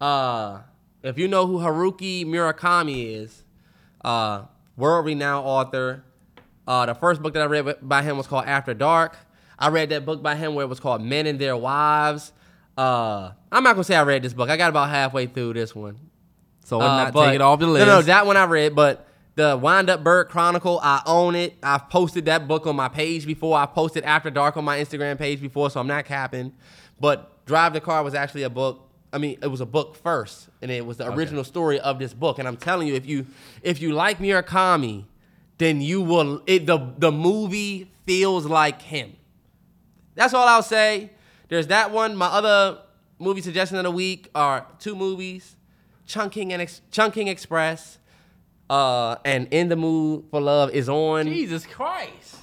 Uh, 0.00 0.60
if 1.02 1.18
you 1.18 1.28
know 1.28 1.46
who 1.46 1.58
Haruki 1.58 2.26
Murakami 2.26 3.14
is, 3.22 3.44
uh, 4.04 4.42
world 4.76 5.06
renowned 5.06 5.46
author. 5.46 6.04
Uh, 6.66 6.86
the 6.86 6.94
first 6.94 7.22
book 7.22 7.34
that 7.34 7.42
I 7.42 7.46
read 7.46 7.76
by 7.82 8.02
him 8.02 8.16
was 8.16 8.26
called 8.26 8.44
After 8.46 8.74
Dark. 8.74 9.16
I 9.58 9.68
read 9.68 9.90
that 9.90 10.04
book 10.06 10.22
by 10.22 10.36
him 10.36 10.54
where 10.54 10.64
it 10.64 10.68
was 10.68 10.80
called 10.80 11.02
Men 11.02 11.26
and 11.26 11.38
Their 11.38 11.56
Wives. 11.56 12.32
Uh, 12.78 13.32
I'm 13.52 13.62
not 13.62 13.74
gonna 13.74 13.84
say 13.84 13.96
I 13.96 14.02
read 14.02 14.22
this 14.22 14.32
book. 14.32 14.48
I 14.50 14.56
got 14.56 14.70
about 14.70 14.88
halfway 14.88 15.26
through 15.26 15.54
this 15.54 15.74
one. 15.74 15.98
So 16.64 16.80
Uh, 16.80 17.04
not 17.04 17.12
but- 17.12 17.26
take 17.26 17.34
it 17.36 17.40
off 17.40 17.58
the 17.60 17.66
list. 17.66 17.86
No, 17.86 17.96
no, 17.96 18.02
that 18.02 18.26
one 18.26 18.36
I 18.36 18.44
read, 18.44 18.74
but 18.74 19.06
the 19.40 19.56
Wind 19.56 19.88
Up 19.88 20.04
Bird 20.04 20.28
Chronicle, 20.28 20.78
I 20.82 21.00
own 21.06 21.34
it. 21.34 21.56
I've 21.62 21.88
posted 21.88 22.26
that 22.26 22.46
book 22.46 22.66
on 22.66 22.76
my 22.76 22.88
page 22.88 23.24
before. 23.24 23.56
I 23.56 23.64
posted 23.64 24.04
After 24.04 24.28
Dark 24.28 24.58
on 24.58 24.66
my 24.66 24.78
Instagram 24.78 25.16
page 25.16 25.40
before, 25.40 25.70
so 25.70 25.80
I'm 25.80 25.86
not 25.86 26.04
capping. 26.04 26.52
But 27.00 27.46
Drive 27.46 27.72
the 27.72 27.80
Car 27.80 28.02
was 28.04 28.14
actually 28.14 28.42
a 28.42 28.50
book. 28.50 28.86
I 29.14 29.18
mean, 29.18 29.38
it 29.42 29.46
was 29.46 29.62
a 29.62 29.66
book 29.66 29.96
first, 29.96 30.50
and 30.60 30.70
it 30.70 30.84
was 30.84 30.98
the 30.98 31.10
original 31.10 31.42
story 31.42 31.80
of 31.80 31.98
this 31.98 32.12
book. 32.12 32.38
And 32.38 32.46
I'm 32.46 32.58
telling 32.58 32.86
you, 32.86 32.94
if 32.94 33.06
you 33.06 33.26
if 33.62 33.80
you 33.80 33.92
like 33.94 34.18
Murakami, 34.18 35.06
then 35.56 35.80
you 35.80 36.02
will. 36.02 36.42
It, 36.46 36.66
the 36.66 36.92
the 36.98 37.10
movie 37.10 37.90
feels 38.04 38.44
like 38.44 38.82
him. 38.82 39.16
That's 40.16 40.34
all 40.34 40.46
I'll 40.46 40.62
say. 40.62 41.12
There's 41.48 41.68
that 41.68 41.90
one. 41.90 42.14
My 42.14 42.26
other 42.26 42.82
movie 43.18 43.40
suggestion 43.40 43.78
of 43.78 43.84
the 43.84 43.90
week 43.90 44.28
are 44.34 44.66
two 44.78 44.94
movies: 44.94 45.56
Chungking 46.06 46.52
and 46.52 46.60
Ex- 46.60 46.82
Chungking 46.92 47.26
Express, 47.26 47.98
uh, 48.70 49.16
and 49.24 49.48
In 49.50 49.68
the 49.68 49.76
Mood 49.76 50.24
for 50.30 50.40
Love 50.40 50.70
is 50.70 50.88
on. 50.88 51.26
Jesus 51.26 51.66
Christ. 51.66 52.36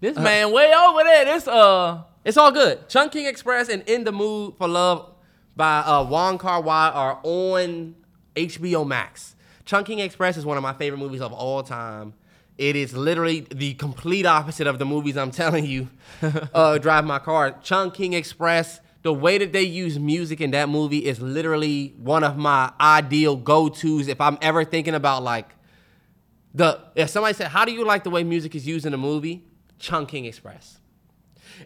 This 0.00 0.16
man 0.16 0.52
way 0.52 0.72
over 0.72 1.02
there. 1.02 1.24
This 1.24 1.48
uh 1.48 2.02
It's 2.24 2.36
all 2.36 2.52
good. 2.52 2.88
Chungking 2.88 3.26
Express 3.26 3.68
and 3.68 3.82
In 3.88 4.04
the 4.04 4.12
Mood 4.12 4.54
for 4.58 4.68
Love 4.68 5.10
by 5.56 5.78
uh, 5.80 6.04
Wong 6.04 6.38
Kar 6.38 6.60
Wai 6.62 6.90
are 6.90 7.18
on 7.22 7.94
HBO 8.36 8.86
Max. 8.86 9.34
Chungking 9.64 9.98
Express 9.98 10.36
is 10.36 10.44
one 10.46 10.56
of 10.56 10.62
my 10.62 10.72
favorite 10.74 10.98
movies 10.98 11.20
of 11.20 11.32
all 11.32 11.62
time. 11.62 12.14
It 12.58 12.76
is 12.76 12.94
literally 12.94 13.46
the 13.50 13.72
complete 13.74 14.26
opposite 14.26 14.66
of 14.66 14.78
the 14.78 14.84
movies 14.84 15.16
I'm 15.16 15.30
telling 15.42 15.64
you. 15.64 15.88
uh, 16.22 16.76
drive 16.78 17.04
my 17.06 17.18
car. 17.18 17.52
Chungking 17.62 18.12
Express 18.12 18.80
the 19.02 19.14
way 19.14 19.38
that 19.38 19.52
they 19.54 19.62
use 19.62 19.98
music 19.98 20.42
in 20.42 20.50
that 20.50 20.68
movie 20.68 21.06
is 21.06 21.20
literally 21.22 21.94
one 21.96 22.22
of 22.22 22.36
my 22.36 22.70
ideal 22.78 23.34
go-tos 23.34 24.08
if 24.08 24.20
I'm 24.20 24.36
ever 24.42 24.62
thinking 24.62 24.94
about 24.94 25.22
like 25.22 25.48
the 26.54 26.80
if 26.94 27.10
somebody 27.10 27.34
said, 27.34 27.48
How 27.48 27.64
do 27.64 27.72
you 27.72 27.84
like 27.84 28.04
the 28.04 28.10
way 28.10 28.24
music 28.24 28.54
is 28.54 28.66
used 28.66 28.86
in 28.86 28.94
a 28.94 28.98
movie? 28.98 29.44
Chungking 29.78 30.24
Express. 30.24 30.78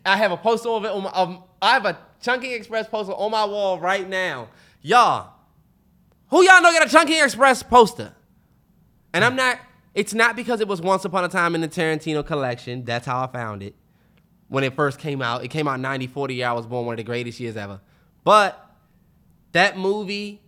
I 0.05 0.17
have 0.17 0.33
a 0.33 0.37
poster 0.37 0.69
of 0.69 0.85
it 0.85 0.91
on 0.91 1.03
my 1.05 1.11
um, 1.11 1.43
I 1.61 1.73
have 1.75 1.87
a 1.87 1.99
Chungking 2.21 2.53
Express 2.53 2.89
poster 2.89 3.13
on 3.13 3.31
my 3.31 3.45
wall 3.45 3.79
right 3.79 4.09
now. 4.09 4.49
Y'all, 4.83 5.33
who 6.29 6.43
y'all 6.43 6.61
know 6.63 6.73
got 6.73 6.87
a 6.87 6.91
Chungking 6.91 7.23
Express 7.23 7.63
poster? 7.63 8.15
And 9.15 9.25
I'm 9.25 9.37
not, 9.37 9.61
it's 9.95 10.13
not 10.13 10.35
because 10.35 10.61
it 10.61 10.67
was 10.67 10.81
once 10.81 11.05
upon 11.05 11.25
a 11.25 11.29
time 11.29 11.55
in 11.55 11.61
the 11.61 11.69
Tarantino 11.69 12.27
collection. 12.27 12.85
That's 12.85 13.07
how 13.07 13.23
I 13.23 13.29
found 13.29 13.63
it. 13.63 13.77
When 14.49 14.65
it 14.65 14.75
first 14.75 14.99
came 14.99 15.23
out. 15.23 15.45
It 15.45 15.49
came 15.49 15.69
out 15.69 15.79
90, 15.79 16.09
40 16.09 16.35
year. 16.35 16.49
I 16.49 16.53
was 16.53 16.67
born 16.67 16.87
one 16.87 16.95
of 16.95 16.97
the 16.97 17.05
greatest 17.05 17.39
years 17.39 17.57
ever. 17.57 17.81
But 18.25 18.61
that 19.53 19.79
movie 19.79 20.43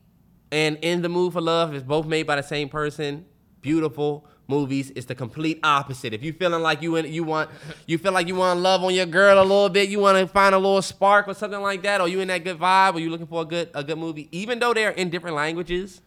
and 0.50 0.76
In 0.82 1.02
the 1.02 1.08
Mood 1.08 1.32
for 1.32 1.40
Love 1.40 1.74
is 1.74 1.84
both 1.84 2.06
made 2.06 2.26
by 2.26 2.36
the 2.36 2.42
same 2.42 2.68
person. 2.68 3.24
Beautiful 3.66 4.24
movies. 4.46 4.92
It's 4.94 5.06
the 5.06 5.16
complete 5.16 5.58
opposite. 5.64 6.14
If 6.14 6.22
you 6.22 6.32
feeling 6.32 6.62
like 6.62 6.82
you 6.82 6.94
in, 6.94 7.12
you 7.12 7.24
want 7.24 7.50
you 7.86 7.98
feel 7.98 8.12
like 8.12 8.28
you 8.28 8.36
want 8.36 8.56
to 8.56 8.60
love 8.60 8.84
on 8.84 8.94
your 8.94 9.06
girl 9.06 9.38
a 9.38 9.42
little 9.42 9.68
bit, 9.68 9.88
you 9.88 9.98
want 9.98 10.16
to 10.18 10.28
find 10.28 10.54
a 10.54 10.58
little 10.58 10.80
spark 10.82 11.26
or 11.26 11.34
something 11.34 11.60
like 11.60 11.82
that, 11.82 12.00
or 12.00 12.06
you 12.06 12.20
in 12.20 12.28
that 12.28 12.44
good 12.44 12.58
vibe, 12.58 12.94
or 12.94 13.00
you 13.00 13.10
looking 13.10 13.26
for 13.26 13.42
a 13.42 13.44
good 13.44 13.70
a 13.74 13.82
good 13.82 13.98
movie, 13.98 14.28
even 14.30 14.60
though 14.60 14.72
they're 14.72 14.90
in 14.92 15.10
different 15.10 15.34
languages, 15.34 16.00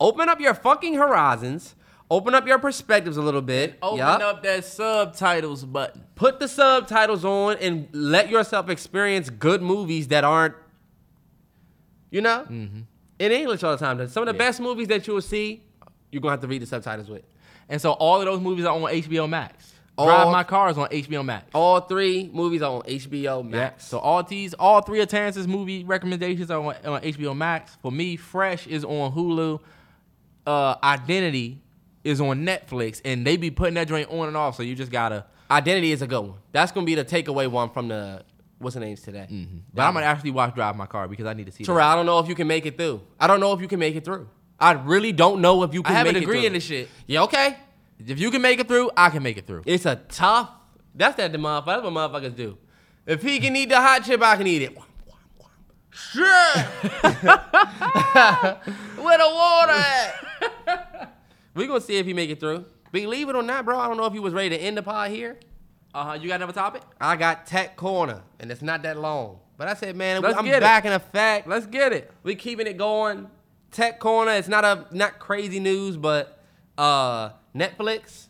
open 0.00 0.28
up 0.28 0.40
your 0.40 0.52
fucking 0.52 0.94
horizons. 0.94 1.76
Open 2.08 2.34
up 2.34 2.46
your 2.46 2.58
perspectives 2.60 3.16
a 3.16 3.22
little 3.22 3.42
bit. 3.42 3.78
Open 3.82 3.98
Yup. 3.98 4.20
up 4.20 4.42
that 4.44 4.64
subtitles 4.64 5.64
button. 5.64 6.04
Put 6.14 6.38
the 6.40 6.48
subtitles 6.48 7.24
on 7.24 7.56
and 7.58 7.88
let 7.92 8.30
yourself 8.30 8.68
experience 8.68 9.28
good 9.28 9.60
movies 9.60 10.06
that 10.08 10.22
aren't, 10.22 10.54
you 12.10 12.20
know, 12.20 12.46
mm-hmm. 12.48 12.80
in 13.18 13.32
English 13.32 13.64
all 13.64 13.76
the 13.76 13.84
time. 13.84 14.06
Some 14.08 14.22
of 14.22 14.28
the 14.28 14.38
best 14.38 14.60
movies 14.60 14.86
that 14.86 15.06
you 15.08 15.14
will 15.14 15.20
see, 15.20 15.65
you're 16.16 16.22
gonna 16.22 16.32
have 16.32 16.40
to 16.40 16.46
read 16.46 16.62
the 16.62 16.66
subtitles 16.66 17.10
with. 17.10 17.22
And 17.68 17.78
so 17.80 17.92
all 17.92 18.18
of 18.20 18.24
those 18.24 18.40
movies 18.40 18.64
are 18.64 18.74
on 18.74 18.82
HBO 18.82 19.28
Max. 19.28 19.74
All- 19.98 20.06
Drive 20.06 20.32
My 20.32 20.44
Car 20.44 20.70
is 20.70 20.78
on 20.78 20.88
HBO 20.88 21.22
Max. 21.24 21.44
All 21.54 21.80
three 21.80 22.30
movies 22.32 22.62
are 22.62 22.70
on 22.76 22.82
HBO 22.82 23.42
Yeah. 23.42 23.48
Max. 23.50 23.86
So 23.86 23.98
all 23.98 24.22
these, 24.22 24.54
all 24.54 24.80
three 24.80 25.00
of 25.00 25.08
Terrance's 25.08 25.46
movie 25.46 25.84
recommendations 25.84 26.50
are 26.50 26.58
on, 26.60 26.74
on 26.86 27.00
HBO 27.02 27.36
Max. 27.36 27.76
For 27.82 27.92
me, 27.92 28.16
Fresh 28.16 28.66
is 28.66 28.82
on 28.84 29.12
Hulu. 29.12 29.60
Uh, 30.46 30.76
Identity 30.82 31.60
is 32.04 32.20
on 32.20 32.44
Netflix, 32.46 33.00
and 33.04 33.26
they 33.26 33.36
be 33.36 33.50
putting 33.50 33.74
that 33.74 33.88
joint 33.88 34.08
on 34.10 34.28
and 34.28 34.36
off. 34.36 34.56
So 34.56 34.62
you 34.62 34.74
just 34.74 34.92
gotta. 34.92 35.24
Identity 35.50 35.92
is 35.92 36.02
a 36.02 36.06
good 36.06 36.20
one. 36.20 36.38
That's 36.52 36.72
gonna 36.72 36.86
be 36.86 36.94
the 36.94 37.04
takeaway 37.04 37.48
one 37.50 37.70
from 37.70 37.88
the 37.88 38.22
what's 38.58 38.74
the 38.74 38.80
names 38.80 39.00
today. 39.02 39.26
But 39.74 39.82
I'm 39.82 39.94
gonna 39.94 40.06
actually 40.06 40.30
watch 40.30 40.54
Drive 40.54 40.76
My 40.76 40.86
Car 40.86 41.08
because 41.08 41.26
I 41.26 41.34
need 41.34 41.46
to 41.46 41.52
see. 41.52 41.64
that. 41.64 41.72
Terrell, 41.72 41.86
I 41.86 41.94
don't 41.94 42.06
know 42.06 42.18
if 42.20 42.28
you 42.28 42.34
can 42.34 42.46
make 42.46 42.64
it 42.66 42.76
through. 42.76 43.00
I 43.18 43.26
don't 43.26 43.40
know 43.40 43.52
if 43.52 43.60
you 43.60 43.68
can 43.68 43.78
make 43.78 43.94
it 43.96 44.04
through. 44.04 44.28
I 44.58 44.72
really 44.72 45.12
don't 45.12 45.40
know 45.40 45.62
if 45.62 45.74
you 45.74 45.82
can 45.82 45.94
I 45.94 45.98
have 45.98 46.06
a 46.06 46.12
degree 46.12 46.46
in 46.46 46.52
this 46.54 46.64
shit. 46.64 46.88
Yeah, 47.06 47.22
okay. 47.24 47.56
If 47.98 48.18
you 48.18 48.30
can 48.30 48.42
make 48.42 48.58
it 48.60 48.68
through, 48.68 48.90
I 48.96 49.10
can 49.10 49.22
make 49.22 49.36
it 49.36 49.46
through. 49.46 49.62
It's 49.66 49.86
a 49.86 49.96
tough. 49.96 50.50
That's 50.94 51.16
that 51.16 51.32
the 51.32 51.38
motherfucker. 51.38 51.66
That's 51.66 51.82
what 51.82 51.92
motherfuckers 51.92 52.36
do. 52.36 52.58
If 53.06 53.22
he 53.22 53.38
can 53.38 53.54
eat 53.54 53.68
the 53.68 53.80
hot 53.80 54.04
chip, 54.04 54.22
I 54.22 54.36
can 54.36 54.46
eat 54.46 54.62
it. 54.62 54.76
Sure. 55.90 56.24
Where 59.02 59.18
the 59.18 59.30
water 59.32 59.72
at? 59.72 61.14
we 61.54 61.66
gonna 61.66 61.80
see 61.80 61.96
if 61.96 62.06
he 62.06 62.12
make 62.12 62.28
it 62.30 62.40
through. 62.40 62.66
Believe 62.92 63.28
it 63.28 63.36
or 63.36 63.42
not, 63.42 63.64
bro. 63.64 63.78
I 63.78 63.88
don't 63.88 63.96
know 63.96 64.04
if 64.06 64.12
he 64.12 64.18
was 64.18 64.34
ready 64.34 64.50
to 64.50 64.56
end 64.56 64.76
the 64.76 64.82
pod 64.82 65.10
here. 65.10 65.38
Uh 65.94 66.04
huh. 66.04 66.12
You 66.14 66.28
got 66.28 66.36
another 66.36 66.52
topic? 66.52 66.82
I 67.00 67.16
got 67.16 67.46
Tech 67.46 67.76
Corner, 67.76 68.22
and 68.38 68.50
it's 68.50 68.62
not 68.62 68.82
that 68.82 68.98
long. 68.98 69.38
But 69.56 69.68
I 69.68 69.74
said, 69.74 69.96
man, 69.96 70.20
Let's 70.20 70.36
I'm 70.36 70.44
get 70.44 70.56
it. 70.56 70.60
back 70.60 70.84
in 70.84 70.92
effect. 70.92 71.48
Let's 71.48 71.64
get 71.66 71.92
it. 71.92 72.10
We 72.22 72.34
keeping 72.34 72.66
it 72.66 72.76
going. 72.76 73.28
Tech 73.76 74.00
Corner. 74.00 74.32
It's 74.32 74.48
not 74.48 74.64
a 74.64 74.86
not 74.90 75.18
crazy 75.18 75.60
news, 75.60 75.98
but 75.98 76.42
uh 76.78 77.30
Netflix. 77.54 78.28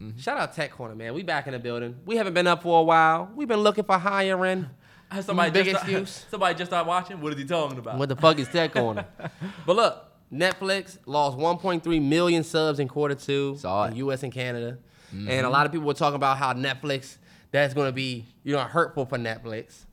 Mm-hmm. 0.00 0.18
Shout 0.18 0.38
out 0.38 0.54
Tech 0.54 0.70
Corner, 0.70 0.94
man. 0.94 1.12
We 1.12 1.24
back 1.24 1.48
in 1.48 1.52
the 1.54 1.58
building. 1.58 1.96
We 2.06 2.16
haven't 2.16 2.34
been 2.34 2.46
up 2.46 2.62
for 2.62 2.78
a 2.78 2.82
while. 2.84 3.30
We've 3.34 3.48
been 3.48 3.60
looking 3.60 3.82
for 3.84 3.98
hiring. 3.98 4.66
Somebody 5.22 5.50
Big 5.50 5.66
just 5.66 5.82
excuse. 5.82 6.24
somebody 6.30 6.54
just 6.54 6.70
started 6.70 6.88
watching. 6.88 7.20
What 7.20 7.32
is 7.32 7.38
he 7.40 7.44
talking 7.44 7.78
about? 7.78 7.98
What 7.98 8.08
the 8.08 8.14
fuck 8.14 8.38
is 8.38 8.46
Tech 8.46 8.72
Corner? 8.72 9.04
but 9.66 9.74
look, 9.74 10.04
Netflix 10.32 10.98
lost 11.04 11.36
1.3 11.36 12.00
million 12.02 12.44
subs 12.44 12.78
in 12.78 12.86
quarter 12.86 13.16
two 13.16 13.56
Saw 13.58 13.86
in 13.86 13.94
it. 13.94 13.96
U.S. 13.96 14.22
and 14.22 14.32
Canada, 14.32 14.78
and 15.10 15.26
Mm-hmm. 15.28 15.44
a 15.44 15.50
lot 15.50 15.66
of 15.66 15.72
people 15.72 15.88
were 15.88 15.94
talking 15.94 16.14
about 16.14 16.38
how 16.38 16.52
Netflix 16.52 17.16
that's 17.50 17.74
going 17.74 17.88
to 17.88 17.92
be 17.92 18.24
you 18.44 18.52
know 18.54 18.60
hurtful 18.60 19.04
for 19.04 19.18
Netflix, 19.18 19.84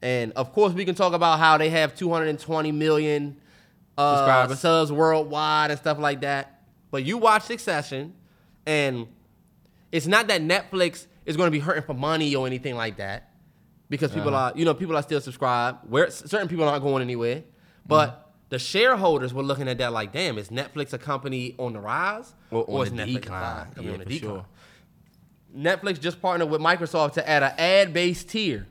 and 0.00 0.32
of 0.32 0.54
course 0.54 0.72
we 0.72 0.86
can 0.86 0.94
talk 0.94 1.12
about 1.12 1.38
how 1.38 1.58
they 1.58 1.68
have 1.68 1.94
220 1.94 2.72
million 2.72 3.36
uh, 4.02 4.16
Subscribers. 4.16 4.60
subs 4.60 4.92
worldwide 4.92 5.70
and 5.70 5.78
stuff 5.78 5.98
like 5.98 6.20
that. 6.22 6.60
But 6.90 7.04
you 7.04 7.18
watch 7.18 7.42
Succession, 7.42 8.14
and 8.66 9.06
it's 9.90 10.06
not 10.06 10.26
that 10.28 10.40
Netflix 10.42 11.06
is 11.26 11.36
going 11.36 11.46
to 11.46 11.50
be 11.52 11.58
hurting 11.60 11.84
for 11.84 11.94
money 11.94 12.34
or 12.34 12.46
anything 12.46 12.74
like 12.74 12.96
that, 12.98 13.30
because 13.88 14.10
people 14.12 14.34
Uh-huh. 14.34 14.52
are, 14.54 14.58
you 14.58 14.64
know, 14.64 14.74
people 14.74 14.96
are 14.96 15.02
still 15.02 15.20
subscribed. 15.20 15.88
Where 15.88 16.10
certain 16.10 16.48
people 16.48 16.68
aren't 16.68 16.82
going 16.82 17.02
anywhere, 17.02 17.44
but 17.86 18.10
Mm-hmm. 18.10 18.18
the 18.50 18.58
shareholders 18.58 19.32
were 19.32 19.42
looking 19.42 19.68
at 19.68 19.78
that 19.78 19.92
like, 19.92 20.12
damn, 20.12 20.36
is 20.38 20.48
Netflix 20.50 20.92
a 20.92 20.98
company 20.98 21.54
on 21.58 21.72
the 21.72 21.80
rise 21.80 22.34
Or 22.50 22.64
on 22.68 22.86
is 22.86 22.92
the 22.92 22.96
Netflix 22.98 23.12
decline. 23.22 23.66
Yeah, 23.80 23.92
on 23.92 23.98
the 24.00 24.04
decline? 24.04 24.18
sure. 24.18 24.46
Netflix 25.56 26.00
just 26.00 26.20
partnered 26.20 26.48
with 26.50 26.60
Microsoft 26.60 27.12
to 27.14 27.28
add 27.28 27.42
an 27.42 27.52
ad-based 27.58 28.28
tier 28.30 28.66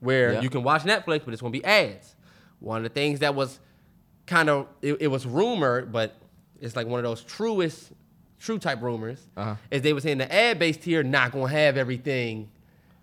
where 0.00 0.34
Yeah. 0.34 0.40
you 0.42 0.50
can 0.50 0.62
watch 0.62 0.82
Netflix, 0.82 1.24
but 1.24 1.32
it's 1.32 1.40
going 1.40 1.52
to 1.52 1.58
be 1.58 1.64
ads. 1.64 2.14
One 2.60 2.78
of 2.78 2.82
the 2.82 2.88
things 2.90 3.20
that 3.20 3.34
was 3.34 3.58
kind 4.28 4.48
of 4.48 4.68
it, 4.82 4.98
it 5.00 5.08
was 5.08 5.26
rumored, 5.26 5.90
but 5.90 6.14
it's 6.60 6.76
like 6.76 6.86
one 6.86 7.00
of 7.00 7.04
those 7.04 7.22
truest, 7.24 7.92
true 8.38 8.58
type 8.60 8.80
rumors, 8.82 9.20
Uh-huh. 9.36 9.56
is 9.70 9.82
they 9.82 9.92
were 9.92 10.00
saying 10.00 10.18
the 10.18 10.32
ad-based 10.32 10.82
tier 10.82 11.02
not 11.02 11.32
going 11.32 11.46
to 11.48 11.52
have 11.52 11.76
everything 11.76 12.48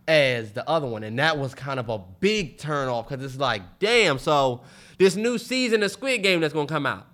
as 0.08 0.52
the 0.54 0.68
other 0.70 0.88
one, 0.88 1.04
and 1.04 1.18
that 1.20 1.38
was 1.38 1.54
kind 1.56 1.80
of 1.80 1.90
a 1.90 1.98
big 2.20 2.58
turn 2.58 2.88
off 2.88 3.10
because 3.10 3.26
it's 3.26 3.38
like, 3.40 3.62
damn. 3.80 4.20
So 4.20 4.62
this 5.00 5.16
new 5.16 5.38
season 5.38 5.82
of 5.84 5.92
Squid 5.92 6.22
Game 6.24 6.40
that's 6.42 6.54
going 6.54 6.68
to 6.68 6.74
come 6.74 6.86
out. 6.86 7.08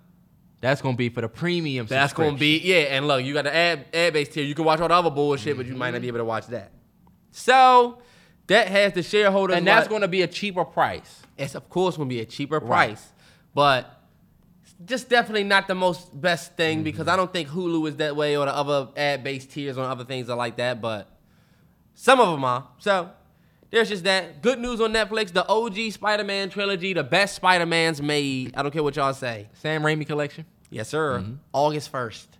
That's 0.59 0.79
gonna 0.79 0.95
be 0.95 1.09
for 1.09 1.21
the 1.21 1.27
premium. 1.27 1.87
That's 1.87 2.13
gonna 2.13 2.37
be 2.37 2.59
yeah, 2.59 2.95
and 2.95 3.07
look, 3.07 3.25
you 3.25 3.33
got 3.33 3.45
the 3.45 3.55
ad 3.55 3.85
ad 3.95 4.13
based 4.13 4.33
tier. 4.33 4.43
You 4.43 4.53
can 4.53 4.63
watch 4.63 4.79
all 4.79 4.87
the 4.89 4.93
other 4.93 5.09
bullshit, 5.09 5.57
but 5.57 5.65
you 5.65 5.73
might 5.73 5.87
Mm-hmm. 5.87 5.93
not 5.95 6.01
be 6.03 6.07
able 6.07 6.19
to 6.19 6.25
watch 6.25 6.45
that. 6.47 6.71
So 7.31 7.97
that 8.45 8.67
has 8.67 8.93
the 8.93 9.01
shareholders, 9.01 9.57
and 9.57 9.65
that's 9.65 9.85
like- 9.85 9.89
gonna 9.89 10.07
be 10.07 10.21
a 10.21 10.27
cheaper 10.27 10.63
price. 10.63 11.23
it's 11.35 11.55
of 11.55 11.67
course 11.67 11.97
gonna 11.97 12.07
be 12.09 12.19
a 12.19 12.25
cheaper 12.25 12.59
price, 12.59 13.11
but 13.55 14.00
just 14.85 15.09
definitely 15.09 15.43
not 15.43 15.67
the 15.67 15.75
most 15.75 16.19
best 16.19 16.55
thing 16.55 16.77
Mm-hmm. 16.79 16.83
because 16.83 17.07
I 17.07 17.15
don't 17.15 17.31
think 17.31 17.49
Hulu 17.49 17.87
is 17.89 17.95
that 17.97 18.15
way 18.15 18.35
or 18.37 18.45
the 18.45 18.55
other 18.55 18.89
ad 18.97 19.23
based 19.23 19.51
tiers 19.51 19.77
on 19.77 19.85
other 19.89 20.03
things 20.05 20.29
are 20.29 20.37
like 20.37 20.57
that. 20.57 20.81
But 20.81 21.07
some 21.93 22.19
of 22.19 22.29
them 22.31 22.43
are. 22.43 22.67
So 22.79 23.09
there's 23.69 23.89
just 23.89 24.03
that. 24.05 24.41
Good 24.41 24.59
news 24.59 24.81
on 24.81 24.91
Netflix: 24.93 25.31
the 25.33 25.47
OG 25.47 25.91
Spider-Man 25.93 26.49
trilogy, 26.49 26.93
the 26.93 27.03
best 27.03 27.35
Spider-Mans 27.35 28.01
made. 28.01 28.53
I 28.55 28.63
don't 28.63 28.71
care 28.71 28.83
what 28.83 28.95
y'all 28.95 29.13
say. 29.13 29.49
Sam 29.53 29.81
Raimi 29.83 30.05
collection 30.05 30.45
Yes, 30.69 30.87
sir. 30.89 31.23
August 31.53 31.89
first. 31.89 32.37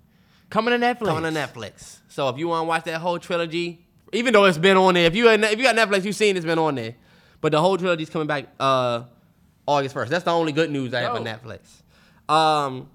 coming 0.50 0.78
to 0.80 0.86
Netflix. 0.86 1.06
coming 1.08 1.34
to 1.34 1.40
Netflix. 1.40 1.98
So 2.08 2.28
if 2.30 2.38
you 2.38 2.48
want 2.48 2.64
to 2.64 2.68
watch 2.68 2.84
that 2.86 3.00
whole 3.02 3.20
trilogy, 3.20 3.86
even 4.14 4.34
though 4.34 4.46
it's 4.46 4.58
been 4.58 4.78
on 4.78 4.94
there, 4.96 5.06
if 5.06 5.16
you 5.16 5.28
had- 5.28 5.44
if 5.44 5.58
you 5.58 5.64
got 5.64 5.76
Netflix, 5.76 6.04
you've 6.06 6.16
seen 6.16 6.36
it's 6.38 6.46
been 6.46 6.60
on 6.60 6.76
there. 6.76 6.96
But 7.42 7.52
the 7.54 7.60
whole 7.62 7.78
trilogy's 7.78 8.10
coming 8.10 8.28
back 8.28 8.48
uh, 8.60 9.04
August 9.68 9.94
first. 9.94 10.12
That's 10.12 10.24
the 10.26 10.32
only 10.32 10.52
good 10.54 10.70
news 10.72 10.94
I 10.94 11.02
have 11.02 11.16
on 11.16 11.24
Netflix. 11.26 11.81
Um, 12.32 12.90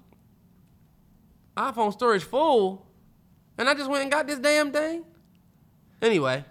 iPhone 1.55 1.93
storage 1.93 2.23
full, 2.23 2.87
and 3.57 3.69
I 3.69 3.75
just 3.75 3.89
went 3.89 4.01
and 4.01 4.11
got 4.11 4.25
this 4.25 4.39
damn 4.39 4.71
thing. 4.71 5.03
Anyway, 6.01 6.43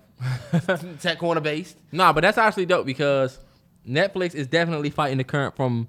tech 1.01 1.19
corner 1.19 1.41
based. 1.41 1.77
Nah, 1.91 2.13
but 2.13 2.21
that's 2.21 2.39
actually 2.39 2.67
dope 2.67 2.87
because 2.87 3.41
Netflix 3.89 4.37
is 4.37 4.47
definitely 4.47 4.91
fighting 4.91 5.19
the 5.19 5.25
current 5.25 5.57
from 5.57 5.89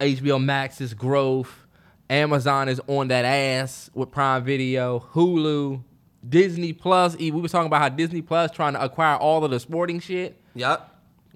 HBO 0.00 0.42
Max's 0.42 0.94
growth. 0.94 1.66
Amazon 2.08 2.68
is 2.68 2.80
on 2.86 3.08
that 3.08 3.24
ass 3.26 3.90
with 3.92 4.10
Prime 4.10 4.42
Video, 4.42 5.00
Hulu, 5.12 5.82
Disney 6.26 6.72
Plus. 6.72 7.16
We 7.16 7.30
were 7.30 7.48
talking 7.48 7.66
about 7.66 7.82
how 7.82 7.88
Disney 7.90 8.22
Plus 8.22 8.50
trying 8.50 8.72
to 8.72 8.82
acquire 8.82 9.16
all 9.16 9.44
of 9.44 9.50
the 9.50 9.60
sporting 9.60 10.00
shit. 10.00 10.40
Yep. 10.54 10.88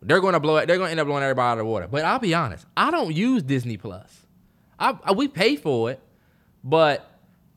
They're 0.03 0.21
going 0.21 0.35
to 0.35 0.41
blow 0.41 0.57
it. 0.57 0.67
They're 0.67 0.77
going 0.77 0.89
to 0.89 0.91
end 0.93 1.01
up 1.01 1.07
blowing 1.07 1.23
everybody 1.23 1.47
out 1.47 1.53
of 1.53 1.59
the 1.59 1.65
water. 1.65 1.87
But 1.87 2.05
I'll 2.05 2.19
be 2.19 2.35
honest, 2.35 2.67
I 2.77 2.91
don't 2.91 3.15
use 3.15 3.43
Disney 3.43 3.77
Plus. 3.77 4.26
I, 4.79 4.97
I 5.05 5.13
we 5.13 5.29
pay 5.29 5.57
for 5.57 5.91
it, 5.91 6.01
but 6.63 7.11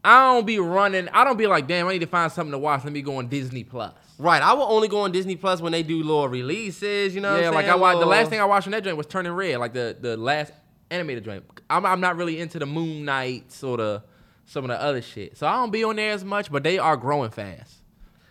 I 0.04 0.34
don't 0.34 0.46
be 0.46 0.60
running. 0.60 1.10
I 1.10 1.24
don't 1.24 1.38
be 1.38 1.48
like, 1.48 1.68
damn, 1.68 1.88
I 1.88 1.94
need 1.94 2.00
to 2.00 2.08
find 2.08 2.32
something 2.32 2.52
to 2.52 2.58
watch. 2.58 2.84
Let 2.84 2.94
me 2.94 3.02
go 3.02 3.18
on 3.18 3.28
Disney 3.28 3.64
Plus. 3.64 3.94
Right. 4.18 4.42
I 4.42 4.54
will 4.54 4.64
only 4.64 4.88
go 4.88 5.00
on 5.02 5.12
Disney 5.12 5.36
Plus 5.36 5.62
when 5.62 5.72
they 5.72 5.84
do 5.84 5.98
little 5.98 6.28
releases. 6.28 7.14
You 7.14 7.22
know. 7.22 7.34
what 7.34 7.42
yeah, 7.42 7.48
I'm 7.50 7.54
like 7.54 7.68
I 7.68 7.76
watched. 7.76 8.00
The 8.00 8.06
last 8.06 8.30
thing 8.30 8.40
I 8.40 8.46
watched 8.46 8.68
on 8.68 8.72
that 8.72 8.84
joint 8.84 8.98
was 8.98 9.08
Turning 9.08 9.32
Red, 9.34 9.58
like 9.58 9.74
the 9.74 9.98
the 10.00 10.16
last 10.18 10.54
animated 10.90 11.26
joint. 11.26 11.44
I'm 11.70 11.86
I'm 11.86 12.00
not 12.02 12.16
really 12.16 12.40
into 12.40 12.60
the 12.60 12.66
Moon 12.66 13.06
Knights 13.06 13.64
or 13.64 13.78
the 13.78 14.04
some 14.46 14.64
of 14.64 14.70
the 14.70 14.82
other 14.82 15.02
shit, 15.02 15.38
so 15.38 15.46
I 15.48 15.54
don't 15.54 15.72
be 15.72 15.84
on 15.84 15.96
there 15.98 16.12
as 16.12 16.24
much. 16.24 16.52
But 16.52 16.64
they 16.64 16.80
are 16.80 16.98
growing 16.98 17.30
fast. 17.30 17.76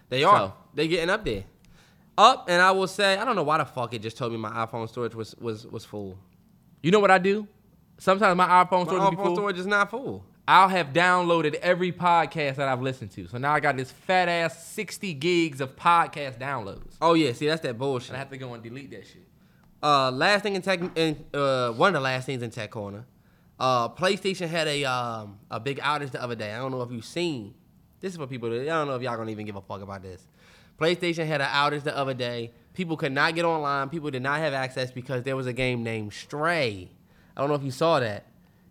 They 0.08 0.24
are. 0.24 0.38
So- 0.48 0.54
They 0.74 0.88
getting 0.88 1.10
up 1.10 1.24
there. 1.24 1.44
up, 2.16 2.46
and 2.48 2.60
I 2.62 2.70
will 2.72 2.88
say 2.88 3.16
I 3.16 3.24
don't 3.24 3.36
know 3.36 3.42
why 3.42 3.58
the 3.58 3.64
fuck 3.66 3.92
it 3.94 4.00
just 4.02 4.16
told 4.16 4.32
me 4.32 4.38
my 4.38 4.50
iPhone 4.50 4.88
storage 4.88 5.14
was 5.14 5.34
was 5.36 5.66
was 5.66 5.84
full. 5.84 6.18
You 6.82 6.90
know 6.90 7.00
what 7.00 7.10
I 7.10 7.18
do? 7.18 7.46
Sometimes 7.98 8.36
my 8.36 8.46
iPhone 8.46 8.86
storage 8.86 9.10
be 9.10 9.16
iPhone 9.16 9.34
storage 9.34 9.58
is 9.58 9.66
not 9.66 9.90
full. 9.90 10.24
I'll 10.46 10.68
have 10.68 10.94
downloaded 10.94 11.56
every 11.56 11.92
podcast 11.92 12.54
that 12.56 12.68
I've 12.68 12.80
listened 12.80 13.10
to. 13.12 13.28
So 13.28 13.36
now 13.36 13.52
I 13.52 13.60
got 13.60 13.76
this 13.76 13.90
fat 13.90 14.28
ass 14.28 14.66
60 14.68 15.12
gigs 15.14 15.60
of 15.60 15.76
podcast 15.76 16.38
downloads. 16.38 16.94
Oh 17.02 17.14
yeah, 17.14 17.32
see 17.32 17.46
that's 17.46 17.60
that 17.62 17.76
bullshit. 17.76 18.10
And 18.10 18.16
I 18.16 18.20
have 18.20 18.30
to 18.30 18.38
go 18.38 18.54
and 18.54 18.62
delete 18.62 18.90
that 18.92 19.06
shit. 19.06 19.26
Uh, 19.82 20.10
last 20.10 20.42
thing 20.42 20.54
in 20.56 20.62
tech, 20.62 20.80
in, 20.96 21.24
uh, 21.34 21.72
one 21.72 21.88
of 21.88 21.94
the 21.94 22.00
last 22.00 22.24
things 22.26 22.42
in 22.42 22.50
Tech 22.50 22.70
Corner, 22.70 23.04
uh, 23.60 23.88
PlayStation 23.90 24.48
had 24.48 24.66
a 24.66 24.84
um, 24.84 25.38
a 25.50 25.60
big 25.60 25.80
outage 25.80 26.12
the 26.12 26.22
other 26.22 26.34
day. 26.34 26.52
I 26.52 26.58
don't 26.58 26.70
know 26.70 26.82
if 26.82 26.90
you've 26.90 27.04
seen. 27.04 27.54
This 28.00 28.12
is 28.12 28.18
for 28.18 28.26
people 28.26 28.48
that 28.50 28.62
I 28.62 28.64
don't 28.64 28.86
know 28.86 28.96
if 28.96 29.02
y'all 29.02 29.16
gonna 29.16 29.30
even 29.30 29.44
give 29.44 29.56
a 29.56 29.60
fuck 29.60 29.82
about 29.82 30.02
this. 30.02 30.26
PlayStation 30.80 31.26
had 31.26 31.40
an 31.40 31.48
outage 31.48 31.82
the 31.82 31.96
other 31.96 32.14
day. 32.14 32.52
People 32.72 32.96
could 32.96 33.12
not 33.12 33.34
get 33.34 33.44
online. 33.44 33.88
People 33.88 34.10
did 34.10 34.22
not 34.22 34.38
have 34.38 34.54
access 34.54 34.90
because 34.92 35.24
there 35.24 35.36
was 35.36 35.46
a 35.46 35.52
game 35.52 35.82
named 35.82 36.12
Stray. 36.12 36.90
I 37.38 37.42
don't 37.42 37.48
know 37.50 37.54
if 37.54 37.62
you 37.62 37.70
saw 37.70 38.00
that. 38.00 38.24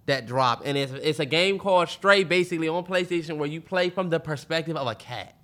That 0.08 0.26
dropped, 0.26 0.66
and 0.66 0.78
it's 0.78 0.94
it's 0.94 1.20
a 1.20 1.26
game 1.26 1.60
called 1.60 1.90
Stray, 1.90 2.24
basically 2.24 2.70
on 2.70 2.86
PlayStation, 2.86 3.38
where 3.38 3.50
you 3.50 3.60
play 3.60 3.90
from 3.90 4.10
the 4.10 4.22
perspective 4.22 4.78
of 4.78 4.88
a 4.88 4.96
cat. 4.96 5.36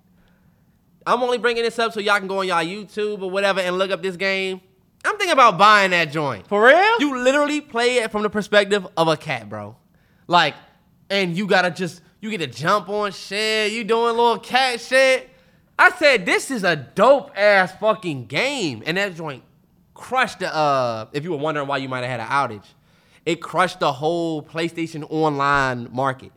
I'm 1.06 1.22
only 1.22 1.36
bringing 1.36 1.64
this 1.64 1.78
up 1.78 1.92
so 1.92 2.00
y'all 2.00 2.18
can 2.18 2.28
go 2.28 2.38
on 2.38 2.46
y'all 2.46 2.64
YouTube 2.64 3.20
or 3.20 3.30
whatever 3.30 3.60
and 3.60 3.76
look 3.76 3.90
up 3.90 4.02
this 4.02 4.16
game. 4.16 4.62
I'm 5.04 5.18
thinking 5.18 5.34
about 5.34 5.58
buying 5.58 5.90
that 5.90 6.10
joint. 6.10 6.46
For 6.46 6.64
real? 6.66 6.98
You 6.98 7.18
literally 7.18 7.60
play 7.60 7.98
it 7.98 8.10
from 8.10 8.22
the 8.22 8.30
perspective 8.30 8.86
of 8.96 9.06
a 9.06 9.18
cat, 9.18 9.50
bro. 9.50 9.76
Like, 10.26 10.54
and 11.10 11.36
you 11.36 11.46
gotta 11.46 11.70
just 11.70 12.00
you 12.22 12.30
get 12.30 12.38
to 12.38 12.46
jump 12.46 12.88
on 12.88 13.12
shit. 13.12 13.70
You 13.72 13.84
doing 13.84 14.16
little 14.16 14.38
cat 14.38 14.80
shit. 14.80 15.28
I 15.78 15.90
said 15.90 16.24
this 16.24 16.50
is 16.50 16.64
a 16.64 16.74
dope 16.74 17.36
ass 17.36 17.72
fucking 17.78 18.26
game, 18.26 18.82
and 18.86 18.96
that 18.96 19.14
joint 19.14 19.42
crushed 19.92 20.38
the. 20.38 20.54
Uh, 20.54 21.06
if 21.12 21.22
you 21.22 21.32
were 21.32 21.36
wondering 21.36 21.68
why 21.68 21.76
you 21.76 21.88
might 21.88 22.02
have 22.02 22.18
had 22.18 22.20
an 22.20 22.26
outage, 22.28 22.66
it 23.26 23.36
crushed 23.36 23.80
the 23.80 23.92
whole 23.92 24.42
PlayStation 24.42 25.06
Online 25.10 25.88
market. 25.92 26.32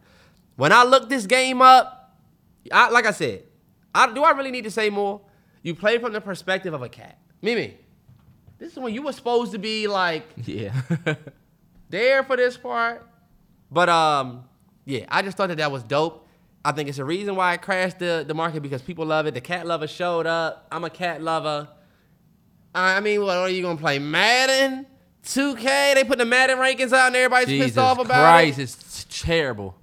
When 0.55 0.71
I 0.71 0.83
looked 0.83 1.09
this 1.09 1.25
game 1.25 1.61
up, 1.61 2.17
I, 2.71 2.89
like 2.89 3.05
I 3.05 3.11
said, 3.11 3.43
I, 3.93 4.11
do 4.13 4.23
I 4.23 4.31
really 4.31 4.51
need 4.51 4.63
to 4.63 4.71
say 4.71 4.89
more? 4.89 5.21
You 5.61 5.75
play 5.75 5.97
from 5.97 6.13
the 6.13 6.21
perspective 6.21 6.73
of 6.73 6.81
a 6.81 6.89
cat. 6.89 7.17
Mimi, 7.41 7.77
this 8.57 8.71
is 8.71 8.79
when 8.79 8.93
you 8.93 9.01
were 9.01 9.11
supposed 9.11 9.51
to 9.51 9.59
be 9.59 9.87
like 9.87 10.23
Yeah. 10.45 10.73
there 11.89 12.23
for 12.23 12.37
this 12.37 12.57
part. 12.57 13.07
But 13.69 13.89
um, 13.89 14.45
yeah, 14.85 15.05
I 15.09 15.21
just 15.21 15.37
thought 15.37 15.49
that 15.49 15.57
that 15.57 15.71
was 15.71 15.83
dope. 15.83 16.27
I 16.63 16.71
think 16.71 16.89
it's 16.89 16.97
a 16.97 17.05
reason 17.05 17.35
why 17.35 17.53
it 17.53 17.61
crashed 17.61 17.99
the, 17.99 18.25
the 18.27 18.33
market 18.33 18.61
because 18.61 18.81
people 18.81 19.05
love 19.05 19.25
it. 19.25 19.33
The 19.33 19.41
cat 19.41 19.65
lover 19.65 19.87
showed 19.87 20.25
up. 20.25 20.67
I'm 20.71 20.83
a 20.83 20.89
cat 20.89 21.21
lover. 21.21 21.67
I 22.73 22.99
mean, 22.99 23.21
what 23.21 23.37
are 23.37 23.49
you 23.49 23.61
gonna 23.61 23.79
play? 23.79 23.99
Madden, 23.99 24.85
2K? 25.27 25.95
They 25.95 26.03
put 26.03 26.17
the 26.17 26.25
Madden 26.25 26.57
rankings 26.57 26.93
out 26.93 27.07
and 27.07 27.15
everybody's 27.15 27.49
Jesus 27.49 27.67
pissed 27.67 27.77
off 27.77 27.99
about 27.99 28.13
Christ, 28.13 28.59
it. 28.59 28.63
it's 28.63 29.05
terrible. 29.09 29.75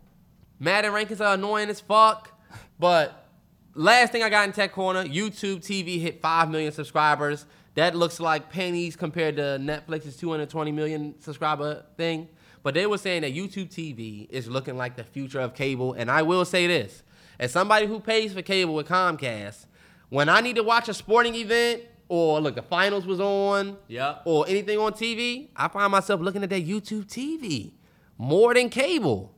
Madden 0.59 0.93
rankings 0.93 1.21
are 1.21 1.35
annoying 1.35 1.69
as 1.69 1.81
fuck. 1.81 2.31
But 2.79 3.29
last 3.75 4.13
thing 4.13 4.23
I 4.23 4.31
got 4.31 4.47
in 4.47 4.53
Tech 4.53 4.73
Corner, 4.73 5.05
YouTube 5.05 5.59
TV 5.59 6.01
hit 6.01 6.21
5 6.21 6.51
million 6.51 6.73
subscribers. 6.73 7.47
That 7.75 7.95
looks 7.95 8.21
like 8.21 8.51
pennies 8.51 8.97
compared 8.97 9.37
to 9.37 9.59
Netflix's 9.61 10.17
220 10.17 10.73
million 10.73 11.21
subscriber 11.21 11.85
thing. 11.97 12.29
But 12.63 12.75
they 12.75 12.87
were 12.87 12.99
saying 12.99 13.23
that 13.23 13.35
YouTube 13.35 13.71
TV 13.71 14.29
is 14.31 14.49
looking 14.49 14.77
like 14.77 14.97
the 14.97 15.05
future 15.05 15.41
of 15.41 15.55
cable. 15.55 15.93
And 15.93 16.11
I 16.11 16.23
will 16.23 16.45
say 16.45 16.67
this 16.67 17.03
as 17.39 17.53
somebody 17.53 17.87
who 17.87 18.01
pays 18.01 18.33
for 18.33 18.43
cable 18.43 18.75
with 18.75 18.89
Comcast, 18.89 19.67
when 20.09 20.29
I 20.29 20.41
need 20.41 20.57
to 20.57 20.63
watch 20.63 20.89
a 20.89 20.95
sporting 20.95 21.35
event 21.35 21.83
or 22.09 22.41
look, 22.41 22.55
the 22.55 22.63
finals 22.63 23.07
was 23.07 23.21
on, 23.21 23.77
Yep. 23.89 24.23
or 24.25 24.47
anything 24.49 24.79
on 24.79 24.93
TV, 24.93 25.49
I 25.57 25.69
find 25.69 25.91
myself 25.91 26.21
looking 26.21 26.43
at 26.43 26.51
that 26.51 26.67
YouTube 26.67 27.07
TV 27.07 27.73
more 28.19 28.55
than 28.55 28.69
cable. 28.69 29.35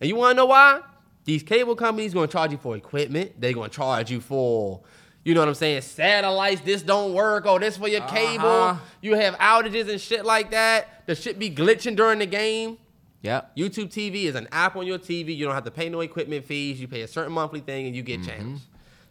And 0.00 0.08
you 0.08 0.16
want 0.16 0.32
to 0.32 0.36
know 0.36 0.46
why? 0.46 0.80
These 1.24 1.42
cable 1.42 1.74
companies 1.76 2.14
going 2.14 2.28
to 2.28 2.32
charge 2.32 2.52
you 2.52 2.58
for 2.58 2.76
equipment. 2.76 3.40
They're 3.40 3.52
going 3.52 3.70
to 3.70 3.76
charge 3.76 4.10
you 4.10 4.20
for, 4.20 4.80
you 5.24 5.34
know 5.34 5.40
what 5.40 5.48
I'm 5.48 5.54
saying, 5.54 5.82
satellites. 5.82 6.60
This 6.60 6.82
don't 6.82 7.14
work. 7.14 7.44
Oh, 7.46 7.58
this 7.58 7.76
for 7.76 7.88
your 7.88 8.02
cable. 8.02 8.46
Uh-huh. 8.46 8.80
You 9.02 9.14
have 9.16 9.34
outages 9.38 9.88
and 9.90 10.00
shit 10.00 10.24
like 10.24 10.52
that. 10.52 11.06
The 11.06 11.14
shit 11.14 11.38
be 11.38 11.50
glitching 11.50 11.96
during 11.96 12.18
the 12.20 12.26
game. 12.26 12.78
Yeah. 13.22 13.42
YouTube 13.56 13.92
TV 13.92 14.24
is 14.24 14.36
an 14.36 14.46
app 14.52 14.76
on 14.76 14.86
your 14.86 14.98
TV. 14.98 15.34
You 15.36 15.46
don't 15.46 15.54
have 15.54 15.64
to 15.64 15.70
pay 15.72 15.88
no 15.88 16.00
equipment 16.00 16.44
fees. 16.44 16.80
You 16.80 16.86
pay 16.86 17.00
a 17.00 17.08
certain 17.08 17.32
monthly 17.32 17.60
thing 17.60 17.86
and 17.86 17.96
you 17.96 18.02
get 18.02 18.22
channels. 18.22 18.60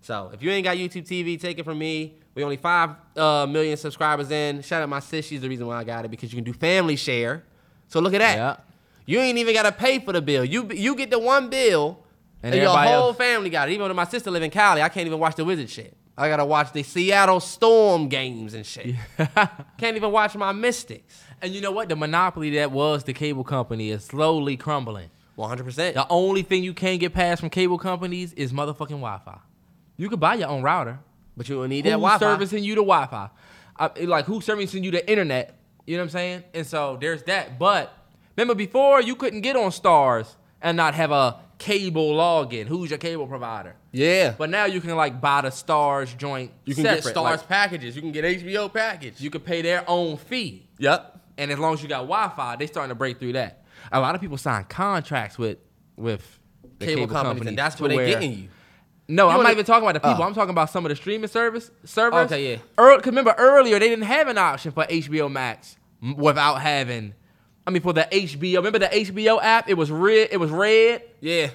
So 0.01 0.29
if 0.33 0.41
you 0.41 0.51
ain't 0.51 0.63
got 0.63 0.77
YouTube 0.77 1.05
TV, 1.07 1.39
take 1.41 1.59
it 1.59 1.65
from 1.65 1.79
me. 1.79 2.15
We 2.35 2.43
only 2.43 2.57
five 2.57 2.91
uh, 3.15 3.47
million 3.49 3.77
subscribers 3.77 4.29
in. 4.29 4.61
Shout 4.61 4.83
out 4.83 4.89
my 4.89 4.99
sis. 4.99 5.25
She's 5.25 5.41
the 5.41 5.49
reason 5.49 5.65
why 5.67 5.77
I 5.77 5.83
got 5.83 6.05
it 6.05 6.11
because 6.11 6.31
you 6.31 6.37
can 6.37 6.43
do 6.43 6.53
family 6.53 6.97
share. 6.97 7.43
So 7.87 7.99
look 8.01 8.13
at 8.13 8.19
that. 8.19 8.35
Yeah. 8.37 8.57
You 9.07 9.19
ain't 9.19 9.37
even 9.37 9.53
gotta 9.53 9.71
pay 9.71 9.99
for 9.99 10.11
the 10.13 10.21
bill. 10.21 10.43
You 10.43 10.67
you 10.71 10.95
get 10.95 11.09
the 11.11 11.19
one 11.19 11.49
bill, 11.49 11.99
And 12.43 12.53
and, 12.53 12.61
your 12.61 12.71
whole 12.71 13.07
else- 13.09 13.17
family 13.17 13.49
got 13.49 13.69
it. 13.69 13.73
Even 13.73 13.87
when 13.87 13.95
my 13.95 14.05
sister 14.05 14.29
live 14.31 14.43
in 14.43 14.51
Cali, 14.51 14.81
I 14.81 14.89
can't 14.89 15.07
even 15.07 15.19
watch 15.19 15.35
the 15.35 15.45
Wizard 15.45 15.69
shit. 15.69 15.95
I 16.17 16.27
gotta 16.29 16.45
watch 16.45 16.71
the 16.73 16.81
Seattle 16.83 17.39
Storm 17.39 18.07
games 18.09 18.53
and 18.53 18.65
shit. 18.65 18.95
can't 19.77 19.95
even 19.95 20.11
watch 20.11 20.35
my 20.35 20.51
Mystics. 20.51 21.21
And 21.41 21.53
you 21.53 21.61
know 21.61 21.71
what? 21.71 21.87
The 21.89 21.95
monopoly 21.95 22.49
that 22.51 22.71
was 22.71 23.03
the 23.03 23.13
cable 23.13 23.43
company 23.43 23.91
is 23.91 24.03
slowly 24.05 24.57
crumbling. 24.57 25.09
One 25.35 25.49
hundred 25.49 25.65
percent. 25.65 25.95
The 25.95 26.07
only 26.09 26.41
thing 26.41 26.63
you 26.63 26.73
can't 26.73 26.99
get 26.99 27.13
past 27.13 27.41
from 27.41 27.49
cable 27.49 27.77
companies 27.77 28.33
is 28.33 28.51
motherfucking 28.53 28.89
Wi-Fi. 29.01 29.37
You 29.97 30.09
could 30.09 30.19
buy 30.19 30.35
your 30.35 30.47
own 30.49 30.63
router. 30.63 30.99
But 31.37 31.49
you 31.49 31.55
don't 31.55 31.69
need 31.69 31.85
Who's 31.85 31.91
that 31.91 31.97
Wi-Fi. 31.97 32.19
servicing 32.19 32.63
you 32.63 32.75
the 32.75 32.81
Wi-Fi? 32.81 33.29
Uh, 33.77 33.89
like 34.03 34.25
who's 34.25 34.45
servicing 34.45 34.83
you 34.83 34.91
the 34.91 35.09
internet? 35.09 35.57
You 35.85 35.97
know 35.97 36.03
what 36.03 36.05
I'm 36.05 36.09
saying? 36.11 36.43
And 36.53 36.65
so 36.65 36.97
there's 36.99 37.23
that. 37.23 37.59
But 37.59 37.91
remember 38.37 38.55
before 38.55 39.01
you 39.01 39.15
couldn't 39.15 39.41
get 39.41 39.55
on 39.55 39.71
Starz 39.71 40.35
and 40.61 40.77
not 40.77 40.93
have 40.95 41.11
a 41.11 41.39
cable 41.57 42.13
login. 42.15 42.67
Who's 42.67 42.89
your 42.89 42.99
cable 42.99 43.27
provider? 43.27 43.75
Yeah. 43.91 44.33
But 44.37 44.49
now 44.49 44.65
you 44.65 44.81
can 44.81 44.95
like 44.95 45.19
buy 45.21 45.41
the 45.41 45.49
Starz 45.49 46.15
joint. 46.17 46.51
you 46.65 46.73
can 46.75 46.83
separate. 46.85 47.03
get 47.03 47.15
Starz 47.15 47.23
Like, 47.23 47.47
packages. 47.47 47.95
You 47.95 48.01
can 48.01 48.11
get 48.11 48.23
HBO 48.25 48.71
package. 48.73 49.19
you 49.21 49.29
can 49.29 49.41
pay 49.41 49.61
their 49.61 49.83
own 49.89 50.17
fee. 50.17 50.67
yep. 50.79 51.11
And 51.37 51.51
as 51.51 51.59
long 51.59 51.73
as 51.73 51.83
you 51.83 51.89
got 51.89 52.03
Wi-Fi, 52.03 52.55
they 52.55 52.65
starting 52.67 52.89
to 52.89 52.95
break 52.95 53.19
through 53.19 53.33
that. 53.33 53.65
A 53.91 53.99
lot 53.99 54.15
of 54.15 54.21
people 54.21 54.37
sign 54.37 54.63
contracts 54.65 55.37
with 55.37 55.57
with 55.97 56.39
the 56.79 56.85
Cable, 56.85 57.07
companies, 57.07 57.45
and 57.47 57.57
that's 57.57 57.79
where 57.79 57.89
they 57.89 57.95
where- 57.97 58.05
getting 58.07 58.31
you. 58.33 58.47
No, 59.07 59.27
I'm 59.27 59.37
wanna- 59.37 59.43
not 59.49 59.51
even 59.53 59.65
talking 59.65 59.87
about 59.87 59.93
the 60.01 60.07
people. 60.07 60.23
Oh. 60.23 60.27
I'm 60.27 60.33
talking 60.33 60.49
about 60.49 60.69
some 60.71 60.85
of 60.85 60.89
the 60.89 60.95
streaming 60.95 61.27
service 61.27 61.69
servers. 61.83 62.31
Okay, 62.31 62.51
yeah. 62.53 62.57
Earl, 62.77 62.97
cause 62.97 63.05
remember 63.07 63.35
earlier 63.37 63.77
they 63.79 63.89
didn't 63.89 64.05
have 64.05 64.27
an 64.27 64.37
option 64.37 64.71
for 64.71 64.85
HBO 64.89 65.29
Max 65.29 65.77
without 66.17 66.61
having. 66.61 67.13
I 67.67 67.71
mean, 67.71 67.81
for 67.81 67.93
the 67.93 68.07
HBO. 68.11 68.57
Remember 68.57 68.79
the 68.79 68.87
HBO 68.93 69.39
app? 69.41 69.69
It 69.69 69.75
was 69.75 69.91
red. 69.91 70.29
It 70.31 70.37
was 70.37 70.51
red. 70.51 71.03
Yeah. 71.19 71.49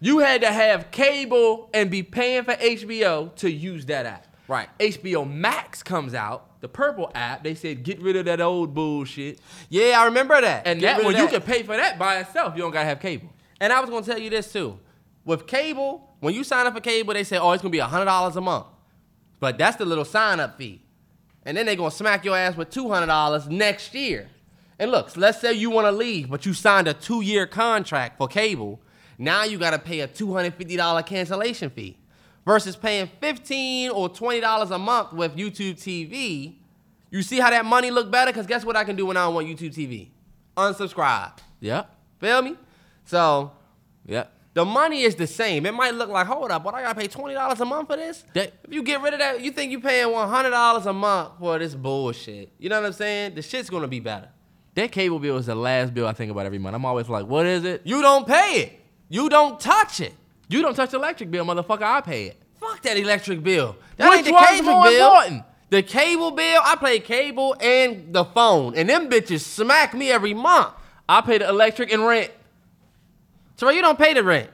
You 0.00 0.18
had 0.18 0.42
to 0.42 0.52
have 0.52 0.90
cable 0.90 1.70
and 1.74 1.90
be 1.90 2.02
paying 2.02 2.44
for 2.44 2.54
HBO 2.54 3.34
to 3.36 3.50
use 3.50 3.86
that 3.86 4.06
app. 4.06 4.26
Right. 4.46 4.68
HBO 4.78 5.28
Max 5.30 5.82
comes 5.82 6.14
out, 6.14 6.60
the 6.60 6.68
purple 6.68 7.10
app. 7.14 7.42
They 7.42 7.54
said 7.54 7.82
get 7.82 8.00
rid 8.00 8.16
of 8.16 8.24
that 8.26 8.40
old 8.40 8.74
bullshit. 8.74 9.40
Yeah, 9.68 10.00
I 10.00 10.04
remember 10.06 10.40
that. 10.40 10.66
And 10.66 10.80
Get 10.80 10.98
that 10.98 11.04
one 11.04 11.16
you 11.16 11.26
can 11.28 11.42
pay 11.42 11.62
for 11.64 11.76
that 11.76 11.98
by 11.98 12.18
itself. 12.20 12.54
You 12.56 12.62
don't 12.62 12.70
gotta 12.70 12.86
have 12.86 13.00
cable. 13.00 13.28
And 13.60 13.72
I 13.72 13.80
was 13.80 13.90
gonna 13.90 14.06
tell 14.06 14.18
you 14.18 14.30
this 14.30 14.52
too. 14.52 14.78
With 15.28 15.46
cable, 15.46 16.16
when 16.20 16.32
you 16.32 16.42
sign 16.42 16.66
up 16.66 16.72
for 16.72 16.80
cable, 16.80 17.12
they 17.12 17.22
say, 17.22 17.36
oh, 17.36 17.52
it's 17.52 17.60
gonna 17.62 17.70
be 17.70 17.80
hundred 17.80 18.06
dollars 18.06 18.36
a 18.36 18.40
month. 18.40 18.64
But 19.40 19.58
that's 19.58 19.76
the 19.76 19.84
little 19.84 20.06
sign 20.06 20.40
up 20.40 20.56
fee. 20.56 20.80
And 21.44 21.54
then 21.54 21.66
they're 21.66 21.76
gonna 21.76 21.90
smack 21.90 22.24
your 22.24 22.34
ass 22.34 22.56
with 22.56 22.70
two 22.70 22.88
hundred 22.88 23.08
dollars 23.08 23.46
next 23.46 23.94
year. 23.94 24.30
And 24.78 24.90
look, 24.90 25.10
so 25.10 25.20
let's 25.20 25.38
say 25.38 25.52
you 25.52 25.68
wanna 25.68 25.92
leave, 25.92 26.30
but 26.30 26.46
you 26.46 26.54
signed 26.54 26.88
a 26.88 26.94
two-year 26.94 27.46
contract 27.46 28.16
for 28.16 28.26
cable. 28.26 28.80
Now 29.18 29.44
you 29.44 29.58
gotta 29.58 29.78
pay 29.78 30.00
a 30.00 30.08
$250 30.08 31.04
cancellation 31.04 31.68
fee. 31.68 31.98
Versus 32.46 32.74
paying 32.74 33.10
$15 33.20 33.90
or 33.90 34.08
$20 34.08 34.70
a 34.70 34.78
month 34.78 35.12
with 35.12 35.36
YouTube 35.36 35.74
TV. 35.74 36.54
You 37.10 37.20
see 37.20 37.38
how 37.38 37.50
that 37.50 37.66
money 37.66 37.90
look 37.90 38.10
better? 38.10 38.32
Because 38.32 38.46
guess 38.46 38.64
what 38.64 38.76
I 38.76 38.84
can 38.84 38.96
do 38.96 39.04
when 39.04 39.18
I 39.18 39.26
don't 39.26 39.34
want 39.34 39.46
YouTube 39.46 39.74
TV? 39.74 40.08
Unsubscribe. 40.56 41.32
Yep. 41.60 41.94
Feel 42.18 42.40
me? 42.40 42.56
So 43.04 43.52
Yep. 44.06 44.37
The 44.58 44.64
money 44.64 45.02
is 45.02 45.14
the 45.14 45.26
same. 45.28 45.66
It 45.66 45.72
might 45.72 45.94
look 45.94 46.08
like, 46.08 46.26
hold 46.26 46.50
up, 46.50 46.64
but 46.64 46.74
I 46.74 46.82
gotta 46.82 46.98
pay 46.98 47.06
twenty 47.06 47.34
dollars 47.34 47.60
a 47.60 47.64
month 47.64 47.86
for 47.88 47.96
this. 47.96 48.24
That- 48.34 48.52
if 48.64 48.74
you 48.74 48.82
get 48.82 49.00
rid 49.00 49.12
of 49.14 49.20
that, 49.20 49.40
you 49.40 49.52
think 49.52 49.70
you're 49.70 49.80
paying 49.80 50.10
one 50.10 50.28
hundred 50.28 50.50
dollars 50.50 50.84
a 50.86 50.92
month 50.92 51.34
for 51.38 51.58
this 51.60 51.76
bullshit. 51.76 52.52
You 52.58 52.68
know 52.68 52.80
what 52.80 52.86
I'm 52.88 52.92
saying? 52.92 53.36
The 53.36 53.42
shit's 53.42 53.70
gonna 53.70 53.86
be 53.86 54.00
better. 54.00 54.28
That 54.74 54.90
cable 54.90 55.20
bill 55.20 55.36
is 55.36 55.46
the 55.46 55.54
last 55.54 55.94
bill 55.94 56.08
I 56.08 56.12
think 56.12 56.32
about 56.32 56.44
every 56.44 56.58
month. 56.58 56.74
I'm 56.74 56.84
always 56.84 57.08
like, 57.08 57.26
what 57.26 57.46
is 57.46 57.64
it? 57.64 57.82
You 57.84 58.02
don't 58.02 58.26
pay 58.26 58.62
it. 58.62 58.80
You 59.08 59.28
don't 59.28 59.60
touch 59.60 60.00
it. 60.00 60.12
You 60.48 60.60
don't 60.60 60.74
touch 60.74 60.90
the 60.90 60.96
electric 60.98 61.30
bill, 61.30 61.44
motherfucker. 61.44 61.82
I 61.82 62.00
pay 62.00 62.24
it. 62.26 62.42
Fuck 62.58 62.82
that 62.82 62.96
electric 62.96 63.42
bill. 63.44 63.76
That 63.96 64.10
Which 64.10 64.18
ain't 64.18 64.26
the 64.26 64.32
cable 64.32 64.72
more 64.72 64.84
bill. 64.84 65.06
important? 65.06 65.42
The 65.70 65.82
cable 65.82 66.30
bill, 66.32 66.60
I 66.64 66.74
pay 66.76 66.98
cable 66.98 67.54
and 67.60 68.12
the 68.12 68.24
phone. 68.24 68.74
And 68.74 68.88
them 68.88 69.08
bitches 69.08 69.40
smack 69.40 69.94
me 69.94 70.10
every 70.10 70.34
month. 70.34 70.72
I 71.08 71.20
pay 71.20 71.38
the 71.38 71.48
electric 71.48 71.92
and 71.92 72.04
rent. 72.06 72.30
So 73.58 73.68
you 73.70 73.82
don't 73.82 73.98
pay 73.98 74.14
the 74.14 74.22
rent. 74.22 74.50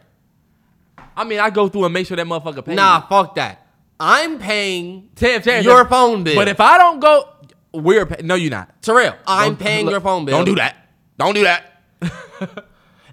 I 1.17 1.25
mean, 1.25 1.39
I 1.39 1.51
go 1.51 1.69
through 1.69 1.85
and 1.85 1.95
make 1.95 2.07
sure 2.07 2.17
that 2.17 2.27
motherfucker 2.27 2.65
pays. 2.65 2.75
Nah, 2.77 3.07
fuck 3.07 3.35
that. 3.37 3.67
I'm 4.01 4.39
paying 4.39 5.11
your 5.21 5.85
phone 5.87 6.25
bill. 6.25 6.35
But 6.35 6.49
if 6.49 6.61
I 6.61 6.79
don't 6.79 6.99
go, 7.01 7.29
we're 7.73 8.07
pay- 8.07 8.23
no, 8.25 8.35
you're 8.35 8.51
not. 8.51 8.83
Terrell, 8.83 9.15
I'm 9.27 9.51
Don't- 9.51 9.61
paying 9.61 9.85
look, 9.85 9.93
your 9.93 10.01
phone 10.01 10.25
bill. 10.25 10.37
Don't 10.39 10.47
do 10.47 10.55
that. 10.57 10.77
Don't 11.19 11.35
do 11.35 11.45
that. 11.45 11.83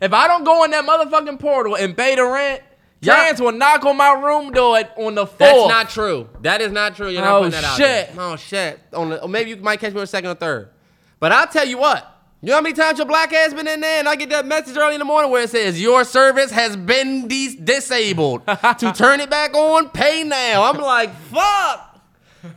if 0.01 0.13
I 0.13 0.27
don't 0.27 0.43
go 0.43 0.63
in 0.63 0.71
that 0.71 0.85
motherfucking 0.85 1.39
portal 1.39 1.75
and 1.75 1.95
pay 1.95 2.15
the 2.15 2.25
rent, 2.25 2.63
Yeah. 3.01 3.33
Will 3.39 3.51
knock 3.51 3.85
on 3.85 3.97
my 3.97 4.13
room 4.13 4.51
door 4.51 4.77
at- 4.77 4.93
on 4.97 5.15
the 5.15 5.25
That's 5.25 5.67
not 5.67 5.89
true. 5.89 6.29
That 6.41 6.61
is 6.61 6.71
not 6.71 6.95
true. 6.95 7.09
You're 7.09 7.21
not 7.21 7.35
Oh, 7.35 7.39
putting 7.43 7.51
that 7.51 7.63
out 7.63 7.77
shit. 7.77 8.15
there. 8.15 8.23
Oh 8.25 8.35
shit. 8.37 8.79
On 8.93 9.09
the, 9.09 9.21
or 9.23 9.29
maybe 9.29 9.51
you 9.51 9.57
might 9.57 9.79
catch 9.79 9.93
me 9.93 9.99
on 10.01 10.07
second 10.07 10.29
or 10.31 10.35
third. 10.35 10.69
But 11.19 11.31
I'll 11.31 11.47
tell 11.47 11.67
you 11.67 11.77
what. 11.77 12.07
You 12.43 12.47
know 12.47 12.55
how 12.55 12.61
many 12.61 12.73
times 12.73 12.97
your 12.97 13.05
black 13.05 13.31
ass 13.33 13.53
been 13.53 13.67
in 13.67 13.81
there 13.81 13.99
and 13.99 14.09
I 14.09 14.15
get 14.15 14.29
that 14.31 14.47
message 14.47 14.75
early 14.75 14.95
in 14.95 14.99
the 14.99 15.05
morning 15.05 15.29
where 15.29 15.43
it 15.43 15.51
says 15.51 15.79
your 15.79 16.03
service 16.03 16.49
has 16.49 16.75
been 16.75 17.27
dis- 17.27 17.53
disabled. 17.53 18.47
to 18.79 18.91
turn 18.93 19.19
it 19.19 19.29
back 19.29 19.53
on, 19.53 19.89
pay 19.89 20.23
now. 20.23 20.63
I'm 20.63 20.81
like, 20.81 21.13
fuck. 21.15 22.01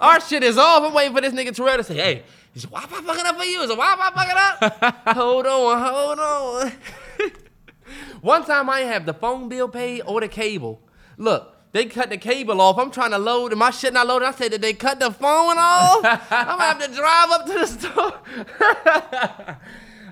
Our 0.00 0.20
shit 0.22 0.42
is 0.42 0.56
off. 0.56 0.84
I'm 0.84 0.94
waiting 0.94 1.14
for 1.14 1.20
this 1.20 1.34
nigga 1.34 1.54
Terrell 1.54 1.76
to 1.76 1.84
say, 1.84 1.96
hey, 1.96 2.22
is 2.54 2.62
Wi-Fi 2.62 3.02
fucking 3.02 3.26
up 3.26 3.36
for 3.36 3.44
you? 3.44 3.60
Is 3.60 3.68
Wi-Fi 3.68 4.10
fucking 4.10 4.82
up? 4.86 5.06
hold 5.16 5.46
on, 5.46 5.92
hold 5.92 6.18
on. 6.18 6.72
One 8.22 8.42
time 8.46 8.70
I 8.70 8.80
have 8.80 9.04
the 9.04 9.12
phone 9.12 9.50
bill 9.50 9.68
paid 9.68 10.00
or 10.06 10.22
the 10.22 10.28
cable. 10.28 10.80
Look, 11.18 11.53
they 11.74 11.86
cut 11.86 12.08
the 12.08 12.16
cable 12.16 12.60
off. 12.60 12.78
I'm 12.78 12.92
trying 12.92 13.10
to 13.10 13.18
load 13.18 13.50
and 13.50 13.58
my 13.58 13.70
shit 13.70 13.92
not 13.92 14.06
loaded. 14.06 14.26
I 14.26 14.30
said, 14.30 14.52
did 14.52 14.62
they 14.62 14.74
cut 14.74 15.00
the 15.00 15.10
phone 15.10 15.56
off? 15.58 16.04
I'm 16.30 16.46
gonna 16.46 16.62
have 16.62 16.78
to 16.78 16.94
drive 16.94 17.30
up 17.32 17.46
to 17.46 17.52
the 17.52 17.66
store. 17.66 19.58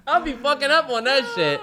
I'll 0.09 0.22
be 0.24 0.32
fucking 0.32 0.70
up 0.72 0.90
on 0.90 1.05
that 1.05 1.24
shit. 1.36 1.60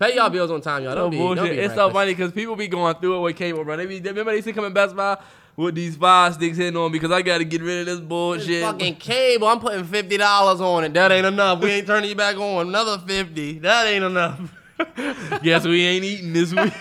Pay 0.00 0.16
y'all 0.16 0.28
bills 0.28 0.50
on 0.50 0.60
time, 0.60 0.82
y'all. 0.82 0.96
Don't 0.96 1.10
be, 1.10 1.18
don't 1.18 1.36
bullshit. 1.36 1.56
be 1.56 1.62
It's 1.62 1.74
so 1.74 1.88
funny 1.90 2.14
because 2.14 2.32
people 2.32 2.56
be 2.56 2.66
going 2.66 2.96
through 2.96 3.18
it 3.18 3.20
with 3.20 3.36
cable, 3.36 3.62
bro. 3.62 3.76
They 3.76 3.86
be 3.86 4.00
remember 4.00 4.32
they 4.32 4.38
used 4.38 4.48
to 4.48 4.52
come 4.52 4.64
in 4.64 4.72
Best 4.72 4.96
Buy 4.96 5.16
with 5.54 5.76
these 5.76 5.94
five 5.94 6.34
sticks 6.34 6.56
hitting 6.56 6.76
on 6.76 6.90
because 6.90 7.12
I 7.12 7.22
got 7.22 7.38
to 7.38 7.44
get 7.44 7.62
rid 7.62 7.82
of 7.82 7.86
this 7.86 8.00
bullshit. 8.00 8.48
This 8.48 8.64
fucking 8.64 8.96
cable. 8.96 9.46
I'm 9.46 9.60
putting 9.60 9.84
fifty 9.84 10.16
dollars 10.16 10.60
on 10.60 10.82
it. 10.82 10.92
That 10.94 11.12
ain't 11.12 11.26
enough. 11.26 11.60
We 11.60 11.70
ain't 11.70 11.86
turning 11.86 12.10
you 12.10 12.16
back 12.16 12.36
on. 12.38 12.66
Another 12.66 12.98
fifty. 13.06 13.60
That 13.60 13.86
ain't 13.86 14.04
enough. 14.04 14.52
Guess 15.44 15.64
we 15.64 15.84
ain't 15.84 16.04
eating 16.04 16.32
this 16.32 16.52
week. 16.52 16.72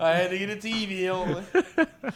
I 0.00 0.12
had 0.12 0.30
to 0.30 0.38
get 0.38 0.50
a 0.50 0.56
TV 0.56 1.08
on. 1.12 1.44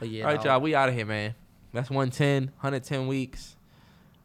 But 0.00 0.08
yeah, 0.08 0.24
All 0.24 0.30
right, 0.30 0.36
dawg. 0.36 0.46
y'all. 0.46 0.60
We 0.62 0.74
out 0.74 0.88
of 0.88 0.94
here, 0.94 1.04
man. 1.04 1.34
That's 1.74 1.90
110, 1.90 2.44
110 2.44 3.06
weeks. 3.06 3.54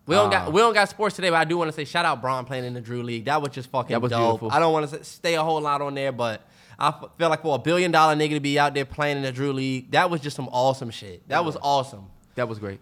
We 0.06 0.16
don't 0.16 0.28
Uh, 0.28 0.46
got 0.46 0.54
we 0.54 0.62
don't 0.62 0.74
got 0.74 0.88
sports 0.88 1.18
today, 1.18 1.30
but 1.32 1.36
I 1.36 1.44
do 1.44 1.58
want 1.58 1.68
to 1.70 1.76
say 1.76 1.84
shout 1.84 2.06
out 2.06 2.22
Bron 2.22 2.46
playing 2.46 2.64
in 2.64 2.74
the 2.74 2.80
Drew 2.80 3.04
League. 3.04 3.26
That 3.26 3.42
was 3.42 3.52
just 3.52 3.70
fucking 3.72 3.94
That 3.94 4.02
was 4.02 4.10
dope. 4.12 4.40
beautiful. 4.40 4.52
I 4.52 4.60
don't 4.60 4.72
want 4.72 4.90
to 4.90 5.04
stay 5.04 5.34
a 5.36 5.44
whole 5.44 5.60
lot 5.60 5.82
on 5.82 5.94
there, 5.94 6.14
but 6.14 6.48
I 6.80 6.88
f- 6.90 7.10
feel 7.18 7.28
like 7.28 7.42
for 7.42 7.56
a 7.56 7.60
billion 7.60 7.92
dollar 7.92 8.16
nigga 8.16 8.36
to 8.36 8.40
be 8.40 8.58
out 8.58 8.74
there 8.74 8.86
playing 8.86 9.18
in 9.18 9.24
the 9.24 9.34
Drew 9.34 9.52
League, 9.52 9.92
that 9.92 10.10
was 10.10 10.22
just 10.22 10.38
some 10.38 10.48
awesome 10.50 10.92
shit. 10.92 11.28
That 11.28 11.44
was 11.44 11.58
awesome. 11.62 12.06
That 12.36 12.48
was 12.48 12.58
great. 12.58 12.80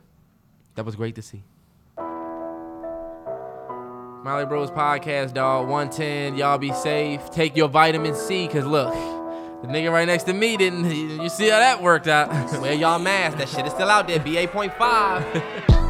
That 0.76 0.86
was 0.86 0.96
great 0.96 1.16
to 1.16 1.24
see. 1.24 1.42
Mally 4.24 4.46
Bros 4.46 4.70
Podcast, 4.72 5.34
dog. 5.34 5.68
110. 5.68 6.36
Y'all 6.38 6.58
be 6.60 6.72
safe. 6.74 7.30
Take 7.32 7.58
your 7.58 7.68
vitamin 7.70 8.14
C, 8.16 8.48
cause 8.48 8.66
look, 8.66 8.94
the 9.64 9.70
nigga 9.70 9.92
right 9.92 10.06
next 10.06 10.26
to 10.26 10.34
me 10.34 10.58
didn't. 10.58 10.92
You 10.92 11.30
see 11.30 11.50
how 11.50 11.60
that 11.60 11.82
worked 11.82 12.08
out? 12.08 12.30
Wear 12.60 12.74
y'all 12.74 13.00
mask. 13.00 13.38
That 13.38 13.48
shit 13.48 13.66
is 13.66 13.72
still 13.72 13.90
out 13.90 14.08
there. 14.08 14.20
BA.5. 14.20 15.80